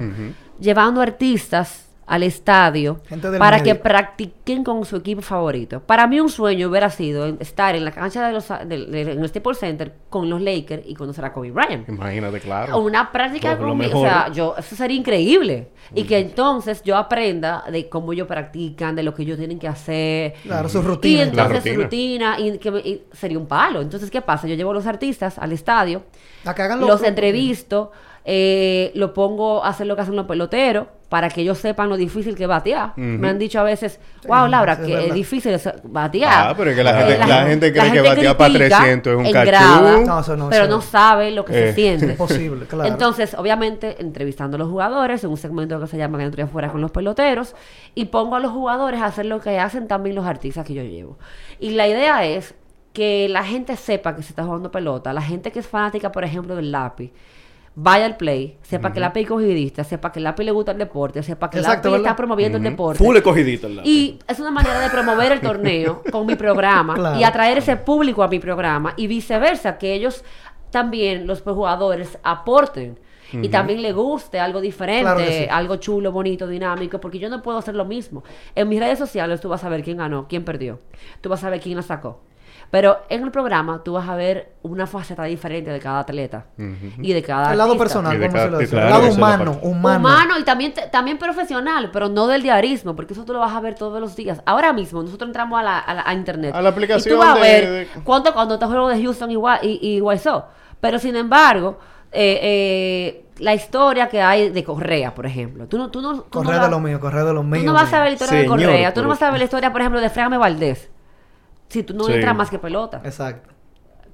llevando 0.60 1.00
artistas 1.00 1.89
al 2.10 2.24
estadio 2.24 3.00
para 3.38 3.58
medio. 3.58 3.64
que 3.64 3.74
practiquen 3.76 4.64
con 4.64 4.84
su 4.84 4.96
equipo 4.96 5.22
favorito. 5.22 5.78
Para 5.80 6.08
mí 6.08 6.18
un 6.18 6.28
sueño 6.28 6.68
hubiera 6.68 6.90
sido 6.90 7.24
estar 7.38 7.76
en 7.76 7.84
la 7.84 7.92
cancha 7.92 8.26
de 8.26 8.32
los 8.32 8.48
de- 8.48 8.86
de- 8.86 9.12
en 9.12 9.20
el 9.20 9.28
Staples 9.28 9.58
Center 9.60 9.94
con 10.10 10.28
los 10.28 10.40
Lakers 10.40 10.82
y 10.86 10.94
conocer 10.94 11.24
a 11.24 11.32
Kobe 11.32 11.52
Bryant 11.52 11.88
Imagínate, 11.88 12.40
claro. 12.40 12.78
una 12.80 13.12
práctica 13.12 13.56
conmigo. 13.56 14.00
O 14.00 14.02
sea, 14.02 14.28
yo, 14.32 14.56
eso 14.58 14.74
sería 14.74 14.96
increíble. 14.96 15.68
Y 15.94 16.02
que 16.02 16.18
entonces 16.18 16.82
yo 16.82 16.96
aprenda 16.96 17.64
de 17.70 17.88
cómo 17.88 18.12
ellos 18.12 18.26
practican, 18.26 18.96
de 18.96 19.04
lo 19.04 19.14
que 19.14 19.22
ellos 19.22 19.38
tienen 19.38 19.58
que 19.60 19.68
hacer. 19.68 20.34
Claro, 20.42 20.68
sus 20.68 20.82
Y 20.84 20.86
rutinas. 20.88 21.28
entonces 21.28 21.64
La 21.64 21.72
su 21.74 21.80
rutina, 21.80 22.40
y, 22.40 22.58
que 22.58 22.70
me- 22.72 22.80
y 22.80 23.02
sería 23.12 23.38
un 23.38 23.46
palo. 23.46 23.80
Entonces, 23.80 24.10
¿qué 24.10 24.20
pasa? 24.20 24.48
Yo 24.48 24.56
llevo 24.56 24.72
a 24.72 24.74
los 24.74 24.86
artistas 24.86 25.38
al 25.38 25.52
estadio, 25.52 26.02
A 26.44 26.54
que 26.56 26.62
hagan 26.62 26.80
lo 26.80 26.88
los 26.88 27.02
entrevisto, 27.04 27.92
eh, 28.24 28.90
lo 28.96 29.12
pongo 29.14 29.64
a 29.64 29.68
hacer 29.68 29.86
lo 29.86 29.94
que 29.94 30.02
hacen 30.02 30.16
los 30.16 30.26
peloteros, 30.26 30.86
para 31.10 31.28
que 31.28 31.42
ellos 31.42 31.58
sepan 31.58 31.88
lo 31.90 31.96
difícil 31.98 32.34
que 32.36 32.44
es 32.44 32.48
batear. 32.48 32.92
Me 32.96 33.28
han 33.28 33.38
dicho 33.38 33.60
a 33.60 33.64
veces, 33.64 34.00
wow, 34.26 34.46
Laura, 34.46 34.76
sí, 34.76 34.82
es 34.82 34.86
que 35.00 35.06
es 35.08 35.12
difícil 35.14 35.52
es 35.52 35.68
batear. 35.82 36.48
Ah, 36.50 36.54
pero 36.56 36.70
es 36.70 36.76
que 36.76 36.82
la 36.84 36.92
Eh, 37.00 37.12
gente- 37.16 37.26
la 37.26 37.46
gente 37.46 37.72
cree 37.72 37.92
que 37.92 38.00
batea 38.00 38.38
pa' 38.38 38.46
critica 38.46 38.78
300 38.78 39.12
es 39.12 39.18
un 39.26 39.32
cachú. 39.32 39.46
grada, 39.48 40.00
No, 40.06 40.20
eso 40.20 40.36
no, 40.36 40.48
pero 40.48 40.64
eso 40.64 40.70
no 40.76 40.80
sabe 40.80 41.32
lo 41.32 41.44
que 41.44 41.52
Eh. 41.52 41.66
se 41.66 41.74
siente. 41.74 42.06
Imposible, 42.06 42.64
claro. 42.66 42.88
Entonces, 42.88 43.34
obviamente, 43.34 43.96
entrevistando 44.00 44.54
a 44.54 44.58
los 44.58 44.68
jugadores 44.68 45.22
en 45.24 45.30
un 45.30 45.36
segmento 45.36 45.80
que 45.80 45.88
se 45.88 45.98
llama 45.98 46.16
Dentro 46.18 46.40
y 46.40 46.44
Afuera 46.44 46.70
con 46.70 46.80
los 46.80 46.92
peloteros, 46.92 47.56
y 47.96 48.04
pongo 48.06 48.36
a 48.36 48.40
los 48.40 48.52
jugadores 48.52 49.00
a 49.02 49.06
hacer 49.06 49.26
lo 49.26 49.40
que 49.40 49.58
hacen 49.58 49.88
también 49.88 50.14
los 50.14 50.24
artistas 50.26 50.64
que 50.64 50.74
yo 50.74 50.82
llevo. 50.84 51.18
Y 51.58 51.70
la 51.70 51.88
idea 51.88 52.24
es 52.24 52.54
que 52.92 53.28
la 53.28 53.42
gente 53.44 53.76
sepa 53.76 54.14
que 54.14 54.22
se 54.22 54.28
está 54.30 54.44
jugando 54.44 54.70
pelota, 54.70 55.12
la 55.12 55.22
gente 55.22 55.50
que 55.50 55.58
es 55.58 55.66
fanática, 55.66 56.12
por 56.12 56.22
ejemplo, 56.24 56.54
del 56.56 56.70
lápiz, 56.72 57.12
vaya 57.82 58.04
al 58.04 58.16
play, 58.16 58.58
sepa 58.62 58.92
que 58.92 58.98
el 58.98 59.02
lápiz 59.02 59.22
es 59.22 59.28
cogidista, 59.28 59.84
sepa 59.84 60.12
que 60.12 60.18
el 60.18 60.24
lápiz 60.24 60.44
le 60.44 60.50
gusta 60.52 60.72
el 60.72 60.78
deporte, 60.78 61.22
sepa 61.22 61.48
que 61.48 61.58
Exacto, 61.58 61.88
el 61.88 61.92
lápiz 61.92 62.00
¿verdad? 62.02 62.06
está 62.12 62.16
promoviendo 62.16 62.58
el 62.58 62.64
deporte. 62.64 63.02
Full 63.02 63.16
escogidito 63.16 63.66
el. 63.68 63.80
Y 63.84 64.18
es 64.28 64.38
una 64.38 64.50
manera 64.50 64.78
de 64.80 64.90
promover 64.90 65.32
el 65.32 65.40
torneo 65.40 66.02
con 66.12 66.26
mi 66.26 66.34
programa 66.36 66.94
Claro. 66.94 67.18
y 67.18 67.24
atraer 67.24 67.58
ese 67.58 67.76
público 67.76 68.22
a 68.22 68.28
mi 68.28 68.38
programa 68.38 68.92
y 68.96 69.06
viceversa, 69.06 69.78
que 69.78 69.94
ellos 69.94 70.24
también, 70.70 71.26
los 71.26 71.40
jugadores, 71.42 72.18
aporten. 72.22 72.98
Y 73.32 73.48
también 73.48 73.80
le 73.80 73.92
guste 73.92 74.40
algo 74.40 74.60
diferente, 74.60 75.02
Claro 75.02 75.18
que 75.20 75.42
sí. 75.44 75.46
algo 75.48 75.76
chulo, 75.76 76.10
bonito, 76.10 76.48
dinámico, 76.48 77.00
porque 77.00 77.20
yo 77.20 77.28
no 77.28 77.42
puedo 77.42 77.58
hacer 77.58 77.76
lo 77.76 77.84
mismo. 77.84 78.24
En 78.56 78.68
mis 78.68 78.80
redes 78.80 78.98
sociales 78.98 79.40
tú 79.40 79.48
vas 79.48 79.62
a 79.62 79.68
ver 79.68 79.84
quién 79.84 79.98
ganó, 79.98 80.26
quién 80.28 80.44
perdió. 80.44 80.80
Tú 81.20 81.28
vas 81.28 81.44
a 81.44 81.48
ver 81.50 81.60
quién 81.60 81.76
la 81.76 81.82
sacó. 81.82 82.22
Pero 82.70 82.98
en 83.08 83.24
el 83.24 83.32
programa 83.32 83.82
tú 83.82 83.94
vas 83.94 84.08
a 84.08 84.14
ver 84.14 84.52
una 84.62 84.86
faceta 84.86 85.24
diferente 85.24 85.70
de 85.72 85.80
cada 85.80 85.98
atleta 86.00 86.46
y 87.02 87.12
de 87.12 87.20
cada 87.22 87.50
el 87.50 87.58
lado 87.58 87.72
artista. 87.72 87.84
personal, 87.84 88.12
cada- 88.20 88.28
decirlo 88.32 88.58
así. 88.58 88.66
claro, 88.68 88.86
el 88.86 88.92
lado 88.92 89.12
humano, 89.12 89.58
humano. 89.62 89.98
Humano 89.98 90.38
y 90.38 90.44
también, 90.44 90.72
te- 90.72 90.86
también 90.86 91.18
profesional, 91.18 91.90
pero 91.92 92.08
no 92.08 92.28
del 92.28 92.42
diarismo, 92.44 92.94
porque 92.94 93.14
eso 93.14 93.24
tú 93.24 93.32
lo 93.32 93.40
vas 93.40 93.52
a 93.54 93.60
ver 93.60 93.74
todos 93.74 94.00
los 94.00 94.14
días. 94.14 94.40
Ahora 94.46 94.72
mismo 94.72 95.02
nosotros 95.02 95.28
entramos 95.28 95.58
a 95.58 95.64
la, 95.64 95.78
a 95.80 95.94
la- 95.94 96.02
a 96.06 96.14
internet. 96.14 96.54
A 96.54 96.62
la 96.62 96.68
aplicación 96.68 97.12
Y 97.12 97.16
tú 97.16 97.18
vas 97.20 97.36
a 97.36 97.40
ver 97.40 97.68
de- 97.68 97.88
cuánto 98.04 98.32
cuando 98.32 98.54
está 98.54 98.68
juego 98.68 98.88
de 98.88 99.02
Houston 99.02 99.30
y, 99.32 99.34
y, 99.62 99.98
y. 99.98 100.02
Pero 100.80 100.98
sin 101.00 101.16
embargo, 101.16 101.78
eh, 102.12 102.38
eh, 102.42 103.24
la 103.38 103.54
historia 103.54 104.08
que 104.08 104.20
hay 104.22 104.50
de 104.50 104.62
Correa, 104.62 105.12
por 105.12 105.26
ejemplo. 105.26 105.66
Tú 105.66 105.76
no, 105.76 105.90
tú 105.90 106.00
no, 106.00 106.10
tú 106.20 106.24
no 106.24 106.30
Correr 106.44 106.56
la- 106.58 106.64
de 106.66 106.70
lo 106.70 106.78
mío, 106.80 107.00
correr 107.00 107.24
de 107.24 107.32
lo 107.32 107.42
mío. 107.42 107.60
Tú 107.62 107.66
no 107.66 107.72
vas 107.72 107.84
a 107.84 107.90
saber 107.90 108.08
la 108.10 108.12
historia 108.14 108.38
de 108.42 108.46
Correa. 108.46 108.94
Tú 108.94 109.02
no 109.02 109.08
vas 109.08 109.20
a 109.22 109.30
ver 109.30 109.38
la 109.40 109.44
historia, 109.44 109.72
por 109.72 109.80
ejemplo, 109.80 110.00
de 110.00 110.08
Frágame 110.10 110.38
Valdés. 110.38 110.88
Si 111.70 111.82
tú 111.82 111.94
no 111.94 112.04
Sí. 112.04 112.12
entras 112.12 112.36
más 112.36 112.50
que 112.50 112.58
pelota. 112.58 113.00
Exacto. 113.04 113.48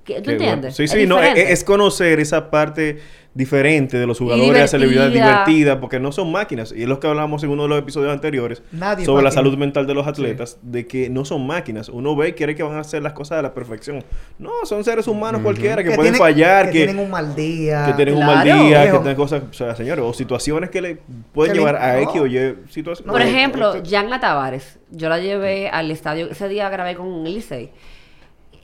¿Qué- 0.06 0.14
¿Tú 0.14 0.22
Qué 0.22 0.36
bueno. 0.36 0.42
entiendes? 0.44 0.76
Sí, 0.76 0.84
Es 0.84 0.90
sí, 0.92 1.06
no, 1.06 1.16
es, 1.18 1.28
diferente. 1.30 1.52
es 1.52 1.64
conocer 1.64 2.20
esa 2.20 2.48
parte 2.50 2.98
diferente 3.34 3.98
de 3.98 4.06
los 4.06 4.18
jugadores, 4.18 4.58
la 4.58 4.66
celebridad 4.66 5.10
divertida. 5.10 5.78
porque 5.78 6.00
no 6.00 6.10
son 6.10 6.32
máquinas. 6.32 6.72
Y 6.74 6.84
es 6.84 6.88
lo 6.88 6.98
que 7.00 7.06
hablamos 7.06 7.42
en 7.42 7.50
uno 7.50 7.64
de 7.64 7.68
los 7.68 7.78
episodios 7.80 8.10
anteriores 8.10 8.62
Nadie 8.72 9.04
sobre 9.04 9.22
la 9.24 9.30
salud 9.30 9.58
mental 9.58 9.86
de 9.86 9.92
los 9.92 10.06
atletas, 10.06 10.58
de 10.62 10.86
que 10.86 11.10
no 11.10 11.26
son 11.26 11.46
máquinas. 11.46 11.90
Uno 11.90 12.16
ve 12.16 12.28
y 12.28 12.32
quiere 12.32 12.54
que 12.54 12.62
van 12.62 12.76
a 12.76 12.80
hacer 12.80 13.02
las 13.02 13.12
cosas 13.12 13.40
a 13.40 13.42
la 13.42 13.52
perfección. 13.52 14.02
No, 14.38 14.50
son 14.64 14.82
seres 14.84 15.06
humanos 15.06 15.42
cualquiera 15.42 15.84
que, 15.84 15.90
pueden 15.90 16.14
fallar, 16.14 16.66
que, 16.66 16.72
que, 16.72 16.84
tienen 16.86 16.98
un 17.04 17.10
mal 17.10 17.34
día. 17.34 17.84
que 17.86 17.92
tienen 17.92 18.14
un 18.16 18.24
mal 18.24 18.42
día, 18.42 18.84
que 18.90 18.98
tienen 18.98 19.16
cosas, 19.16 19.42
o 19.50 19.52
sea, 19.52 19.74
señores, 19.76 20.02
o 20.02 20.14
situaciones 20.14 20.70
que 20.70 20.80
le 20.80 20.98
pueden 21.34 21.52
Que 21.52 21.58
le- 21.58 21.66
llevar 21.66 21.76
a 21.82 21.94
no. 21.96 22.02
X 22.10 22.20
o 22.22 22.26
Y 22.26 22.54
situaciones. 22.70 23.12
Por 23.12 23.20
No, 23.20 23.26
ejemplo, 23.28 23.82
Yangla 23.82 24.18
Tavares, 24.18 24.78
yo 24.90 25.10
la 25.10 25.18
llevé 25.18 25.68
al 25.68 25.90
estadio, 25.90 26.30
ese 26.30 26.48
día 26.48 26.70
grabé 26.70 26.94
con 26.94 27.22
Licey, 27.22 27.70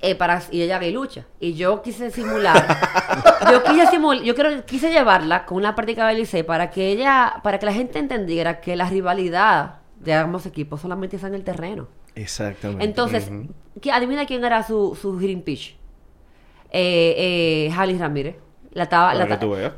eh, 0.02 0.14
para, 0.16 0.42
y 0.50 0.62
ella 0.62 0.80
lucha. 0.90 1.24
Y 1.40 1.54
yo 1.54 1.80
quise 1.80 2.10
simular, 2.10 2.66
yo 3.50 3.62
quise 3.62 3.86
simular, 3.86 4.22
yo 4.24 4.34
creo, 4.34 4.64
quise 4.66 4.90
llevarla 4.90 5.46
con 5.46 5.58
una 5.58 5.74
práctica 5.74 6.06
del 6.08 6.18
Licey 6.18 6.42
para 6.42 6.70
que 6.70 6.88
ella, 6.90 7.34
para 7.42 7.58
que 7.58 7.66
la 7.66 7.72
gente 7.72 7.98
entendiera 7.98 8.60
que 8.60 8.76
la 8.76 8.88
rivalidad 8.88 9.76
de 10.00 10.12
ambos 10.14 10.44
equipos 10.46 10.80
solamente 10.80 11.16
está 11.16 11.28
en 11.28 11.34
el 11.34 11.44
terreno. 11.44 11.86
Exactamente. 12.16 12.84
Entonces, 12.84 13.30
¿qui- 13.80 13.92
adivina 13.92 14.26
quién 14.26 14.44
era 14.44 14.62
su, 14.64 14.98
su 15.00 15.18
hitting 15.18 15.42
pitch. 15.42 15.76
Eh, 16.70 17.68
eh, 17.68 17.74
Halis 17.76 17.98
Ramírez. 18.00 18.36
La 18.74 18.84
estaba, 18.84 19.12
la 19.12 19.26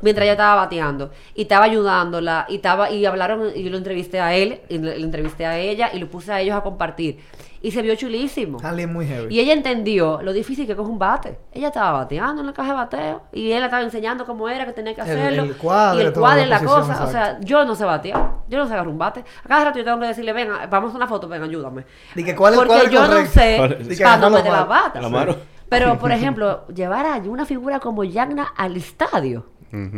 mientras 0.01 0.23
ella 0.23 0.31
estaba 0.31 0.55
bateando 0.55 1.11
y 1.35 1.41
estaba 1.41 1.65
ayudándola 1.65 2.45
y 2.47 2.55
estaba 2.55 2.89
y 2.91 3.05
hablaron 3.05 3.51
y 3.53 3.61
yo 3.61 3.69
lo 3.69 3.77
entrevisté 3.77 4.21
a 4.21 4.33
él 4.33 4.61
y 4.69 4.77
le 4.77 4.95
entrevisté 4.95 5.45
a 5.45 5.59
ella 5.59 5.89
y 5.93 5.99
lo 5.99 6.07
puse 6.09 6.31
a 6.31 6.39
ellos 6.39 6.55
a 6.55 6.61
compartir 6.61 7.19
y 7.67 7.71
se 7.71 7.81
vio 7.81 7.95
chulísimo. 7.95 8.59
Alguien 8.63 8.93
muy 8.93 9.05
heavy. 9.07 9.33
y 9.33 9.39
ella 9.39 9.53
entendió 9.53 10.21
lo 10.21 10.33
difícil 10.33 10.65
que 10.65 10.73
es 10.73 10.77
un 10.79 10.99
bate. 10.99 11.39
Ella 11.51 11.67
estaba 11.67 11.91
bateando 11.93 12.41
en 12.41 12.47
la 12.47 12.53
caja 12.53 12.69
de 12.69 12.75
bateo 12.75 13.23
y 13.33 13.51
él 13.51 13.63
estaba 13.63 13.81
enseñando 13.83 14.25
cómo 14.25 14.47
era 14.49 14.65
que 14.65 14.73
tenía 14.73 14.93
que 14.93 15.01
El- 15.01 15.07
hacerlo. 15.09 15.43
el 15.43 15.55
cuadro, 15.57 15.99
y 15.99 16.05
el 16.05 16.13
cuadro 16.13 16.41
la 16.41 16.45
y 16.45 16.49
la 16.49 16.59
cosa. 16.59 17.03
O 17.03 17.07
sea 17.11 17.39
yo 17.41 17.65
no 17.65 17.75
sé 17.75 17.85
batear. 17.85 18.31
Yo 18.47 18.57
no 18.59 18.65
sé 18.67 18.73
agarrar 18.73 18.91
un 18.91 18.97
bate. 18.97 19.23
A 19.43 19.47
cada 19.47 19.65
rato 19.65 19.79
yo 19.79 19.83
tengo 19.85 19.99
que 19.99 20.07
decirle 20.07 20.31
venga 20.33 20.67
vamos 20.67 20.93
a 20.93 20.97
una 20.97 21.07
foto 21.07 21.27
venga 21.27 21.45
ayúdame 21.45 21.85
que 22.15 22.35
cuál 22.35 22.53
el 22.53 22.59
porque 22.59 22.73
cuadro 22.73 22.89
yo 22.91 23.07
no 23.07 23.25
sé 23.25 23.55
agarrarlo 23.57 24.29
meter 24.29 24.51
la 24.51 24.65
mal. 24.65 24.67
bata 24.67 25.01
La 25.01 25.09
mano. 25.09 25.35
pero 25.69 25.97
por 25.97 26.11
ejemplo 26.17 26.67
llevar 26.67 27.05
a 27.05 27.15
una 27.17 27.45
figura 27.45 27.79
como 27.79 28.03
Yagna 28.03 28.53
al 28.55 28.77
estadio 28.77 29.47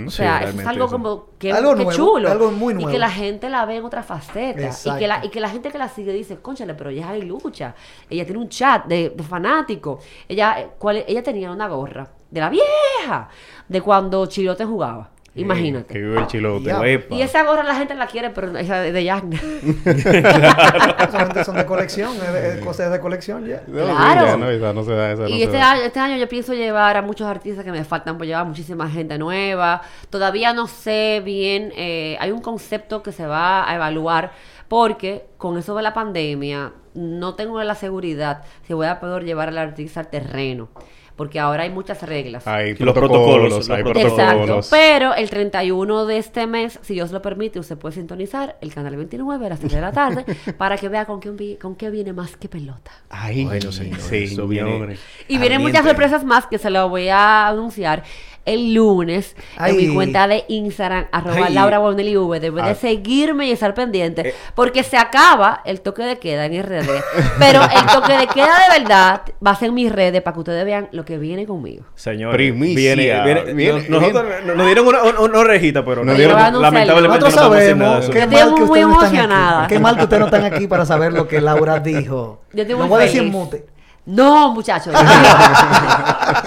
O 0.08 0.10
Sí, 0.10 0.18
sea, 0.18 0.40
eso 0.44 0.60
es 0.62 0.68
algo 0.68 0.86
eso. 0.86 0.92
como 0.96 1.26
que, 1.38 1.52
Algo 1.52 1.72
que 1.76 1.84
nuevo, 1.84 1.92
chulo. 1.92 2.30
algo 2.32 2.52
muy 2.52 2.74
Y 2.74 2.76
nuevo. 2.78 2.92
que 2.92 2.98
la 3.00 3.10
gente 3.10 3.50
la 3.50 3.66
ve 3.66 3.78
en 3.78 3.86
otra 3.86 4.04
faceta. 4.04 4.70
Y 4.86 4.98
que, 5.00 5.08
la, 5.08 5.26
y 5.26 5.30
que 5.30 5.40
la 5.40 5.50
gente 5.50 5.72
que 5.72 5.78
la 5.78 5.90
sigue 5.90 6.14
dice, 6.14 6.38
conchale, 6.38 6.74
pero 6.74 6.90
ella 6.90 7.10
hay 7.10 7.22
lucha. 7.24 7.76
Ella 8.10 8.26
tiene 8.26 8.40
un 8.40 8.50
chat 8.50 8.86
de, 8.86 9.10
de 9.16 9.24
fanáticos. 9.24 10.04
Ella, 10.28 10.60
eh, 10.62 10.70
¿cuál, 10.78 11.04
ella 11.08 11.22
tenía 11.24 11.52
una 11.52 11.68
gorra 11.68 12.10
de 12.30 12.40
la 12.42 12.50
vieja, 12.50 13.30
de 13.70 13.82
cuando 13.82 14.26
Chilote 14.26 14.66
jugaba. 14.66 15.12
Imagínate. 15.38 15.94
Que 15.94 16.00
vive 16.00 16.20
el 16.20 16.28
chilote. 16.28 16.74
Y 17.12 17.22
esa 17.22 17.44
gorra 17.44 17.64
la 17.64 17.76
gente 17.76 17.96
la 17.96 18.08
quiere, 18.08 18.30
pero 18.32 18.58
esa 18.58 18.80
de, 18.82 18.92
de 18.92 19.04
Yagna. 19.04 19.40
Solamente 21.12 21.44
son 21.44 21.56
de 21.56 21.66
colección, 21.66 22.12
es 22.36 22.64
cosas 22.64 22.92
de 22.92 23.00
colección 23.00 23.46
ya. 23.46 23.62
No, 23.68 23.86
sí, 23.88 23.94
Claro. 23.94 24.26
ya 24.28 24.38
no, 24.38 24.50
esa 24.50 24.74
no 24.74 24.84
se 24.84 24.92
da, 24.94 25.12
esa 25.12 25.22
no 25.24 25.30
Y 25.30 25.38
se 25.40 25.44
este 25.46 25.58
da. 25.58 25.72
año, 25.72 25.82
este 25.84 26.00
año 26.00 26.18
yo 26.18 26.28
pienso 26.28 26.54
llevar 26.54 26.98
a 26.98 27.02
muchos 27.02 27.28
artistas 27.28 27.64
que 27.64 27.72
me 27.72 27.84
faltan 27.84 28.18
por 28.18 28.26
llevar, 28.28 28.46
muchísima 28.46 28.90
gente 28.90 29.18
nueva. 29.18 29.82
Todavía 30.10 30.54
no 30.54 30.68
sé 30.68 31.22
bien, 31.24 31.72
eh, 31.76 32.18
hay 32.20 32.32
un 32.32 32.42
concepto 32.42 33.04
que 33.04 33.12
se 33.12 33.26
va 33.26 33.70
a 33.70 33.76
evaluar 33.76 34.32
porque 34.68 35.26
con 35.38 35.58
eso 35.58 35.76
de 35.76 35.84
la 35.84 35.94
pandemia 35.94 36.74
no 36.94 37.36
tengo 37.36 37.62
la 37.64 37.76
seguridad 37.76 38.44
si 38.66 38.74
voy 38.74 38.88
a 38.88 39.00
poder 39.00 39.24
llevar 39.24 39.50
al 39.50 39.58
artista 39.58 40.00
al 40.02 40.10
terreno. 40.10 40.70
Porque 41.18 41.40
ahora 41.40 41.64
hay 41.64 41.70
muchas 41.72 42.02
reglas. 42.04 42.48
Hay 42.48 42.76
los 42.76 42.94
protocolos, 42.94 43.68
protocolos, 43.68 43.70
hay 43.72 43.84
los 43.84 43.98
Exacto. 43.98 44.38
protocolos. 44.38 44.68
Pero 44.70 45.16
el 45.16 45.30
31 45.30 46.06
de 46.06 46.18
este 46.20 46.48
mes, 46.48 46.80
si 46.84 46.94
Dios 46.94 47.12
lo 47.12 47.22
permite, 47.22 47.60
usted 47.60 47.76
puede 47.78 47.96
sintonizar 47.96 48.56
el 48.62 48.74
canal 48.74 48.96
29 48.96 49.46
a 49.46 49.50
las 49.50 49.60
3 49.60 49.72
de 49.74 49.82
la 49.82 49.92
tarde 49.92 50.26
para 50.58 50.78
que 50.78 50.88
vea 50.90 51.06
con 51.06 51.20
qué, 51.20 51.58
con 51.60 51.76
qué 51.76 51.90
viene 51.90 52.14
más 52.14 52.38
que 52.38 52.48
pelota. 52.48 52.92
Ay, 53.10 53.46
Bueno, 53.46 53.72
señor, 53.72 54.00
sí, 54.00 54.26
eso 54.26 54.48
viene- 54.48 54.96
Y 55.28 55.38
vienen 55.40 55.62
muchas 55.62 55.84
sorpresas 55.84 56.24
más 56.24 56.46
que 56.46 56.60
se 56.60 56.70
lo 56.70 56.88
voy 56.88 57.10
a 57.10 57.48
anunciar 57.48 58.04
el 58.48 58.74
lunes 58.74 59.36
en 59.64 59.78
mi 59.78 59.94
cuenta 59.94 60.28
de 60.28 60.46
Instagram, 60.48 61.06
arroba 61.12 61.46
Ay. 61.48 61.54
Laura 61.54 61.78
Bonelli 61.78 62.18
V. 62.18 62.40
Debe 62.40 62.64
de 62.64 62.70
Ah. 62.72 62.76
seguirme 62.76 63.48
y 63.48 63.52
estar 63.52 63.74
pendiente 63.76 64.30
Eh. 64.30 64.34
porque 64.56 64.84
se 64.84 64.98
acaba 64.98 65.62
el 65.66 65.82
toque 65.82 66.02
de 66.04 66.18
queda 66.18 66.46
en 66.46 66.54
RD. 66.64 66.90
Pero 67.38 67.62
el 67.62 67.86
toque 67.94 68.14
de 68.18 68.26
queda 68.28 68.50
de 68.72 68.80
verdad 68.80 69.22
va 69.46 69.52
a 69.52 69.56
ser 69.56 69.68
en 69.70 69.76
mis 69.76 69.92
redes 69.92 70.22
para 70.22 70.34
que 70.34 70.40
ustedes 70.40 70.66
vean 70.66 70.88
lo 70.92 71.06
que 71.06 71.18
viene 71.18 71.46
conmigo. 71.46 71.84
Señor, 71.96 72.32
Primicia. 72.34 72.96
Viene, 72.96 73.24
viene- 73.24 73.54
Viene- 73.54 73.90
no- 73.90 74.00
nosotros 74.00 74.26
nos- 74.46 74.56
nos 74.56 74.66
dieron 74.66 74.88
una, 74.88 75.04
una, 75.04 75.20
una 75.20 75.40
orejita, 75.40 75.84
pero 75.86 75.98
Nos 76.06 76.14
no- 76.14 76.18
dieron- 76.18 76.38
lamentablemente 76.62 77.26
Nosotros 77.26 77.36
no 77.36 77.42
sabemos 77.58 78.04
eso. 78.06 78.12
qué 78.14 78.20
mal 78.26 78.34
estoy 78.34 78.54
que 78.54 78.62
muy 78.62 78.64
ustedes 78.64 78.88
no 78.88 78.94
están 78.94 79.06
emocionada. 79.16 79.64
aquí. 79.66 79.74
Qué 79.74 79.80
mal 79.80 79.98
que 79.98 80.04
ustedes 80.04 80.20
no 80.22 80.26
están 80.28 80.46
aquí 80.46 80.68
para 80.68 80.86
saber 80.86 81.14
lo 81.14 81.28
que 81.28 81.42
Laura 81.42 81.80
dijo. 81.80 82.40
Yo 82.54 82.62
estoy 82.62 82.74
Lo 82.76 82.80
muy 82.80 82.88
voy 82.88 83.02
a 83.02 83.06
decir 83.06 83.24
mute. 83.24 83.66
No, 84.06 84.54
muchachos. 84.54 84.94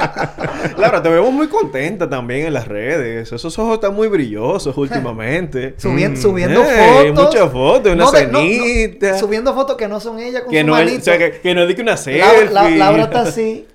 Laura, 0.81 1.03
te 1.03 1.09
vemos 1.09 1.33
muy 1.33 1.49
contenta 1.49 2.09
también 2.09 2.47
en 2.47 2.55
las 2.55 2.67
redes. 2.67 3.31
Esos 3.33 3.59
ojos 3.59 3.75
están 3.75 3.95
muy 3.95 4.09
brillosos 4.09 4.77
últimamente. 4.77 5.75
Subiendo, 5.79 6.19
Mm. 6.19 6.23
subiendo 6.23 6.63
Ey, 6.65 7.09
fotos. 7.11 7.25
Muchas 7.27 7.53
fotos, 7.53 7.93
una 7.93 8.05
no, 8.05 8.13
no, 8.13 8.19
cenita. 8.19 9.19
subiendo 9.19 9.55
fotos 9.55 9.77
que 9.77 9.87
no 9.89 10.01
son 10.01 10.19
ella 10.19 10.43
con 10.43 10.51
que, 10.51 10.61
su 10.61 10.67
no 10.67 10.77
es, 10.79 10.85
manito. 10.85 11.01
o 11.01 11.05
sea, 11.05 11.19
que, 11.19 11.41
que 11.41 11.55
no 11.55 11.63
es 11.63 11.69
de 11.69 11.75
que 11.77 11.83
una 11.83 11.97
selfie. 11.97 12.51
la- 12.51 12.69
Laura 12.71 13.03
está 13.05 13.21
así. 13.23 13.67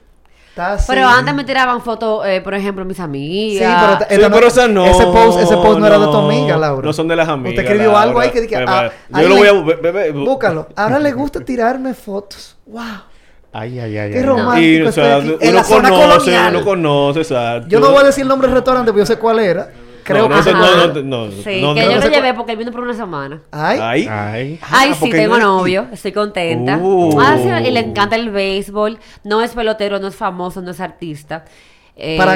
Pero 0.88 1.06
antes 1.06 1.36
me 1.36 1.44
tiraban 1.44 1.82
fotos, 1.82 2.26
eh, 2.26 2.40
por 2.42 2.54
ejemplo, 2.54 2.86
mis 2.86 2.96
Sí, 2.96 3.04
amigas. 3.04 3.84
pero, 3.86 3.98
ta- 4.00 4.08
Sí, 4.16 4.22
no- 4.22 4.32
pero 4.32 4.48
esa 4.48 4.68
no. 4.70 4.86
Ese 4.86 5.04
post, 5.04 5.40
ese 5.42 5.56
post 5.58 5.80
no 5.80 5.86
era 5.88 6.00
de 6.00 6.06
tu 6.06 6.16
amiga, 6.16 6.56
Laura. 6.58 6.86
No 6.86 6.94
son 6.94 7.10
de 7.10 7.16
las 7.18 7.28
amigas. 7.28 7.60
Usted 7.60 7.64
escribió 7.66 7.98
algo 7.98 8.22
ahí 8.22 8.30
que. 8.30 8.42
Pero, 8.48 8.66
ah, 8.70 8.90
yo 9.22 9.28
lo 9.28 9.36
voy 9.36 9.48
a. 9.50 9.54
bu- 9.54 10.26
Búscalo. 10.26 10.70
Ahora 10.78 11.00
le 11.00 11.12
gusta 11.14 11.42
tirarme 11.42 11.94
fotos. 11.94 12.56
Wow. 12.68 12.82
Ay, 13.58 13.80
ay, 13.80 13.98
ay. 13.98 14.12
Qué 14.12 14.22
romántico. 14.24 14.60
Y, 14.62 14.82
o 14.82 14.92
sea, 14.92 15.20
uno 15.20 15.34
En 15.40 15.56
la 15.56 15.64
zona 15.64 15.90
conoce, 15.90 16.18
colonial. 16.18 16.56
uno 16.58 16.66
conoce, 16.66 17.20
exacto. 17.22 17.68
Yo 17.70 17.80
no 17.80 17.92
voy 17.92 18.02
a 18.02 18.04
decir 18.08 18.24
el 18.24 18.28
nombre 18.28 18.48
del 18.48 18.56
restaurante 18.56 18.92
porque 18.92 19.02
yo 19.02 19.06
sé 19.06 19.18
cuál 19.18 19.40
era. 19.40 19.70
Creo 20.04 20.30
no, 20.30 20.36
que 20.44 20.50
Ajá. 20.52 20.52
no, 20.52 20.88
no, 20.88 21.02
no, 21.26 21.32
Sí, 21.32 21.62
no, 21.62 21.74
que 21.74 21.82
no, 21.84 21.92
yo 21.92 21.96
no 22.00 22.06
lo 22.06 22.10
llevé 22.12 22.34
porque 22.36 22.52
él 22.52 22.58
vino 22.60 22.72
por 22.72 22.82
una 22.82 22.94
semana. 22.94 23.42
Ay. 23.52 23.80
Ay. 23.82 24.08
Ay. 24.12 24.60
Ay, 24.70 24.90
Ah, 24.92 24.96
sí, 25.00 25.10
tengo 25.10 25.38
no 25.40 25.58
novio, 25.58 25.88
estoy 25.92 26.12
contenta. 26.12 26.78
Uh. 26.78 27.20
Ah, 27.20 27.38
sí, 27.42 27.48
y 27.68 27.72
le 27.72 27.80
encanta 27.80 28.16
el 28.16 28.30
béisbol, 28.30 29.00
no 29.24 29.42
es 29.42 29.52
pelotero, 29.54 29.98
no 30.00 30.08
es 30.10 30.16
famoso, 30.16 30.62
no 30.62 30.72
es 30.72 30.80
artista. 30.80 31.46
Eh, 31.96 32.18
Para- 32.18 32.34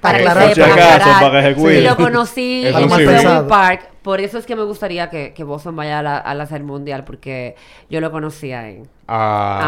para 0.00 0.18
aclarar. 0.18 0.38
acaso, 0.44 0.62
aclarar. 0.64 1.20
para 1.20 1.42
que 1.42 1.48
se 1.48 1.54
cuide. 1.60 1.78
Sí, 1.80 1.86
lo 1.88 1.96
conocí 1.96 2.62
en. 2.66 2.88
Fenway 2.90 3.48
Park. 3.48 3.88
Por 4.00 4.20
eso 4.20 4.38
es 4.38 4.46
que 4.46 4.56
me 4.56 4.62
gustaría 4.64 5.10
que, 5.10 5.32
que 5.34 5.44
Boston 5.44 5.76
vaya 5.76 5.98
a 5.98 6.02
la, 6.02 6.16
a 6.18 6.34
la 6.34 6.46
Serie 6.46 6.64
Mundial, 6.66 7.04
porque 7.04 7.56
yo 7.90 8.00
lo 8.00 8.10
conocía 8.10 8.68
en... 8.68 8.88
Ah. 9.14 9.60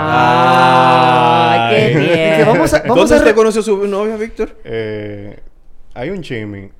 Ah, 1.60 1.68
qué 1.70 1.88
bien. 1.98 2.36
Que 2.38 2.44
vamos 2.46 2.72
a- 2.72 2.78
vamos 2.80 2.96
¿Dónde 2.96 3.14
a 3.14 3.18
usted 3.18 3.34
conoció 3.34 3.60
a 3.60 3.64
su 3.64 3.86
novia, 3.86 4.16
Víctor? 4.16 4.56
Eh, 4.64 5.38
hay 5.94 6.08
un 6.10 6.22
chimi. 6.22 6.70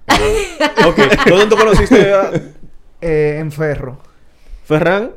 ok. 0.87 0.99
¿Dónde 1.29 1.47
tú 1.47 1.57
conociste 1.57 2.13
a 2.13 2.31
Eh, 3.03 3.37
en 3.39 3.53
Ferro. 3.53 3.99
Ferran? 4.65 5.11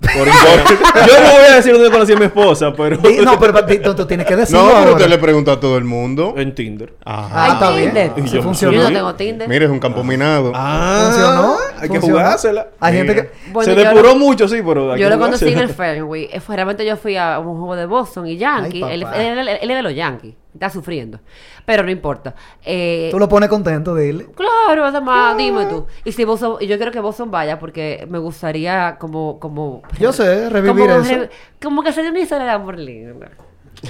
Por. 0.00 0.26
Yo 1.08 1.20
no 1.22 1.32
voy 1.32 1.44
a 1.50 1.56
decir 1.56 1.72
dónde 1.72 1.90
conocí 1.90 2.12
a 2.12 2.16
mi 2.16 2.26
esposa, 2.26 2.72
pero... 2.76 2.96
No, 3.22 3.38
pero 3.38 3.64
tú, 3.82 3.94
tú 3.94 4.06
tienes 4.06 4.26
que 4.26 4.36
decirlo 4.36 4.62
no, 4.64 4.74
pero 4.80 4.92
usted 4.92 5.08
le 5.08 5.18
preguntó 5.18 5.52
a 5.52 5.60
todo 5.60 5.76
el 5.76 5.84
mundo. 5.84 6.34
En 6.36 6.54
Tinder. 6.54 6.94
Ajá. 7.04 7.28
Ah, 7.32 7.52
está 7.54 7.70
bien. 7.72 7.86
Tinder. 7.92 8.12
Y 8.16 8.28
Sí 8.28 8.36
yo- 8.36 8.42
funcionó. 8.42 8.72
Yo 8.74 8.82
no 8.84 8.88
tengo 8.92 9.14
Tinder. 9.14 9.48
Mire, 9.48 9.64
es 9.64 9.70
un 9.70 9.80
campo 9.80 10.04
minado. 10.04 10.52
Ah, 10.54 11.04
Funcionó. 11.10 11.56
Hay 11.76 11.88
que 11.88 12.00
funcionó. 12.00 12.18
jugársela. 12.20 12.68
Hay 12.80 12.94
gente 12.96 13.12
Mira. 13.14 13.24
que... 13.26 13.50
Bueno, 13.52 13.74
Se 13.74 13.78
depuró 13.80 14.08
lo- 14.10 14.16
mucho, 14.16 14.48
sí, 14.48 14.62
pero 14.64 14.92
hay 14.92 15.00
Yo 15.00 15.08
lo 15.08 15.18
conocí 15.18 15.48
en 15.48 15.58
el. 15.58 15.68
Fenway. 15.68 16.24
Eh, 16.32 16.40
Realmente 16.48 16.84
yo 16.86 16.96
fui 16.96 17.16
a 17.16 17.38
un 17.38 17.56
juego 17.58 17.76
de 17.76 17.86
Boston 17.86 18.26
y 18.26 18.36
Yankee. 18.36 18.82
Ay, 18.82 18.94
él, 18.94 19.06
él- 19.14 19.38
él- 19.38 19.48
él 19.60 19.70
es 19.70 19.76
de 19.76 19.82
los 19.82 19.94
Yankees. 19.94 20.34
Está 20.54 20.70
sufriendo. 20.70 21.20
Pero 21.64 21.82
no 21.82 21.90
importa. 21.90 22.34
Eh, 22.64 23.08
Tú 23.10 23.18
lo 23.18 23.28
pones 23.28 23.48
contento, 23.48 23.94
dile. 23.94 24.26
Claro, 24.34 24.84
además, 24.86 25.36
dime 25.36 25.66
tú. 25.66 25.86
Y 26.04 26.12
si 26.12 26.24
Boston, 26.24 26.56
y 26.60 26.66
yo 26.66 26.76
quiero 26.76 26.90
que 26.90 27.00
Boston 27.00 27.30
vaya 27.30 27.58
porque 27.58 28.06
me 28.10 28.18
gustaría 28.18 28.96
como, 28.98 29.38
como. 29.38 29.82
Yo 30.00 30.12
sé, 30.12 30.48
revivir 30.50 30.86
como, 30.88 31.00
eso. 31.02 31.14
re- 31.14 31.30
como 31.62 31.82
que 31.82 31.92
sería 31.92 32.10
una 32.10 32.20
historia 32.20 32.44
de 32.46 32.50
amor 32.52 32.78
linda. 32.78 33.28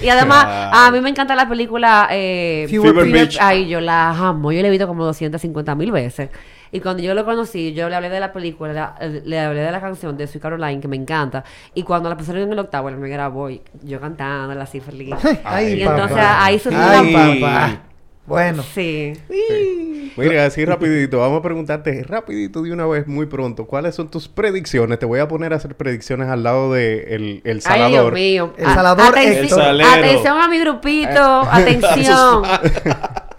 Y 0.02 0.08
además, 0.10 0.44
a 0.72 0.90
mí 0.90 1.00
me 1.00 1.08
encanta 1.08 1.34
la 1.34 1.48
película 1.48 2.08
eh, 2.10 2.66
Fever 2.68 2.94
Fever. 3.06 3.28
Ay, 3.40 3.68
yo 3.68 3.80
la 3.80 4.10
amo. 4.10 4.52
Yo 4.52 4.60
la 4.60 4.68
he 4.68 4.70
visto 4.70 4.86
como 4.86 5.04
250 5.06 5.74
mil 5.76 5.90
veces. 5.92 6.28
Y 6.72 6.80
cuando 6.80 7.02
yo 7.02 7.14
lo 7.14 7.24
conocí, 7.24 7.72
yo 7.74 7.88
le 7.88 7.96
hablé 7.96 8.10
de 8.10 8.20
la 8.20 8.32
película, 8.32 8.72
la- 8.72 8.94
eh, 9.00 9.22
le 9.24 9.38
hablé 9.40 9.60
de 9.60 9.72
la 9.72 9.80
canción 9.80 10.16
de 10.16 10.26
Sweet 10.26 10.42
Caroline, 10.42 10.80
que 10.80 10.88
me 10.88 10.96
encanta. 10.96 11.44
Y 11.74 11.82
cuando 11.82 12.08
la 12.08 12.16
pusieron 12.16 12.42
en 12.42 12.52
el 12.52 12.58
octavo, 12.58 12.88
él 12.88 12.96
me 12.96 13.08
grabó 13.08 13.48
y 13.50 13.62
yo 13.82 14.00
cantándola 14.00 14.64
así 14.64 14.80
feliz. 14.80 15.14
Ay, 15.44 15.80
y 15.80 15.84
papá. 15.84 15.94
entonces 16.02 16.26
ahí 16.28 16.58
surgió 16.58 16.80
Ay, 16.80 17.12
la- 17.12 17.40
papá. 17.40 17.82
Bueno. 18.26 18.62
Sí. 18.74 19.14
Mira, 20.18 20.44
así 20.44 20.62
rapidito, 20.66 21.18
vamos 21.20 21.38
a 21.38 21.42
preguntarte 21.42 22.02
rapidito 22.04 22.60
de 22.60 22.72
una 22.72 22.84
vez, 22.86 23.06
muy 23.06 23.24
pronto, 23.24 23.64
¿cuáles 23.66 23.94
son 23.94 24.10
tus 24.10 24.28
predicciones? 24.28 24.98
Te 24.98 25.06
voy 25.06 25.20
a 25.20 25.28
poner 25.28 25.54
a 25.54 25.56
hacer 25.56 25.74
predicciones 25.76 26.28
al 26.28 26.42
lado 26.42 26.72
de 26.74 27.14
el, 27.14 27.40
el 27.44 27.62
Ay, 27.64 27.78
Dios 27.78 27.90
salador. 27.92 28.12
mío. 28.12 28.52
El 28.58 28.66
A- 28.66 28.74
salador 28.74 29.14
atenci- 29.14 29.70
El. 29.70 29.80
Atención 29.80 30.38
a 30.42 30.46
mi 30.48 30.58
grupito. 30.60 31.20
Atención. 31.50 32.42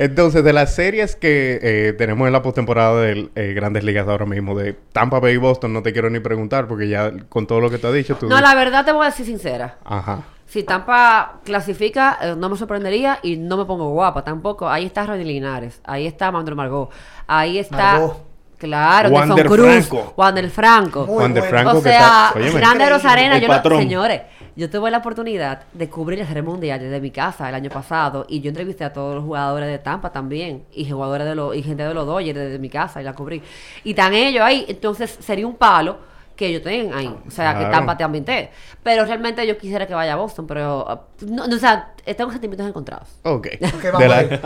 Entonces, 0.00 0.42
de 0.42 0.54
las 0.54 0.74
series 0.74 1.14
que 1.14 1.58
eh, 1.62 1.92
tenemos 1.92 2.26
en 2.26 2.32
la 2.32 2.40
postemporada 2.40 3.02
de 3.02 3.28
eh, 3.34 3.52
Grandes 3.52 3.84
Ligas 3.84 4.08
ahora 4.08 4.24
mismo, 4.24 4.58
de 4.58 4.72
Tampa 4.94 5.20
Bay 5.20 5.34
y 5.34 5.36
Boston, 5.36 5.74
no 5.74 5.82
te 5.82 5.92
quiero 5.92 6.08
ni 6.08 6.20
preguntar 6.20 6.66
porque 6.66 6.88
ya 6.88 7.12
con 7.28 7.46
todo 7.46 7.60
lo 7.60 7.68
que 7.68 7.76
te 7.76 7.86
has 7.86 7.92
dicho, 7.92 8.16
tú... 8.16 8.26
No, 8.26 8.40
la 8.40 8.54
verdad 8.54 8.82
te 8.82 8.92
voy 8.92 9.02
a 9.02 9.10
decir 9.10 9.26
sincera. 9.26 9.76
Ajá. 9.84 10.22
Si 10.46 10.62
Tampa 10.62 11.40
clasifica, 11.44 12.18
eh, 12.22 12.34
no 12.34 12.48
me 12.48 12.56
sorprendería 12.56 13.18
y 13.22 13.36
no 13.36 13.58
me 13.58 13.66
pongo 13.66 13.90
guapa 13.90 14.24
tampoco. 14.24 14.70
Ahí 14.70 14.86
está 14.86 15.04
Rodney 15.04 15.26
Linares, 15.26 15.82
ahí 15.84 16.06
está 16.06 16.32
Mandro 16.32 16.56
Margot, 16.56 16.88
ahí 17.26 17.58
está. 17.58 17.92
Margot. 17.98 18.26
Claro, 18.56 19.08
Wander 19.10 19.36
Nelson 19.36 19.54
Cruz, 19.56 19.86
Franco. 19.88 20.14
Wander 20.16 20.50
Franco. 20.50 21.06
Muy 21.06 21.14
bueno. 21.16 21.42
Franco 21.42 21.70
o 21.78 21.82
que 21.82 21.88
sea, 21.88 22.32
está... 22.34 22.58
Grande 22.58 22.90
Rosarena, 22.90 23.36
El 23.36 23.40
yo 23.42 23.48
lo- 23.48 23.54
patrón. 23.54 23.78
señores, 23.80 24.20
yo 24.56 24.68
tuve 24.70 24.90
la 24.90 24.98
oportunidad 24.98 25.62
de 25.72 25.88
cubrir 25.88 26.18
la 26.18 26.26
Serie 26.26 26.42
Mundial 26.42 26.80
desde 26.80 27.00
mi 27.00 27.10
casa 27.10 27.48
el 27.48 27.54
año 27.54 27.70
pasado 27.70 28.26
y 28.28 28.40
yo 28.40 28.48
entrevisté 28.48 28.84
a 28.84 28.92
todos 28.92 29.14
los 29.14 29.24
jugadores 29.24 29.68
de 29.68 29.78
Tampa 29.78 30.10
también 30.12 30.64
y 30.72 30.88
jugadores 30.90 31.26
de 31.26 31.34
los 31.34 31.54
y 31.56 31.62
gente 31.62 31.82
de 31.84 31.94
los 31.94 32.06
Dodgers 32.06 32.38
desde 32.38 32.58
mi 32.58 32.68
casa 32.68 33.00
y 33.00 33.04
la 33.04 33.12
cubrí. 33.14 33.42
Y 33.84 33.90
están 33.90 34.12
ellos 34.14 34.42
ahí, 34.42 34.64
entonces 34.68 35.16
sería 35.20 35.46
un 35.46 35.56
palo 35.56 35.98
que 36.36 36.46
ellos 36.46 36.62
tengan 36.62 36.96
ahí, 36.98 37.14
o 37.26 37.30
sea, 37.30 37.58
que. 37.58 37.64
Tampa 37.66 37.96
te 37.98 38.02
ambiente. 38.04 38.48
Pero 38.82 39.04
realmente 39.04 39.46
yo 39.46 39.58
quisiera 39.58 39.86
que 39.86 39.92
vaya 39.94 40.14
a 40.14 40.16
Boston, 40.16 40.46
pero 40.46 40.84
uh, 40.84 41.26
no, 41.26 41.46
no, 41.46 41.54
o 41.54 41.58
sea, 41.58 41.92
tengo 42.16 42.30
sentimientos 42.30 42.66
encontrados. 42.66 43.08
Ok. 43.24 43.48
Ok, 43.74 43.82
De 43.82 43.90
vamos 43.90 44.08
la- 44.08 44.16
ahí. 44.16 44.40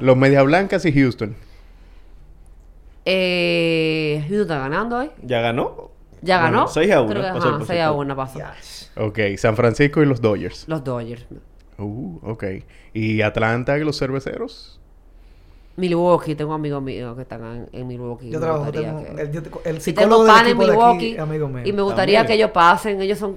Los 0.00 0.14
Media 0.16 0.42
Blancas 0.42 0.84
y 0.84 0.92
Houston. 0.92 1.34
Eh, 3.04 4.18
Houston 4.28 4.42
está 4.42 4.58
ganando 4.58 4.98
hoy. 4.98 5.10
¿Ya 5.22 5.40
ganó? 5.40 5.90
Ya 6.22 6.40
Bueno, 6.40 6.56
ganó. 6.58 6.68
6 6.68 6.92
a 6.92 7.00
1. 7.02 7.10
Creo 7.10 7.22
que, 7.22 7.28
pasó 7.32 7.48
ajá, 7.48 7.58
6 7.66 7.80
a 7.80 7.84
pasito. 7.84 7.94
1 8.00 8.16
pasó. 8.16 8.38
Ok. 8.96 9.18
San 9.36 9.56
Francisco 9.56 10.02
y 10.02 10.06
los 10.06 10.20
Dodgers. 10.20 10.64
Los 10.68 10.82
Dodgers. 10.84 11.26
Uh, 11.78 12.18
ok. 12.22 12.44
¿Y 12.92 13.22
Atlanta 13.22 13.78
y 13.78 13.84
los 13.84 13.98
Cerveceros? 13.98 14.80
Milwaukee, 15.76 16.34
tengo 16.34 16.54
amigos 16.54 16.82
míos 16.82 17.14
que 17.14 17.22
están 17.22 17.44
en, 17.44 17.68
en 17.72 17.86
Milwaukee. 17.86 18.30
Yo 18.30 18.40
trabajo, 18.40 18.72
tengo, 18.72 19.00
que- 19.14 19.22
el, 19.22 19.30
yo- 19.30 19.42
el 19.64 19.76
Si 19.76 19.92
psicólogo 19.92 20.24
tengo 20.24 20.24
del 20.24 20.32
pan 20.34 20.40
en 20.46 20.46
equipo 20.48 20.62
de 20.66 20.70
Milwaukee 20.72 21.10
aquí, 21.12 21.18
amigo 21.18 21.48
mío. 21.48 21.62
y 21.64 21.72
me 21.72 21.82
gustaría 21.82 22.18
También. 22.18 22.26
que 22.38 22.42
ellos 22.42 22.50
pasen, 22.52 23.00
ellos 23.00 23.18
son... 23.18 23.36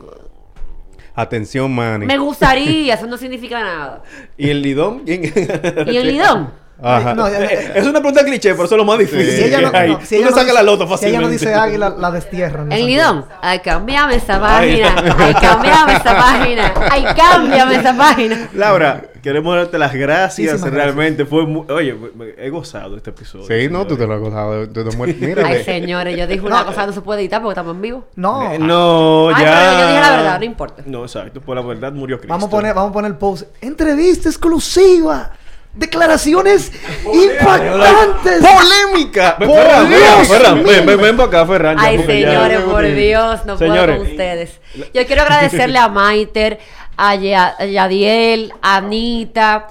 Atención, 1.13 1.71
Manny. 1.75 2.05
Me 2.07 2.17
gustaría, 2.17 2.95
eso 2.95 3.05
no 3.05 3.17
significa 3.17 3.59
nada. 3.61 4.01
¿Y 4.37 4.49
el 4.49 4.61
Lidón? 4.63 5.03
¿Y 5.05 5.11
el 5.97 6.07
Lidón? 6.07 6.51
Ajá. 6.83 7.13
No, 7.13 7.27
Es 7.27 7.83
una 7.85 7.99
pregunta 7.99 8.23
cliché, 8.25 8.51
pero 8.51 8.65
eso 8.65 8.75
es 8.75 8.77
lo 8.79 8.85
más 8.85 8.97
difícil. 8.97 9.29
si 9.29 9.43
ella 9.43 9.61
no, 9.61 9.71
no, 9.71 9.99
si 10.05 10.15
ella 10.15 10.25
no 10.25 10.31
sacas 10.31 10.45
dice- 10.45 10.53
la 10.55 10.63
loto 10.63 10.97
Si 10.97 11.05
ella 11.05 11.19
no 11.19 11.27
fácilmente. 11.27 11.31
dice 11.31 11.53
águila, 11.53 11.89
la 11.97 12.11
destierran. 12.11 12.71
¿El 12.71 12.85
Lidón? 12.85 13.25
Ay, 13.41 13.59
cambiame 13.59 14.15
esa 14.15 14.39
página. 14.41 14.95
Ay, 15.17 15.33
cambiame 15.35 15.93
esa 15.93 16.15
página. 16.17 16.73
Ay, 16.89 17.05
cámbiame 17.15 17.75
esa 17.75 17.95
página. 17.95 18.49
Laura, 18.53 19.03
queremos 19.21 19.55
darte 19.55 19.77
las 19.77 19.93
gracias. 19.93 20.53
Muchísimas 20.53 20.73
Realmente 20.73 21.25
fue 21.25 21.45
muy... 21.45 21.65
Oye, 21.71 21.95
he 22.37 22.49
gozado 22.49 22.97
este 22.97 23.11
episodio. 23.11 23.45
Sí, 23.45 23.69
no, 23.71 23.85
tú 23.85 23.95
te 23.95 24.07
lo 24.07 24.15
has 24.15 24.19
gozado. 24.19 24.67
Tú 24.69 24.83
te 24.89 24.97
mueres. 24.97 25.15
Ay, 25.45 25.63
señores, 25.63 26.17
yo 26.17 26.25
dije 26.25 26.43
una 26.45 26.65
cosa 26.65 26.81
que 26.81 26.87
no 26.87 26.93
se 26.93 27.01
puede 27.01 27.21
editar 27.21 27.41
porque 27.41 27.53
estamos 27.53 27.75
en 27.75 27.81
vivo. 27.81 28.07
No. 28.15 28.51
Eh, 28.53 28.57
No, 28.59 29.29
Ay, 29.29 29.45
ya. 29.45 29.51
pero 29.51 29.71
yo 29.81 29.87
dije 29.87 29.99
la 30.01 30.11
verdad, 30.17 30.39
no 30.39 30.45
importa. 30.45 30.83
No, 30.87 31.03
exacto. 31.03 31.41
Por 31.41 31.55
la 31.57 31.61
verdad 31.61 31.91
murió 31.93 32.17
Cristo. 32.17 32.33
Vamos 32.33 32.47
a 32.47 32.49
poner, 32.49 32.73
vamos 32.73 32.89
a 32.89 32.93
poner 32.93 33.11
el 33.11 33.17
post. 33.17 33.43
Entrevista 33.61 34.29
exclusiva. 34.29 35.31
Declaraciones 35.73 36.71
impactantes. 37.05 38.41
¡Polémica! 38.41 39.37
Ven, 39.39 39.49
¡Por 39.49 40.25
Ferran, 40.25 40.63
ven, 40.63 40.85
ven, 40.85 41.01
ven 41.01 41.15
para 41.17 41.27
acá, 41.29 41.45
Ferran. 41.45 41.77
Ay, 41.79 42.03
señores, 42.03 42.59
por 42.61 42.83
Dios, 42.85 43.45
no 43.45 43.57
puedo 43.57 43.85
con 43.97 44.01
ustedes. 44.01 44.59
Yo 44.93 45.05
quiero 45.05 45.21
agradecerle 45.21 45.77
a 45.79 45.87
Maiter, 45.87 46.59
a 46.97 47.15
Ya- 47.15 47.55
a 47.57 47.65
Yadiel, 47.65 48.53
a 48.61 48.77
Anita, 48.77 49.67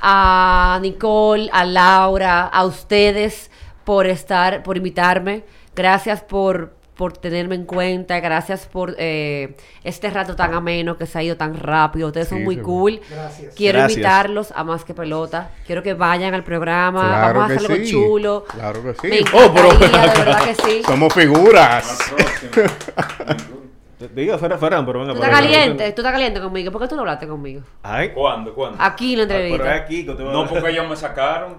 a 0.00 0.78
Nicole, 0.82 1.48
a 1.52 1.64
Laura, 1.64 2.42
a 2.46 2.64
ustedes 2.64 3.50
por 3.84 4.06
estar, 4.06 4.62
por 4.64 4.76
invitarme. 4.76 5.44
Gracias 5.76 6.20
por, 6.22 6.73
por 6.96 7.16
tenerme 7.16 7.54
en 7.56 7.64
cuenta. 7.64 8.20
Gracias 8.20 8.66
por 8.66 8.94
eh, 8.98 9.56
este 9.82 10.10
rato 10.10 10.36
tan 10.36 10.54
ameno 10.54 10.96
que 10.96 11.06
se 11.06 11.18
ha 11.18 11.22
ido 11.22 11.36
tan 11.36 11.54
rápido. 11.58 12.08
Ustedes 12.08 12.28
son 12.28 12.44
muy 12.44 12.56
sí. 12.56 12.60
cool. 12.62 13.00
Gracias. 13.10 13.54
Quiero 13.54 13.78
Gracias. 13.78 13.96
invitarlos 13.98 14.52
a 14.54 14.64
Más 14.64 14.84
que 14.84 14.94
Pelota. 14.94 15.50
Quiero 15.66 15.82
que 15.82 15.94
vayan 15.94 16.34
al 16.34 16.44
programa. 16.44 17.00
Claro 17.08 17.40
Vamos 17.40 17.50
a 17.50 17.54
hacer 17.56 17.70
algo 17.72 17.84
sí. 17.84 17.90
chulo. 17.90 18.44
Claro 18.48 18.82
que 18.82 18.94
sí. 18.94 19.08
Me 19.08 19.20
Oh, 19.32 19.52
pero- 19.54 19.72
de 19.78 19.88
verdad 19.88 20.44
que 20.44 20.54
sí. 20.54 20.82
Somos 20.86 21.12
figuras. 21.14 21.98
Diga, 24.12 24.38
Ferran, 24.38 24.58
Ferran, 24.58 24.84
pero 24.86 25.00
venga. 25.00 25.12
Tú 25.14 25.22
estás 25.22 25.30
caliente, 25.40 25.92
tú 25.92 26.00
estás 26.00 26.12
caliente 26.12 26.40
conmigo. 26.40 26.72
¿Por 26.72 26.82
qué 26.82 26.88
tú 26.88 26.94
no 26.96 27.02
hablaste 27.02 27.26
conmigo? 27.28 27.62
Ay. 27.82 28.10
¿Cuándo? 28.10 28.54
¿Cuándo? 28.54 28.76
Aquí 28.82 29.14
en 29.14 29.20
la 29.20 29.26
Pero 29.28 29.38
es 29.40 29.50
entrevista. 29.52 29.74
aquí 29.84 30.06
que 30.06 30.12
te 30.14 30.22
voy 30.22 30.30
a- 30.30 30.34
No, 30.34 30.46
porque 30.48 30.70
ellos 30.70 30.88
me 30.88 30.96
sacaron. 30.96 31.56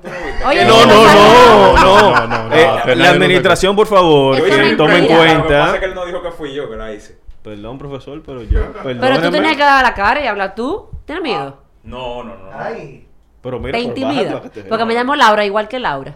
Oye, 0.47 0.65
No, 0.65 0.85
no, 0.85 2.27
no 2.27 2.27
no. 2.49 2.55
Eh, 2.55 2.95
la 2.95 3.09
administración, 3.09 3.75
por 3.75 3.87
favor, 3.87 4.35
que 4.35 4.75
tome 4.75 4.97
en 4.97 5.03
importa. 5.03 5.03
Lo 5.05 5.07
que 5.07 5.07
pasa 5.07 5.37
cuenta. 5.47 5.73
es 5.73 5.79
que 5.79 5.85
él 5.85 5.95
no 5.95 6.05
dijo 6.05 6.21
que 6.21 6.31
fui 6.31 6.53
yo 6.53 6.69
que 6.69 6.75
la 6.75 6.91
hice. 6.93 7.17
Perdón, 7.43 7.77
profesor, 7.77 8.21
pero 8.25 8.41
yo. 8.43 8.59
Pero 8.83 9.21
tú 9.21 9.29
tenías 9.31 9.53
que 9.55 9.63
dar 9.63 9.83
la 9.83 9.93
cara 9.93 10.19
y 10.23 10.27
hablar 10.27 10.55
tú. 10.55 10.89
¿Tienes 11.05 11.23
miedo? 11.23 11.61
No, 11.83 12.23
no, 12.23 12.35
no. 12.35 12.49
Ay. 12.57 13.07
Pero 13.41 13.59
mira, 13.59 13.73
Te 13.77 13.83
intimida. 13.83 14.41
Porque 14.67 14.85
me 14.85 14.95
llamo 14.95 15.15
Laura, 15.15 15.45
igual 15.45 15.67
que 15.67 15.77
Laura. 15.79 16.15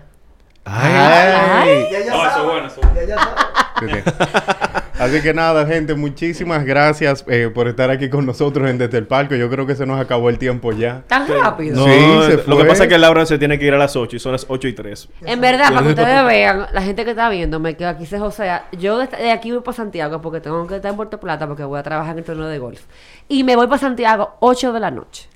Ay. 0.65 1.87
Ya, 1.91 1.99
ya 2.05 2.11
No, 2.13 2.25
eso 2.27 2.39
es 2.39 2.43
bueno, 2.45 2.67
eso 2.67 2.81
es 2.81 2.93
bueno. 2.93 3.07
Ya, 3.07 4.03
ya. 4.03 4.73
Así 4.99 5.21
que 5.21 5.33
nada, 5.33 5.65
gente, 5.65 5.93
muchísimas 5.95 6.65
gracias 6.65 7.23
eh, 7.27 7.49
por 7.53 7.67
estar 7.69 7.89
aquí 7.89 8.09
con 8.09 8.25
nosotros 8.25 8.69
en 8.69 8.77
Desde 8.77 8.97
el 8.97 9.07
Palco. 9.07 9.33
Yo 9.35 9.49
creo 9.49 9.65
que 9.65 9.75
se 9.75 9.85
nos 9.85 9.99
acabó 9.99 10.29
el 10.29 10.37
tiempo 10.37 10.73
ya. 10.73 11.03
Tan 11.07 11.27
rápido. 11.27 11.77
No, 11.77 11.85
Sí, 11.85 12.31
se 12.31 12.37
lo 12.37 12.57
que 12.57 12.63
fue. 12.63 12.65
pasa 12.65 12.83
es 12.83 12.89
que 12.89 12.97
Laura 12.97 13.25
se 13.25 13.37
tiene 13.37 13.57
que 13.57 13.65
ir 13.65 13.73
a 13.73 13.77
las 13.77 13.95
8 13.95 14.15
y 14.15 14.19
son 14.19 14.33
las 14.33 14.45
8 14.49 14.67
y 14.67 14.73
3. 14.73 15.09
En 15.25 15.39
verdad, 15.41 15.69
para 15.73 15.83
que 15.83 15.89
ustedes 15.89 16.25
vean, 16.25 16.67
la 16.73 16.81
gente 16.81 17.05
que 17.05 17.11
está 17.11 17.29
viéndome, 17.29 17.77
que 17.77 17.85
aquí 17.85 18.05
se 18.05 18.19
josea, 18.19 18.65
yo 18.73 18.97
de, 18.97 19.07
de 19.07 19.31
aquí 19.31 19.51
voy 19.51 19.61
para 19.61 19.77
Santiago 19.77 20.21
porque 20.21 20.41
tengo 20.41 20.67
que 20.67 20.75
estar 20.75 20.91
en 20.91 20.97
Puerto 20.97 21.19
Plata 21.19 21.47
porque 21.47 21.63
voy 21.63 21.79
a 21.79 21.83
trabajar 21.83 22.11
en 22.13 22.19
el 22.19 22.25
torneo 22.25 22.47
de 22.47 22.59
golf. 22.59 22.81
Y 23.29 23.43
me 23.43 23.55
voy 23.55 23.67
para 23.67 23.79
Santiago 23.79 24.35
8 24.41 24.73
de 24.73 24.79
la 24.79 24.91
noche. 24.91 25.29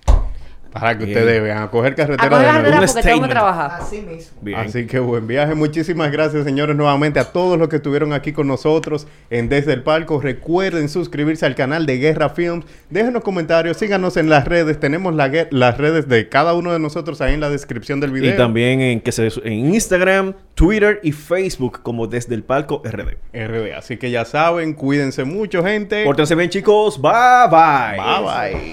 Para 0.73 0.97
que 0.97 1.05
Bien. 1.05 1.17
ustedes 1.19 1.43
vean, 1.43 1.61
a 1.61 1.69
coger 1.69 1.93
A 1.93 1.95
carretera 1.95 2.29
coger 2.29 2.41
de 2.41 2.47
la 2.47 2.53
nuevo. 2.61 2.65
porque 2.71 2.79
tengo 2.87 2.95
que 2.95 3.01
statement. 3.01 3.31
trabajar. 3.31 3.71
Así 3.81 4.01
mismo. 4.01 4.37
Bien. 4.41 4.59
Así 4.59 4.87
que 4.87 4.99
buen 4.99 5.27
viaje. 5.27 5.53
Muchísimas 5.53 6.11
gracias, 6.11 6.43
señores, 6.45 6.75
nuevamente 6.75 7.19
a 7.19 7.25
todos 7.31 7.59
los 7.59 7.69
que 7.69 7.75
estuvieron 7.75 8.11
aquí 8.11 8.33
con 8.33 8.47
nosotros 8.47 9.05
en 9.29 9.49
Desde 9.49 9.71
el 9.73 9.83
Palco. 9.83 10.19
Recuerden 10.19 10.89
suscribirse 10.89 11.45
al 11.45 11.53
canal 11.53 11.85
de 11.85 11.99
Guerra 11.99 12.29
Films. 12.29 12.65
Déjenos 12.89 13.23
comentarios, 13.23 13.77
síganos 13.77 14.17
en 14.17 14.29
las 14.29 14.45
redes. 14.47 14.79
Tenemos 14.79 15.13
la 15.13 15.31
las 15.51 15.77
redes 15.77 16.07
de 16.09 16.27
cada 16.27 16.53
uno 16.55 16.73
de 16.73 16.79
nosotros 16.79 17.21
ahí 17.21 17.35
en 17.35 17.39
la 17.39 17.49
descripción 17.51 17.99
del 17.99 18.11
video. 18.11 18.33
Y 18.33 18.37
también 18.37 18.81
en, 18.81 18.99
que 19.01 19.11
se, 19.11 19.27
en 19.43 19.73
Instagram, 19.75 20.33
Twitter 20.55 20.99
y 21.03 21.11
Facebook 21.11 21.81
como 21.83 22.07
Desde 22.07 22.33
el 22.33 22.43
Palco 22.43 22.81
RD. 22.83 23.17
RD. 23.33 23.73
Así 23.77 23.97
que 23.97 24.09
ya 24.09 24.25
saben, 24.25 24.73
cuídense 24.73 25.23
mucho, 25.23 25.63
gente. 25.63 26.03
Pórtense 26.03 26.33
bien, 26.33 26.49
chicos. 26.49 26.99
Bye, 26.99 27.11
bye. 27.51 27.97
Bye 27.99 28.23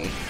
bye. 0.08 0.29